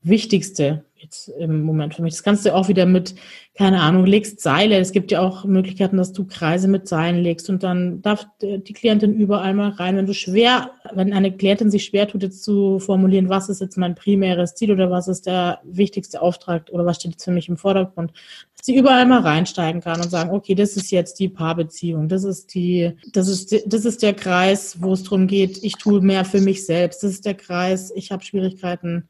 Wichtigste 0.01 0.85
jetzt 1.05 1.29
im 1.29 1.63
Moment 1.63 1.95
für 1.95 2.03
mich. 2.03 2.15
Das 2.15 2.23
kannst 2.23 2.45
du 2.45 2.55
auch 2.55 2.69
wieder 2.69 2.87
mit, 2.87 3.15
keine 3.55 3.81
Ahnung, 3.81 4.05
legst 4.07 4.41
Seile. 4.41 4.79
Es 4.79 4.93
gibt 4.93 5.13
ja 5.13 5.21
auch 5.21 5.45
Möglichkeiten, 5.45 5.97
dass 5.97 6.13
du 6.13 6.25
Kreise 6.25 6.67
mit 6.67 6.89
Seilen 6.89 7.23
legst 7.23 7.49
und 7.49 7.63
dann 7.63 8.03
darf 8.03 8.27
die 8.43 8.73
Klientin 8.73 9.15
überall 9.15 9.55
mal 9.55 9.71
rein. 9.71 9.97
Wenn 9.97 10.07
du 10.07 10.15
schwer, 10.15 10.73
wenn 10.93 11.13
eine 11.13 11.37
Klientin 11.37 11.71
sich 11.71 11.85
schwer 11.85 12.09
tut, 12.09 12.23
jetzt 12.23 12.43
zu 12.43 12.79
formulieren, 12.79 13.29
was 13.29 13.49
ist 13.49 13.61
jetzt 13.61 13.79
mein 13.79 13.95
primäres 13.95 14.55
Ziel 14.55 14.73
oder 14.73 14.91
was 14.91 15.07
ist 15.07 15.27
der 15.27 15.61
wichtigste 15.65 16.21
Auftrag 16.21 16.69
oder 16.73 16.85
was 16.85 16.97
steht 16.97 17.13
jetzt 17.13 17.25
für 17.25 17.31
mich 17.31 17.49
im 17.49 17.57
Vordergrund, 17.57 18.13
dass 18.57 18.67
sie 18.67 18.77
überall 18.77 19.07
mal 19.07 19.21
reinsteigen 19.21 19.81
kann 19.81 20.01
und 20.01 20.11
sagen, 20.11 20.31
okay, 20.31 20.55
das 20.55 20.77
ist 20.77 20.91
jetzt 20.91 21.21
die 21.21 21.29
Paarbeziehung, 21.29 22.09
das 22.09 22.25
ist 22.25 22.55
die, 22.55 22.93
das 23.13 23.29
ist, 23.29 23.55
das 23.67 23.85
ist 23.85 24.03
der 24.03 24.15
Kreis, 24.15 24.81
wo 24.81 24.95
es 24.95 25.05
darum 25.05 25.27
geht, 25.27 25.63
ich 25.63 25.75
tue 25.75 26.01
mehr 26.01 26.25
für 26.25 26.41
mich 26.41 26.65
selbst, 26.67 27.03
das 27.03 27.13
ist 27.13 27.27
der 27.27 27.35
Kreis, 27.35 27.93
ich 27.95 28.11
habe 28.11 28.25
Schwierigkeiten 28.25 29.09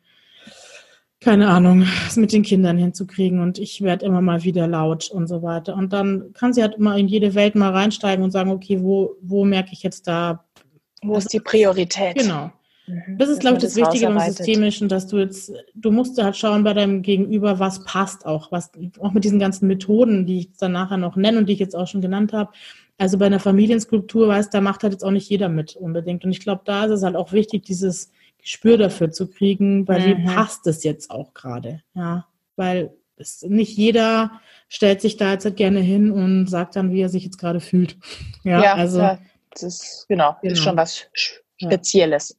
keine 1.25 1.49
Ahnung, 1.49 1.87
es 2.07 2.17
mit 2.17 2.33
den 2.33 2.43
Kindern 2.43 2.77
hinzukriegen 2.77 3.41
und 3.41 3.59
ich 3.59 3.81
werde 3.81 4.05
immer 4.05 4.21
mal 4.21 4.45
wieder 4.45 4.67
laut 4.67 5.11
und 5.11 5.27
so 5.27 5.43
weiter. 5.43 5.75
Und 5.75 5.93
dann 5.93 6.33
kann 6.35 6.53
sie 6.53 6.63
halt 6.63 6.75
immer 6.75 6.97
in 6.99 7.09
jede 7.09 7.35
Welt 7.35 7.55
mal 7.55 7.73
reinsteigen 7.73 8.23
und 8.23 8.31
sagen, 8.31 8.51
okay, 8.51 8.83
wo, 8.83 9.17
wo 9.23 9.45
merke 9.45 9.71
ich 9.73 9.83
jetzt 9.83 10.07
da? 10.07 10.45
Wo 11.03 11.17
ist 11.17 11.33
die 11.33 11.41
Priorität? 11.41 12.17
Genau. 12.17 12.51
Mhm. 12.87 13.17
Das 13.19 13.31
ist, 13.31 13.41
glaube 13.41 13.57
ich, 13.57 13.63
das, 13.63 13.75
das 13.75 13.83
Wichtige 13.83 14.13
im 14.13 14.21
Systemischen, 14.21 14.89
dass 14.89 15.07
du 15.07 15.19
jetzt, 15.19 15.51
du 15.75 15.91
musst 15.91 16.23
halt 16.23 16.37
schauen 16.37 16.63
bei 16.63 16.75
deinem 16.75 17.01
Gegenüber, 17.01 17.59
was 17.59 17.83
passt 17.85 18.27
auch, 18.27 18.53
was, 18.53 18.71
auch 19.01 19.13
mit 19.13 19.25
diesen 19.25 19.39
ganzen 19.39 19.67
Methoden, 19.67 20.27
die 20.27 20.41
ich 20.41 20.53
dann 20.59 20.73
nachher 20.73 20.99
noch 20.99 21.17
nenne 21.17 21.39
und 21.39 21.49
die 21.49 21.55
ich 21.55 21.59
jetzt 21.59 21.75
auch 21.75 21.89
schon 21.89 22.03
genannt 22.03 22.35
habe. 22.35 22.53
Also 22.99 23.19
bei 23.19 23.27
einer 23.27 23.41
Familienskulptur, 23.41 24.29
weißt, 24.29 24.53
da 24.53 24.61
macht 24.61 24.83
halt 24.83 24.93
jetzt 24.93 25.05
auch 25.05 25.11
nicht 25.11 25.29
jeder 25.29 25.49
mit 25.49 25.75
unbedingt. 25.75 26.25
Und 26.25 26.31
ich 26.31 26.41
glaube, 26.41 26.63
da 26.65 26.85
ist 26.85 26.93
es 26.93 27.03
halt 27.03 27.17
auch 27.17 27.33
wichtig, 27.33 27.65
dieses 27.65 28.13
Gespür 28.45 28.77
dafür 28.77 29.11
zu 29.11 29.29
kriegen, 29.29 29.89
weil 29.89 30.01
mhm. 30.01 30.19
wie 30.19 30.25
passt 30.27 30.67
es 30.67 30.85
jetzt 30.85 31.11
auch 31.11 31.33
gerade, 31.33 31.83
ja, 31.95 32.27
weil 32.57 32.93
es, 33.17 33.43
nicht 33.43 33.77
jeder 33.77 34.41
stellt 34.69 35.01
sich 35.01 35.17
da 35.17 35.33
jetzt 35.33 35.47
halt 35.47 35.57
gerne 35.57 35.81
hin 35.81 36.11
und 36.11 36.47
sagt 36.47 36.77
dann, 36.77 36.93
wie 36.93 37.01
er 37.01 37.09
sich 37.09 37.25
jetzt 37.25 37.39
gerade 37.39 37.61
fühlt. 37.61 37.97
Ja, 38.45 38.63
ja 38.63 38.75
also 38.75 38.99
das 39.51 39.63
ist 39.63 40.07
genau, 40.09 40.37
genau. 40.43 40.53
ist 40.53 40.63
schon 40.63 40.77
was 40.77 41.07
Spezielles. 41.57 42.37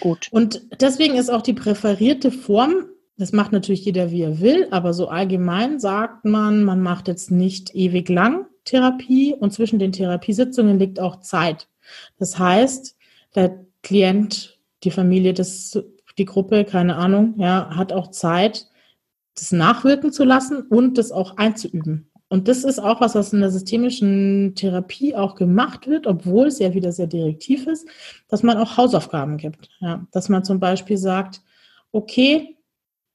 Gut. 0.00 0.28
Und 0.30 0.60
deswegen 0.80 1.14
ist 1.14 1.30
auch 1.30 1.40
die 1.40 1.54
präferierte 1.54 2.30
Form, 2.30 2.86
das 3.16 3.32
macht 3.32 3.52
natürlich 3.52 3.86
jeder, 3.86 4.10
wie 4.10 4.22
er 4.22 4.40
will, 4.40 4.68
aber 4.70 4.92
so 4.92 5.08
allgemein 5.08 5.80
sagt 5.80 6.26
man, 6.26 6.62
man 6.64 6.82
macht 6.82 7.08
jetzt 7.08 7.30
nicht 7.30 7.74
ewig 7.74 8.10
lang 8.10 8.46
Therapie 8.64 9.34
und 9.34 9.52
zwischen 9.52 9.78
den 9.78 9.92
Therapiesitzungen 9.92 10.78
liegt 10.78 11.00
auch 11.00 11.20
Zeit. 11.20 11.68
Das 12.18 12.38
heißt, 12.38 12.96
der 13.34 13.64
Klient, 13.82 14.58
die 14.84 14.90
Familie, 14.90 15.34
das, 15.34 15.78
die 16.18 16.24
Gruppe, 16.24 16.64
keine 16.64 16.96
Ahnung, 16.96 17.34
ja, 17.38 17.74
hat 17.74 17.92
auch 17.92 18.10
Zeit, 18.10 18.68
das 19.34 19.52
nachwirken 19.52 20.12
zu 20.12 20.24
lassen 20.24 20.62
und 20.62 20.98
das 20.98 21.12
auch 21.12 21.36
einzuüben. 21.36 22.10
Und 22.28 22.48
das 22.48 22.64
ist 22.64 22.78
auch 22.78 23.00
was, 23.00 23.14
was 23.14 23.32
in 23.32 23.40
der 23.40 23.50
systemischen 23.50 24.54
Therapie 24.54 25.14
auch 25.14 25.34
gemacht 25.34 25.86
wird, 25.86 26.06
obwohl 26.06 26.46
es 26.46 26.58
ja 26.58 26.72
wieder 26.72 26.90
sehr 26.90 27.06
direktiv 27.06 27.66
ist, 27.66 27.86
dass 28.28 28.42
man 28.42 28.56
auch 28.56 28.78
Hausaufgaben 28.78 29.36
gibt. 29.36 29.68
Ja, 29.80 30.06
dass 30.12 30.30
man 30.30 30.42
zum 30.42 30.58
Beispiel 30.58 30.96
sagt, 30.96 31.42
okay, 31.92 32.56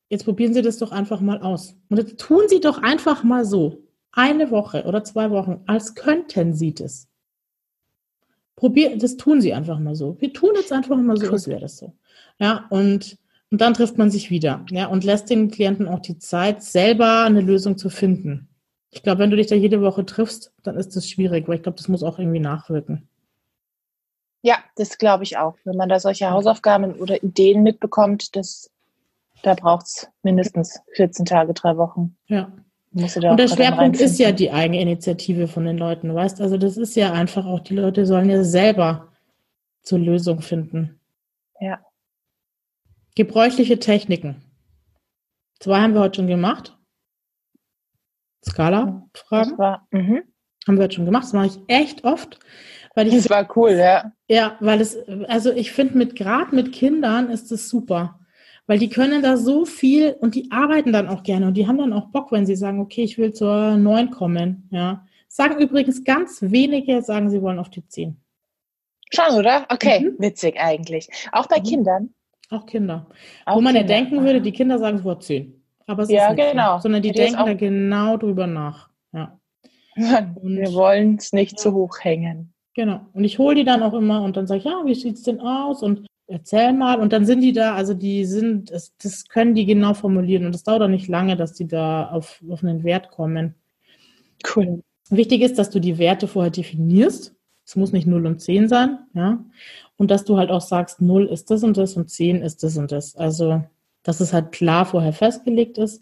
jetzt 0.10 0.26
probieren 0.26 0.54
Sie 0.54 0.62
das 0.62 0.78
doch 0.78 0.92
einfach 0.92 1.20
mal 1.20 1.42
aus. 1.42 1.76
Und 1.90 1.98
jetzt 1.98 2.20
tun 2.20 2.44
Sie 2.48 2.60
doch 2.60 2.82
einfach 2.82 3.24
mal 3.24 3.44
so, 3.44 3.88
eine 4.18 4.50
Woche 4.50 4.84
oder 4.86 5.04
zwei 5.04 5.30
Wochen, 5.30 5.62
als 5.68 5.94
könnten 5.96 6.54
Sie 6.54 6.74
das. 6.74 7.08
Probier, 8.58 8.98
das 8.98 9.18
tun 9.18 9.40
Sie 9.40 9.54
einfach 9.54 9.80
mal 9.80 9.96
so. 9.96 10.18
Wir 10.20 10.34
tun 10.34 10.50
jetzt 10.56 10.74
einfach 10.74 10.98
mal 10.98 11.16
so, 11.16 11.32
als 11.32 11.48
wäre 11.48 11.62
das 11.62 11.78
so. 11.78 11.94
Ja, 12.40 12.66
und, 12.72 13.18
und 13.52 13.62
dann 13.62 13.76
trifft 13.76 14.00
man 14.00 14.10
sich 14.10 14.32
wieder. 14.32 14.66
Ja, 14.72 14.88
und 14.88 15.04
lässt 15.04 15.30
den 15.30 15.52
Klienten 15.52 15.88
auch 15.88 16.00
die 16.00 16.18
Zeit, 16.18 16.64
selber 16.64 17.22
eine 17.22 17.42
Lösung 17.42 17.78
zu 17.78 17.92
finden. 17.92 18.50
Ich 18.90 19.04
glaube, 19.04 19.20
wenn 19.20 19.30
du 19.30 19.38
dich 19.38 19.46
da 19.46 19.54
jede 19.54 19.82
Woche 19.82 20.08
triffst, 20.08 20.52
dann 20.64 20.76
ist 20.76 20.96
das 20.96 21.08
schwierig, 21.08 21.48
weil 21.48 21.58
ich 21.58 21.62
glaube, 21.62 21.78
das 21.78 21.88
muss 21.88 22.02
auch 22.02 22.18
irgendwie 22.18 22.40
nachwirken. 22.40 23.08
Ja, 24.42 24.58
das 24.76 24.98
glaube 24.98 25.24
ich 25.24 25.38
auch. 25.38 25.56
Wenn 25.64 25.78
man 25.78 25.90
da 25.90 26.00
solche 26.00 26.32
Hausaufgaben 26.32 26.96
oder 26.96 27.22
Ideen 27.22 27.62
mitbekommt, 27.62 28.36
das, 28.36 28.72
da 29.44 29.54
braucht 29.54 29.86
es 29.86 30.10
mindestens 30.24 30.80
14 30.96 31.26
Tage, 31.26 31.54
drei 31.54 31.78
Wochen. 31.78 32.18
Ja. 32.26 32.52
Und 32.94 33.40
der 33.40 33.48
Schwerpunkt 33.48 34.00
ist 34.00 34.18
ja 34.18 34.32
die 34.32 34.52
Eigeninitiative 34.52 35.48
von 35.48 35.66
den 35.66 35.78
Leuten, 35.78 36.14
weißt 36.14 36.42
Also 36.42 36.58
das 36.58 36.78
ist 36.78 36.96
ja 36.96 37.14
einfach 37.14 37.46
auch, 37.46 37.60
die 37.60 37.76
Leute 37.76 38.06
sollen 38.06 38.30
ja 38.30 38.44
selber 38.44 39.12
zur 39.84 40.00
Lösung 40.00 40.42
finden. 40.42 41.00
Ja. 41.60 41.80
Gebräuchliche 43.16 43.80
Techniken. 43.80 44.42
Zwei 45.60 45.82
haben 45.82 45.94
wir 45.94 46.02
heute 46.02 46.18
schon 46.18 46.28
gemacht. 46.28 46.78
Skala-Fragen. 48.46 49.82
Mhm. 49.92 50.24
Haben 50.68 50.78
wir 50.78 50.84
jetzt 50.84 50.96
schon 50.96 51.06
gemacht. 51.06 51.24
Das 51.24 51.34
mache 51.34 51.48
ich 51.48 51.60
echt 51.68 52.04
oft. 52.04 52.40
Weil 52.96 53.08
ich, 53.08 53.16
das 53.16 53.30
war 53.30 53.48
cool, 53.56 53.72
ja. 53.72 54.12
Ja, 54.28 54.58
weil 54.60 54.82
es, 54.82 54.98
also 55.28 55.52
ich 55.52 55.72
finde, 55.72 55.98
mit 55.98 56.16
gerade 56.16 56.56
mit 56.56 56.74
Kindern 56.74 57.30
ist 57.30 57.52
es 57.52 57.70
super. 57.70 58.20
Weil 58.68 58.80
die 58.80 58.90
können 58.90 59.22
da 59.22 59.38
so 59.38 59.66
viel 59.66 60.16
und 60.20 60.36
die 60.36 60.52
arbeiten 60.52 60.92
dann 60.92 61.08
auch 61.08 61.24
gerne 61.24 61.48
und 61.48 61.56
die 61.56 61.68
haben 61.68 61.78
dann 61.78 61.94
auch 61.94 62.10
Bock, 62.10 62.32
wenn 62.34 62.46
sie 62.46 62.56
sagen, 62.56 62.82
okay, 62.82 63.04
ich 63.04 63.18
will 63.18 63.34
zur 63.34 63.78
9 63.78 64.12
kommen. 64.12 64.68
Ja. 64.72 65.06
Sagen 65.30 65.60
übrigens 65.60 66.04
ganz 66.04 66.42
wenige, 66.42 67.02
sagen, 67.02 67.30
sie 67.30 67.42
wollen 67.42 67.60
auf 67.60 67.70
die 67.70 67.88
10. 67.88 68.18
Schon, 69.10 69.36
oder? 69.36 69.66
Okay, 69.70 70.02
mhm. 70.02 70.16
witzig 70.20 70.60
eigentlich. 70.60 71.08
Auch 71.32 71.48
bei 71.48 71.60
mhm. 71.60 71.64
Kindern. 71.64 72.14
Auch 72.50 72.66
Kinder. 72.66 73.08
Auch 73.46 73.56
Wo 73.56 73.62
man 73.62 73.74
Kinder. 73.74 73.94
ja 73.94 74.00
denken 74.00 74.24
würde, 74.24 74.42
die 74.42 74.52
Kinder 74.52 74.80
sagen 74.80 74.98
sofort 74.98 75.24
10. 75.24 75.54
Aber 75.88 76.04
es 76.04 76.10
ja, 76.10 76.30
ist 76.30 76.36
nicht 76.36 76.52
genau. 76.52 76.76
So, 76.78 76.84
sondern 76.84 77.02
die, 77.02 77.12
die 77.12 77.20
denken 77.20 77.46
da 77.46 77.54
genau 77.54 78.18
drüber 78.18 78.48
nach. 78.48 78.90
Ja. 79.14 79.40
Wir 79.96 80.74
wollen 80.74 81.16
es 81.16 81.32
nicht 81.32 81.54
ja. 81.54 81.58
zu 81.58 81.74
hoch 81.74 81.98
hängen. 82.02 82.54
Genau. 82.76 83.02
Und 83.14 83.24
ich 83.24 83.40
hole 83.40 83.56
die 83.56 83.64
dann 83.64 83.82
auch 83.82 83.94
immer 83.94 84.22
und 84.22 84.38
dann 84.38 84.46
sage 84.46 84.60
ich, 84.60 84.66
ja, 84.66 84.82
wie 84.86 84.94
sieht 84.94 85.16
es 85.16 85.24
denn 85.24 85.40
aus? 85.40 85.82
Und 85.82 86.06
erzähl 86.28 86.74
mal. 86.74 87.00
Und 87.00 87.14
dann 87.14 87.26
sind 87.26 87.42
die 87.42 87.54
da, 87.54 87.76
also 87.76 87.94
die 87.94 88.26
sind, 88.26 88.72
das, 88.72 88.96
das 89.02 89.28
können 89.28 89.56
die 89.56 89.66
genau 89.66 89.94
formulieren. 89.94 90.46
Und 90.46 90.56
es 90.56 90.64
dauert 90.64 90.82
auch 90.82 90.88
nicht 90.88 91.08
lange, 91.08 91.36
dass 91.36 91.54
die 91.54 91.68
da 91.68 92.10
auf, 92.10 92.44
auf 92.50 92.64
einen 92.64 92.84
Wert 92.84 93.10
kommen. 93.10 93.56
Cool. 94.56 94.84
Wichtig 95.10 95.42
ist, 95.42 95.58
dass 95.58 95.70
du 95.70 95.80
die 95.80 95.98
Werte 95.98 96.28
vorher 96.28 96.52
definierst. 96.52 97.34
Es 97.66 97.76
muss 97.76 97.92
nicht 97.92 98.08
0 98.08 98.26
und 98.26 98.40
10 98.40 98.70
sein, 98.70 99.00
ja. 99.14 99.44
Und 99.98 100.12
dass 100.12 100.24
du 100.24 100.38
halt 100.38 100.52
auch 100.52 100.62
sagst, 100.62 101.02
0 101.02 101.26
ist 101.26 101.50
das 101.52 101.64
und 101.64 101.76
das 101.76 101.98
und 101.98 102.10
10 102.10 102.42
ist 102.42 102.64
das 102.64 102.78
und 102.78 102.92
das. 102.92 103.16
Also 103.16 103.64
dass 104.08 104.22
es 104.22 104.32
halt 104.32 104.54
klar 104.54 104.86
vorher 104.86 105.12
festgelegt 105.12 105.78
ist. 105.78 106.02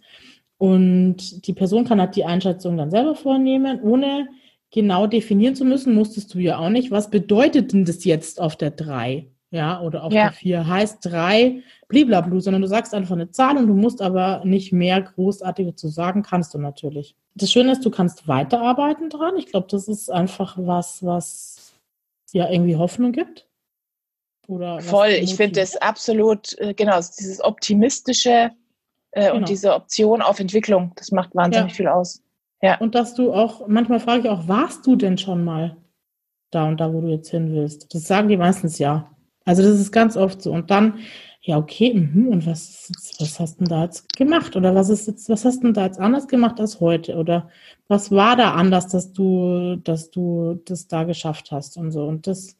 Und 0.57 1.47
die 1.47 1.53
Person 1.53 1.85
kann 1.85 1.99
halt 1.99 2.15
die 2.15 2.23
Einschätzung 2.23 2.77
dann 2.77 2.91
selber 2.91 3.15
vornehmen, 3.15 3.81
ohne 3.81 4.29
genau 4.71 5.07
definieren 5.07 5.55
zu 5.55 5.65
müssen, 5.65 5.95
musstest 5.95 6.33
du 6.33 6.39
ja 6.39 6.59
auch 6.59 6.69
nicht. 6.69 6.91
Was 6.91 7.09
bedeutet 7.09 7.73
denn 7.73 7.83
das 7.83 8.05
jetzt 8.05 8.39
auf 8.39 8.55
der 8.55 8.71
3? 8.71 9.27
Ja, 9.55 9.79
oder 9.79 10.03
auf 10.03 10.11
ja. 10.11 10.23
der 10.23 10.31
4 10.33 10.67
heißt 10.67 11.05
3 11.05 11.63
bliblablu, 11.87 12.41
sondern 12.41 12.61
du 12.61 12.67
sagst 12.67 12.93
einfach 12.93 13.15
eine 13.15 13.31
Zahl 13.31 13.55
und 13.57 13.67
du 13.67 13.73
musst 13.73 14.01
aber 14.01 14.41
nicht 14.43 14.73
mehr 14.73 15.01
großartig 15.01 15.77
zu 15.77 15.87
sagen, 15.87 16.23
kannst 16.23 16.53
du 16.53 16.57
natürlich. 16.57 17.15
Das 17.35 17.53
Schöne 17.53 17.71
ist, 17.71 17.85
du 17.85 17.89
kannst 17.89 18.27
weiterarbeiten 18.27 19.09
dran. 19.09 19.37
Ich 19.37 19.45
glaube, 19.45 19.67
das 19.69 19.87
ist 19.87 20.11
einfach 20.11 20.57
was, 20.59 21.05
was 21.05 21.73
ja 22.33 22.49
irgendwie 22.49 22.75
Hoffnung 22.75 23.13
gibt. 23.13 23.47
Oder 24.49 24.81
Voll, 24.81 25.11
ich 25.11 25.35
finde 25.35 25.61
das 25.61 25.77
absolut, 25.77 26.57
äh, 26.59 26.73
genau, 26.73 26.97
dieses 26.97 27.41
optimistische 27.41 28.51
äh, 29.11 29.21
genau. 29.21 29.35
und 29.35 29.47
diese 29.47 29.73
Option 29.73 30.21
auf 30.21 30.41
Entwicklung, 30.41 30.91
das 30.97 31.11
macht 31.11 31.33
wahnsinnig 31.33 31.71
ja. 31.71 31.75
viel 31.75 31.87
aus. 31.87 32.21
Ja. 32.61 32.77
Und 32.79 32.93
dass 32.93 33.13
du 33.13 33.31
auch, 33.31 33.69
manchmal 33.69 34.01
frage 34.01 34.23
ich 34.23 34.29
auch, 34.29 34.49
warst 34.49 34.85
du 34.85 34.97
denn 34.97 35.17
schon 35.17 35.45
mal 35.45 35.77
da 36.51 36.67
und 36.67 36.81
da, 36.81 36.93
wo 36.93 36.99
du 36.99 37.07
jetzt 37.07 37.29
hin 37.29 37.53
willst? 37.53 37.95
Das 37.95 38.03
sagen 38.03 38.27
die 38.27 38.35
meistens 38.37 38.79
ja. 38.79 39.14
Also 39.45 39.61
das 39.63 39.79
ist 39.79 39.91
ganz 39.91 40.17
oft 40.17 40.41
so. 40.41 40.51
Und 40.51 40.71
dann, 40.71 40.99
ja, 41.41 41.57
okay, 41.57 41.93
mh, 41.93 42.29
und 42.31 42.45
was, 42.47 42.91
was 43.19 43.39
hast 43.39 43.61
du 43.61 43.65
da 43.65 43.83
jetzt 43.83 44.15
gemacht? 44.17 44.55
Oder 44.55 44.75
was 44.75 44.89
ist 44.89 45.07
jetzt, 45.07 45.29
was 45.29 45.45
hast 45.45 45.63
du 45.63 45.71
da 45.71 45.85
jetzt 45.85 45.99
anders 45.99 46.27
gemacht 46.27 46.59
als 46.59 46.79
heute? 46.79 47.15
Oder 47.15 47.49
was 47.87 48.11
war 48.11 48.35
da 48.35 48.53
anders, 48.55 48.87
dass 48.87 49.13
du, 49.13 49.77
dass 49.83 50.11
du 50.11 50.61
das 50.65 50.87
da 50.87 51.03
geschafft 51.03 51.51
hast 51.51 51.77
und 51.77 51.91
so? 51.91 52.05
Und 52.05 52.27
das, 52.27 52.57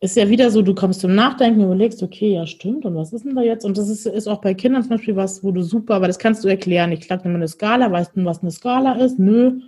ist 0.00 0.16
ja 0.16 0.28
wieder 0.28 0.50
so, 0.50 0.62
du 0.62 0.74
kommst 0.74 1.00
zum 1.00 1.14
Nachdenken, 1.14 1.62
überlegst, 1.62 2.02
okay, 2.02 2.34
ja, 2.34 2.46
stimmt, 2.46 2.84
und 2.84 2.94
was 2.94 3.12
ist 3.12 3.24
denn 3.24 3.34
da 3.34 3.42
jetzt? 3.42 3.64
Und 3.64 3.76
das 3.78 3.88
ist, 3.88 4.06
ist 4.06 4.28
auch 4.28 4.40
bei 4.40 4.54
Kindern 4.54 4.82
zum 4.82 4.90
Beispiel 4.90 5.16
was, 5.16 5.42
wo 5.42 5.50
du 5.50 5.62
super, 5.62 5.94
aber 5.96 6.06
das 6.06 6.18
kannst 6.20 6.44
du 6.44 6.48
erklären. 6.48 6.92
Ich 6.92 7.00
klage 7.00 7.24
immer 7.24 7.34
eine 7.36 7.48
Skala, 7.48 7.90
weißt 7.90 8.12
du, 8.16 8.24
was 8.24 8.40
eine 8.42 8.52
Skala 8.52 8.92
ist? 8.94 9.18
Nö. 9.18 9.60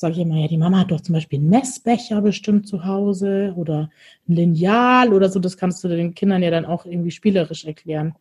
Sage 0.00 0.14
ich 0.14 0.20
immer, 0.20 0.36
ja, 0.36 0.48
die 0.48 0.56
Mama 0.56 0.78
hat 0.78 0.92
doch 0.92 1.02
zum 1.02 1.12
Beispiel 1.12 1.38
einen 1.38 1.50
Messbecher 1.50 2.22
bestimmt 2.22 2.66
zu 2.66 2.86
Hause 2.86 3.52
oder 3.54 3.90
ein 4.26 4.34
Lineal 4.34 5.12
oder 5.12 5.28
so. 5.28 5.40
Das 5.40 5.58
kannst 5.58 5.84
du 5.84 5.88
den 5.88 6.14
Kindern 6.14 6.42
ja 6.42 6.50
dann 6.50 6.64
auch 6.64 6.86
irgendwie 6.86 7.10
spielerisch 7.10 7.66
erklären. 7.66 8.14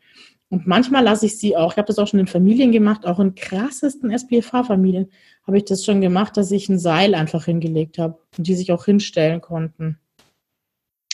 Und 0.50 0.68
manchmal 0.68 1.06
lasse 1.06 1.28
ich 1.28 1.40
sie 1.40 1.56
auch, 1.56 1.72
ich 1.72 1.78
habe 1.78 1.88
das 1.88 1.98
auch 1.98 2.08
schon 2.08 2.20
in 2.20 2.28
Familien 2.28 2.74
gemacht, 2.74 3.06
auch 3.06 3.22
in 3.22 3.34
krassesten 3.34 4.12
SPFH-Familien 4.12 5.10
habe 5.48 5.58
ich 5.58 5.64
das 5.64 5.86
schon 5.86 6.02
gemacht, 6.02 6.36
dass 6.36 6.52
ich 6.52 6.68
ein 6.68 6.80
Seil 6.80 7.16
einfach 7.16 7.46
hingelegt 7.46 7.98
habe 7.98 8.20
und 8.38 8.46
die 8.46 8.56
sich 8.56 8.74
auch 8.74 8.84
hinstellen 8.84 9.40
konnten. 9.40 10.00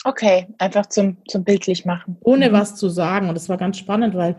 Okay, 0.04 0.48
einfach 0.58 0.88
zum, 0.88 1.18
zum 1.28 1.44
bildlich 1.44 1.86
machen. 1.86 2.18
Ohne 2.22 2.50
mhm. 2.50 2.54
was 2.54 2.76
zu 2.76 2.90
sagen. 2.90 3.30
Und 3.30 3.38
es 3.38 3.50
war 3.50 3.58
ganz 3.58 3.78
spannend, 3.78 4.16
weil 4.16 4.36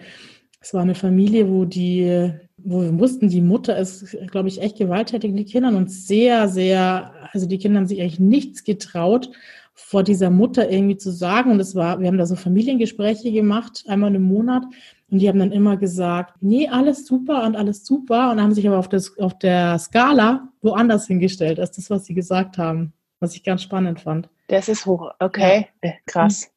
es 0.60 0.74
war 0.74 0.82
eine 0.82 0.96
Familie, 0.96 1.48
wo 1.48 1.66
die, 1.66 2.32
wo 2.66 2.82
wir 2.82 2.98
wussten, 2.98 3.28
die 3.28 3.40
Mutter 3.40 3.78
ist, 3.78 4.16
glaube 4.30 4.48
ich, 4.48 4.60
echt 4.60 4.76
gewalttätig 4.76 5.34
die 5.34 5.44
Kinder 5.44 5.68
und 5.68 5.90
sehr, 5.90 6.48
sehr, 6.48 7.12
also 7.32 7.46
die 7.46 7.58
Kinder 7.58 7.78
haben 7.78 7.86
sich 7.86 8.00
eigentlich 8.00 8.20
nichts 8.20 8.64
getraut, 8.64 9.30
vor 9.72 10.02
dieser 10.02 10.30
Mutter 10.30 10.70
irgendwie 10.70 10.96
zu 10.96 11.12
sagen. 11.12 11.50
Und 11.52 11.60
es 11.60 11.74
war, 11.74 12.00
wir 12.00 12.08
haben 12.08 12.18
da 12.18 12.26
so 12.26 12.34
Familiengespräche 12.34 13.30
gemacht, 13.30 13.84
einmal 13.86 14.14
im 14.14 14.22
Monat. 14.22 14.64
Und 15.10 15.20
die 15.20 15.28
haben 15.28 15.38
dann 15.38 15.52
immer 15.52 15.76
gesagt, 15.76 16.34
nee, 16.40 16.68
alles 16.68 17.06
super 17.06 17.44
und 17.44 17.54
alles 17.56 17.86
super. 17.86 18.32
Und 18.32 18.40
haben 18.40 18.54
sich 18.54 18.66
aber 18.66 18.78
auf, 18.78 18.88
das, 18.88 19.16
auf 19.18 19.38
der 19.38 19.78
Skala 19.78 20.48
woanders 20.62 21.06
hingestellt, 21.06 21.60
als 21.60 21.72
das, 21.72 21.90
was 21.90 22.06
sie 22.06 22.14
gesagt 22.14 22.58
haben. 22.58 22.92
Was 23.20 23.36
ich 23.36 23.44
ganz 23.44 23.62
spannend 23.62 24.00
fand. 24.00 24.28
Das 24.48 24.68
ist 24.68 24.86
hoch, 24.86 25.10
okay, 25.20 25.68
ja. 25.84 25.92
Krass. 26.06 26.50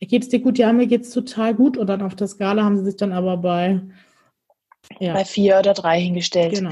Geht 0.00 0.22
es 0.22 0.28
dir 0.28 0.40
gut? 0.40 0.58
Ja, 0.58 0.72
mir 0.72 0.86
geht 0.86 1.02
es 1.02 1.10
total 1.10 1.54
gut. 1.54 1.76
Und 1.76 1.88
dann 1.88 2.02
auf 2.02 2.14
der 2.14 2.28
Skala 2.28 2.64
haben 2.64 2.78
sie 2.78 2.84
sich 2.84 2.96
dann 2.96 3.12
aber 3.12 3.36
bei 3.36 3.80
ja. 4.98 5.14
bei 5.14 5.24
vier 5.24 5.58
oder 5.58 5.74
drei 5.74 6.00
hingestellt. 6.00 6.54
Genau. 6.54 6.70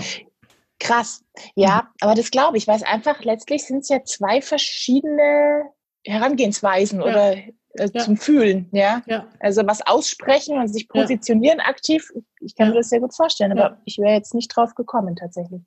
Krass. 0.80 1.24
Ja, 1.54 1.82
mhm. 1.82 1.88
aber 2.00 2.14
das 2.14 2.30
glaube 2.30 2.56
ich, 2.56 2.66
weil 2.68 2.76
es 2.76 2.82
einfach 2.82 3.22
letztlich 3.24 3.64
sind 3.64 3.80
es 3.80 3.88
ja 3.88 4.04
zwei 4.04 4.40
verschiedene 4.40 5.64
Herangehensweisen 6.04 7.00
ja. 7.00 7.06
oder 7.06 7.36
äh, 7.36 7.52
ja. 7.92 8.04
zum 8.04 8.16
Fühlen, 8.16 8.68
ja? 8.72 9.02
ja? 9.06 9.26
Also 9.40 9.66
was 9.66 9.86
aussprechen 9.86 10.58
und 10.58 10.68
sich 10.68 10.88
positionieren 10.88 11.60
aktiv, 11.60 12.12
ich 12.40 12.54
kann 12.54 12.70
mir 12.70 12.76
das 12.76 12.88
sehr 12.88 13.00
gut 13.00 13.14
vorstellen, 13.14 13.58
aber 13.58 13.80
ich 13.84 13.98
wäre 13.98 14.14
jetzt 14.14 14.34
nicht 14.34 14.48
drauf 14.48 14.74
gekommen 14.74 15.16
tatsächlich. 15.16 15.62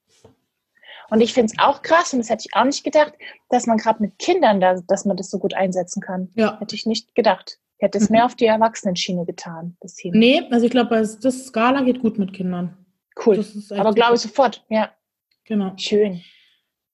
Und 1.09 1.19
ich 1.19 1.33
finde 1.33 1.53
es 1.53 1.59
auch 1.61 1.81
krass, 1.81 2.13
und 2.13 2.19
das 2.19 2.29
hätte 2.29 2.45
ich 2.47 2.55
auch 2.55 2.63
nicht 2.63 2.85
gedacht, 2.85 3.13
dass 3.49 3.67
man 3.67 3.77
gerade 3.77 4.01
mit 4.01 4.17
Kindern 4.17 4.61
da, 4.61 4.75
dass 4.87 5.03
man 5.03 5.17
das 5.17 5.29
so 5.29 5.39
gut 5.39 5.53
einsetzen 5.53 6.01
kann. 6.01 6.29
Ja. 6.35 6.57
Hätte 6.59 6.73
ich 6.73 6.85
nicht 6.85 7.15
gedacht. 7.15 7.59
Hätte 7.81 7.97
es 7.97 8.09
mhm. 8.09 8.17
mehr 8.17 8.25
auf 8.25 8.35
die 8.35 8.45
Erwachsenenschiene 8.45 9.25
getan, 9.25 9.75
das 9.79 9.95
Thema. 9.95 10.15
Nee, 10.15 10.43
also 10.51 10.65
ich 10.67 10.71
glaube, 10.71 10.95
das 10.95 11.45
Skala 11.47 11.81
geht 11.81 11.99
gut 11.99 12.19
mit 12.19 12.31
Kindern. 12.31 12.77
Cool. 13.25 13.43
Aber 13.71 13.93
glaube 13.93 14.15
ich 14.15 14.21
sofort, 14.21 14.63
ja. 14.69 14.91
Genau. 15.45 15.73
Schön. 15.77 16.21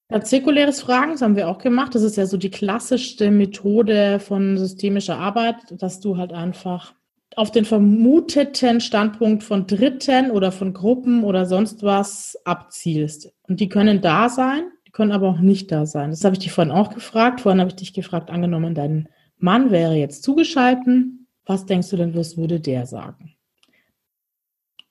Ja, 0.10 0.22
zirkuläres 0.22 0.82
Fragen, 0.82 1.12
das 1.12 1.22
haben 1.22 1.36
wir 1.36 1.50
auch 1.50 1.58
gemacht. 1.58 1.94
Das 1.94 2.04
ist 2.04 2.16
ja 2.16 2.26
so 2.26 2.38
die 2.38 2.50
klassischste 2.50 3.30
Methode 3.32 4.22
von 4.22 4.58
systemischer 4.58 5.18
Arbeit, 5.18 5.58
dass 5.72 6.00
du 6.00 6.16
halt 6.16 6.32
einfach 6.32 6.94
auf 7.36 7.52
den 7.52 7.66
vermuteten 7.66 8.80
Standpunkt 8.80 9.44
von 9.44 9.68
Dritten 9.68 10.32
oder 10.32 10.54
von 10.54 10.74
Gruppen 10.74 11.26
oder 11.26 11.46
sonst 11.46 11.84
was 11.84 12.38
abzielst. 12.46 13.34
Und 13.44 13.60
die 13.60 13.68
können 13.68 14.00
da 14.00 14.30
sein, 14.30 14.72
die 14.88 14.92
können 14.92 15.12
aber 15.12 15.28
auch 15.28 15.40
nicht 15.40 15.70
da 15.70 15.86
sein. 15.86 16.12
Das 16.12 16.24
habe 16.24 16.36
ich 16.36 16.40
dich 16.40 16.54
vorhin 16.54 16.72
auch 16.72 16.94
gefragt. 16.94 17.42
Vorhin 17.42 17.60
habe 17.60 17.72
ich 17.72 17.76
dich 17.76 17.94
gefragt, 17.94 18.30
angenommen, 18.30 18.74
dein 18.74 19.10
Mann 19.38 19.72
wäre 19.72 19.96
jetzt 19.96 20.24
zugeschalten. 20.24 21.28
Was 21.46 21.66
denkst 21.66 21.90
du 21.90 21.98
denn, 21.98 22.16
was 22.16 22.38
würde 22.38 22.60
der 22.60 22.86
sagen? 22.86 23.36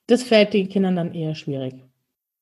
Das 0.07 0.23
fällt 0.23 0.53
den 0.53 0.69
Kindern 0.69 0.95
dann 0.95 1.13
eher 1.13 1.35
schwierig. 1.35 1.75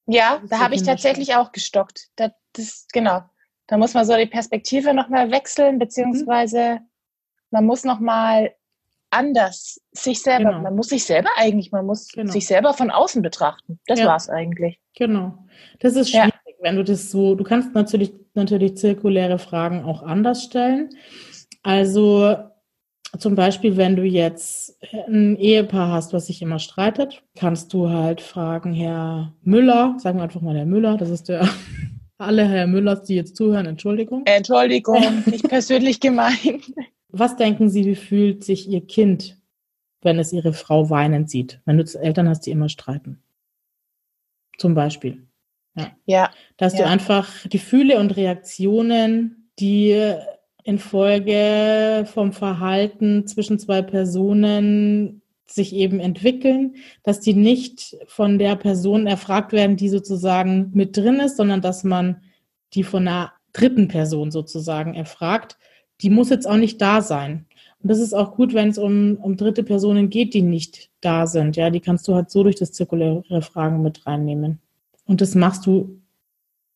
Ja, 0.07 0.41
da 0.49 0.59
habe 0.59 0.75
ich 0.75 0.83
tatsächlich 0.83 1.35
auch 1.35 1.51
gestockt. 1.51 2.09
Das, 2.15 2.31
das, 2.53 2.87
genau. 2.93 3.23
Da 3.67 3.77
muss 3.77 3.95
man 3.95 4.05
so 4.05 4.15
die 4.15 4.27
Perspektive 4.27 4.93
nochmal 4.93 5.31
wechseln, 5.31 5.79
beziehungsweise 5.79 6.75
mhm. 6.75 6.79
man 7.49 7.65
muss 7.65 7.83
nochmal 7.83 8.53
anders 9.09 9.81
sich 9.91 10.21
selber, 10.21 10.51
genau. 10.51 10.61
man 10.61 10.75
muss 10.75 10.89
sich 10.89 11.05
selber 11.05 11.29
eigentlich, 11.37 11.71
man 11.71 11.85
muss 11.85 12.09
genau. 12.09 12.31
sich 12.31 12.45
selber 12.45 12.73
von 12.73 12.91
außen 12.91 13.21
betrachten. 13.21 13.79
Das 13.87 13.99
ja. 13.99 14.07
war 14.07 14.17
es 14.17 14.29
eigentlich. 14.29 14.79
Genau. 14.95 15.45
Das 15.79 15.95
ist 15.95 16.11
schwierig, 16.11 16.33
ja. 16.33 16.53
wenn 16.61 16.75
du 16.75 16.83
das 16.83 17.09
so, 17.09 17.33
du 17.35 17.43
kannst 17.43 17.73
natürlich, 17.73 18.13
natürlich 18.33 18.77
zirkuläre 18.77 19.39
Fragen 19.39 19.83
auch 19.83 20.03
anders 20.03 20.43
stellen. 20.43 20.89
Also 21.65 22.35
zum 23.17 23.33
Beispiel, 23.33 23.75
wenn 23.75 23.95
du 23.95 24.03
jetzt 24.03 24.77
ein 25.07 25.35
Ehepaar 25.35 25.91
hast, 25.91 26.13
was 26.13 26.27
sich 26.27 26.43
immer 26.43 26.59
streitet, 26.59 27.23
kannst 27.35 27.73
du 27.73 27.89
halt 27.89 28.21
fragen, 28.21 28.71
Herr 28.71 29.33
Müller, 29.41 29.95
sagen 29.97 30.19
wir 30.19 30.23
einfach 30.23 30.41
mal 30.41 30.55
Herr 30.55 30.67
Müller, 30.67 30.95
das 30.95 31.09
ist 31.09 31.27
der, 31.27 31.49
alle 32.19 32.47
Herr 32.47 32.67
Müllers, 32.67 33.01
die 33.01 33.15
jetzt 33.15 33.35
zuhören, 33.35 33.65
Entschuldigung. 33.65 34.21
Entschuldigung, 34.25 35.23
nicht 35.25 35.49
persönlich 35.49 35.99
gemeint. 35.99 36.71
Was 37.09 37.35
denken 37.35 37.69
Sie, 37.69 37.83
wie 37.85 37.95
fühlt 37.95 38.43
sich 38.43 38.69
Ihr 38.69 38.85
Kind, 38.85 39.41
wenn 40.03 40.19
es 40.19 40.33
ihre 40.33 40.53
Frau 40.53 40.91
weinend 40.91 41.31
sieht? 41.31 41.61
Wenn 41.65 41.79
du 41.79 41.99
Eltern 41.99 42.29
hast, 42.29 42.41
die 42.41 42.51
immer 42.51 42.69
streiten. 42.69 43.23
Zum 44.59 44.75
Beispiel. 44.75 45.25
Ja. 45.75 45.91
ja. 46.05 46.31
Dass 46.57 46.73
ja. 46.73 46.83
du 46.83 46.91
einfach 46.91 47.49
Gefühle 47.49 47.97
und 47.99 48.15
Reaktionen, 48.15 49.49
die 49.57 50.15
infolge 50.65 52.05
vom 52.11 52.33
Verhalten 52.33 53.27
zwischen 53.27 53.59
zwei 53.59 53.83
Personen 53.83 55.21
sich 55.45 55.73
eben 55.73 55.99
entwickeln, 55.99 56.75
dass 57.03 57.19
die 57.19 57.35
nicht 57.35 57.95
von 58.07 58.39
der 58.39 58.55
Person 58.55 59.05
erfragt 59.05 59.53
werden, 59.53 59.77
die 59.77 59.89
sozusagen 59.89 60.71
mit 60.73 60.97
drin 60.97 61.19
ist, 61.19 61.37
sondern 61.37 61.61
dass 61.61 61.83
man 61.83 62.17
die 62.73 62.83
von 62.83 63.07
einer 63.07 63.31
dritten 63.53 63.87
Person 63.87 64.31
sozusagen 64.31 64.95
erfragt. 64.95 65.57
Die 66.01 66.09
muss 66.09 66.31
jetzt 66.31 66.47
auch 66.47 66.57
nicht 66.57 66.81
da 66.81 67.01
sein. 67.01 67.45
Und 67.83 67.91
das 67.91 67.99
ist 67.99 68.13
auch 68.13 68.35
gut, 68.35 68.55
wenn 68.55 68.69
es 68.69 68.79
um, 68.79 69.17
um 69.21 69.37
dritte 69.37 69.63
Personen 69.63 70.09
geht, 70.09 70.33
die 70.33 70.41
nicht 70.41 70.89
da 70.99 71.27
sind. 71.27 71.55
Ja, 71.55 71.69
die 71.69 71.79
kannst 71.79 72.07
du 72.07 72.15
halt 72.15 72.31
so 72.31 72.41
durch 72.41 72.55
das 72.55 72.71
zirkuläre 72.71 73.43
Fragen 73.43 73.83
mit 73.83 74.07
reinnehmen. 74.07 74.59
Und 75.05 75.21
das 75.21 75.35
machst 75.35 75.67
du 75.67 76.01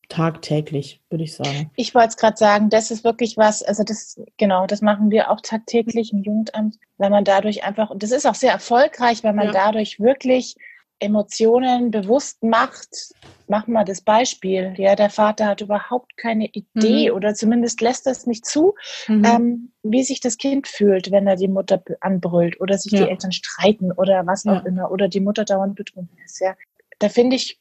tagtäglich, 0.10 1.02
würde 1.10 1.24
ich 1.24 1.36
sagen. 1.36 1.72
Ich 1.76 1.96
wollte 1.96 2.10
es 2.10 2.18
gerade 2.18 2.38
sagen, 2.38 2.70
das 2.70 2.92
ist 2.92 3.04
wirklich 3.04 3.38
was, 3.38 3.64
also 3.64 3.84
das, 3.84 4.20
genau, 4.38 4.66
das 4.66 4.82
machen 4.82 5.12
wir 5.12 5.30
auch 5.32 5.40
tagtäglich 5.42 6.12
im 6.12 6.24
Jugendamt, 6.24 6.78
weil 6.98 7.12
man 7.12 7.24
dadurch 7.24 7.64
einfach, 7.64 7.90
und 7.90 8.04
das 8.04 8.12
ist 8.12 8.26
auch 8.26 8.36
sehr 8.36 8.52
erfolgreich, 8.52 9.24
weil 9.24 9.34
man 9.34 9.48
ja. 9.48 9.52
dadurch 9.54 10.00
wirklich 10.00 10.56
Emotionen 11.00 11.92
bewusst 11.92 12.44
macht. 12.44 13.14
Machen 13.48 13.74
wir 13.74 13.84
das 13.86 14.02
Beispiel. 14.02 14.74
Ja, 14.78 14.96
der 14.96 15.10
Vater 15.10 15.46
hat 15.48 15.62
überhaupt 15.62 16.18
keine 16.18 16.48
Idee 16.48 17.10
mhm. 17.10 17.16
oder 17.16 17.34
zumindest 17.34 17.82
lässt 17.82 18.06
das 18.06 18.28
nicht 18.28 18.46
zu, 18.46 18.76
mhm. 19.08 19.26
ähm, 19.26 19.72
wie 19.82 20.04
sich 20.04 20.20
das 20.20 20.38
Kind 20.38 20.68
fühlt, 20.68 21.10
wenn 21.12 21.26
er 21.26 21.36
die 21.36 21.48
Mutter 21.48 21.82
anbrüllt 22.02 22.60
oder 22.60 22.78
sich 22.78 22.92
ja. 22.92 23.06
die 23.06 23.10
Eltern 23.10 23.32
streiten 23.32 23.92
oder 23.92 24.28
was 24.28 24.46
auch 24.46 24.64
ja. 24.64 24.68
immer 24.68 24.92
oder 24.92 25.08
die 25.08 25.22
Mutter 25.22 25.46
dauernd 25.46 25.76
betrunken 25.76 26.18
ist. 26.24 26.40
Ja, 26.42 26.54
da 27.00 27.10
finde 27.10 27.38
ich, 27.38 27.60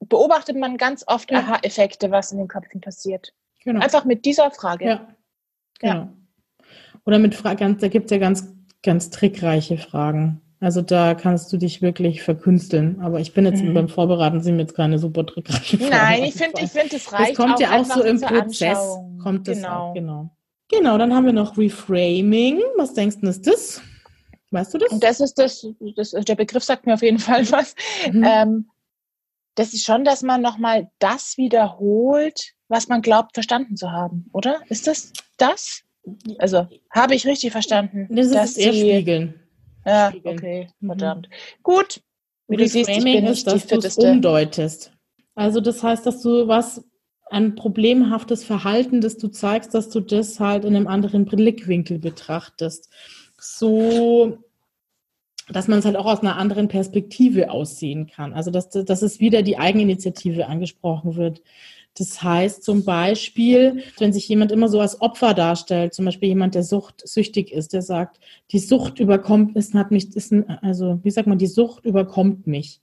beobachtet 0.00 0.56
man 0.56 0.76
ganz 0.76 1.04
oft 1.06 1.30
ja. 1.30 1.38
Aha-Effekte, 1.38 2.10
was 2.10 2.32
in 2.32 2.38
den 2.38 2.48
Köpfen 2.48 2.80
passiert. 2.80 3.32
Genau. 3.64 3.80
Einfach 3.80 4.04
mit 4.04 4.24
dieser 4.24 4.50
Frage. 4.50 4.84
Ja. 4.84 5.08
Genau. 5.80 5.94
Ja. 5.94 6.12
Oder 7.04 7.18
mit 7.18 7.34
Fragen, 7.34 7.78
da 7.78 7.88
gibt 7.88 8.06
es 8.06 8.10
ja 8.10 8.18
ganz, 8.18 8.54
ganz 8.82 9.10
trickreiche 9.10 9.78
Fragen. 9.78 10.40
Also 10.60 10.82
da 10.82 11.14
kannst 11.14 11.52
du 11.52 11.56
dich 11.56 11.82
wirklich 11.82 12.22
verkünsteln. 12.22 13.00
Aber 13.00 13.20
ich 13.20 13.32
bin 13.32 13.44
jetzt 13.46 13.62
mhm. 13.62 13.74
beim 13.74 13.88
Vorbereiten 13.88 14.40
sind 14.40 14.56
mir 14.56 14.62
jetzt 14.62 14.74
keine 14.74 14.98
super 14.98 15.24
trickreiche 15.24 15.78
Fragen. 15.78 15.90
Nein, 15.90 16.24
ich 16.24 16.34
finde, 16.34 16.62
ich 16.62 16.70
finde, 16.70 16.88
das 16.90 17.12
reicht. 17.12 17.30
Das 17.30 17.36
kommt 17.36 17.54
auch 17.54 17.60
ja 17.60 17.80
auch 17.80 17.84
so 17.84 18.02
im 18.02 18.20
Prozess. 18.20 18.78
Kommt 19.22 19.46
das 19.46 19.58
genau. 19.58 19.90
Auch, 19.90 19.94
genau. 19.94 20.30
Genau, 20.70 20.98
dann 20.98 21.14
haben 21.14 21.24
wir 21.24 21.32
noch 21.32 21.56
Reframing. 21.56 22.60
Was 22.76 22.92
denkst 22.92 23.18
du, 23.20 23.28
ist 23.28 23.46
das? 23.46 23.80
Weißt 24.50 24.74
du 24.74 24.78
das? 24.78 24.90
Und 24.90 25.02
das 25.02 25.20
ist 25.20 25.38
das, 25.38 25.66
das, 25.96 26.10
der 26.10 26.34
Begriff 26.34 26.64
sagt 26.64 26.86
mir 26.86 26.94
auf 26.94 27.02
jeden 27.02 27.18
Fall 27.18 27.50
was. 27.50 27.74
Mhm. 28.12 28.24
Ähm, 28.26 28.70
das 29.58 29.74
ist 29.74 29.84
schon, 29.84 30.04
dass 30.04 30.22
man 30.22 30.40
nochmal 30.40 30.88
das 31.00 31.36
wiederholt, 31.36 32.52
was 32.68 32.88
man 32.88 33.02
glaubt, 33.02 33.34
verstanden 33.34 33.76
zu 33.76 33.90
haben, 33.90 34.26
oder? 34.32 34.60
Ist 34.68 34.86
das 34.86 35.12
das? 35.36 35.82
Also, 36.38 36.68
habe 36.90 37.14
ich 37.14 37.26
richtig 37.26 37.52
verstanden? 37.52 38.06
Das 38.10 38.28
ist 38.28 38.56
eher 38.56 38.72
Spiegeln. 38.72 39.34
Ja, 39.84 40.10
Spiegeln. 40.10 40.38
okay, 40.38 40.68
mhm. 40.80 40.86
verdammt. 40.86 41.28
Mhm. 41.28 41.62
Gut. 41.62 42.02
Wie 42.46 42.56
du 42.56 42.68
siehst, 42.68 42.88
ich 42.88 43.04
bin 43.04 43.26
ist, 43.26 43.46
dass 43.46 43.66
du 43.66 43.76
es 43.76 43.98
umdeutest. 43.98 44.92
Also 45.34 45.60
das 45.60 45.82
heißt, 45.82 46.06
dass 46.06 46.22
du 46.22 46.48
was, 46.48 46.84
ein 47.30 47.56
problemhaftes 47.56 48.44
Verhalten, 48.44 49.00
das 49.00 49.18
du 49.18 49.28
zeigst, 49.28 49.74
dass 49.74 49.90
du 49.90 50.00
das 50.00 50.40
halt 50.40 50.64
in 50.64 50.74
einem 50.74 50.86
anderen 50.86 51.26
Blickwinkel 51.26 51.98
betrachtest. 51.98 52.90
So 53.38 54.38
dass 55.50 55.68
man 55.68 55.78
es 55.78 55.84
halt 55.84 55.96
auch 55.96 56.06
aus 56.06 56.20
einer 56.20 56.36
anderen 56.36 56.68
Perspektive 56.68 57.50
aussehen 57.50 58.06
kann. 58.06 58.32
Also 58.32 58.50
dass, 58.50 58.68
dass 58.68 59.02
es 59.02 59.20
wieder 59.20 59.42
die 59.42 59.58
Eigeninitiative 59.58 60.46
angesprochen 60.46 61.16
wird. 61.16 61.42
Das 61.98 62.22
heißt 62.22 62.62
zum 62.62 62.84
Beispiel, 62.84 63.82
wenn 63.98 64.12
sich 64.12 64.28
jemand 64.28 64.52
immer 64.52 64.68
so 64.68 64.80
als 64.80 65.00
Opfer 65.00 65.34
darstellt, 65.34 65.94
zum 65.94 66.04
Beispiel 66.04 66.28
jemand, 66.28 66.54
der 66.54 66.62
suchtsüchtig 66.62 67.52
ist, 67.52 67.72
der 67.72 67.82
sagt, 67.82 68.20
die 68.52 68.60
Sucht 68.60 69.00
überkommt, 69.00 69.56
ist, 69.56 69.74
hat 69.74 69.90
mich, 69.90 70.14
ist 70.14 70.32
ein, 70.32 70.48
also 70.48 71.00
wie 71.02 71.10
sagt 71.10 71.26
man, 71.26 71.38
die 71.38 71.46
Sucht 71.46 71.84
überkommt 71.84 72.46
mich. 72.46 72.80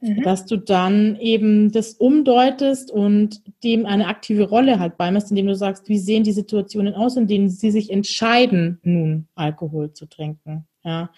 Mhm. 0.00 0.22
Dass 0.22 0.46
du 0.46 0.56
dann 0.56 1.16
eben 1.20 1.70
das 1.70 1.94
umdeutest 1.94 2.90
und 2.90 3.40
dem 3.62 3.86
eine 3.86 4.08
aktive 4.08 4.48
Rolle 4.48 4.78
halt 4.78 4.98
beimisst, 4.98 5.30
indem 5.30 5.46
du 5.46 5.54
sagst, 5.54 5.88
wie 5.88 5.98
sehen 5.98 6.24
die 6.24 6.32
Situationen 6.32 6.94
aus, 6.94 7.16
in 7.16 7.28
denen 7.28 7.48
sie 7.48 7.70
sich 7.70 7.90
entscheiden, 7.90 8.78
nun 8.82 9.28
Alkohol 9.36 9.92
zu 9.92 10.06
trinken. 10.06 10.66
Ja, 10.86 11.10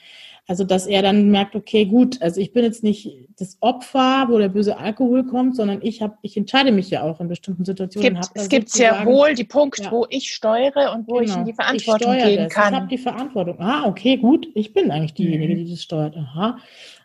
also 0.48 0.64
dass 0.64 0.86
er 0.86 1.02
dann 1.02 1.28
merkt, 1.28 1.54
okay, 1.54 1.84
gut, 1.84 2.22
also 2.22 2.40
ich 2.40 2.54
bin 2.54 2.64
jetzt 2.64 2.82
nicht 2.82 3.28
das 3.38 3.58
Opfer, 3.60 4.28
wo 4.30 4.38
der 4.38 4.48
böse 4.48 4.78
Alkohol 4.78 5.26
kommt, 5.26 5.54
sondern 5.54 5.80
ich 5.82 6.00
habe, 6.00 6.16
ich 6.22 6.38
entscheide 6.38 6.72
mich 6.72 6.88
ja 6.88 7.02
auch 7.02 7.20
in 7.20 7.28
bestimmten 7.28 7.66
Situationen. 7.66 8.14
Gibt, 8.14 8.30
es 8.32 8.48
gibt 8.48 8.70
sehr 8.70 9.04
wohl 9.04 9.34
die 9.34 9.44
Punkte, 9.44 9.82
ja. 9.82 9.92
wo 9.92 10.06
ich 10.08 10.32
steuere 10.32 10.94
und 10.94 11.06
wo 11.06 11.18
genau. 11.18 11.22
ich 11.22 11.36
in 11.36 11.44
die 11.44 11.52
Verantwortung 11.52 12.16
gehen 12.16 12.44
das. 12.44 12.54
kann. 12.54 12.72
Ich 12.72 12.80
habe 12.80 12.88
die 12.88 12.98
Verantwortung. 12.98 13.60
Ah, 13.60 13.84
okay, 13.84 14.16
gut, 14.16 14.48
ich 14.54 14.72
bin 14.72 14.90
eigentlich 14.90 15.12
diejenige, 15.12 15.54
mhm. 15.54 15.66
die 15.66 15.70
das 15.70 15.82
steuert. 15.82 16.16
Aha, 16.16 16.56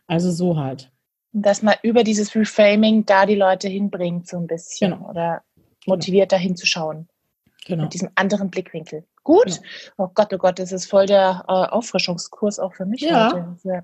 also 0.07 0.31
so 0.31 0.55
halt. 0.57 0.89
Dass 1.33 1.61
man 1.63 1.75
über 1.83 2.05
dieses 2.05 2.33
Reframing 2.33 3.05
da 3.05 3.25
die 3.25 3.35
Leute 3.35 3.67
hinbringt, 3.67 4.25
so 4.25 4.37
ein 4.37 4.47
bisschen 4.47 4.91
genau. 4.91 5.09
oder 5.09 5.41
motiviert 5.85 6.29
genau. 6.29 6.39
dahin 6.39 6.55
zu 6.55 6.65
schauen. 6.65 7.09
Genau. 7.65 7.83
Mit 7.83 7.93
diesem 7.93 8.09
anderen 8.15 8.49
Blickwinkel. 8.49 9.05
Gut. 9.23 9.45
Genau. 9.45 9.59
Oh 9.97 10.07
Gott, 10.13 10.33
oh 10.33 10.37
Gott, 10.37 10.59
das 10.59 10.71
ist 10.71 10.85
voll 10.85 11.05
der 11.05 11.45
äh, 11.47 11.51
Auffrischungskurs 11.51 12.59
auch 12.59 12.73
für 12.73 12.85
mich 12.85 13.01
ja. 13.01 13.31
heute. 13.31 13.43
Ja. 13.63 13.83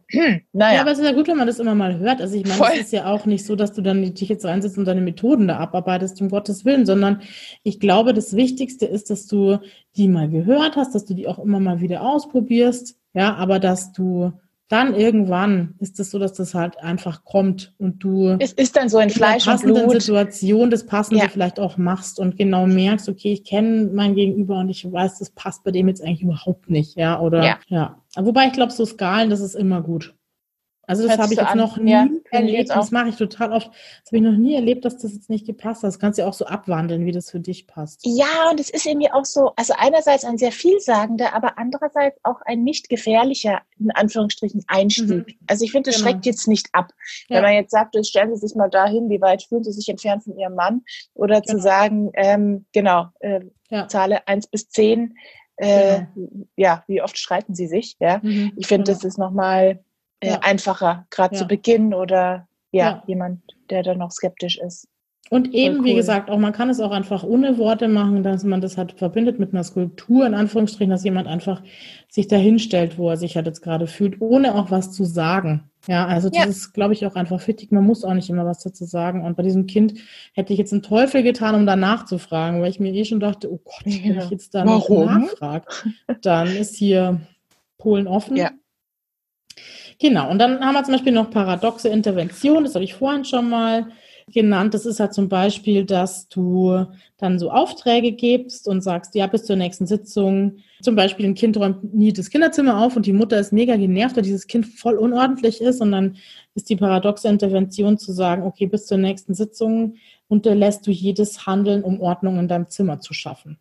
naja. 0.51 0.75
ja, 0.75 0.81
aber 0.81 0.91
es 0.91 0.99
ist 0.99 1.05
ja 1.05 1.13
gut, 1.13 1.27
wenn 1.27 1.37
man 1.37 1.47
das 1.47 1.59
immer 1.59 1.75
mal 1.75 1.97
hört. 1.97 2.19
Also 2.19 2.35
ich 2.35 2.45
meine, 2.45 2.73
es 2.73 2.81
ist 2.81 2.91
ja 2.91 3.05
auch 3.05 3.25
nicht 3.25 3.45
so, 3.45 3.55
dass 3.55 3.71
du 3.71 3.81
dann 3.81 4.01
dich 4.01 4.27
jetzt 4.27 4.43
reinsetzt 4.43 4.77
und 4.77 4.85
deine 4.85 5.01
Methoden 5.01 5.47
da 5.47 5.57
abarbeitest, 5.57 6.19
um 6.21 6.29
Gottes 6.29 6.65
Willen, 6.65 6.85
sondern 6.85 7.21
ich 7.63 7.79
glaube, 7.79 8.13
das 8.13 8.35
Wichtigste 8.35 8.85
ist, 8.85 9.09
dass 9.09 9.27
du 9.27 9.59
die 9.95 10.09
mal 10.09 10.29
gehört 10.29 10.75
hast, 10.75 10.95
dass 10.95 11.05
du 11.05 11.13
die 11.13 11.27
auch 11.27 11.39
immer 11.39 11.59
mal 11.59 11.79
wieder 11.79 12.01
ausprobierst, 12.01 12.97
ja, 13.13 13.35
aber 13.35 13.59
dass 13.59 13.93
du 13.93 14.33
dann 14.69 14.93
irgendwann 14.93 15.73
ist 15.79 15.99
es 15.99 16.11
so, 16.11 16.19
dass 16.19 16.33
das 16.33 16.53
halt 16.53 16.79
einfach 16.79 17.25
kommt 17.25 17.73
und 17.79 18.03
du 18.03 18.37
es 18.39 18.53
ist 18.53 18.75
dann 18.77 18.87
so 18.87 18.99
in 18.99 19.09
Fleisch 19.09 19.47
in 19.47 19.73
der 19.73 19.83
und 19.83 19.89
Blut. 19.89 20.01
Situation 20.01 20.69
das 20.69 20.85
Passende 20.85 21.23
Ja. 21.23 21.29
vielleicht 21.29 21.59
auch 21.59 21.77
machst 21.77 22.19
und 22.19 22.37
genau 22.37 22.67
merkst, 22.67 23.09
okay, 23.09 23.33
ich 23.33 23.43
kenne 23.43 23.89
mein 23.93 24.13
Gegenüber 24.15 24.59
und 24.59 24.69
ich 24.69 24.89
weiß, 24.89 25.19
das 25.19 25.31
passt 25.31 25.63
bei 25.63 25.71
dem 25.71 25.87
jetzt 25.87 26.03
eigentlich 26.03 26.21
überhaupt 26.21 26.69
nicht, 26.69 26.95
ja, 26.95 27.19
oder 27.19 27.43
Ja. 27.43 27.59
ja. 27.67 28.01
Wobei 28.15 28.45
ich 28.47 28.53
glaube, 28.53 28.71
so 28.71 28.85
Skalen, 28.85 29.29
das 29.31 29.39
ist 29.41 29.55
immer 29.55 29.81
gut. 29.81 30.13
Also 30.89 31.07
das 31.07 31.17
habe 31.19 31.31
ich 31.33 31.39
jetzt 31.39 31.49
an. 31.51 31.57
noch 31.57 31.77
nie 31.77 31.91
Ja, 31.91 32.07
erlebt. 32.31 32.69
Das 32.71 32.89
mache 32.91 33.09
ich 33.09 33.15
total 33.15 33.53
oft. 33.53 33.67
Das 33.67 34.07
habe 34.11 34.17
ich 34.17 34.21
noch 34.23 34.37
nie 34.37 34.55
erlebt, 34.55 34.83
dass 34.85 34.97
das 34.97 35.13
jetzt 35.13 35.29
nicht 35.29 35.45
gepasst 35.45 35.83
hat. 35.83 35.89
Das 35.89 35.99
kannst 35.99 36.17
du 36.17 36.23
ja 36.23 36.27
auch 36.27 36.33
so 36.33 36.45
abwandeln, 36.45 37.05
wie 37.05 37.11
das 37.11 37.29
für 37.29 37.39
dich 37.39 37.67
passt. 37.67 38.01
Ja, 38.03 38.49
und 38.49 38.59
es 38.59 38.69
ist 38.71 38.85
irgendwie 38.87 39.11
auch 39.11 39.23
so, 39.25 39.51
also 39.55 39.73
einerseits 39.77 40.25
ein 40.25 40.37
sehr 40.39 40.51
vielsagender, 40.51 41.33
aber 41.35 41.59
andererseits 41.59 42.19
auch 42.23 42.41
ein 42.41 42.63
nicht 42.63 42.89
gefährlicher, 42.89 43.61
in 43.79 43.91
Anführungsstrichen, 43.91 44.63
Einstieg. 44.67 45.37
Also 45.47 45.63
ich 45.63 45.71
finde, 45.71 45.91
das 45.91 45.99
Genau. 45.99 46.09
schreckt 46.11 46.25
jetzt 46.25 46.47
nicht 46.47 46.67
ab. 46.73 46.91
Ja. 47.27 47.35
Wenn 47.37 47.43
man 47.43 47.53
jetzt 47.53 47.71
sagt, 47.71 47.95
stellen 48.05 48.33
Sie 48.35 48.47
sich 48.47 48.55
mal 48.55 48.69
dahin, 48.69 49.09
wie 49.09 49.21
weit 49.21 49.43
fühlen 49.43 49.63
Sie 49.63 49.71
sich 49.71 49.87
entfernt 49.89 50.23
von 50.23 50.37
Ihrem 50.37 50.55
Mann? 50.55 50.81
Oder 51.13 51.43
zu 51.43 51.53
Genau. 51.53 51.63
sagen, 51.63 52.11
ähm, 52.15 52.65
genau, 52.73 53.07
äh, 53.19 53.41
Ja. 53.69 53.87
Zahle 53.87 54.27
eins 54.27 54.47
bis 54.47 54.67
zehn, 54.69 55.15
äh, 55.57 56.01
ja, 56.55 56.83
wie 56.87 57.01
oft 57.03 57.17
streiten 57.19 57.53
Sie 57.53 57.67
sich? 57.67 57.95
Ja, 57.99 58.19
Mhm. 58.23 58.53
ich 58.55 58.65
finde, 58.65 58.85
Genau. 58.85 58.95
das 58.97 59.03
ist 59.03 59.17
nochmal 59.19 59.83
äh, 60.21 60.29
Ja. 60.29 60.39
einfacher, 60.41 61.05
gerade 61.09 61.35
Ja. 61.35 61.41
zu 61.41 61.47
Beginn 61.47 61.93
oder 61.93 62.47
ja, 62.71 63.03
jemand, 63.07 63.41
der 63.69 63.83
da 63.83 63.95
noch 63.95 64.11
skeptisch 64.11 64.57
ist. 64.59 64.87
Und 65.31 65.53
eben, 65.53 65.83
wie 65.83 65.91
cool. 65.91 65.95
gesagt, 65.97 66.29
auch 66.31 66.39
man 66.39 66.53
kann 66.53 66.69
es 66.71 66.79
auch 66.79 66.89
einfach 66.91 67.23
ohne 67.23 67.59
Worte 67.59 67.87
machen, 67.87 68.23
dass 68.23 68.43
man 68.43 68.61
das 68.61 68.77
halt 68.77 68.93
verbindet 68.93 69.37
mit 69.37 69.53
einer 69.53 69.63
Skulptur, 69.63 70.25
in 70.25 70.33
Anführungsstrichen, 70.33 70.89
dass 70.89 71.03
jemand 71.03 71.27
einfach 71.27 71.61
sich 72.07 72.27
dahinstellt, 72.27 72.97
wo 72.97 73.09
er 73.11 73.17
sich 73.17 73.35
halt 73.35 73.45
jetzt 73.45 73.61
gerade 73.61 73.85
fühlt, 73.85 74.21
ohne 74.21 74.55
auch 74.55 74.71
was 74.71 74.91
zu 74.91 75.03
sagen. 75.05 75.69
Ja, 75.87 76.07
also 76.07 76.29
das 76.29 76.47
ist, 76.47 76.73
glaube 76.73 76.93
ich, 76.93 77.05
auch 77.05 77.15
einfach 77.15 77.47
wichtig. 77.47 77.71
Man 77.71 77.85
muss 77.85 78.03
auch 78.03 78.13
nicht 78.13 78.29
immer 78.29 78.45
was 78.45 78.63
dazu 78.63 78.85
sagen. 78.85 79.23
Und 79.23 79.37
bei 79.37 79.43
diesem 79.43 79.65
Kind 79.67 79.99
hätte 80.33 80.51
ich 80.51 80.59
jetzt 80.59 80.73
einen 80.73 80.81
Teufel 80.83 81.21
getan, 81.23 81.53
um 81.55 81.65
danach 81.67 82.05
zu 82.05 82.17
fragen, 82.17 82.61
weil 82.61 82.69
ich 82.71 82.79
mir 82.79 82.91
eh 82.93 83.05
schon 83.05 83.19
dachte, 83.19 83.51
oh 83.51 83.59
Gott, 83.63 83.85
wenn 83.85 84.17
ich 84.17 84.29
jetzt 84.31 84.53
da 84.55 84.65
nachfrage, 84.65 85.65
dann 86.21 86.47
ist 86.47 86.75
hier 86.75 87.21
Polen 87.77 88.07
offen. 88.07 88.35
Ja. 88.35 88.49
Genau, 90.01 90.31
und 90.31 90.39
dann 90.39 90.61
haben 90.61 90.73
wir 90.73 90.83
zum 90.83 90.93
Beispiel 90.93 91.11
noch 91.11 91.29
paradoxe 91.29 91.89
Intervention, 91.89 92.63
das 92.63 92.75
habe 92.75 92.85
ich 92.85 92.93
vorhin 92.93 93.25
schon 93.25 93.49
mal 93.49 93.91
genannt. 94.31 94.73
Das 94.73 94.85
ist 94.85 94.99
halt 94.99 95.13
zum 95.13 95.27
Beispiel, 95.29 95.85
dass 95.85 96.29
du 96.29 96.85
dann 97.17 97.39
so 97.39 97.51
Aufträge 97.51 98.11
gibst 98.13 98.67
und 98.67 98.81
sagst, 98.81 99.15
ja, 99.15 99.27
bis 99.27 99.43
zur 99.43 99.55
nächsten 99.55 99.87
Sitzung. 99.87 100.57
Zum 100.81 100.95
Beispiel 100.95 101.25
ein 101.25 101.35
Kind 101.35 101.57
räumt 101.57 101.93
nie 101.93 102.13
das 102.13 102.29
Kinderzimmer 102.29 102.79
auf 102.79 102.95
und 102.95 103.05
die 103.05 103.13
Mutter 103.13 103.39
ist 103.39 103.51
mega 103.51 103.75
genervt, 103.75 104.15
weil 104.15 104.23
dieses 104.23 104.47
Kind 104.47 104.65
voll 104.67 104.95
unordentlich 104.95 105.61
ist. 105.61 105.81
Und 105.81 105.91
dann 105.91 106.17
ist 106.55 106.69
die 106.69 106.75
paradoxe 106.75 107.27
Intervention 107.27 107.97
zu 107.97 108.13
sagen, 108.13 108.43
okay, 108.43 108.67
bis 108.67 108.85
zur 108.85 108.97
nächsten 108.97 109.33
Sitzung 109.33 109.95
unterlässt 110.27 110.87
du 110.87 110.91
jedes 110.91 111.45
Handeln, 111.45 111.83
um 111.83 111.99
Ordnung 111.99 112.39
in 112.39 112.47
deinem 112.47 112.69
Zimmer 112.69 112.99
zu 112.99 113.13
schaffen. 113.13 113.59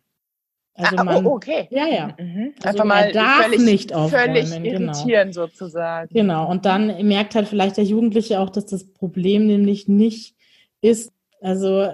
Also 0.79 0.95
ah, 0.97 1.03
man, 1.03 1.25
oh, 1.25 1.35
okay. 1.35 1.67
ja, 1.71 1.87
ja. 1.87 2.15
Mhm. 2.17 2.53
Also 2.63 2.69
Einfach 2.69 2.85
mal 2.85 3.11
darf 3.11 3.43
völlig, 3.43 3.59
nicht 3.59 3.93
aufräumen, 3.93 4.45
völlig 4.45 4.63
genau. 4.63 4.93
irritieren 4.93 5.33
sozusagen. 5.33 6.13
Genau, 6.13 6.49
und 6.49 6.65
dann 6.65 7.05
merkt 7.05 7.35
halt 7.35 7.47
vielleicht 7.47 7.77
der 7.77 7.83
Jugendliche 7.83 8.39
auch, 8.39 8.49
dass 8.49 8.65
das 8.65 8.85
Problem 8.85 9.45
nämlich 9.45 9.87
nicht 9.87 10.35
ist, 10.81 11.11
also 11.41 11.89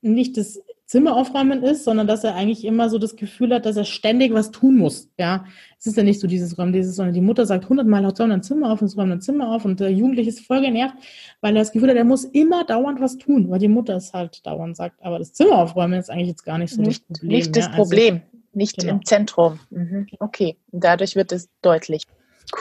nicht 0.00 0.36
das 0.36 0.60
Zimmer 0.88 1.16
aufräumen 1.16 1.62
ist, 1.62 1.84
sondern 1.84 2.06
dass 2.06 2.24
er 2.24 2.34
eigentlich 2.34 2.64
immer 2.64 2.88
so 2.88 2.96
das 2.96 3.14
Gefühl 3.14 3.52
hat, 3.52 3.66
dass 3.66 3.76
er 3.76 3.84
ständig 3.84 4.32
was 4.32 4.50
tun 4.50 4.78
muss. 4.78 5.10
Ja, 5.18 5.44
es 5.78 5.86
ist 5.86 5.98
ja 5.98 6.02
nicht 6.02 6.18
so 6.18 6.26
dieses 6.26 6.56
Räumen, 6.56 6.72
dieses, 6.72 6.96
sondern 6.96 7.12
die 7.14 7.20
Mutter 7.20 7.44
sagt 7.44 7.68
hundertmal, 7.68 8.06
haut 8.06 8.18
ein 8.22 8.42
Zimmer 8.42 8.72
auf 8.72 8.80
und 8.80 8.86
es 8.86 8.96
räumt 8.96 9.12
ein 9.12 9.20
Zimmer 9.20 9.52
auf 9.52 9.66
und 9.66 9.80
der 9.80 9.92
Jugendliche 9.92 10.30
ist 10.30 10.46
voll 10.46 10.62
genervt, 10.62 10.94
weil 11.42 11.54
er 11.54 11.60
das 11.60 11.72
Gefühl 11.72 11.90
hat, 11.90 11.96
er 11.98 12.04
muss 12.04 12.24
immer 12.24 12.64
dauernd 12.64 13.02
was 13.02 13.18
tun, 13.18 13.50
weil 13.50 13.58
die 13.58 13.68
Mutter 13.68 13.96
es 13.96 14.14
halt 14.14 14.46
dauernd 14.46 14.78
sagt. 14.78 15.02
Aber 15.02 15.18
das 15.18 15.34
Zimmer 15.34 15.58
aufräumen 15.58 16.00
ist 16.00 16.08
eigentlich 16.10 16.28
jetzt 16.28 16.44
gar 16.44 16.56
nicht 16.56 16.72
so 16.72 16.80
nicht, 16.80 17.04
das 17.10 17.18
Problem. 17.18 17.36
nicht 17.36 17.56
das 17.56 17.66
ja? 17.66 17.70
Also- 17.72 17.82
Problem, 17.82 18.22
nicht 18.54 18.78
genau. 18.78 18.94
im 18.94 19.04
Zentrum. 19.04 19.60
Mhm. 19.68 20.06
Okay, 20.20 20.56
dadurch 20.72 21.16
wird 21.16 21.32
es 21.32 21.50
deutlich. 21.60 22.04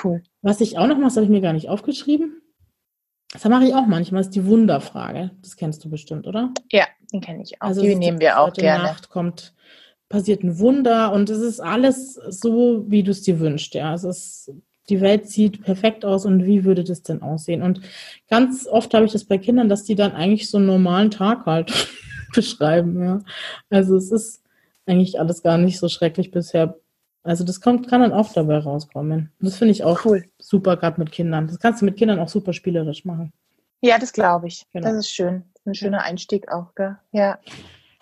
Cool. 0.03 0.21
Was 0.41 0.59
ich 0.59 0.77
auch 0.77 0.87
noch 0.87 0.97
mache, 0.97 1.05
das 1.05 1.15
habe 1.15 1.23
ich 1.23 1.31
mir 1.31 1.39
gar 1.39 1.53
nicht 1.53 1.69
aufgeschrieben. 1.69 2.41
Das 3.33 3.43
mache 3.45 3.65
ich 3.65 3.75
auch 3.75 3.85
manchmal, 3.85 4.21
ist 4.21 4.35
die 4.35 4.45
Wunderfrage. 4.45 5.31
Das 5.41 5.57
kennst 5.57 5.83
du 5.83 5.89
bestimmt, 5.89 6.27
oder? 6.27 6.53
Ja, 6.71 6.85
den 7.11 7.21
kenne 7.21 7.43
ich 7.43 7.61
auch. 7.61 7.67
Also 7.67 7.81
die 7.81 7.95
nehmen 7.95 8.19
wir 8.19 8.39
auch 8.39 8.47
heute 8.47 8.61
gerne. 8.61 8.85
Nacht 8.85 9.09
kommt, 9.09 9.53
passiert 10.09 10.43
ein 10.43 10.59
Wunder 10.59 11.11
und 11.11 11.29
es 11.29 11.39
ist 11.39 11.59
alles 11.59 12.13
so, 12.13 12.85
wie 12.87 13.03
du 13.03 13.11
es 13.11 13.23
dir 13.23 13.39
wünschst. 13.39 13.73
Ja, 13.73 13.93
es 13.93 14.05
ist, 14.05 14.51
die 14.89 15.01
Welt 15.01 15.27
sieht 15.29 15.63
perfekt 15.63 16.05
aus 16.05 16.25
und 16.25 16.45
wie 16.45 16.63
würde 16.63 16.85
das 16.85 17.03
denn 17.03 17.21
aussehen? 17.21 17.61
Und 17.61 17.81
ganz 18.29 18.65
oft 18.65 18.93
habe 18.93 19.05
ich 19.05 19.11
das 19.11 19.25
bei 19.25 19.37
Kindern, 19.37 19.67
dass 19.67 19.83
die 19.83 19.95
dann 19.95 20.13
eigentlich 20.13 20.49
so 20.49 20.57
einen 20.57 20.67
normalen 20.67 21.11
Tag 21.11 21.45
halt 21.45 21.89
beschreiben. 22.33 23.03
Ja, 23.03 23.19
also 23.69 23.97
es 23.97 24.11
ist 24.11 24.43
eigentlich 24.85 25.19
alles 25.19 25.43
gar 25.43 25.57
nicht 25.57 25.79
so 25.79 25.89
schrecklich 25.89 26.31
bisher. 26.31 26.77
Also 27.27 27.43
das 27.43 27.61
kommt, 27.61 27.87
kann 27.89 28.01
dann 28.01 28.13
auch 28.13 28.31
dabei 28.33 28.57
rauskommen. 28.57 29.31
Das 29.39 29.57
finde 29.57 29.73
ich 29.73 29.83
auch 29.83 30.03
Cool. 30.05 30.25
super, 30.39 30.77
gerade 30.77 30.99
mit 30.99 31.11
Kindern. 31.11 31.47
Das 31.47 31.59
kannst 31.59 31.81
du 31.81 31.85
mit 31.85 31.97
Kindern 31.97 32.19
auch 32.19 32.29
super 32.29 32.53
spielerisch 32.53 33.05
machen. 33.05 33.31
Ja, 33.81 33.99
das 33.99 34.13
glaube 34.13 34.47
ich. 34.47 34.63
Genau. 34.73 34.87
Das 34.87 34.97
ist 34.97 35.09
schön. 35.11 35.43
Ein 35.65 35.75
schöner 35.75 36.01
Einstieg 36.03 36.49
auch, 36.51 36.73
gell? 36.75 36.95
Ja. 37.11 37.37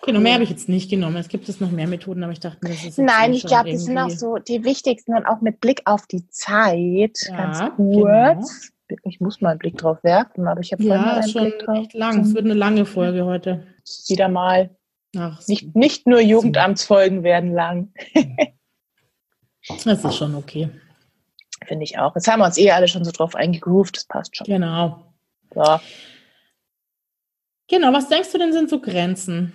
Genau, 0.04 0.20
mehr 0.20 0.34
habe 0.34 0.44
ich 0.44 0.50
jetzt 0.50 0.68
nicht 0.68 0.88
genommen. 0.88 1.16
Es 1.16 1.28
gibt 1.28 1.48
es 1.48 1.58
noch 1.60 1.70
mehr 1.70 1.88
Methoden, 1.88 2.22
aber 2.22 2.32
ich 2.32 2.38
dachte 2.40 2.58
mir, 2.62 2.68
das 2.70 2.78
ist 2.78 2.84
jetzt 2.84 2.98
Nein, 2.98 3.32
ich 3.34 3.44
glaube, 3.44 3.70
die 3.70 3.76
sind 3.76 3.98
auch 3.98 4.10
so 4.10 4.36
die 4.36 4.62
wichtigsten 4.64 5.16
und 5.16 5.26
auch 5.26 5.40
mit 5.40 5.60
Blick 5.60 5.82
auf 5.84 6.06
die 6.06 6.28
Zeit. 6.28 7.18
Ja, 7.28 7.36
ganz 7.36 7.74
kurz. 7.76 8.70
Ich 9.02 9.20
muss 9.20 9.40
mal 9.40 9.50
einen 9.50 9.58
Blick 9.58 9.76
drauf 9.78 9.98
werfen, 10.04 10.46
aber 10.46 10.60
ich 10.60 10.72
habe 10.72 10.84
vorhin 10.84 11.00
mal 11.02 11.08
Ja, 11.08 11.14
einen 11.14 11.24
ist 11.24 11.32
schon 11.32 11.42
Blick 11.44 11.58
drauf. 11.58 11.78
echt 11.78 11.94
lang. 11.94 12.20
Es 12.20 12.34
wird 12.34 12.44
eine 12.44 12.54
lange 12.54 12.86
Folge 12.86 13.24
heute. 13.24 13.66
Wieder 14.06 14.28
mal. 14.28 14.70
Ach, 15.16 15.40
Nicht, 15.48 15.74
nicht 15.74 16.06
nur 16.06 16.20
Jugendamtsfolgen 16.20 17.22
werden 17.24 17.52
lang, 17.52 17.88
das 19.68 20.04
ist 20.04 20.16
schon 20.16 20.34
okay. 20.34 20.70
finde 21.66 21.84
ich 21.84 21.98
auch. 21.98 22.14
Jetzt 22.14 22.28
haben 22.28 22.40
wir 22.40 22.46
uns 22.46 22.58
eh 22.58 22.70
alle 22.70 22.88
schon 22.88 23.04
so 23.04 23.10
drauf 23.10 23.34
eingegroovt, 23.34 23.96
das 23.96 24.04
passt 24.04 24.36
schon. 24.36 24.46
Genau. 24.46 25.12
So. 25.54 25.80
Genau, 27.68 27.92
was 27.92 28.08
denkst 28.08 28.30
du 28.32 28.38
denn 28.38 28.52
sind 28.52 28.70
so 28.70 28.80
Grenzen? 28.80 29.52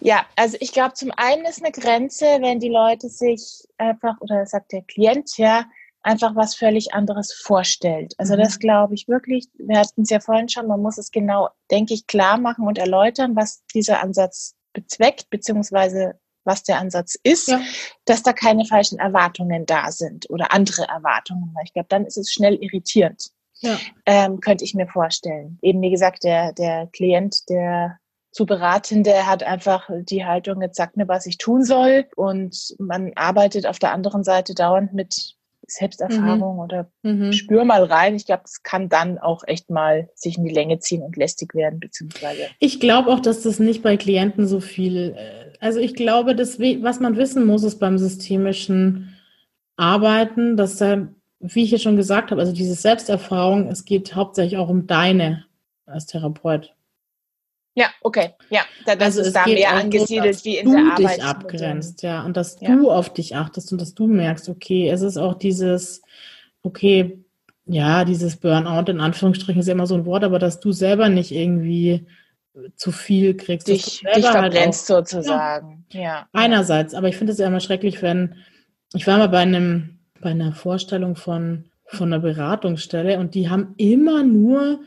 Ja, 0.00 0.24
also 0.36 0.56
ich 0.60 0.72
glaube, 0.72 0.94
zum 0.94 1.10
einen 1.16 1.44
ist 1.44 1.62
eine 1.62 1.72
Grenze, 1.72 2.24
wenn 2.40 2.60
die 2.60 2.68
Leute 2.68 3.08
sich 3.08 3.64
einfach, 3.78 4.20
oder 4.20 4.46
sagt 4.46 4.72
der 4.72 4.82
Klient 4.82 5.36
ja, 5.38 5.64
einfach 6.02 6.36
was 6.36 6.54
völlig 6.54 6.94
anderes 6.94 7.32
vorstellt. 7.32 8.14
Also 8.18 8.34
Mhm. 8.34 8.38
das 8.38 8.58
glaube 8.60 8.94
ich 8.94 9.08
wirklich, 9.08 9.48
wir 9.58 9.80
hatten 9.80 10.02
es 10.02 10.10
ja 10.10 10.20
vorhin 10.20 10.48
schon, 10.48 10.68
man 10.68 10.80
muss 10.80 10.98
es 10.98 11.10
genau, 11.10 11.48
denke 11.70 11.94
ich, 11.94 12.06
klar 12.06 12.38
machen 12.38 12.66
und 12.66 12.78
erläutern, 12.78 13.34
was 13.34 13.64
dieser 13.74 14.00
Ansatz 14.00 14.54
bezweckt, 14.72 15.28
beziehungsweise 15.30 16.18
was 16.48 16.64
der 16.64 16.80
Ansatz 16.80 17.16
ist, 17.22 17.46
Ja. 17.46 17.60
dass 18.06 18.24
da 18.24 18.32
keine 18.32 18.64
falschen 18.64 18.98
Erwartungen 18.98 19.66
da 19.66 19.92
sind 19.92 20.28
oder 20.30 20.52
andere 20.52 20.88
Erwartungen. 20.88 21.52
Weil 21.54 21.62
ich 21.66 21.72
glaube, 21.72 21.86
dann 21.88 22.04
ist 22.06 22.16
es 22.16 22.32
schnell 22.32 22.56
irritierend 22.60 23.28
Ja. 23.60 23.78
ähm, 24.06 24.40
könnte 24.40 24.64
ich 24.64 24.74
mir 24.74 24.88
vorstellen. 24.88 25.58
Eben 25.62 25.80
wie 25.82 25.90
gesagt, 25.90 26.24
der, 26.24 26.52
der 26.52 26.88
Klient, 26.92 27.48
der 27.48 27.98
zu 28.32 28.44
Beratende 28.46 29.26
hat 29.26 29.42
einfach 29.42 29.88
die 30.02 30.24
Haltung, 30.24 30.60
jetzt 30.62 30.76
sagt 30.76 30.96
mir, 30.96 31.08
was 31.08 31.26
ich 31.26 31.38
tun 31.38 31.64
soll. 31.64 32.06
Und 32.16 32.74
man 32.78 33.12
arbeitet 33.14 33.66
auf 33.66 33.78
der 33.78 33.92
anderen 33.92 34.22
Seite 34.24 34.54
dauernd 34.54 34.92
mit 34.92 35.34
Selbsterfahrung 35.66 36.58
oder 36.58 36.90
Mhm. 37.02 37.32
spür 37.32 37.64
mal 37.64 37.84
rein. 37.84 38.14
Ich 38.14 38.26
glaube, 38.26 38.42
das 38.44 38.62
kann 38.62 38.88
dann 38.88 39.18
auch 39.18 39.42
echt 39.46 39.70
mal 39.70 40.08
sich 40.14 40.38
in 40.38 40.44
die 40.44 40.52
Länge 40.54 40.78
ziehen 40.78 41.02
und 41.02 41.16
lästig 41.16 41.54
werden, 41.54 41.78
beziehungsweise. 41.80 42.48
Ich 42.58 42.80
glaube 42.80 43.10
auch, 43.12 43.20
dass 43.20 43.42
das 43.42 43.58
nicht 43.58 43.82
bei 43.82 43.96
Klienten 43.96 44.46
so 44.46 44.60
viel, 44.60 45.14
äh, 45.16 45.47
also 45.60 45.80
ich 45.80 45.94
glaube, 45.94 46.34
dass, 46.34 46.58
we- 46.58 46.82
was 46.82 47.00
man 47.00 47.16
wissen 47.16 47.46
muss, 47.46 47.62
ist 47.64 47.78
beim 47.78 47.98
systemischen 47.98 49.14
Arbeiten, 49.76 50.56
dass 50.56 50.76
da, 50.76 51.08
wie 51.40 51.62
ich 51.64 51.70
ja 51.70 51.78
schon 51.78 51.96
gesagt 51.96 52.30
habe, 52.30 52.40
also 52.40 52.52
diese 52.52 52.74
Selbsterfahrung, 52.74 53.68
es 53.68 53.84
geht 53.84 54.14
hauptsächlich 54.14 54.58
auch 54.58 54.68
um 54.68 54.86
deine 54.86 55.44
als 55.86 56.06
Therapeut. 56.06 56.74
Ja, 57.74 57.86
okay. 58.02 58.30
Ja, 58.50 58.62
da, 58.84 58.96
das 58.96 59.16
Also 59.16 59.20
ist 59.28 59.34
da 59.34 59.46
mehr 59.46 59.74
angesiedelt 59.76 60.34
dass 60.34 60.44
wie 60.44 60.58
in 60.58 60.64
du 60.64 60.72
der 60.72 60.96
dich 60.96 61.06
Arbeit. 61.06 61.20
abgrenzt, 61.22 62.02
ja, 62.02 62.24
und 62.24 62.36
dass 62.36 62.60
Ja. 62.60 62.74
du 62.74 62.90
auf 62.90 63.12
dich 63.12 63.36
achtest 63.36 63.70
und 63.70 63.80
dass 63.80 63.94
du 63.94 64.08
merkst, 64.08 64.48
okay, 64.48 64.88
es 64.88 65.00
ist 65.02 65.16
auch 65.16 65.34
dieses, 65.34 66.02
okay, 66.64 67.22
ja, 67.66 68.04
dieses 68.04 68.36
Burnout 68.36 68.90
in 68.90 69.00
Anführungsstrichen 69.00 69.60
ist 69.60 69.68
ja 69.68 69.74
immer 69.74 69.86
so 69.86 69.94
ein 69.94 70.06
Wort, 70.06 70.24
aber 70.24 70.38
dass 70.40 70.58
du 70.58 70.72
selber 70.72 71.08
nicht 71.08 71.30
irgendwie 71.30 72.06
zu 72.76 72.92
viel 72.92 73.36
kriegst, 73.36 73.68
Dich, 73.68 74.00
du 74.00 74.12
dich 74.14 74.24
selber 74.24 74.40
halt 74.42 74.74
sozusagen. 74.74 75.84
Ja. 75.90 76.28
Einerseits, 76.32 76.94
aber 76.94 77.08
ich 77.08 77.16
finde 77.16 77.32
es 77.32 77.38
ja 77.38 77.46
immer 77.46 77.60
schrecklich, 77.60 78.02
wenn 78.02 78.34
ich 78.94 79.06
war 79.06 79.18
mal 79.18 79.28
bei 79.28 79.38
einem 79.38 79.98
bei 80.20 80.30
einer 80.30 80.52
Vorstellung 80.52 81.16
von 81.16 81.66
von 81.86 82.12
einer 82.12 82.22
Beratungsstelle 82.22 83.18
und 83.18 83.34
die 83.34 83.48
haben 83.48 83.74
immer 83.76 84.22
nur 84.22 84.80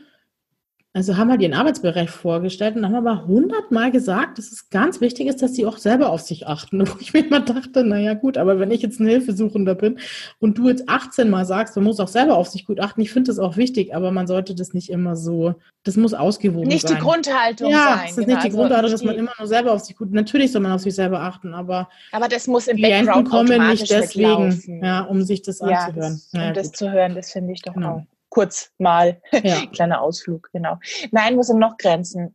also 0.94 1.16
haben 1.16 1.30
halt 1.30 1.40
ihren 1.40 1.54
Arbeitsbereich 1.54 2.10
vorgestellt 2.10 2.76
und 2.76 2.84
haben 2.84 2.94
aber 2.94 3.26
hundertmal 3.26 3.90
gesagt, 3.90 4.36
dass 4.36 4.52
es 4.52 4.68
ganz 4.68 5.00
wichtig 5.00 5.26
ist, 5.26 5.40
dass 5.40 5.54
sie 5.54 5.64
auch 5.64 5.78
selber 5.78 6.10
auf 6.10 6.20
sich 6.20 6.46
achten. 6.46 6.80
Wo 6.86 6.98
ich 7.00 7.14
mir 7.14 7.24
immer 7.24 7.40
dachte, 7.40 7.82
naja 7.82 8.12
gut, 8.12 8.36
aber 8.36 8.60
wenn 8.60 8.70
ich 8.70 8.82
jetzt 8.82 9.00
ein 9.00 9.06
Hilfesuchender 9.06 9.74
bin 9.74 9.98
und 10.38 10.58
du 10.58 10.68
jetzt 10.68 10.88
18 10.90 11.30
Mal 11.30 11.46
sagst, 11.46 11.76
man 11.76 11.86
muss 11.86 11.98
auch 11.98 12.08
selber 12.08 12.36
auf 12.36 12.48
sich 12.48 12.66
gut 12.66 12.78
achten, 12.78 13.00
ich 13.00 13.10
finde 13.10 13.30
das 13.30 13.38
auch 13.38 13.56
wichtig, 13.56 13.94
aber 13.94 14.10
man 14.10 14.26
sollte 14.26 14.54
das 14.54 14.74
nicht 14.74 14.90
immer 14.90 15.16
so, 15.16 15.54
das 15.82 15.96
muss 15.96 16.12
ausgewogen 16.12 16.68
nicht 16.68 16.82
sein. 16.82 16.92
Nicht 16.92 17.02
die 17.02 17.06
Grundhaltung 17.06 17.70
ja, 17.70 17.78
sein. 17.78 17.86
Ja, 17.86 18.04
es 18.04 18.10
ist 18.10 18.16
genau, 18.16 18.26
nicht 18.26 18.42
die 18.42 18.46
also 18.48 18.58
Grundhaltung, 18.58 18.90
dass 18.90 19.04
man 19.04 19.14
immer 19.14 19.32
nur 19.38 19.48
selber 19.48 19.72
auf 19.72 19.80
sich 19.80 19.96
gut, 19.96 20.12
natürlich 20.12 20.52
soll 20.52 20.60
man 20.60 20.72
auf 20.72 20.82
sich 20.82 20.94
selber 20.94 21.20
achten, 21.20 21.54
aber 21.54 21.88
aber 22.12 22.28
das 22.28 22.46
muss 22.46 22.66
im 22.68 22.76
Klienten 22.76 23.06
Background 23.06 23.30
kommen 23.30 23.68
nicht 23.68 23.90
deswegen, 23.90 24.84
ja, 24.84 25.00
um 25.04 25.22
sich 25.22 25.40
das 25.40 25.60
ja, 25.60 25.66
anzuhören. 25.68 26.12
Das, 26.12 26.28
um 26.34 26.38
naja, 26.38 26.52
das 26.52 26.66
gut. 26.66 26.76
zu 26.76 26.92
hören, 26.92 27.14
das 27.14 27.32
finde 27.32 27.52
ich 27.54 27.62
doch 27.62 27.72
genau. 27.72 27.88
auch 27.88 28.11
kurz 28.32 28.72
mal. 28.78 29.20
Ja. 29.42 29.66
Kleiner 29.66 30.00
Ausflug, 30.00 30.48
genau. 30.52 30.78
Nein, 31.10 31.36
wo 31.36 31.42
sind 31.42 31.58
noch 31.58 31.76
Grenzen? 31.76 32.34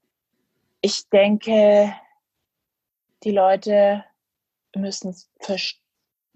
Ich 0.82 1.10
denke, 1.10 1.92
die 3.24 3.32
Leute 3.32 4.04
müssen 4.76 5.10
es 5.10 5.30
verstehen 5.40 5.87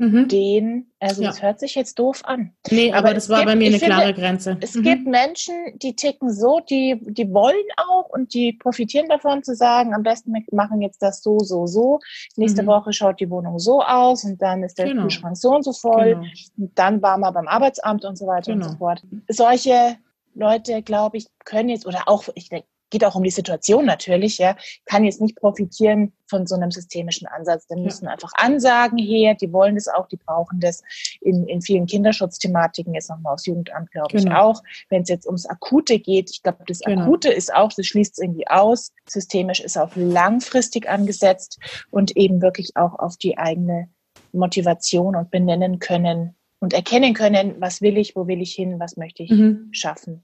mhm. 0.02 0.26
stehen. 0.26 0.92
Also 1.00 1.24
es 1.24 1.38
ja. 1.38 1.44
hört 1.44 1.60
sich 1.60 1.76
jetzt 1.76 1.98
doof 2.00 2.22
an. 2.26 2.54
Nee, 2.70 2.92
aber, 2.92 3.00
aber 3.00 3.14
das 3.14 3.30
war 3.30 3.40
gibt, 3.40 3.50
bei 3.50 3.56
mir 3.56 3.68
eine 3.68 3.80
finde, 3.80 3.96
klare 3.96 4.14
Grenze. 4.14 4.58
Es 4.62 4.76
mhm. 4.76 4.84
gibt 4.84 5.08
Menschen, 5.08 5.56
die 5.82 5.96
ticken 5.96 6.34
so, 6.34 6.60
die, 6.60 7.00
die 7.06 7.32
wollen 7.32 7.56
auch 7.78 8.10
und 8.10 8.34
die 8.34 8.54
profitieren 8.54 9.08
davon 9.08 9.44
zu 9.44 9.56
sagen, 9.56 9.94
am 9.94 10.04
besten 10.04 10.34
wir 10.34 10.42
machen 10.52 10.82
jetzt 10.82 11.02
das 11.02 11.22
so, 11.22 11.40
so, 11.40 11.68
so. 11.68 12.00
Nächste 12.36 12.64
mhm. 12.64 12.68
Woche 12.68 12.94
schaut 12.94 13.20
die 13.20 13.30
Wohnung 13.30 13.60
so 13.60 13.82
aus 13.82 14.24
und 14.24 14.42
dann 14.42 14.64
ist 14.64 14.78
der 14.78 14.88
genau. 14.88 15.04
Kühlschrank 15.04 15.38
so 15.38 15.56
und 15.56 15.64
so 15.64 15.74
voll. 15.74 16.16
Genau. 16.16 16.28
Und 16.58 16.78
dann 16.78 17.02
war 17.02 17.18
man 17.18 17.34
beim 17.34 17.48
Arbeitsamt 17.48 18.04
und 18.06 18.18
so 18.18 18.28
weiter 18.28 18.54
genau. 18.54 18.66
und 18.66 18.72
so 18.72 18.78
fort. 18.78 19.04
Solche 19.28 19.98
Leute, 20.34 20.82
glaube 20.82 21.18
ich, 21.18 21.28
können 21.46 21.70
jetzt, 21.70 21.86
oder 21.86 22.04
auch, 22.08 22.26
ich 22.36 22.50
denke, 22.50 22.68
geht 22.92 23.04
auch 23.04 23.16
um 23.16 23.24
die 23.24 23.32
Situation 23.32 23.86
natürlich, 23.86 24.38
ja, 24.38 24.56
kann 24.86 25.04
jetzt 25.04 25.22
nicht 25.22 25.36
profitieren 25.36 26.14
von 26.28 26.46
so 26.46 26.56
einem 26.56 26.72
systemischen 26.72 27.28
Ansatz. 27.28 27.66
Da 27.68 27.76
müssen 27.76 28.06
ja. 28.06 28.12
einfach 28.12 28.32
Ansagen 28.36 29.00
her, 29.00 29.34
die 29.34 29.52
wollen 29.52 29.76
das 29.76 29.88
auch, 29.88 30.08
die 30.08 30.18
brauchen 30.18 30.60
das 30.60 30.84
in, 31.22 31.48
in 31.48 31.62
vielen 31.62 31.88
Kinderschutzthematiken, 31.88 32.94
jetzt 32.94 33.10
nochmal 33.10 33.34
aus 33.34 33.46
Jugendamt, 33.46 33.92
glaube 33.92 34.16
genau. 34.16 34.32
ich 34.32 34.38
auch. 34.38 34.64
Wenn 34.90 35.02
es 35.02 35.10
jetzt 35.10 35.26
ums 35.26 35.46
Akute 35.46 36.00
geht, 36.00 36.30
ich 36.30 36.44
glaube, 36.44 36.60
das 36.68 36.80
genau. 36.80 37.02
Akute 37.02 37.30
ist 37.30 37.54
auch, 37.54 37.72
das 37.74 37.88
schließt 37.88 38.14
es 38.14 38.24
irgendwie 38.24 38.48
aus, 38.48 38.94
systemisch 39.08 39.62
ist 39.62 39.78
auch 39.78 39.92
langfristig 39.96 40.88
angesetzt 40.88 41.60
und 41.90 42.16
eben 42.16 42.42
wirklich 42.42 42.76
auch 42.76 43.00
auf 43.00 43.18
die 43.18 43.38
eigene 43.38 43.90
Motivation 44.34 45.16
und 45.16 45.32
benennen 45.32 45.80
können 45.80 46.36
und 46.60 46.74
erkennen 46.74 47.14
können, 47.14 47.56
was 47.60 47.82
will 47.82 47.98
ich, 47.98 48.16
wo 48.16 48.28
will 48.28 48.42
ich 48.42 48.54
hin, 48.54 48.80
was 48.80 48.96
möchte 48.96 49.24
ich 49.24 49.32
mhm. 49.32 49.70
schaffen. 49.72 50.24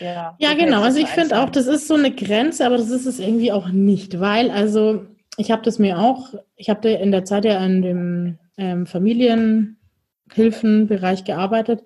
Ja, 0.00 0.36
ja 0.38 0.54
genau. 0.54 0.82
Also 0.82 0.98
ich 0.98 1.08
finde 1.08 1.40
auch, 1.40 1.50
das 1.50 1.66
ist 1.66 1.88
so 1.88 1.94
eine 1.94 2.14
Grenze, 2.14 2.66
aber 2.66 2.76
das 2.76 2.90
ist 2.90 3.06
es 3.06 3.18
irgendwie 3.18 3.52
auch 3.52 3.68
nicht, 3.68 4.20
weil 4.20 4.50
also 4.50 5.06
ich 5.36 5.50
habe 5.50 5.62
das 5.62 5.78
mir 5.78 5.98
auch, 5.98 6.34
ich 6.56 6.68
habe 6.70 6.90
in 6.90 7.12
der 7.12 7.24
Zeit 7.24 7.44
ja 7.44 7.64
in 7.64 7.82
dem 7.82 8.38
ähm, 8.56 8.86
Familienhilfenbereich 8.86 11.24
gearbeitet 11.24 11.84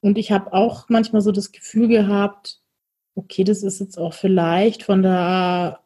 und 0.00 0.18
ich 0.18 0.32
habe 0.32 0.52
auch 0.52 0.88
manchmal 0.88 1.22
so 1.22 1.32
das 1.32 1.52
Gefühl 1.52 1.88
gehabt, 1.88 2.60
okay, 3.14 3.44
das 3.44 3.62
ist 3.62 3.80
jetzt 3.80 3.98
auch 3.98 4.14
vielleicht 4.14 4.82
von 4.82 5.02
der, 5.02 5.80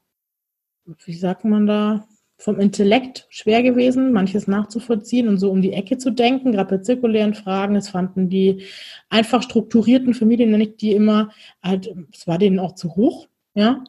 wie 1.05 1.15
sagt 1.15 1.45
man 1.45 1.67
da, 1.67 2.09
vom 2.41 2.59
Intellekt 2.59 3.27
schwer 3.29 3.63
gewesen, 3.63 4.13
manches 4.13 4.47
nachzuvollziehen 4.47 5.29
und 5.29 5.37
so 5.37 5.51
um 5.51 5.61
die 5.61 5.75
Ecke 5.75 5.99
zu 5.99 6.11
denken, 6.11 6.53
gerade 6.53 6.77
bei 6.77 6.83
zirkulären 6.83 7.35
Fragen. 7.35 7.77
Es 7.77 7.91
fanden 7.91 8.31
die 8.31 8.65
einfach 9.11 9.43
strukturierten 9.43 10.15
Familien 10.15 10.51
nicht, 10.53 10.81
die 10.81 10.93
immer 10.93 11.31
halt, 11.63 11.95
es 12.13 12.27
war 12.27 12.39
denen 12.39 12.59
auch 12.59 12.75
zu 12.75 12.97
hoch, 12.97 13.29
ja. 13.55 13.85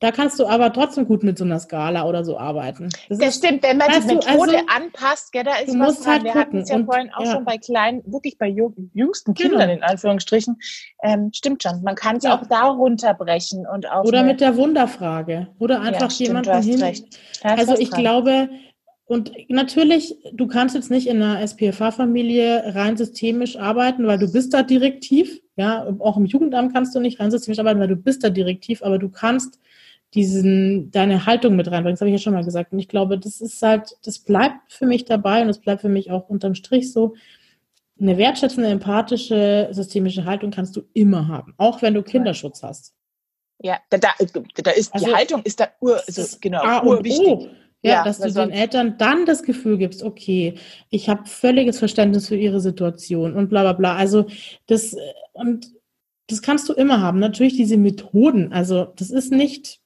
Da 0.00 0.12
kannst 0.12 0.38
du 0.38 0.46
aber 0.46 0.72
trotzdem 0.72 1.06
gut 1.06 1.22
mit 1.22 1.38
so 1.38 1.44
einer 1.44 1.58
Skala 1.58 2.04
oder 2.04 2.24
so 2.24 2.38
arbeiten. 2.38 2.88
Das, 3.08 3.18
das 3.18 3.28
ist, 3.28 3.44
stimmt, 3.44 3.62
wenn 3.64 3.78
man 3.78 3.88
die 3.90 4.14
Methode 4.14 4.28
also, 4.28 4.66
anpasst, 4.68 5.32
gell, 5.32 5.44
da 5.44 5.56
ist 5.56 5.76
was 5.78 6.00
dran. 6.00 6.12
Halt 6.12 6.24
Wir 6.24 6.34
hatten 6.34 6.58
es 6.58 6.68
ja 6.68 6.76
und, 6.76 6.86
vorhin 6.86 7.10
auch 7.12 7.24
ja. 7.24 7.32
schon 7.32 7.44
bei 7.44 7.58
kleinen, 7.58 8.02
wirklich 8.06 8.38
bei 8.38 8.48
jüngsten 8.48 9.34
genau. 9.34 9.50
Kindern 9.50 9.68
genau. 9.68 9.78
in 9.78 9.82
Anführungsstrichen. 9.82 10.58
Ähm, 11.02 11.30
stimmt 11.34 11.62
schon, 11.62 11.82
man 11.82 11.96
kann 11.96 12.16
es 12.16 12.24
ja. 12.24 12.38
auch 12.38 12.46
da 12.46 12.68
runterbrechen 12.68 13.66
und 13.66 13.90
auch 13.90 14.04
oder 14.04 14.22
mit 14.22 14.40
der 14.40 14.56
Wunderfrage 14.56 15.48
oder 15.58 15.80
einfach 15.80 16.12
ja, 16.12 16.26
jemanden 16.26 16.62
hin. 16.62 16.82
Also 17.42 17.76
ich 17.78 17.90
dran. 17.90 18.00
glaube, 18.00 18.48
und 19.08 19.32
natürlich, 19.48 20.16
du 20.34 20.46
kannst 20.46 20.74
jetzt 20.74 20.90
nicht 20.90 21.06
in 21.06 21.22
einer 21.22 21.40
SPFA-Familie 21.40 22.74
rein 22.74 22.96
systemisch 22.98 23.56
arbeiten, 23.56 24.06
weil 24.06 24.18
du 24.18 24.30
bist 24.30 24.52
da 24.52 24.62
direktiv. 24.62 25.40
Ja, 25.56 25.86
auch 25.98 26.18
im 26.18 26.26
Jugendamt 26.26 26.74
kannst 26.74 26.94
du 26.94 27.00
nicht 27.00 27.18
rein 27.18 27.30
systemisch 27.30 27.58
arbeiten, 27.58 27.80
weil 27.80 27.88
du 27.88 27.96
bist 27.96 28.22
da 28.22 28.28
direktiv, 28.28 28.82
aber 28.82 28.98
du 28.98 29.08
kannst 29.08 29.58
diesen, 30.14 30.90
deine 30.90 31.26
Haltung 31.26 31.56
mit 31.56 31.66
reinbringen. 31.66 31.94
Das 31.94 32.00
habe 32.00 32.10
ich 32.10 32.16
ja 32.16 32.22
schon 32.22 32.34
mal 32.34 32.44
gesagt. 32.44 32.72
Und 32.72 32.78
ich 32.78 32.88
glaube, 32.88 33.18
das 33.18 33.40
ist 33.40 33.60
halt, 33.62 33.96
das 34.04 34.18
bleibt 34.18 34.72
für 34.72 34.86
mich 34.86 35.04
dabei 35.04 35.42
und 35.42 35.48
es 35.48 35.58
bleibt 35.58 35.82
für 35.82 35.88
mich 35.88 36.10
auch 36.10 36.28
unterm 36.28 36.54
Strich 36.54 36.92
so. 36.92 37.14
Eine 38.00 38.16
wertschätzende, 38.16 38.68
empathische, 38.68 39.68
systemische 39.72 40.24
Haltung 40.24 40.50
kannst 40.50 40.76
du 40.76 40.82
immer 40.92 41.26
haben, 41.28 41.54
auch 41.56 41.82
wenn 41.82 41.94
du 41.94 42.02
Kinderschutz 42.02 42.62
hast. 42.62 42.94
Ja, 43.60 43.78
da, 43.90 43.98
da, 43.98 44.10
da 44.54 44.70
ist 44.70 44.94
also, 44.94 45.06
die 45.06 45.14
Haltung 45.14 45.42
ist 45.42 45.58
da 45.58 45.68
ur, 45.80 46.00
also, 46.06 46.36
genau, 46.40 46.62
A 46.62 46.82
urwichtig. 46.84 47.50
Ja, 47.82 47.92
ja, 47.92 48.04
dass 48.04 48.18
du 48.18 48.32
den 48.32 48.50
Eltern 48.50 48.98
dann 48.98 49.24
das 49.24 49.44
Gefühl 49.44 49.78
gibst, 49.78 50.02
okay, 50.02 50.54
ich 50.90 51.08
habe 51.08 51.26
völliges 51.26 51.78
Verständnis 51.78 52.26
für 52.26 52.36
ihre 52.36 52.60
Situation 52.60 53.34
und 53.34 53.48
bla 53.48 53.62
bla 53.62 53.72
bla. 53.72 53.96
Also 53.96 54.26
das 54.66 54.96
und 55.32 55.72
das 56.28 56.42
kannst 56.42 56.68
du 56.68 56.72
immer 56.72 57.00
haben. 57.00 57.20
Natürlich 57.20 57.56
diese 57.56 57.76
Methoden. 57.76 58.52
Also 58.52 58.92
das 58.96 59.10
ist 59.10 59.30
nicht 59.30 59.80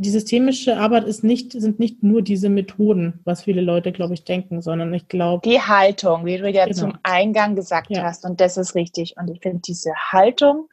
die 0.00 0.08
systemische 0.08 0.78
Arbeit 0.78 1.04
ist 1.04 1.22
nicht, 1.22 1.52
sind 1.52 1.78
nicht 1.78 2.02
nur 2.02 2.22
diese 2.22 2.48
Methoden, 2.48 3.20
was 3.24 3.42
viele 3.42 3.60
Leute, 3.60 3.92
glaube 3.92 4.14
ich, 4.14 4.24
denken, 4.24 4.62
sondern 4.62 4.94
ich 4.94 5.08
glaube. 5.08 5.46
Die 5.46 5.60
Haltung, 5.60 6.24
wie 6.24 6.38
du 6.38 6.48
ja 6.48 6.64
genau. 6.64 6.76
zum 6.76 6.98
Eingang 7.02 7.54
gesagt 7.54 7.90
ja. 7.90 8.04
hast, 8.04 8.24
und 8.24 8.40
das 8.40 8.56
ist 8.56 8.74
richtig. 8.74 9.14
Und 9.18 9.28
ich 9.30 9.40
finde, 9.42 9.60
diese 9.60 9.92
Haltung, 9.94 10.68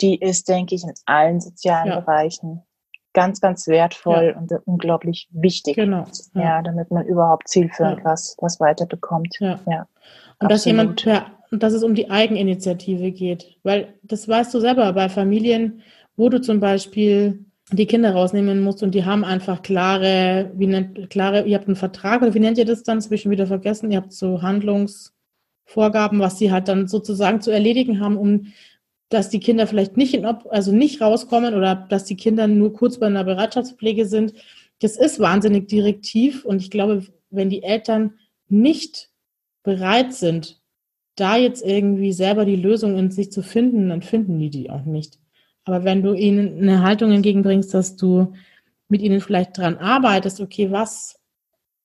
die 0.00 0.18
ist, 0.18 0.48
denke 0.48 0.74
ich, 0.74 0.84
in 0.84 0.94
allen 1.04 1.38
sozialen 1.40 1.88
ja. 1.88 2.00
Bereichen 2.00 2.62
ganz, 3.12 3.42
ganz 3.42 3.68
wertvoll 3.68 4.32
ja. 4.34 4.38
und 4.38 4.50
unglaublich 4.64 5.28
wichtig. 5.32 5.76
Genau. 5.76 6.06
Ja. 6.34 6.62
damit 6.62 6.90
man 6.90 7.04
überhaupt 7.04 7.48
zielführend 7.48 8.02
was, 8.06 8.36
was 8.40 8.58
weiterbekommt. 8.58 9.36
Ja. 9.38 9.60
ja. 9.68 9.86
Und 10.40 10.50
dass 10.50 10.64
jemand, 10.64 11.04
ja, 11.04 11.26
und 11.50 11.62
dass 11.62 11.74
es 11.74 11.84
um 11.84 11.94
die 11.94 12.10
Eigeninitiative 12.10 13.12
geht. 13.12 13.58
Weil 13.64 13.92
das 14.02 14.26
weißt 14.26 14.54
du 14.54 14.60
selber 14.60 14.90
bei 14.94 15.10
Familien, 15.10 15.82
wo 16.16 16.30
du 16.30 16.40
zum 16.40 16.58
Beispiel 16.58 17.44
die 17.72 17.86
Kinder 17.86 18.12
rausnehmen 18.12 18.60
musst 18.60 18.82
und 18.82 18.94
die 18.94 19.04
haben 19.04 19.24
einfach 19.24 19.62
klare, 19.62 20.50
wie 20.54 20.66
nennt, 20.66 21.10
klare, 21.10 21.44
ihr 21.44 21.56
habt 21.56 21.66
einen 21.66 21.76
Vertrag 21.76 22.22
oder 22.22 22.34
wie 22.34 22.40
nennt 22.40 22.58
ihr 22.58 22.64
das 22.64 22.82
dann? 22.82 23.00
Schon 23.00 23.30
wieder 23.30 23.46
vergessen. 23.46 23.90
Ihr 23.90 23.98
habt 23.98 24.12
so 24.12 24.42
Handlungsvorgaben, 24.42 26.20
was 26.20 26.38
sie 26.38 26.52
halt 26.52 26.68
dann 26.68 26.88
sozusagen 26.88 27.40
zu 27.40 27.50
erledigen 27.50 28.00
haben, 28.00 28.16
um 28.16 28.52
dass 29.12 29.28
die 29.28 29.40
Kinder 29.40 29.66
vielleicht 29.66 29.98
nicht 29.98 30.14
in, 30.14 30.24
also 30.24 30.72
nicht 30.72 31.02
rauskommen 31.02 31.54
oder 31.54 31.74
dass 31.74 32.04
die 32.04 32.16
Kinder 32.16 32.46
nur 32.46 32.72
kurz 32.72 32.98
bei 32.98 33.06
einer 33.06 33.24
Bereitschaftspflege 33.24 34.06
sind. 34.06 34.32
Das 34.80 34.96
ist 34.96 35.20
wahnsinnig 35.20 35.68
direktiv 35.68 36.46
und 36.46 36.62
ich 36.62 36.70
glaube, 36.70 37.06
wenn 37.28 37.50
die 37.50 37.62
Eltern 37.62 38.14
nicht 38.48 39.10
bereit 39.62 40.14
sind, 40.14 40.62
da 41.14 41.36
jetzt 41.36 41.64
irgendwie 41.64 42.12
selber 42.12 42.46
die 42.46 42.56
Lösung 42.56 42.96
in 42.96 43.10
sich 43.10 43.30
zu 43.30 43.42
finden, 43.42 43.90
dann 43.90 44.00
finden 44.00 44.38
die 44.38 44.50
die 44.50 44.70
auch 44.70 44.84
nicht. 44.84 45.18
Aber 45.64 45.84
wenn 45.84 46.02
du 46.02 46.14
ihnen 46.14 46.60
eine 46.60 46.82
Haltung 46.82 47.12
entgegenbringst, 47.12 47.72
dass 47.72 47.96
du 47.96 48.32
mit 48.88 49.00
ihnen 49.00 49.20
vielleicht 49.20 49.56
dran 49.56 49.78
arbeitest, 49.78 50.40
okay, 50.40 50.70
was, 50.70 51.18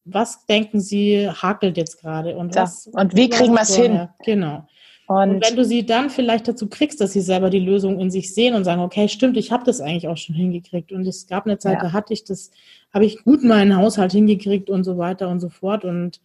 was 0.03 0.45
denken 0.45 0.79
sie 0.79 1.29
hakelt 1.29 1.77
jetzt 1.77 2.01
gerade 2.01 2.37
und 2.37 2.55
ja. 2.55 2.63
was 2.63 2.87
und 2.87 3.15
wie 3.15 3.29
kriegen 3.29 3.53
wir 3.53 3.61
es 3.61 3.75
hin? 3.75 4.09
Genau. 4.25 4.67
Und, 5.07 5.35
und, 5.35 5.45
wenn 5.45 5.55
du 5.55 5.63
sie 5.63 5.85
dann 5.85 6.09
vielleicht 6.09 6.49
dazu 6.49 6.67
kriegst, 6.67 6.99
dass 6.99 7.13
sie 7.13 7.21
selber 7.21 7.49
die 7.49 7.59
Lösung 7.59 7.97
in 7.99 8.11
sich 8.11 8.33
sehen 8.33 8.55
und 8.55 8.65
sagen, 8.65 8.81
okay, 8.81 9.07
stimmt, 9.07 9.37
ich 9.37 9.53
habe 9.53 9.63
das 9.63 9.79
eigentlich 9.79 10.09
auch 10.09 10.17
schon 10.17 10.35
hingekriegt 10.35 10.91
und 10.91 11.07
es 11.07 11.27
gab 11.27 11.45
eine 11.45 11.57
Zeit, 11.59 11.75
ja. 11.75 11.83
da 11.83 11.93
hatte 11.93 12.13
ich 12.13 12.25
das, 12.25 12.51
habe 12.93 13.05
ich 13.05 13.23
gut 13.23 13.41
meinen 13.41 13.77
Haushalt 13.77 14.11
hingekriegt 14.11 14.69
und 14.69 14.83
so 14.83 14.97
weiter 14.97 15.29
und 15.29 15.39
so 15.39 15.47
fort 15.49 15.85
und 15.85 16.19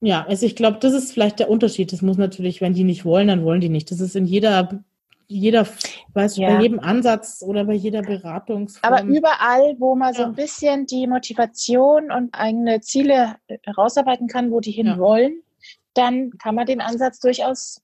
ja, 0.00 0.26
also 0.26 0.46
ich 0.46 0.56
glaube, 0.56 0.78
das 0.80 0.94
ist 0.94 1.12
vielleicht 1.12 1.38
der 1.38 1.48
Unterschied. 1.48 1.92
Das 1.92 2.02
muss 2.02 2.16
natürlich, 2.16 2.60
wenn 2.60 2.74
die 2.74 2.82
nicht 2.82 3.04
wollen, 3.04 3.28
dann 3.28 3.44
wollen 3.44 3.60
die 3.60 3.68
nicht. 3.68 3.88
Das 3.92 4.00
ist 4.00 4.16
in 4.16 4.26
jeder 4.26 4.82
jeder, 5.26 5.66
weiß 6.14 6.36
ja. 6.36 6.54
bei 6.54 6.62
jedem 6.62 6.80
Ansatz 6.80 7.42
oder 7.46 7.64
bei 7.64 7.74
jeder 7.74 8.02
Beratungsform. 8.02 8.92
Aber 8.92 9.04
überall, 9.04 9.76
wo 9.78 9.94
man 9.94 10.12
ja. 10.12 10.18
so 10.18 10.24
ein 10.24 10.34
bisschen 10.34 10.86
die 10.86 11.06
Motivation 11.06 12.10
und 12.10 12.30
eigene 12.32 12.80
Ziele 12.80 13.36
herausarbeiten 13.64 14.28
kann, 14.28 14.50
wo 14.50 14.60
die 14.60 14.72
hinwollen, 14.72 15.32
ja. 15.32 15.68
dann 15.94 16.30
kann 16.38 16.54
man 16.54 16.66
den 16.66 16.80
Ansatz 16.80 17.20
durchaus 17.20 17.82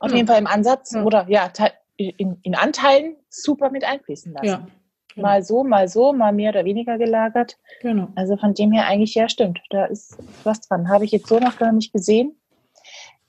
auf 0.00 0.12
jeden 0.12 0.26
Fall 0.26 0.38
im 0.38 0.46
Ansatz 0.46 0.94
oder 0.94 1.26
ja, 1.28 1.50
in, 1.96 2.36
in, 2.42 2.54
Anteilen 2.54 3.16
super 3.30 3.70
mit 3.70 3.84
einfließen 3.84 4.32
lassen. 4.32 4.66
Genau. 5.14 5.28
Mal 5.28 5.42
so, 5.42 5.64
mal 5.64 5.88
so, 5.88 6.12
mal 6.12 6.32
mehr 6.32 6.50
oder 6.50 6.64
weniger 6.66 6.98
gelagert. 6.98 7.56
Genau. 7.80 8.08
Also 8.14 8.36
von 8.36 8.52
dem 8.52 8.72
her 8.72 8.86
eigentlich 8.86 9.14
ja 9.14 9.28
stimmt. 9.28 9.60
Da 9.70 9.86
ist 9.86 10.18
was 10.44 10.60
dran. 10.60 10.90
Habe 10.90 11.06
ich 11.06 11.12
jetzt 11.12 11.28
so 11.28 11.38
noch 11.38 11.58
gar 11.58 11.72
nicht 11.72 11.92
gesehen. 11.92 12.36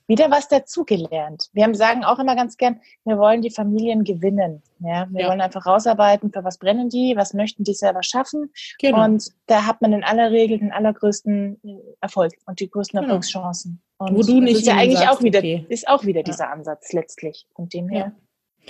Wieder 0.07 0.31
was 0.31 0.47
dazugelernt. 0.47 1.49
Wir 1.53 1.73
sagen 1.75 2.03
auch 2.03 2.19
immer 2.19 2.35
ganz 2.35 2.57
gern, 2.57 2.79
wir 3.03 3.17
wollen 3.17 3.41
die 3.41 3.51
Familien 3.51 4.03
gewinnen. 4.03 4.63
Ja, 4.79 5.07
wir 5.09 5.21
ja. 5.21 5.29
wollen 5.29 5.41
einfach 5.41 5.65
rausarbeiten, 5.65 6.31
für 6.31 6.43
was 6.43 6.57
brennen 6.57 6.89
die, 6.89 7.15
was 7.15 7.34
möchten 7.34 7.63
die 7.63 7.73
selber 7.73 8.03
schaffen. 8.03 8.51
Genau. 8.79 9.03
Und 9.03 9.31
da 9.47 9.65
hat 9.65 9.81
man 9.81 9.93
in 9.93 10.03
aller 10.03 10.31
Regel 10.31 10.59
den 10.59 10.71
allergrößten 10.71 11.59
Erfolg 11.99 12.34
und 12.45 12.59
die 12.59 12.69
größten 12.69 12.99
genau. 12.99 13.13
Erfolgschancen. 13.13 13.81
Und 13.97 14.15
Wo 14.15 14.21
du 14.21 14.39
nicht 14.39 14.59
ist 14.59 14.67
ja 14.67 14.75
eigentlich 14.75 14.99
sagst, 14.99 15.19
auch 15.19 15.23
wieder, 15.23 15.39
okay. 15.39 15.65
ist 15.69 15.88
auch 15.88 16.05
wieder 16.05 16.19
ja. 16.19 16.23
dieser 16.23 16.51
Ansatz 16.51 16.93
letztlich. 16.93 17.47
Von 17.55 17.67
dem 17.67 17.89
her. 17.89 18.13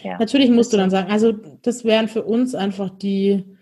Ja. 0.03 0.17
Natürlich 0.17 0.49
musst 0.49 0.73
du 0.73 0.77
dann 0.77 0.89
sagen, 0.89 1.11
also 1.11 1.33
das 1.33 1.83
wären 1.83 2.07
für 2.07 2.23
uns 2.23 2.55
einfach 2.55 2.89
die, 2.89 3.56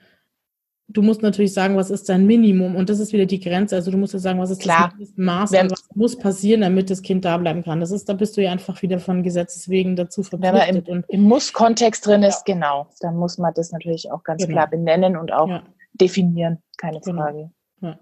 du 0.87 1.01
musst 1.01 1.21
natürlich 1.21 1.53
sagen, 1.53 1.75
was 1.75 1.89
ist 1.89 2.09
dein 2.09 2.25
Minimum 2.25 2.75
und 2.75 2.89
das 2.89 2.99
ist 2.99 3.13
wieder 3.13 3.25
die 3.25 3.39
Grenze. 3.39 3.75
Also 3.75 3.91
du 3.91 3.97
musst 3.97 4.13
ja 4.13 4.19
sagen, 4.19 4.39
was 4.39 4.51
ist 4.51 4.61
Klar. 4.61 4.93
das 4.99 5.13
Maß 5.15 5.51
und 5.51 5.71
was 5.71 5.87
muss 5.95 6.17
passieren, 6.17 6.61
damit 6.61 6.89
das 6.89 7.01
Kind 7.01 7.25
da 7.25 7.37
bleiben 7.37 7.63
kann. 7.63 7.79
Das 7.79 7.91
ist, 7.91 8.07
da 8.07 8.13
bist 8.13 8.37
du 8.37 8.43
ja 8.43 8.51
einfach 8.51 8.81
wieder 8.81 8.99
von 8.99 9.23
Gesetzes 9.23 9.69
wegen 9.69 9.95
dazu 9.95 10.23
verpflichtet. 10.23 10.87
Wenn 10.87 10.95
man 10.95 11.03
im, 11.03 11.05
im 11.07 11.21
Muss-Kontext 11.21 12.05
drin 12.05 12.23
ist, 12.23 12.47
ja. 12.47 12.53
genau, 12.53 12.87
dann 12.99 13.15
muss 13.15 13.37
man 13.37 13.53
das 13.53 13.71
natürlich 13.71 14.11
auch 14.11 14.23
ganz 14.23 14.43
genau. 14.43 14.53
klar 14.53 14.69
benennen 14.69 15.17
und 15.17 15.31
auch 15.31 15.49
ja. 15.49 15.63
definieren, 15.93 16.61
keine 16.77 16.99
genau. 16.99 17.23
Frage. 17.23 17.51
Ja. 17.81 17.99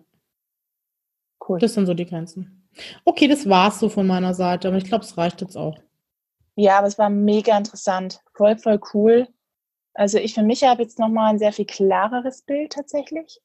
Cool. 1.48 1.60
Das 1.60 1.74
sind 1.74 1.86
so 1.86 1.94
die 1.94 2.06
Grenzen. 2.06 2.68
Okay, 3.06 3.28
das 3.28 3.48
war's 3.48 3.80
so 3.80 3.90
von 3.90 4.08
meiner 4.08 4.34
Seite, 4.34 4.68
aber 4.68 4.78
ich 4.78 4.86
glaube, 4.86 5.04
es 5.04 5.18
reicht 5.18 5.42
jetzt 5.42 5.56
auch. 5.56 5.78
Ja, 6.56 6.80
aber 6.80 6.88
es 6.88 6.98
war 6.98 7.10
mega 7.10 7.58
interessant. 7.58 8.22
Voll, 8.34 8.58
voll 8.58 8.80
cool. 8.94 9.28
Also 9.94 10.18
ich 10.18 10.34
für 10.34 10.44
mich 10.44 10.64
habe 10.64 10.82
jetzt 10.82 11.00
nochmal 11.00 11.32
ein 11.32 11.40
sehr 11.40 11.54
viel 11.54 11.66
klareres 11.66 12.42
Bild 12.42 12.74
tatsächlich. 12.74 13.40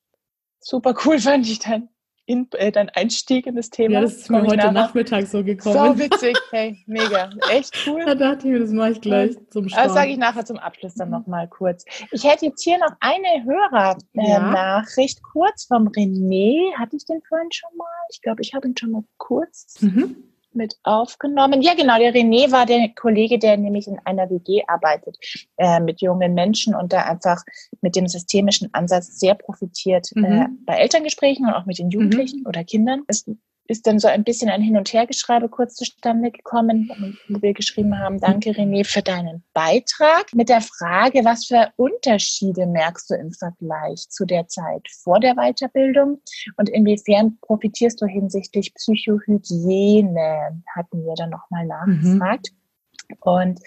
Super 0.61 0.95
cool 1.05 1.19
fand 1.21 1.47
ich 1.47 1.59
dein, 1.59 1.89
in, 2.27 2.49
äh, 2.53 2.73
dein 2.73 2.89
Einstieg 2.91 3.47
in 3.47 3.57
das 3.57 3.71
Thema. 3.71 3.95
Ja, 3.95 4.01
das 4.03 4.17
ist 4.17 4.31
mir 4.31 4.43
heute 4.43 4.57
nachher. 4.57 4.73
Nachmittag 4.73 5.27
so 5.27 5.45
gekommen. 5.45 5.97
So 5.97 5.99
witzig, 5.99 6.37
hey, 6.51 6.83
mega, 6.87 7.31
echt 7.51 7.75
cool. 7.87 8.05
Da 8.05 8.15
dachte 8.15 8.47
ich 8.47 8.53
mir, 8.53 8.61
das 8.61 8.71
mache 8.71 8.93
ich 8.93 9.01
gleich 9.01 9.35
ja. 9.35 9.41
zum 9.51 9.69
Start. 9.69 9.87
Das 9.87 9.95
sage 9.95 10.11
ich 10.11 10.19
nachher 10.19 10.45
zum 10.45 10.59
Abschluss 10.59 10.95
dann 10.95 11.11
nochmal 11.11 11.49
kurz. 11.49 11.85
Ich 12.11 12.25
hätte 12.25 12.47
jetzt 12.47 12.63
hier 12.63 12.79
noch 12.79 12.93
eine 13.01 13.45
Hörernachricht 13.45 15.19
ja. 15.19 15.29
kurz 15.33 15.65
vom 15.67 15.89
René. 15.89 16.75
Hatte 16.79 16.97
ich 16.97 17.05
den 17.05 17.23
vorhin 17.23 17.53
schon 17.53 17.77
mal? 17.77 17.87
Ich 18.11 18.23
glaube, 18.23 18.43
ich 18.43 18.55
habe 18.55 18.69
ihn 18.69 18.77
schon 18.77 18.91
mal 18.91 19.05
kurz. 19.17 19.81
Mhm 19.81 20.17
mit 20.59 20.77
aufgenommen. 20.83 21.63
Ja, 21.63 21.73
genau, 21.73 21.99
der 21.99 22.13
René 22.13 22.53
war 22.53 22.67
der 22.67 22.91
Kollege, 22.95 23.39
der 23.39 23.57
nämlich 23.57 23.89
in 23.89 23.99
einer 24.05 24.29
WG 24.29 24.63
arbeitet 24.67 25.17
äh, 25.57 25.81
mit 25.81 26.03
jungen 26.03 26.35
Menschen 26.35 26.75
und 26.75 26.93
da 26.93 27.05
einfach 27.05 27.43
mit 27.81 27.97
dem 27.97 28.07
systemischen 28.07 28.69
Ansatz 28.75 29.19
sehr 29.19 29.35
profitiert 29.35 30.11
äh, 30.15 30.21
mhm. 30.21 30.25
äh, 30.27 30.47
bei 30.67 30.75
Elterngesprächen 30.75 31.47
und 31.47 31.55
auch 31.55 31.65
mit 31.65 31.79
den 31.79 31.89
Jugendlichen 31.89 32.41
mhm. 32.41 32.47
oder 32.47 32.65
Kindern. 32.65 33.05
Es 33.07 33.25
ist 33.69 33.87
dann 33.87 33.99
so 33.99 34.09
ein 34.09 34.25
bisschen 34.25 34.49
ein 34.49 34.63
Hin- 34.63 34.79
und 34.79 34.93
Hergeschreibe 34.93 35.49
kurz 35.49 35.75
zustande 35.75 36.31
gekommen, 36.31 37.19
wo 37.29 37.41
wir 37.43 37.53
geschrieben 37.53 37.99
haben, 37.99 38.19
danke 38.19 38.51
René 38.51 38.85
für 38.85 39.03
deinen 39.03 39.45
Beitrag 39.53 40.35
mit 40.35 40.49
der 40.49 40.63
Frage, 40.63 41.25
was 41.25 41.47
für 41.47 41.71
Unterschiede 41.77 42.67
merkst 42.67 43.11
du 43.11 43.15
im 43.15 43.31
Vergleich 43.31 44.09
zu 44.09 44.25
der 44.25 44.49
Zeit 44.49 44.89
vor 45.03 45.21
der 45.21 45.35
Weiterbildung 45.35 46.21
und 46.57 46.71
inwiefern 46.71 47.39
profitierst 47.43 48.01
du 48.01 48.07
hinsichtlich 48.07 48.73
Psychohygiene, 48.75 50.63
hatten 50.75 51.05
wir 51.05 51.15
dann 51.15 51.31
nochmal 51.31 51.67
nachgefragt. 51.67 52.49
Mhm. 52.51 53.17
Und 53.21 53.61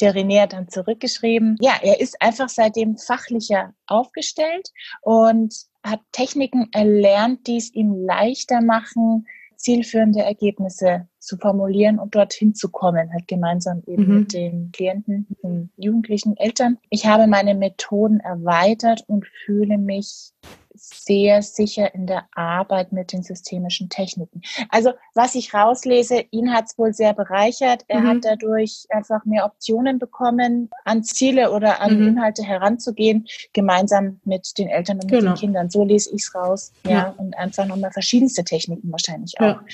der 0.00 0.14
René 0.14 0.42
hat 0.42 0.52
dann 0.52 0.68
zurückgeschrieben, 0.68 1.56
ja, 1.60 1.74
er 1.82 2.00
ist 2.00 2.20
einfach 2.20 2.48
seitdem 2.48 2.98
fachlicher 2.98 3.72
aufgestellt 3.86 4.70
und 5.02 5.54
hat 5.86 6.00
Techniken 6.12 6.68
erlernt, 6.72 7.46
die 7.46 7.56
es 7.56 7.72
ihm 7.72 7.94
leichter 7.94 8.60
machen, 8.60 9.26
zielführende 9.56 10.20
Ergebnisse 10.20 11.08
zu 11.18 11.38
formulieren 11.38 11.98
und 11.98 12.14
dorthin 12.14 12.54
zu 12.54 12.70
kommen, 12.70 13.12
halt 13.12 13.26
gemeinsam 13.26 13.82
eben 13.86 14.06
mhm. 14.06 14.18
mit 14.20 14.32
den 14.32 14.70
Klienten, 14.72 15.26
mit 15.28 15.42
den 15.42 15.70
jugendlichen 15.76 16.36
Eltern. 16.36 16.78
Ich 16.90 17.06
habe 17.06 17.26
meine 17.26 17.54
Methoden 17.54 18.20
erweitert 18.20 19.04
und 19.06 19.26
fühle 19.26 19.78
mich 19.78 20.32
sehr 20.76 21.42
sicher 21.42 21.94
in 21.94 22.06
der 22.06 22.26
Arbeit 22.32 22.92
mit 22.92 23.12
den 23.12 23.22
systemischen 23.22 23.88
Techniken. 23.88 24.42
Also 24.70 24.92
was 25.14 25.34
ich 25.34 25.54
rauslese, 25.54 26.24
ihn 26.30 26.52
hat 26.52 26.66
es 26.66 26.78
wohl 26.78 26.92
sehr 26.92 27.14
bereichert. 27.14 27.84
Er 27.88 28.00
mhm. 28.00 28.08
hat 28.08 28.24
dadurch 28.24 28.86
einfach 28.90 29.24
mehr 29.24 29.44
Optionen 29.44 29.98
bekommen, 29.98 30.70
an 30.84 31.02
Ziele 31.04 31.52
oder 31.52 31.80
an 31.80 32.00
mhm. 32.00 32.08
Inhalte 32.08 32.42
heranzugehen, 32.42 33.26
gemeinsam 33.52 34.20
mit 34.24 34.56
den 34.58 34.68
Eltern 34.68 35.00
und 35.00 35.08
genau. 35.08 35.30
mit 35.30 35.30
den 35.30 35.40
Kindern. 35.40 35.70
So 35.70 35.84
lese 35.84 36.10
ich 36.14 36.22
es 36.22 36.34
raus. 36.34 36.72
Ja, 36.84 36.90
ja. 36.90 37.14
und 37.16 37.36
einfach 37.36 37.66
nochmal 37.66 37.92
verschiedenste 37.92 38.44
Techniken 38.44 38.90
wahrscheinlich 38.90 39.38
auch. 39.40 39.44
Ja. 39.44 39.64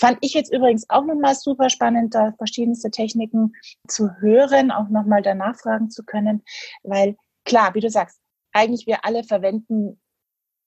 Fand 0.00 0.18
ich 0.20 0.34
jetzt 0.34 0.52
übrigens 0.52 0.88
auch 0.88 1.04
nochmal 1.04 1.34
super 1.34 1.70
spannend, 1.70 2.14
da 2.14 2.32
verschiedenste 2.36 2.90
Techniken 2.90 3.52
zu 3.86 4.10
hören, 4.20 4.70
auch 4.70 4.88
nochmal 4.88 5.22
danach 5.22 5.56
fragen 5.56 5.90
zu 5.90 6.02
können, 6.02 6.42
weil 6.82 7.16
klar, 7.44 7.74
wie 7.74 7.80
du 7.80 7.90
sagst, 7.90 8.18
eigentlich 8.52 8.86
wir 8.86 9.04
alle 9.04 9.24
verwenden 9.24 10.00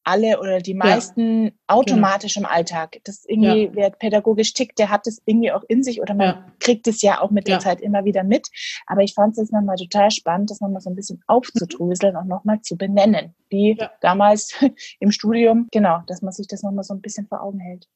alle 0.05 0.39
oder 0.39 0.59
die 0.59 0.73
meisten 0.73 1.45
ja. 1.45 1.51
automatisch 1.67 2.35
genau. 2.35 2.47
im 2.47 2.55
Alltag. 2.55 2.99
Das 3.03 3.25
irgendwie, 3.25 3.65
ja. 3.65 3.69
wer 3.73 3.89
pädagogisch 3.89 4.53
tickt, 4.53 4.79
der 4.79 4.89
hat 4.89 5.07
das 5.07 5.21
irgendwie 5.25 5.51
auch 5.51 5.63
in 5.67 5.83
sich 5.83 6.01
oder 6.01 6.13
man 6.13 6.27
ja. 6.27 6.45
kriegt 6.59 6.87
es 6.87 7.01
ja 7.01 7.21
auch 7.21 7.31
mit 7.31 7.47
der 7.47 7.59
Zeit 7.59 7.81
immer 7.81 8.05
wieder 8.05 8.23
mit. 8.23 8.47
Aber 8.87 9.01
ich 9.01 9.13
fand 9.13 9.33
es 9.33 9.37
jetzt 9.37 9.53
nochmal 9.53 9.75
total 9.75 10.11
spannend, 10.11 10.51
das 10.51 10.61
nochmal 10.61 10.81
so 10.81 10.89
ein 10.89 10.95
bisschen 10.95 11.21
aufzudröseln 11.27 12.15
und 12.15 12.27
nochmal 12.27 12.61
zu 12.61 12.77
benennen. 12.77 13.33
Wie 13.49 13.77
damals 14.01 14.53
im 14.99 15.11
Studium, 15.11 15.67
genau, 15.71 16.01
dass 16.07 16.21
man 16.21 16.31
sich 16.31 16.47
das 16.47 16.63
nochmal 16.63 16.83
so 16.83 16.93
ein 16.93 17.01
bisschen 17.01 17.27
vor 17.27 17.41
Augen 17.41 17.59
hält. 17.59 17.87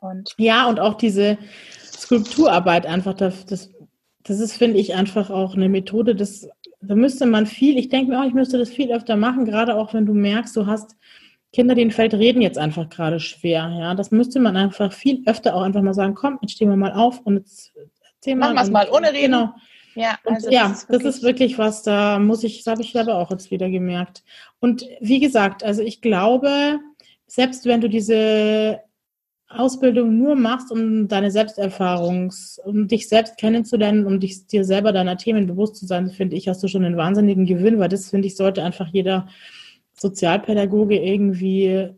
Und 0.00 0.34
ja, 0.38 0.68
und 0.68 0.80
auch 0.80 0.94
diese 0.94 1.38
Skulpturarbeit 1.84 2.86
einfach, 2.86 3.14
das, 3.14 3.46
das, 3.46 3.70
das 4.22 4.38
ist, 4.40 4.52
finde 4.52 4.78
ich, 4.78 4.94
einfach 4.94 5.30
auch 5.30 5.54
eine 5.54 5.68
Methode, 5.68 6.14
das, 6.14 6.48
da 6.80 6.94
müsste 6.94 7.26
man 7.26 7.46
viel, 7.46 7.76
ich 7.78 7.88
denke 7.88 8.12
mir 8.12 8.20
auch, 8.20 8.26
ich 8.26 8.34
müsste 8.34 8.58
das 8.58 8.70
viel 8.70 8.92
öfter 8.92 9.16
machen, 9.16 9.44
gerade 9.44 9.74
auch 9.74 9.94
wenn 9.94 10.06
du 10.06 10.14
merkst, 10.14 10.54
du 10.56 10.66
hast 10.66 10.96
Kinder, 11.52 11.74
denen 11.74 11.90
fällt 11.90 12.14
Reden 12.14 12.42
jetzt 12.42 12.58
einfach 12.58 12.88
gerade 12.88 13.20
schwer. 13.20 13.74
Ja, 13.78 13.94
das 13.94 14.10
müsste 14.10 14.38
man 14.40 14.56
einfach 14.56 14.92
viel 14.92 15.22
öfter 15.26 15.54
auch 15.54 15.62
einfach 15.62 15.82
mal 15.82 15.94
sagen, 15.94 16.14
komm, 16.14 16.38
jetzt 16.42 16.52
stehen 16.52 16.68
wir 16.68 16.76
mal 16.76 16.92
auf 16.92 17.20
und 17.20 17.36
jetzt. 17.38 17.72
Machen 18.26 18.56
wir 18.56 18.62
es 18.62 18.70
mal 18.70 18.88
ohne 18.90 19.12
Reden. 19.12 19.32
Genau. 19.32 19.54
Ja, 19.94 20.18
also 20.24 20.50
ja 20.50 20.68
das, 20.68 20.82
ist 20.82 20.90
das 20.90 21.04
ist 21.04 21.22
wirklich 21.22 21.58
was, 21.58 21.82
da 21.82 22.18
muss 22.18 22.44
ich, 22.44 22.62
das 22.62 22.70
habe 22.70 22.82
ich 22.82 22.92
selber 22.92 23.16
auch 23.16 23.30
jetzt 23.30 23.50
wieder 23.50 23.68
gemerkt. 23.68 24.22
Und 24.60 24.84
wie 25.00 25.18
gesagt, 25.18 25.64
also 25.64 25.82
ich 25.82 26.00
glaube, 26.00 26.78
selbst 27.26 27.64
wenn 27.66 27.80
du 27.80 27.88
diese 27.88 28.80
Ausbildung 29.48 30.18
nur 30.18 30.36
machst, 30.36 30.70
um 30.70 31.08
deine 31.08 31.30
Selbsterfahrungs, 31.30 32.60
um 32.64 32.86
dich 32.86 33.08
selbst 33.08 33.38
kennenzulernen, 33.38 34.06
um 34.06 34.20
dich, 34.20 34.46
dir 34.46 34.64
selber 34.64 34.92
deiner 34.92 35.16
Themen 35.16 35.46
bewusst 35.46 35.76
zu 35.76 35.86
sein, 35.86 36.10
finde 36.10 36.36
ich, 36.36 36.48
hast 36.48 36.62
du 36.62 36.68
schon 36.68 36.84
einen 36.84 36.96
wahnsinnigen 36.96 37.46
Gewinn, 37.46 37.78
weil 37.78 37.88
das, 37.88 38.10
finde 38.10 38.28
ich, 38.28 38.36
sollte 38.36 38.62
einfach 38.62 38.88
jeder 38.88 39.26
Sozialpädagoge 39.98 40.96
irgendwie, 40.96 41.90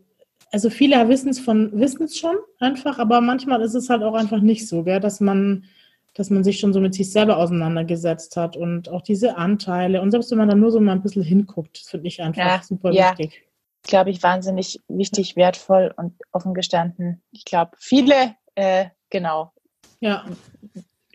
also 0.51 0.69
viele 0.69 1.07
wissen 1.07 1.29
es 1.29 1.39
von, 1.39 1.71
wissen 1.79 2.03
es 2.03 2.17
schon 2.17 2.35
einfach, 2.59 2.99
aber 2.99 3.21
manchmal 3.21 3.61
ist 3.61 3.75
es 3.75 3.89
halt 3.89 4.03
auch 4.03 4.13
einfach 4.13 4.41
nicht 4.41 4.67
so, 4.67 4.83
gell, 4.83 4.99
dass 4.99 5.19
man, 5.19 5.65
dass 6.13 6.29
man 6.29 6.43
sich 6.43 6.59
schon 6.59 6.73
so 6.73 6.81
mit 6.81 6.93
sich 6.93 7.11
selber 7.11 7.37
auseinandergesetzt 7.37 8.35
hat 8.37 8.57
und 8.57 8.89
auch 8.89 9.01
diese 9.01 9.37
Anteile 9.37 10.01
und 10.01 10.11
selbst 10.11 10.31
wenn 10.31 10.39
man 10.39 10.49
dann 10.49 10.59
nur 10.59 10.71
so 10.71 10.79
mal 10.79 10.93
ein 10.93 11.01
bisschen 11.01 11.23
hinguckt, 11.23 11.79
das 11.79 11.89
finde 11.89 12.07
ich 12.07 12.21
einfach 12.21 12.43
ja, 12.43 12.61
super 12.63 12.91
ja. 12.91 13.11
wichtig. 13.11 13.43
Glaube 13.83 14.11
ich, 14.11 14.21
wahnsinnig 14.21 14.79
wichtig, 14.87 15.35
wertvoll 15.35 15.91
und 15.97 16.13
offen 16.31 16.53
gestanden. 16.53 17.23
Ich 17.31 17.45
glaube, 17.45 17.71
viele, 17.79 18.35
äh, 18.53 18.85
genau, 19.09 19.51
ja 20.01 20.25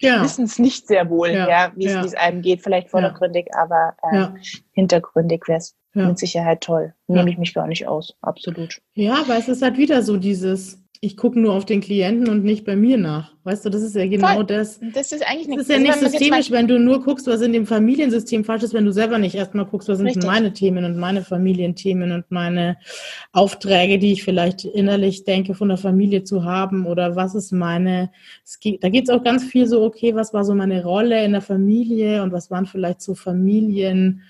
ja. 0.01 0.23
wissen 0.23 0.45
es 0.45 0.59
nicht 0.59 0.87
sehr 0.87 1.09
wohl, 1.11 1.31
ja, 1.31 1.49
ja 1.49 1.73
wie 1.75 1.87
es 1.87 2.15
einem 2.15 2.43
geht, 2.43 2.63
vielleicht 2.63 2.91
vordergründig, 2.91 3.49
aber 3.55 3.97
äh, 4.03 4.29
hintergründig 4.73 5.47
wäre 5.47 5.59
es 5.59 5.77
mit 5.97 6.19
Sicherheit 6.19 6.61
toll. 6.61 6.95
Nehme 7.07 7.31
ich 7.31 7.39
mich 7.39 7.55
gar 7.55 7.67
nicht 7.67 7.87
aus, 7.87 8.15
absolut. 8.21 8.81
Ja, 8.95 9.15
aber 9.21 9.37
es 9.39 9.49
ist 9.49 9.63
halt 9.63 9.79
wieder 9.79 10.03
so 10.03 10.17
dieses, 10.17 10.87
ich 11.01 11.17
gucke 11.17 11.39
nur 11.39 11.55
auf 11.55 11.65
den 11.65 11.81
Klienten 11.81 12.29
und 12.29 12.45
nicht 12.45 12.65
bei 12.65 12.75
mir 12.75 12.97
nach. 12.97 13.33
Weißt 13.45 13.65
du, 13.65 13.71
das 13.71 13.83
ist 13.83 13.95
ja 13.95 14.07
genau 14.07 14.35
Voll. 14.35 14.45
das. 14.45 14.81
Das 14.95 15.13
ist 15.13 15.25
eigentlich 15.27 15.47
nicht, 15.47 15.61
das 15.61 15.69
ist 15.69 15.73
ja 15.73 15.79
nicht 15.79 15.95
systemisch, 15.95 16.51
wenn 16.51 16.67
du 16.67 16.79
nur 16.79 17.03
guckst, 17.03 17.27
was 17.27 17.41
in 17.43 17.53
dem 17.53 17.67
Familiensystem 17.67 18.45
falsch 18.45 18.63
ist, 18.63 18.75
wenn 18.75 18.85
du 18.85 18.93
selber 18.93 19.19
nicht 19.19 19.35
erstmal 19.35 19.67
guckst, 19.67 19.89
was 19.89 19.99
sind 19.99 20.09
Richtig. 20.09 20.25
meine 20.25 20.53
Themen 20.53 20.85
und 20.85 20.97
meine 20.97 21.23
Familienthemen 21.23 22.13
und 22.13 22.31
meine 22.31 22.77
Aufträge, 23.33 23.99
die 23.99 24.13
ich 24.13 24.25
vielleicht 24.25 24.65
innerlich 24.65 25.25
denke, 25.25 25.55
von 25.55 25.69
der 25.69 25.79
Familie 25.79 26.25
zu 26.25 26.45
haben 26.45 26.87
oder 26.87 27.15
was 27.15 27.35
ist 27.35 27.53
meine, 27.53 28.11
geht, 28.61 28.83
da 28.83 28.89
geht 28.89 29.09
es 29.09 29.15
auch 29.15 29.23
ganz 29.23 29.45
viel 29.45 29.67
so, 29.67 29.85
okay, 29.85 30.15
was 30.15 30.35
war 30.35 30.45
so 30.45 30.55
meine 30.55 30.83
Rolle 30.83 31.25
in 31.25 31.33
der 31.33 31.43
Familie 31.43 32.23
und 32.23 32.33
was 32.33 32.51
waren 32.51 32.67
vielleicht 32.67 33.01
so 33.01 33.15
Familien, 33.15 34.23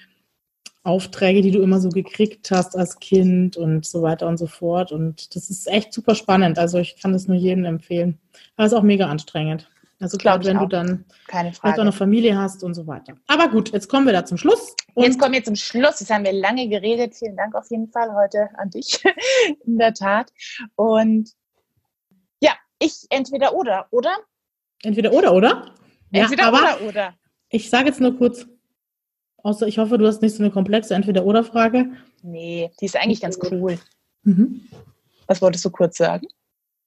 Aufträge, 0.87 1.43
die 1.43 1.51
du 1.51 1.61
immer 1.61 1.81
so 1.81 1.89
gekriegt 1.89 2.51
hast 2.51 2.77
als 2.77 2.99
Kind 2.99 3.57
und 3.57 3.85
so 3.85 4.03
weiter 4.03 4.29
und 4.29 4.39
so 4.39 4.47
fort. 4.47 4.93
Und 4.93 5.35
das 5.35 5.51
ist 5.51 5.67
echt 5.67 5.93
super 5.93 6.15
spannend. 6.15 6.59
Also 6.59 6.79
ich 6.79 6.97
kann 7.01 7.13
das 7.13 7.27
nur 7.27 7.37
jedem 7.37 7.65
empfehlen. 7.65 8.19
Aber 8.57 8.67
es 8.67 8.73
ist 8.73 8.79
auch 8.79 8.83
mega 8.83 9.07
anstrengend. 9.07 9.69
Also 9.99 10.19
gerade 10.19 10.47
wenn 10.47 10.59
auch. 10.59 10.63
du 10.63 10.69
dann 10.69 11.05
vielleicht 11.29 11.63
auch 11.65 11.79
eine 11.79 11.93
Familie 11.93 12.37
hast 12.37 12.63
und 12.63 12.75
so 12.75 12.87
weiter. 12.87 13.15
Aber 13.29 13.49
gut, 13.49 13.73
jetzt 13.73 13.89
kommen 13.89 14.07
wir 14.07 14.13
da 14.13 14.25
zum 14.25 14.37
Schluss. 14.37 14.77
jetzt 14.95 15.19
kommen 15.19 15.35
wir 15.35 15.43
zum 15.43 15.57
Schluss. 15.57 16.01
Jetzt 16.01 16.11
haben 16.11 16.25
wir 16.25 16.33
lange 16.33 16.69
geredet. 16.69 17.15
Vielen 17.15 17.37
Dank 17.37 17.55
auf 17.55 17.71
jeden 17.71 17.89
Fall 17.89 18.15
heute 18.15 18.49
an 18.59 18.71
dich. 18.71 19.03
In 19.67 19.79
der 19.79 19.95
Tat. 19.95 20.31
Und 20.77 21.31
ja, 22.41 22.53
ich 22.79 23.07
entweder 23.11 23.55
oder, 23.55 23.87
oder? 23.91 24.17
Entweder 24.83 25.13
oder, 25.13 25.33
oder? 25.33 25.75
Entweder 26.13 26.43
ja, 26.45 26.49
oder, 26.51 26.81
oder. 26.87 27.15
Ich 27.49 27.71
sage 27.71 27.89
jetzt 27.89 28.01
nur 28.01 28.17
kurz, 28.17 28.47
außer 29.47 29.66
ich 29.66 29.78
hoffe, 29.78 29.97
du 29.97 30.06
hast 30.06 30.23
nicht 30.23 30.35
so 30.35 30.43
eine 30.43 30.52
komplexe 30.52 30.94
Entweder-oder-Frage. 30.94 31.93
Nee, 32.23 32.70
die 32.81 32.85
ist 32.85 32.97
eigentlich 32.97 33.20
ganz 33.20 33.39
cool. 33.51 33.78
Mhm. 34.24 34.68
Was 35.27 35.40
wolltest 35.40 35.64
du 35.64 35.70
kurz 35.70 35.97
sagen? 35.97 36.27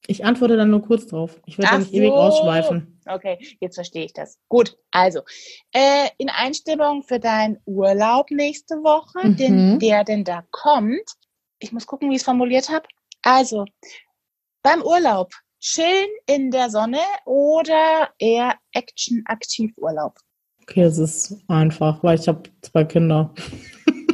Ich 0.06 0.24
antworte 0.24 0.56
dann 0.56 0.70
nur 0.70 0.82
kurz 0.82 1.06
drauf. 1.06 1.40
Ich 1.46 1.58
werde 1.58 1.78
nicht 1.78 1.90
so. 1.90 1.96
ewig 1.96 2.10
ausschweifen. 2.10 3.00
Okay, 3.06 3.38
jetzt 3.60 3.76
verstehe 3.76 4.04
ich 4.04 4.12
das. 4.12 4.38
Gut, 4.48 4.76
also 4.90 5.20
äh, 5.72 6.08
in 6.18 6.28
Einstimmung 6.28 7.02
für 7.02 7.18
deinen 7.18 7.58
Urlaub 7.64 8.30
nächste 8.30 8.76
Woche, 8.76 9.28
mhm. 9.28 9.36
den, 9.36 9.78
der 9.78 10.04
denn 10.04 10.24
da 10.24 10.44
kommt. 10.50 11.10
Ich 11.58 11.72
muss 11.72 11.86
gucken, 11.86 12.10
wie 12.10 12.14
ich 12.14 12.20
es 12.20 12.24
formuliert 12.24 12.68
habe. 12.70 12.86
Also, 13.22 13.66
beim 14.62 14.82
Urlaub 14.82 15.32
chillen 15.60 16.08
in 16.26 16.50
der 16.50 16.70
Sonne 16.70 17.00
oder 17.26 18.10
eher 18.18 18.56
Action-Aktiv-Urlaub? 18.72 20.14
Okay, 20.70 20.82
es 20.82 20.98
ist 20.98 21.36
einfach, 21.48 22.00
weil 22.04 22.16
ich 22.16 22.28
habe 22.28 22.44
zwei 22.62 22.84
Kinder. 22.84 23.34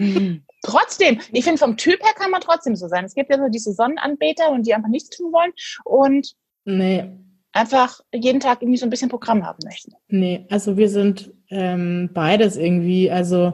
trotzdem, 0.62 1.20
ich 1.32 1.44
finde, 1.44 1.58
vom 1.58 1.76
Typ 1.76 2.02
her 2.02 2.14
kann 2.16 2.30
man 2.30 2.40
trotzdem 2.40 2.74
so 2.76 2.88
sein. 2.88 3.04
Es 3.04 3.14
gibt 3.14 3.30
ja 3.30 3.36
so 3.36 3.50
diese 3.50 3.74
Sonnenanbeter 3.74 4.50
und 4.50 4.66
die 4.66 4.72
einfach 4.72 4.88
nichts 4.88 5.10
tun 5.10 5.34
wollen 5.34 5.52
und 5.84 6.32
nee. 6.64 7.04
einfach 7.52 8.00
jeden 8.14 8.40
Tag 8.40 8.62
irgendwie 8.62 8.78
so 8.78 8.86
ein 8.86 8.90
bisschen 8.90 9.10
Programm 9.10 9.44
haben 9.44 9.58
möchten. 9.64 9.92
Nee, 10.08 10.46
also 10.48 10.78
wir 10.78 10.88
sind 10.88 11.30
ähm, 11.50 12.08
beides 12.14 12.56
irgendwie, 12.56 13.10
also 13.10 13.52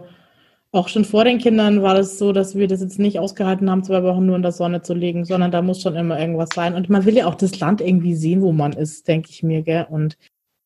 auch 0.70 0.86
schon 0.86 1.04
vor 1.04 1.24
den 1.24 1.38
Kindern 1.38 1.82
war 1.82 1.94
das 1.94 2.18
so, 2.18 2.32
dass 2.32 2.54
wir 2.54 2.68
das 2.68 2.82
jetzt 2.82 3.00
nicht 3.00 3.18
ausgehalten 3.18 3.68
haben, 3.68 3.82
zwei 3.82 4.04
Wochen 4.04 4.26
nur 4.26 4.36
in 4.36 4.42
der 4.42 4.52
Sonne 4.52 4.82
zu 4.82 4.94
liegen, 4.94 5.24
sondern 5.24 5.50
da 5.50 5.60
muss 5.60 5.82
schon 5.82 5.96
immer 5.96 6.20
irgendwas 6.20 6.50
sein. 6.54 6.74
Und 6.74 6.88
man 6.88 7.04
will 7.04 7.16
ja 7.16 7.26
auch 7.26 7.34
das 7.34 7.58
Land 7.58 7.80
irgendwie 7.80 8.14
sehen, 8.14 8.42
wo 8.42 8.52
man 8.52 8.72
ist, 8.72 9.08
denke 9.08 9.28
ich 9.30 9.42
mir, 9.42 9.62
gell? 9.62 9.88
Und 9.90 10.16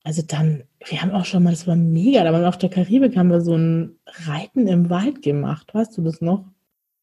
also 0.06 0.22
dann, 0.22 0.62
wir 0.86 1.02
haben 1.02 1.10
auch 1.10 1.24
schon 1.24 1.42
mal, 1.42 1.50
das 1.50 1.66
war 1.66 1.74
mega, 1.74 2.22
da 2.22 2.32
waren 2.32 2.42
wir 2.42 2.48
auf 2.48 2.58
der 2.58 2.70
Karibik, 2.70 3.16
haben 3.16 3.28
wir 3.28 3.40
so 3.40 3.56
ein 3.56 3.98
Reiten 4.06 4.68
im 4.68 4.88
Wald 4.88 5.20
gemacht. 5.20 5.74
Weißt 5.74 5.98
du 5.98 6.02
das 6.02 6.20
noch? 6.20 6.44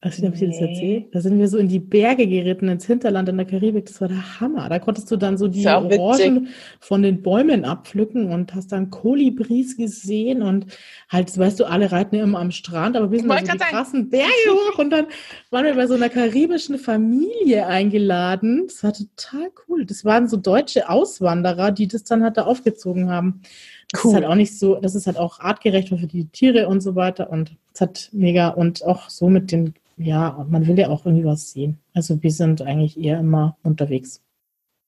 Weiß 0.04 0.20
nicht, 0.20 0.28
ob 0.28 0.34
ich 0.34 0.42
dir 0.42 0.48
das 0.48 0.60
erzählt? 0.60 1.16
Da 1.16 1.22
sind 1.22 1.40
wir 1.40 1.48
so 1.48 1.58
in 1.58 1.70
die 1.70 1.80
Berge 1.80 2.28
geritten, 2.28 2.68
ins 2.68 2.86
Hinterland 2.86 3.30
in 3.30 3.38
der 3.38 3.46
Karibik. 3.46 3.86
Das 3.86 4.02
war 4.02 4.10
der 4.10 4.42
Hammer. 4.42 4.68
Da 4.68 4.78
konntest 4.80 5.10
du 5.10 5.16
dann 5.16 5.38
so 5.38 5.48
die 5.48 5.66
Orangen 5.66 6.50
von 6.82 7.02
den 7.02 7.22
Bäumen 7.22 7.64
abpflücken 7.64 8.30
und 8.30 8.54
hast 8.54 8.74
dann 8.74 8.90
Kolibris 8.90 9.78
gesehen 9.78 10.42
und 10.42 10.66
halt, 11.10 11.38
weißt 11.38 11.58
du, 11.58 11.64
alle 11.64 11.94
reiten 11.94 12.18
immer 12.18 12.40
am 12.40 12.52
Strand, 12.52 12.98
aber 12.98 13.12
wir 13.12 13.20
sind 13.20 13.30
so 13.30 13.38
die 13.38 13.58
krassen 13.58 14.10
Berge 14.10 14.28
hoch 14.50 14.78
und 14.78 14.90
dann 14.90 15.06
waren 15.52 15.64
wir 15.64 15.76
bei 15.76 15.88
so 15.88 15.94
einer 15.94 16.10
karibischen 16.10 16.78
Familie 16.78 17.66
eingeladen. 17.68 18.64
Das 18.68 18.84
war 18.84 18.92
total 18.92 19.52
cool. 19.70 19.86
Das 19.86 20.04
waren 20.04 20.28
so 20.28 20.36
deutsche 20.36 20.90
Auswanderer, 20.90 21.72
die 21.72 21.88
das 21.88 22.04
dann 22.04 22.24
halt 22.24 22.36
da 22.36 22.44
aufgezogen 22.44 23.10
haben. 23.10 23.42
Das 23.90 24.04
cool. 24.04 24.12
ist 24.12 24.16
halt 24.16 24.26
auch 24.26 24.36
nicht 24.36 24.60
so, 24.60 24.76
das 24.82 24.96
ist 24.96 25.08
halt 25.08 25.18
auch 25.18 25.40
artgerecht 25.40 25.90
für 25.90 25.96
die 25.96 26.26
Tiere 26.26 26.68
und 26.68 26.82
so 26.82 26.96
weiter 26.96 27.30
und 27.30 27.56
es 27.74 27.80
hat 27.80 28.10
mega 28.12 28.50
und 28.50 28.84
auch 28.84 29.10
so 29.10 29.30
mit 29.30 29.52
den 29.52 29.74
ja, 29.98 30.46
man 30.50 30.68
will 30.68 30.78
ja 30.78 30.90
auch 30.90 31.06
irgendwie 31.06 31.26
was 31.26 31.52
sehen. 31.52 31.80
Also 31.94 32.22
wir 32.22 32.32
sind 32.32 32.62
eigentlich 32.62 33.00
eher 33.00 33.20
immer 33.20 33.58
unterwegs. 33.64 34.24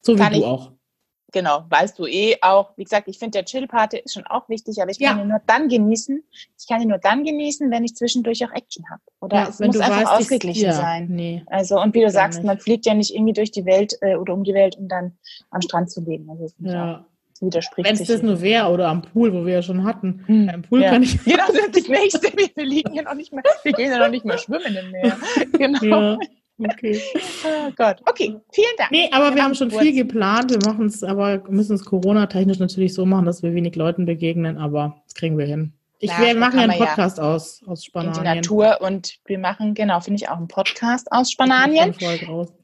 So 0.01 0.15
wie 0.15 0.19
kann 0.19 0.33
du 0.33 0.39
ich, 0.39 0.45
auch. 0.45 0.71
Genau, 1.31 1.65
weißt 1.69 1.99
du 1.99 2.05
eh 2.05 2.37
auch. 2.41 2.77
Wie 2.77 2.83
gesagt, 2.83 3.07
ich 3.07 3.19
finde, 3.19 3.31
der 3.31 3.45
Chill-Party 3.45 3.97
ist 3.97 4.13
schon 4.13 4.25
auch 4.25 4.47
wichtig, 4.47 4.81
aber 4.81 4.91
ich 4.91 4.99
kann 4.99 5.17
ja. 5.17 5.23
ihn 5.23 5.27
nur 5.27 5.41
dann 5.45 5.67
genießen. 5.67 6.23
Ich 6.57 6.67
kann 6.67 6.81
ihn 6.81 6.87
nur 6.87 6.97
dann 6.97 7.23
genießen, 7.23 7.69
wenn 7.71 7.83
ich 7.83 7.95
zwischendurch 7.95 8.45
auch 8.45 8.51
Action 8.53 8.85
habe. 8.89 9.01
Oder 9.19 9.37
ja, 9.37 9.47
es 9.49 9.59
muss 9.59 9.79
einfach 9.79 10.13
weißt, 10.13 10.21
ausgeglichen 10.21 10.67
ja, 10.67 10.73
sein. 10.73 11.07
Nee, 11.09 11.43
also, 11.47 11.81
und 11.81 11.93
wie 11.93 12.01
du 12.01 12.09
sagst, 12.09 12.39
nicht. 12.39 12.47
man 12.47 12.59
fliegt 12.59 12.85
ja 12.85 12.93
nicht 12.93 13.13
irgendwie 13.13 13.33
durch 13.33 13.51
die 13.51 13.65
Welt 13.65 13.97
äh, 14.01 14.15
oder 14.15 14.33
um 14.33 14.43
die 14.43 14.53
Welt, 14.53 14.77
um 14.77 14.87
dann 14.87 15.17
am 15.49 15.61
Strand 15.61 15.91
zu 15.91 16.01
leben. 16.01 16.29
Also, 16.29 16.47
ja 16.59 17.05
widerspricht 17.41 17.87
Wenn 17.87 17.95
es 17.95 18.07
das 18.07 18.21
nur 18.21 18.41
wäre 18.41 18.69
oder 18.69 18.87
am 18.87 19.01
Pool, 19.01 19.33
wo 19.33 19.45
wir 19.45 19.55
ja 19.55 19.61
schon 19.61 19.83
hatten. 19.83 20.23
Hm. 20.25 20.49
Am 20.49 20.61
Pool 20.61 20.81
ja. 20.81 20.91
kann 20.91 21.03
ich. 21.03 21.23
Genau, 21.23 21.43
das 21.47 21.55
ist 21.67 21.75
das 21.75 21.87
nächste. 21.87 22.27
Wir 22.55 22.65
liegen 22.65 22.93
ja 22.93 23.03
noch 23.03 23.15
nicht 23.15 23.33
mehr, 23.33 23.43
wir 23.63 23.73
gehen 23.73 23.91
ja 23.91 23.99
noch 23.99 24.09
nicht 24.09 24.25
mehr 24.25 24.37
schwimmen 24.37 24.75
im 24.75 24.91
Meer. 24.91 25.17
Genau. 25.57 25.83
Ja. 25.83 26.17
Okay. 26.57 27.01
Oh 27.43 27.71
Gott. 27.75 28.01
Okay, 28.05 28.35
vielen 28.53 28.67
Dank. 28.77 28.91
Nee, 28.91 29.09
aber 29.11 29.29
wir, 29.29 29.35
wir 29.35 29.43
haben 29.43 29.55
schon 29.55 29.71
viel 29.71 29.93
geplant. 29.93 30.51
Wir 30.51 30.59
machen 30.65 30.85
es 30.85 31.03
aber, 31.03 31.43
müssen 31.49 31.75
es 31.75 31.83
Corona-technisch 31.83 32.59
natürlich 32.59 32.93
so 32.93 33.05
machen, 33.05 33.25
dass 33.25 33.43
wir 33.43 33.53
wenig 33.53 33.75
Leuten 33.75 34.05
begegnen, 34.05 34.57
aber 34.57 35.01
das 35.03 35.15
kriegen 35.15 35.37
wir 35.37 35.45
hin. 35.45 35.73
Ich, 35.99 36.11
Na, 36.17 36.25
wir 36.25 36.35
machen 36.35 36.59
ja 36.59 36.65
einen 36.65 36.77
Podcast 36.77 37.17
ja 37.17 37.23
aus, 37.25 37.61
aus 37.67 37.83
Spanien. 37.83 38.13
In 38.15 38.21
die 38.21 38.35
Natur 38.35 38.77
und 38.81 39.17
wir 39.25 39.39
machen, 39.39 39.73
genau, 39.73 39.99
finde 39.99 40.21
ich 40.21 40.29
auch 40.29 40.37
einen 40.37 40.47
Podcast 40.47 41.11
aus 41.11 41.31
Spanien. 41.31 41.93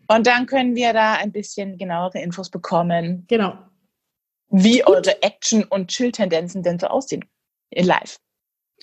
Und 0.08 0.28
dann 0.28 0.46
können 0.46 0.76
wir 0.76 0.94
da 0.94 1.14
ein 1.14 1.32
bisschen 1.32 1.78
genauere 1.78 2.22
Infos 2.22 2.50
bekommen. 2.50 3.26
Genau 3.28 3.56
wie 4.52 4.80
Gut. 4.80 5.08
eure 5.08 5.22
Action- 5.24 5.64
und 5.64 5.88
Chill-Tendenzen 5.90 6.64
denn 6.64 6.80
so 6.80 6.88
aussehen 6.88 7.26
in 7.70 7.86
live. 7.86 8.18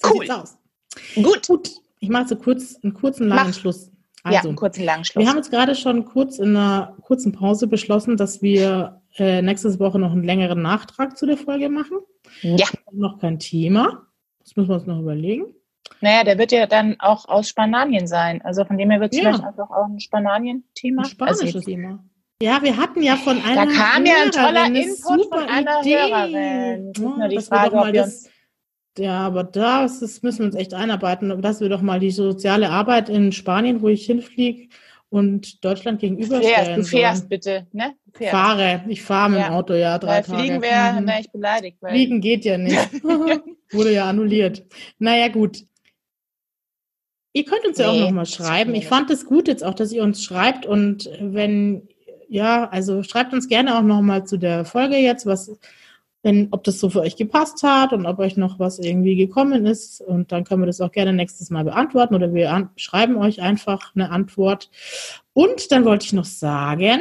Cool. 0.05 0.27
So. 0.27 1.23
Gut. 1.23 1.47
Gut. 1.47 1.71
Ich 2.01 2.09
mache 2.09 2.29
so 2.29 2.37
kurz 2.37 2.79
einen 2.83 2.95
kurzen 2.95 3.29
langen 3.29 3.53
Schluss. 3.53 3.91
Also, 4.23 4.37
ja, 4.37 4.43
einen 4.43 4.57
kurzen 4.57 4.85
langen 4.85 5.05
Schluss. 5.05 5.23
Wir 5.23 5.29
haben 5.29 5.37
jetzt 5.37 5.51
gerade 5.51 5.75
schon 5.75 6.05
kurz 6.05 6.39
in 6.39 6.57
einer 6.57 6.97
kurzen 7.03 7.33
Pause 7.33 7.67
beschlossen, 7.67 8.17
dass 8.17 8.43
wir 8.43 9.03
äh, 9.17 9.43
nächste 9.43 9.79
Woche 9.79 9.99
noch 9.99 10.13
einen 10.13 10.25
längeren 10.25 10.63
Nachtrag 10.63 11.17
zu 11.17 11.27
der 11.27 11.37
Folge 11.37 11.69
machen. 11.69 11.99
Ja. 12.43 12.67
Noch 12.93 13.19
kein 13.19 13.39
Thema. 13.39 14.07
Das 14.41 14.57
müssen 14.57 14.69
wir 14.69 14.77
uns 14.77 14.87
noch 14.87 15.01
überlegen. 15.01 15.55
Naja, 16.01 16.25
der 16.25 16.39
wird 16.39 16.53
ja 16.53 16.67
dann 16.67 16.97
auch 17.01 17.29
aus 17.29 17.49
Spanien 17.49 18.07
sein. 18.07 18.43
Also 18.43 18.65
von 18.65 18.79
dem 18.79 18.91
her 18.91 19.01
wird 19.01 19.13
es 19.13 19.19
ja. 19.19 19.25
vielleicht 19.25 19.45
einfach 19.45 19.71
auch 19.71 19.87
ein 19.87 20.01
Spanien-Thema. 20.01 21.03
Ein 21.03 21.09
spanisches 21.09 21.57
also, 21.57 21.61
Thema. 21.61 22.05
Ja, 22.41 22.63
wir 22.63 22.77
hatten 22.77 23.03
ja 23.03 23.17
von 23.17 23.43
einer. 23.43 23.67
Da 23.67 23.73
kam 23.73 24.07
ja 24.07 24.15
ein 24.25 24.31
toller 24.31 24.67
Input 24.67 25.29
von 25.29 25.45
einer 25.45 25.81
Idee. 25.81 25.99
Hörerin. 25.99 26.93
Das 26.93 27.03
ist 27.03 27.17
nur 27.17 27.29
die 27.29 27.41
Frage, 27.41 27.77
ob 27.77 27.93
wir 27.93 28.05
uns 28.05 28.31
ja, 28.99 29.21
aber 29.21 29.45
das, 29.45 30.01
das 30.01 30.23
müssen 30.23 30.41
wir 30.41 30.47
uns 30.47 30.57
echt 30.57 30.75
einarbeiten, 30.75 31.41
dass 31.41 31.61
wir 31.61 31.69
doch 31.69 31.83
mal 31.83 32.01
die 32.01 32.11
soziale 32.11 32.71
Arbeit 32.71 33.09
in 33.09 33.31
Spanien, 33.31 33.81
wo 33.81 33.89
ich 33.89 34.07
hinfliege, 34.07 34.69
und 35.11 35.65
Deutschland 35.65 36.01
gegenüberstellen. 36.01 36.45
Du 36.45 36.53
fährst, 36.53 36.79
du 36.79 36.85
fährst 36.85 37.29
bitte, 37.29 37.67
ne? 37.73 37.95
Du 38.07 38.19
fährst. 38.19 38.31
Fahre, 38.31 38.85
ich 38.89 39.03
fahre 39.03 39.31
mit 39.31 39.41
dem 39.41 39.53
Auto, 39.53 39.75
ja, 39.75 39.99
drei 39.99 40.17
Weil 40.17 40.23
Tage. 40.23 40.39
Fliegen 40.39 40.63
wäre, 40.63 41.01
mhm. 41.01 41.07
wäre 41.07 41.21
ich 41.21 41.31
beleidigt. 41.31 41.79
Fliegen 41.81 42.21
geht 42.21 42.45
ja 42.45 42.59
nicht. 42.59 42.93
Wurde 43.73 43.93
ja 43.93 44.09
annulliert. 44.09 44.65
Naja, 44.99 45.29
gut. 45.29 45.65
Ihr 47.33 47.45
könnt 47.45 47.67
uns 47.67 47.79
nee, 47.79 47.85
ja 47.85 47.91
auch 47.91 48.01
nochmal 48.01 48.27
schreiben. 48.27 48.75
Ich 48.75 48.87
fand 48.87 49.11
es 49.11 49.25
gut 49.25 49.49
jetzt 49.49 49.65
auch, 49.65 49.75
dass 49.75 49.93
ihr 49.93 50.03
uns 50.03 50.25
schreibt 50.25 50.67
und 50.67 51.09
wenn 51.21 51.89
ja, 52.29 52.69
also 52.69 53.03
schreibt 53.03 53.33
uns 53.33 53.49
gerne 53.49 53.77
auch 53.77 53.83
nochmal 53.83 54.25
zu 54.25 54.37
der 54.37 54.65
Folge 54.65 54.97
jetzt, 54.97 55.27
was, 55.27 55.59
wenn, 56.23 56.49
ob 56.51 56.65
das 56.65 56.79
so 56.79 56.91
für 56.91 57.01
euch 57.01 57.17
gepasst 57.17 57.63
hat 57.63 57.93
und 57.93 58.07
ob 58.07 58.19
euch 58.19 58.37
noch 58.37 58.59
was 58.59 58.79
irgendwie 58.79 59.17
gekommen 59.17 59.67
ist. 59.67 60.01
Und 60.01 60.31
dann 60.33 60.45
können 60.45 60.63
wir 60.63 60.67
das 60.67 60.81
auch 60.81 60.93
gerne 60.93 61.13
nächstes 61.13 61.51
Mal 61.51 61.65
beantworten 61.65 62.15
oder 62.15 62.35
wir 62.35 62.53
an, 62.53 62.71
schreiben 62.77 63.17
euch 63.17 63.41
einfach 63.41 63.95
eine 63.95 64.11
Antwort. 64.11 64.71
Und 65.33 65.73
dann 65.73 65.85
wollte 65.85 66.07
ich 66.07 66.13
noch 66.13 66.25
sagen, 66.25 67.01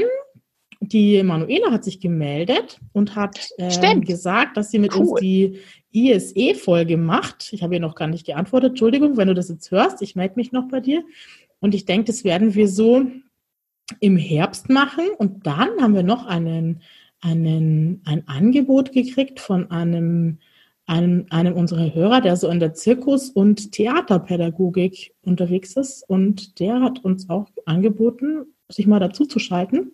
die 0.80 1.22
Manuela 1.24 1.72
hat 1.72 1.84
sich 1.84 2.00
gemeldet 2.00 2.80
und 2.94 3.16
hat 3.16 3.50
ähm, 3.58 4.02
gesagt, 4.02 4.58
dass 4.58 4.72
sie 4.72 4.80
mit 4.80 4.96
cool. 4.96 5.08
uns 5.08 5.20
die 5.20 5.60
ISE-Folge 5.92 6.98
macht. 6.98 7.52
Ich 7.52 7.64
habe 7.64 7.76
ihr 7.76 7.80
noch 7.80 7.96
gar 7.96 8.08
nicht 8.08 8.26
geantwortet. 8.26 8.72
Entschuldigung, 8.72 9.18
wenn 9.18 9.28
du 9.28 9.34
das 9.34 9.50
jetzt 9.50 9.72
hörst. 9.72 10.02
Ich 10.02 10.16
melde 10.16 10.36
mich 10.36 10.52
noch 10.52 10.68
bei 10.68 10.80
dir. 10.80 11.04
Und 11.60 11.74
ich 11.74 11.86
denke, 11.86 12.06
das 12.06 12.24
werden 12.24 12.54
wir 12.54 12.68
so 12.68 13.08
im 14.00 14.18
Herbst 14.18 14.70
machen. 14.70 15.06
Und 15.18 15.46
dann 15.46 15.70
haben 15.82 15.96
wir 15.96 16.04
noch 16.04 16.26
einen, 16.26 16.82
einen, 17.22 18.02
ein 18.06 18.28
Angebot 18.28 18.92
gekriegt 18.92 19.40
von 19.40 19.72
einem, 19.72 20.40
einem, 20.86 21.26
einem 21.30 21.54
unserer 21.54 21.94
Hörer, 21.94 22.22
der 22.22 22.36
so 22.36 22.50
in 22.50 22.60
der 22.60 22.74
Zirkus- 22.74 23.30
und 23.30 23.72
Theaterpädagogik 23.72 25.14
unterwegs 25.22 25.76
ist. 25.76 26.04
Und 26.08 26.60
der 26.60 26.82
hat 26.82 27.04
uns 27.04 27.30
auch 27.30 27.48
angeboten, 27.66 28.46
sich 28.70 28.88
mal 28.88 29.00
dazu 29.00 29.26
zu 29.26 29.40
schalten. 29.40 29.92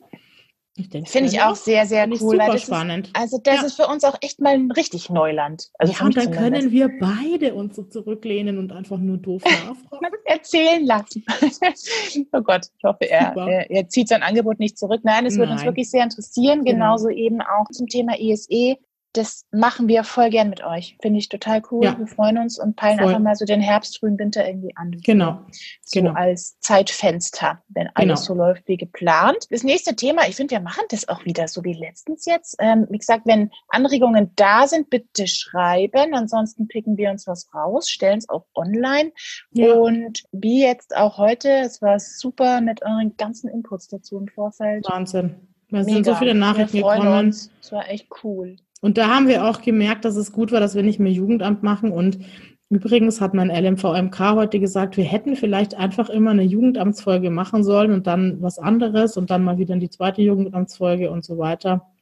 Finde 1.06 1.30
ich 1.30 1.40
auch 1.40 1.56
sehr, 1.56 1.86
sehr 1.86 2.08
cool. 2.08 2.18
Super 2.18 2.48
das 2.48 2.64
spannend. 2.64 3.08
Ist, 3.08 3.16
also 3.16 3.38
das 3.38 3.56
ja. 3.58 3.66
ist 3.68 3.76
für 3.76 3.86
uns 3.86 4.04
auch 4.04 4.16
echt 4.22 4.42
mal 4.42 4.56
ein 4.56 4.72
richtig 4.72 5.08
Neuland. 5.12 5.70
Also 5.78 5.94
ja, 5.94 6.04
und 6.04 6.18
dann 6.18 6.32
können 6.32 6.72
wir 6.72 6.90
beide 7.00 7.54
uns 7.54 7.76
so 7.76 7.84
zurücklehnen 7.84 8.58
und 8.58 8.72
einfach 8.72 8.98
nur 8.98 9.18
doof 9.18 9.44
nachfragen. 9.68 10.16
Erzählen 10.26 10.84
lassen. 10.84 11.24
oh 12.32 12.42
Gott, 12.42 12.68
ich 12.76 12.84
hoffe, 12.84 13.08
er, 13.08 13.36
er, 13.38 13.70
er, 13.70 13.88
zieht 13.88 14.08
sein 14.08 14.24
Angebot 14.24 14.60
nicht 14.60 14.80
zurück. 14.80 15.02
Nein, 15.04 15.28
es 15.28 15.38
würde 15.38 15.52
uns 15.52 15.64
wirklich 15.64 15.92
sehr 15.92 16.04
interessieren. 16.04 16.64
Genau. 16.64 16.72
Genauso 16.72 17.08
genau. 17.10 17.20
eben 17.20 17.42
auch 17.42 17.70
zum 17.72 17.88
Thema 17.88 18.20
ISE 18.20 18.78
das 19.14 19.46
machen 19.52 19.88
wir 19.88 20.04
voll 20.04 20.32
gern 20.32 20.50
mit 20.50 20.64
euch. 20.64 20.98
Finde 21.02 21.20
ich 21.20 21.30
total 21.30 21.62
cool. 21.72 21.86
Ja. 21.86 21.98
Wir 21.98 22.08
freuen 22.08 22.40
uns 22.40 22.60
und 22.60 22.76
peilen 22.76 22.98
voll. 22.98 23.10
einfach 23.10 23.20
mal 23.20 23.36
so 23.36 23.46
den 23.46 23.62
Herbst, 23.62 24.00
frühen 24.00 24.18
Winter 24.18 24.46
irgendwie 24.46 24.76
an. 24.76 24.92
Genau. 25.04 25.40
So 25.84 26.00
genau. 26.00 26.14
als 26.14 26.60
Zeitfenster, 26.60 27.62
wenn 27.70 27.90
alles 27.94 28.22
genau. 28.22 28.22
so 28.22 28.34
läuft 28.34 28.68
wie 28.68 28.78
geplant. 28.78 29.46
Das 29.52 29.64
nächste 29.64 29.96
Thema, 29.96 30.28
ich 30.28 30.36
finde, 30.36 30.56
wir 30.56 30.62
machen 30.62 30.84
das 30.90 31.08
auch 31.08 31.26
wieder 31.26 31.48
so 31.48 31.64
wie 31.64 31.74
letztens 31.74 32.26
jetzt. 32.26 32.56
Ähm, 32.60 32.88
wie 32.90 32.98
gesagt, 32.98 33.26
wenn 33.26 33.52
Anregungen 33.70 34.32
da 34.36 34.68
sind, 34.68 34.90
bitte 34.90 35.28
schreiben. 35.28 36.16
Ansonsten 36.16 36.68
picken 36.68 36.98
wir 36.98 37.12
uns 37.12 37.28
was 37.28 37.54
raus, 37.54 37.90
stellen 37.90 38.18
es 38.18 38.30
auch 38.30 38.46
online. 38.56 39.12
Ja. 39.52 39.74
Und 39.74 40.24
wie 40.32 40.64
jetzt 40.64 40.98
auch 40.98 41.20
heute, 41.20 41.50
es 41.50 41.84
war 41.84 42.00
super 42.00 42.62
mit 42.62 42.82
euren 42.82 43.16
ganzen 43.16 43.48
Inputs 43.48 43.88
dazu 43.88 44.18
im 44.18 44.28
Vorfeld. 44.28 44.86
Wahnsinn. 44.90 45.36
Es 45.72 45.88
sind 45.88 46.06
so 46.06 46.16
viele 46.16 46.36
Nachrichten 46.36 46.78
gekommen. 46.78 47.30
Es 47.30 47.72
war 47.72 47.90
echt 47.90 48.08
cool. 48.24 48.58
Und 48.84 48.98
da 48.98 49.08
haben 49.08 49.30
wir 49.30 49.46
auch 49.46 49.62
gemerkt, 49.62 50.04
dass 50.04 50.18
es 50.18 50.34
gut 50.34 50.52
war, 50.52 50.60
dass 50.60 50.76
wir 50.76 50.84
nicht 50.84 51.00
mehr 51.00 51.14
Jugendamt 51.14 51.64
machen. 51.64 51.90
Und 51.90 52.20
übrigens 52.68 53.22
hat 53.22 53.34
mein 53.34 53.50
LMVMK 53.50 54.20
heute 54.36 54.60
gesagt, 54.60 54.98
wir 54.98 55.06
hätten 55.06 55.38
vielleicht 55.38 55.76
einfach 55.76 56.10
immer 56.10 56.32
eine 56.32 56.44
Jugendamtsfolge 56.44 57.30
machen 57.30 57.64
sollen 57.64 57.94
und 57.94 58.08
dann 58.08 58.42
was 58.42 58.60
anderes 58.60 59.16
und 59.16 59.32
dann 59.32 59.42
mal 59.42 59.58
wieder 59.58 59.74
in 59.74 59.80
die 59.80 59.90
zweite 59.90 60.22
Jugendamtsfolge 60.22 61.10
und 61.10 61.24
so 61.24 61.38
weiter. 61.38 61.94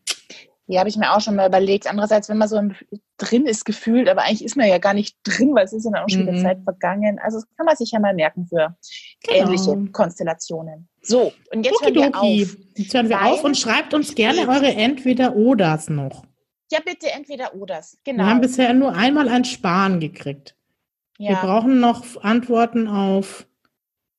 Ja, 0.65 0.79
habe 0.79 0.89
ich 0.89 0.97
mir 0.97 1.13
auch 1.13 1.21
schon 1.21 1.35
mal 1.35 1.47
überlegt. 1.47 1.85
Andererseits, 1.85 2.29
wenn 2.29 2.39
man 2.39 2.47
so 2.47 2.59
drin 3.19 3.45
ist, 3.45 3.63
gefühlt, 3.63 4.09
aber 4.09 4.23
eigentlich 4.23 4.43
ist 4.43 4.57
man 4.57 4.67
ja 4.67 4.79
gar 4.79 4.95
nicht 4.95 5.15
drin, 5.21 5.53
weil 5.53 5.65
es 5.65 5.73
ist 5.73 5.85
ja 5.85 5.91
dann 5.91 6.03
auch 6.03 6.09
schon 6.09 6.23
wieder 6.23 6.31
mhm. 6.31 6.41
Zeit 6.41 6.63
vergangen. 6.63 7.19
Also 7.21 7.37
das 7.37 7.47
kann 7.57 7.67
man 7.67 7.75
sich 7.75 7.91
ja 7.91 7.99
mal 7.99 8.15
merken 8.15 8.47
für 8.47 8.75
genau. 9.23 9.37
ähnliche 9.37 9.91
Konstellationen. 9.91 10.87
So, 11.03 11.31
und 11.53 11.63
jetzt 11.63 11.79
hören 11.83 11.93
wir 11.93 12.15
auf. 12.15 12.57
Jetzt 12.75 12.93
hören 12.95 13.09
wir 13.09 13.23
auf 13.23 13.43
und 13.43 13.55
schreibt 13.55 13.93
uns 13.93 14.15
gerne 14.15 14.49
eure 14.49 14.73
Entweder-Oders 14.73 15.91
noch. 15.91 16.23
Ja, 16.71 16.79
bitte 16.85 17.11
Entweder-Oders, 17.11 17.97
genau. 18.05 18.23
Wir 18.23 18.29
haben 18.29 18.41
bisher 18.41 18.73
nur 18.73 18.93
einmal 18.93 19.27
ein 19.27 19.43
Sparen 19.43 19.99
gekriegt. 19.99 20.55
Ja. 21.17 21.29
Wir 21.29 21.35
brauchen 21.35 21.81
noch 21.81 22.23
Antworten 22.23 22.87
auf 22.87 23.45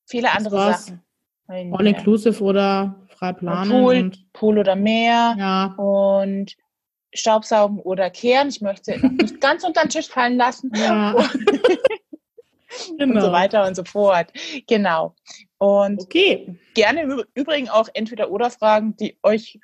viele 0.06 0.30
andere 0.32 0.74
Sachen. 0.74 1.02
All-inclusive 1.48 2.42
oder 2.42 3.06
frei 3.08 3.32
planen. 3.32 3.70
Pool, 3.70 3.96
und, 3.96 4.32
Pool 4.34 4.58
oder 4.58 4.76
Meer. 4.76 5.34
Ja. 5.38 5.74
Und 5.76 6.54
Staubsaugen 7.14 7.78
oder 7.80 8.10
kehren. 8.10 8.48
Ich 8.48 8.60
möchte 8.60 8.98
noch 8.98 9.10
nicht 9.10 9.40
ganz 9.40 9.64
unter 9.64 9.82
den 9.82 9.88
Tisch 9.88 10.08
fallen 10.08 10.36
lassen. 10.36 10.70
Ja. 10.74 11.14
genau. 12.98 13.14
Und 13.14 13.20
so 13.22 13.32
weiter 13.32 13.66
und 13.66 13.76
so 13.76 13.84
fort. 13.84 14.30
Genau. 14.66 15.14
Und 15.58 16.02
okay. 16.02 16.58
gerne 16.74 17.02
im 17.02 17.24
Übrigen 17.34 17.70
auch 17.70 17.88
entweder 17.94 18.30
oder 18.30 18.50
Fragen, 18.50 18.96
die 18.96 19.18
euch 19.22 19.58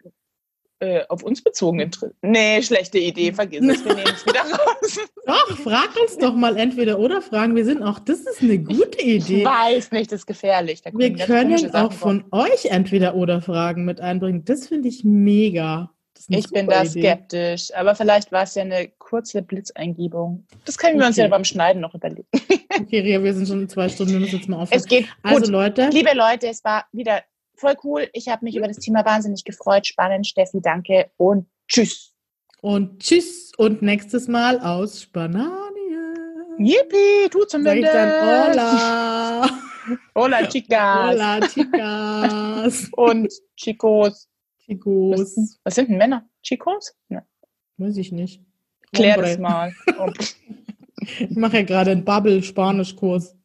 äh, 0.81 1.05
auf 1.09 1.23
uns 1.23 1.43
bezogen 1.43 1.81
interessieren. 1.81 2.15
Nee, 2.23 2.63
schlechte 2.63 2.99
Idee, 2.99 3.33
vergiss 3.33 3.61
es, 3.63 3.85
wir 3.85 3.95
nehmen 3.95 4.13
es 4.15 4.27
wieder 4.27 4.41
raus. 4.43 4.99
Doch, 5.27 5.59
frag 5.59 5.97
uns 6.01 6.17
doch 6.19 6.35
mal 6.35 6.57
entweder 6.57 6.99
oder 6.99 7.21
Fragen. 7.21 7.57
Wir 7.57 7.65
sind 7.65 7.83
auch, 7.83 7.99
das 7.99 8.21
ist 8.21 8.43
eine 8.43 8.59
gute 8.59 9.01
Idee. 9.01 9.41
Ich 9.41 9.45
weiß 9.45 9.91
nicht, 9.93 10.13
das 10.13 10.21
ist 10.21 10.27
gefährlich. 10.27 10.83
wir 10.93 11.13
können 11.15 11.75
auch 11.75 11.93
von 11.93 12.25
euch 12.31 12.67
entweder 12.67 13.15
oder 13.15 13.41
Fragen 13.43 13.85
mit 13.85 14.01
einbringen. 14.01 14.45
Das 14.45 14.69
finde 14.69 14.89
ich 14.89 15.05
mega. 15.05 15.91
Ich 16.29 16.51
bin 16.51 16.67
da 16.67 16.83
Idee. 16.83 17.01
skeptisch, 17.01 17.75
aber 17.75 17.95
vielleicht 17.95 18.33
war 18.33 18.43
es 18.43 18.55
ja 18.55 18.63
eine 18.63 18.89
kurze 18.99 19.43
Blitzeingebung. 19.43 20.47
Das 20.65 20.77
können 20.77 20.97
wir 20.97 21.03
okay. 21.03 21.09
uns 21.09 21.17
ja 21.17 21.29
beim 21.29 21.45
Schneiden 21.45 21.81
noch 21.81 21.95
überlegen. 21.95 22.27
Okay, 22.81 23.01
Ria, 23.01 23.23
wir 23.23 23.35
sind 23.35 23.49
schon 23.49 23.63
in 23.63 23.69
zwei 23.69 23.89
Stunden, 23.89 24.13
wir 24.13 24.21
müssen 24.21 24.37
jetzt 24.37 24.49
mal 24.49 24.63
aufhören. 24.63 24.79
Es 24.79 24.87
geht 24.87 25.07
also, 25.23 25.41
gut. 25.41 25.49
Leute. 25.49 25.89
Liebe 25.91 26.15
Leute, 26.15 26.49
es 26.49 26.63
war 26.65 26.87
wieder 26.93 27.23
voll 27.59 27.77
cool. 27.85 28.09
Ich 28.13 28.29
habe 28.29 28.45
mich 28.45 28.57
über 28.57 28.69
das 28.69 28.79
Thema 28.79 29.05
wahnsinnig 29.05 29.45
gefreut. 29.45 29.87
Spannend, 29.87 30.27
Steffi, 30.27 30.61
danke 30.61 31.11
und 31.17 31.47
tschüss. 31.69 32.15
Und 32.61 33.01
tschüss 33.01 33.53
und 33.57 33.83
nächstes 33.83 34.29
Mal 34.29 34.61
aus 34.61 35.03
Spanien. 35.03 35.59
Yippie, 36.59 37.29
du 37.31 37.45
zumindest. 37.45 37.95
Dann 37.95 38.51
hola. 38.51 39.51
hola, 40.15 40.47
chicas. 40.49 41.13
Hola, 41.13 41.41
chicas. 41.41 42.91
und 42.97 43.33
chicos. 43.57 44.29
Chicos. 44.65 45.21
Was, 45.21 45.59
was 45.65 45.75
sind 45.75 45.89
denn 45.89 45.99
Männer? 45.99 46.29
Chicos? 46.43 46.95
Ne. 47.09 47.25
Weiß 47.77 47.97
ich 47.97 48.11
nicht. 48.11 48.43
Klär 48.93 49.15
Hombre. 49.15 49.29
das 49.29 49.39
mal. 49.39 49.73
ich 51.01 51.37
mache 51.37 51.59
ja 51.59 51.63
gerade 51.63 51.93
einen 51.93 52.05
Bubble-Spanisch-Kurs. 52.05 53.37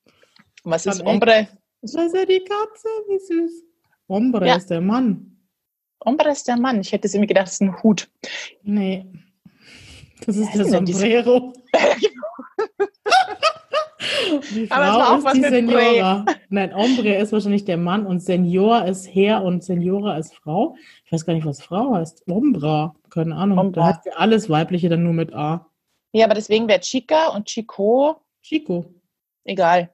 Was 0.64 0.86
ist 0.86 1.04
Hombre? 1.04 1.48
Das 1.82 1.94
ist 1.94 2.16
ja 2.16 2.26
die 2.26 2.44
Katze, 2.44 2.88
wie 3.10 3.20
süß. 3.20 3.64
Hombre 4.10 4.48
ja. 4.48 4.56
ist 4.56 4.70
der 4.70 4.82
Mann. 4.82 5.38
Hombre 6.04 6.32
ist 6.32 6.48
der 6.48 6.58
Mann. 6.58 6.82
Ich 6.82 6.92
hätte 6.92 7.08
es 7.08 7.14
mir 7.16 7.28
gedacht, 7.28 7.48
das 7.48 7.54
ist 7.54 7.62
ein 7.62 7.82
Hut. 7.82 8.10
Nee. 8.64 9.06
Das 10.26 10.36
ist 10.38 10.54
der 10.54 10.66
Sombrero. 10.66 11.54
die 14.56 14.68
Frau 14.68 14.76
Aber 14.76 15.12
auch 15.12 15.18
ist 15.18 15.26
was 15.26 15.34
die 15.34 15.42
Senora. 15.42 16.26
Nein, 16.50 16.76
Hombre 16.76 17.16
ist 17.16 17.32
wahrscheinlich 17.32 17.66
der 17.66 17.78
Mann 17.78 18.06
und 18.06 18.20
Senor 18.22 18.86
ist 18.86 19.08
Herr 19.14 19.44
und 19.44 19.64
Senora 19.64 20.18
ist 20.18 20.36
Frau. 20.36 20.76
Ich 21.06 21.12
weiß 21.12 21.26
gar 21.26 21.34
nicht, 21.34 21.46
was 21.46 21.62
Frau 21.62 21.96
heißt. 21.96 22.28
Ombra, 22.28 22.96
keine 23.10 23.36
Ahnung. 23.36 23.58
Ombra. 23.58 23.82
Da 23.82 23.88
hat 23.88 24.06
ja 24.06 24.14
alles 24.14 24.50
Weibliche 24.50 24.90
dann 24.90 25.04
nur 25.04 25.14
mit 25.14 25.34
A. 25.34 25.70
Ja, 26.12 26.26
aber 26.26 26.36
deswegen 26.36 26.68
wäre 26.68 26.80
Chica 26.80 27.30
und 27.30 27.46
Chico. 27.46 28.22
Chico. 28.42 28.86
Egal. 29.46 29.90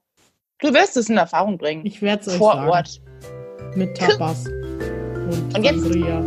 Du 0.59 0.73
wirst 0.73 0.97
es 0.97 1.09
in 1.09 1.17
Erfahrung 1.17 1.57
bringen. 1.57 1.85
Ich 1.85 2.01
werde 2.01 2.21
es 2.21 2.27
euch 2.27 2.37
Vor 2.37 2.53
sagen. 2.53 2.69
Ort 2.69 3.01
mit 3.75 3.97
Tapas 3.97 4.45
und, 4.45 5.55
und 5.55 5.63
jetzt, 5.63 5.81
Sangria. 5.81 6.23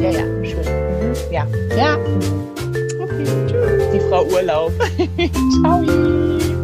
ja, 0.00 0.10
ja, 0.10 0.44
schön. 0.44 0.58
Mhm. 0.58 1.14
Ja, 1.30 1.46
ja. 1.76 1.96
Okay, 3.00 3.24
tschüss. 3.46 3.90
Die 3.94 4.00
Frau 4.08 4.24
Urlaub. 4.26 4.72
Ciao. 5.62 6.61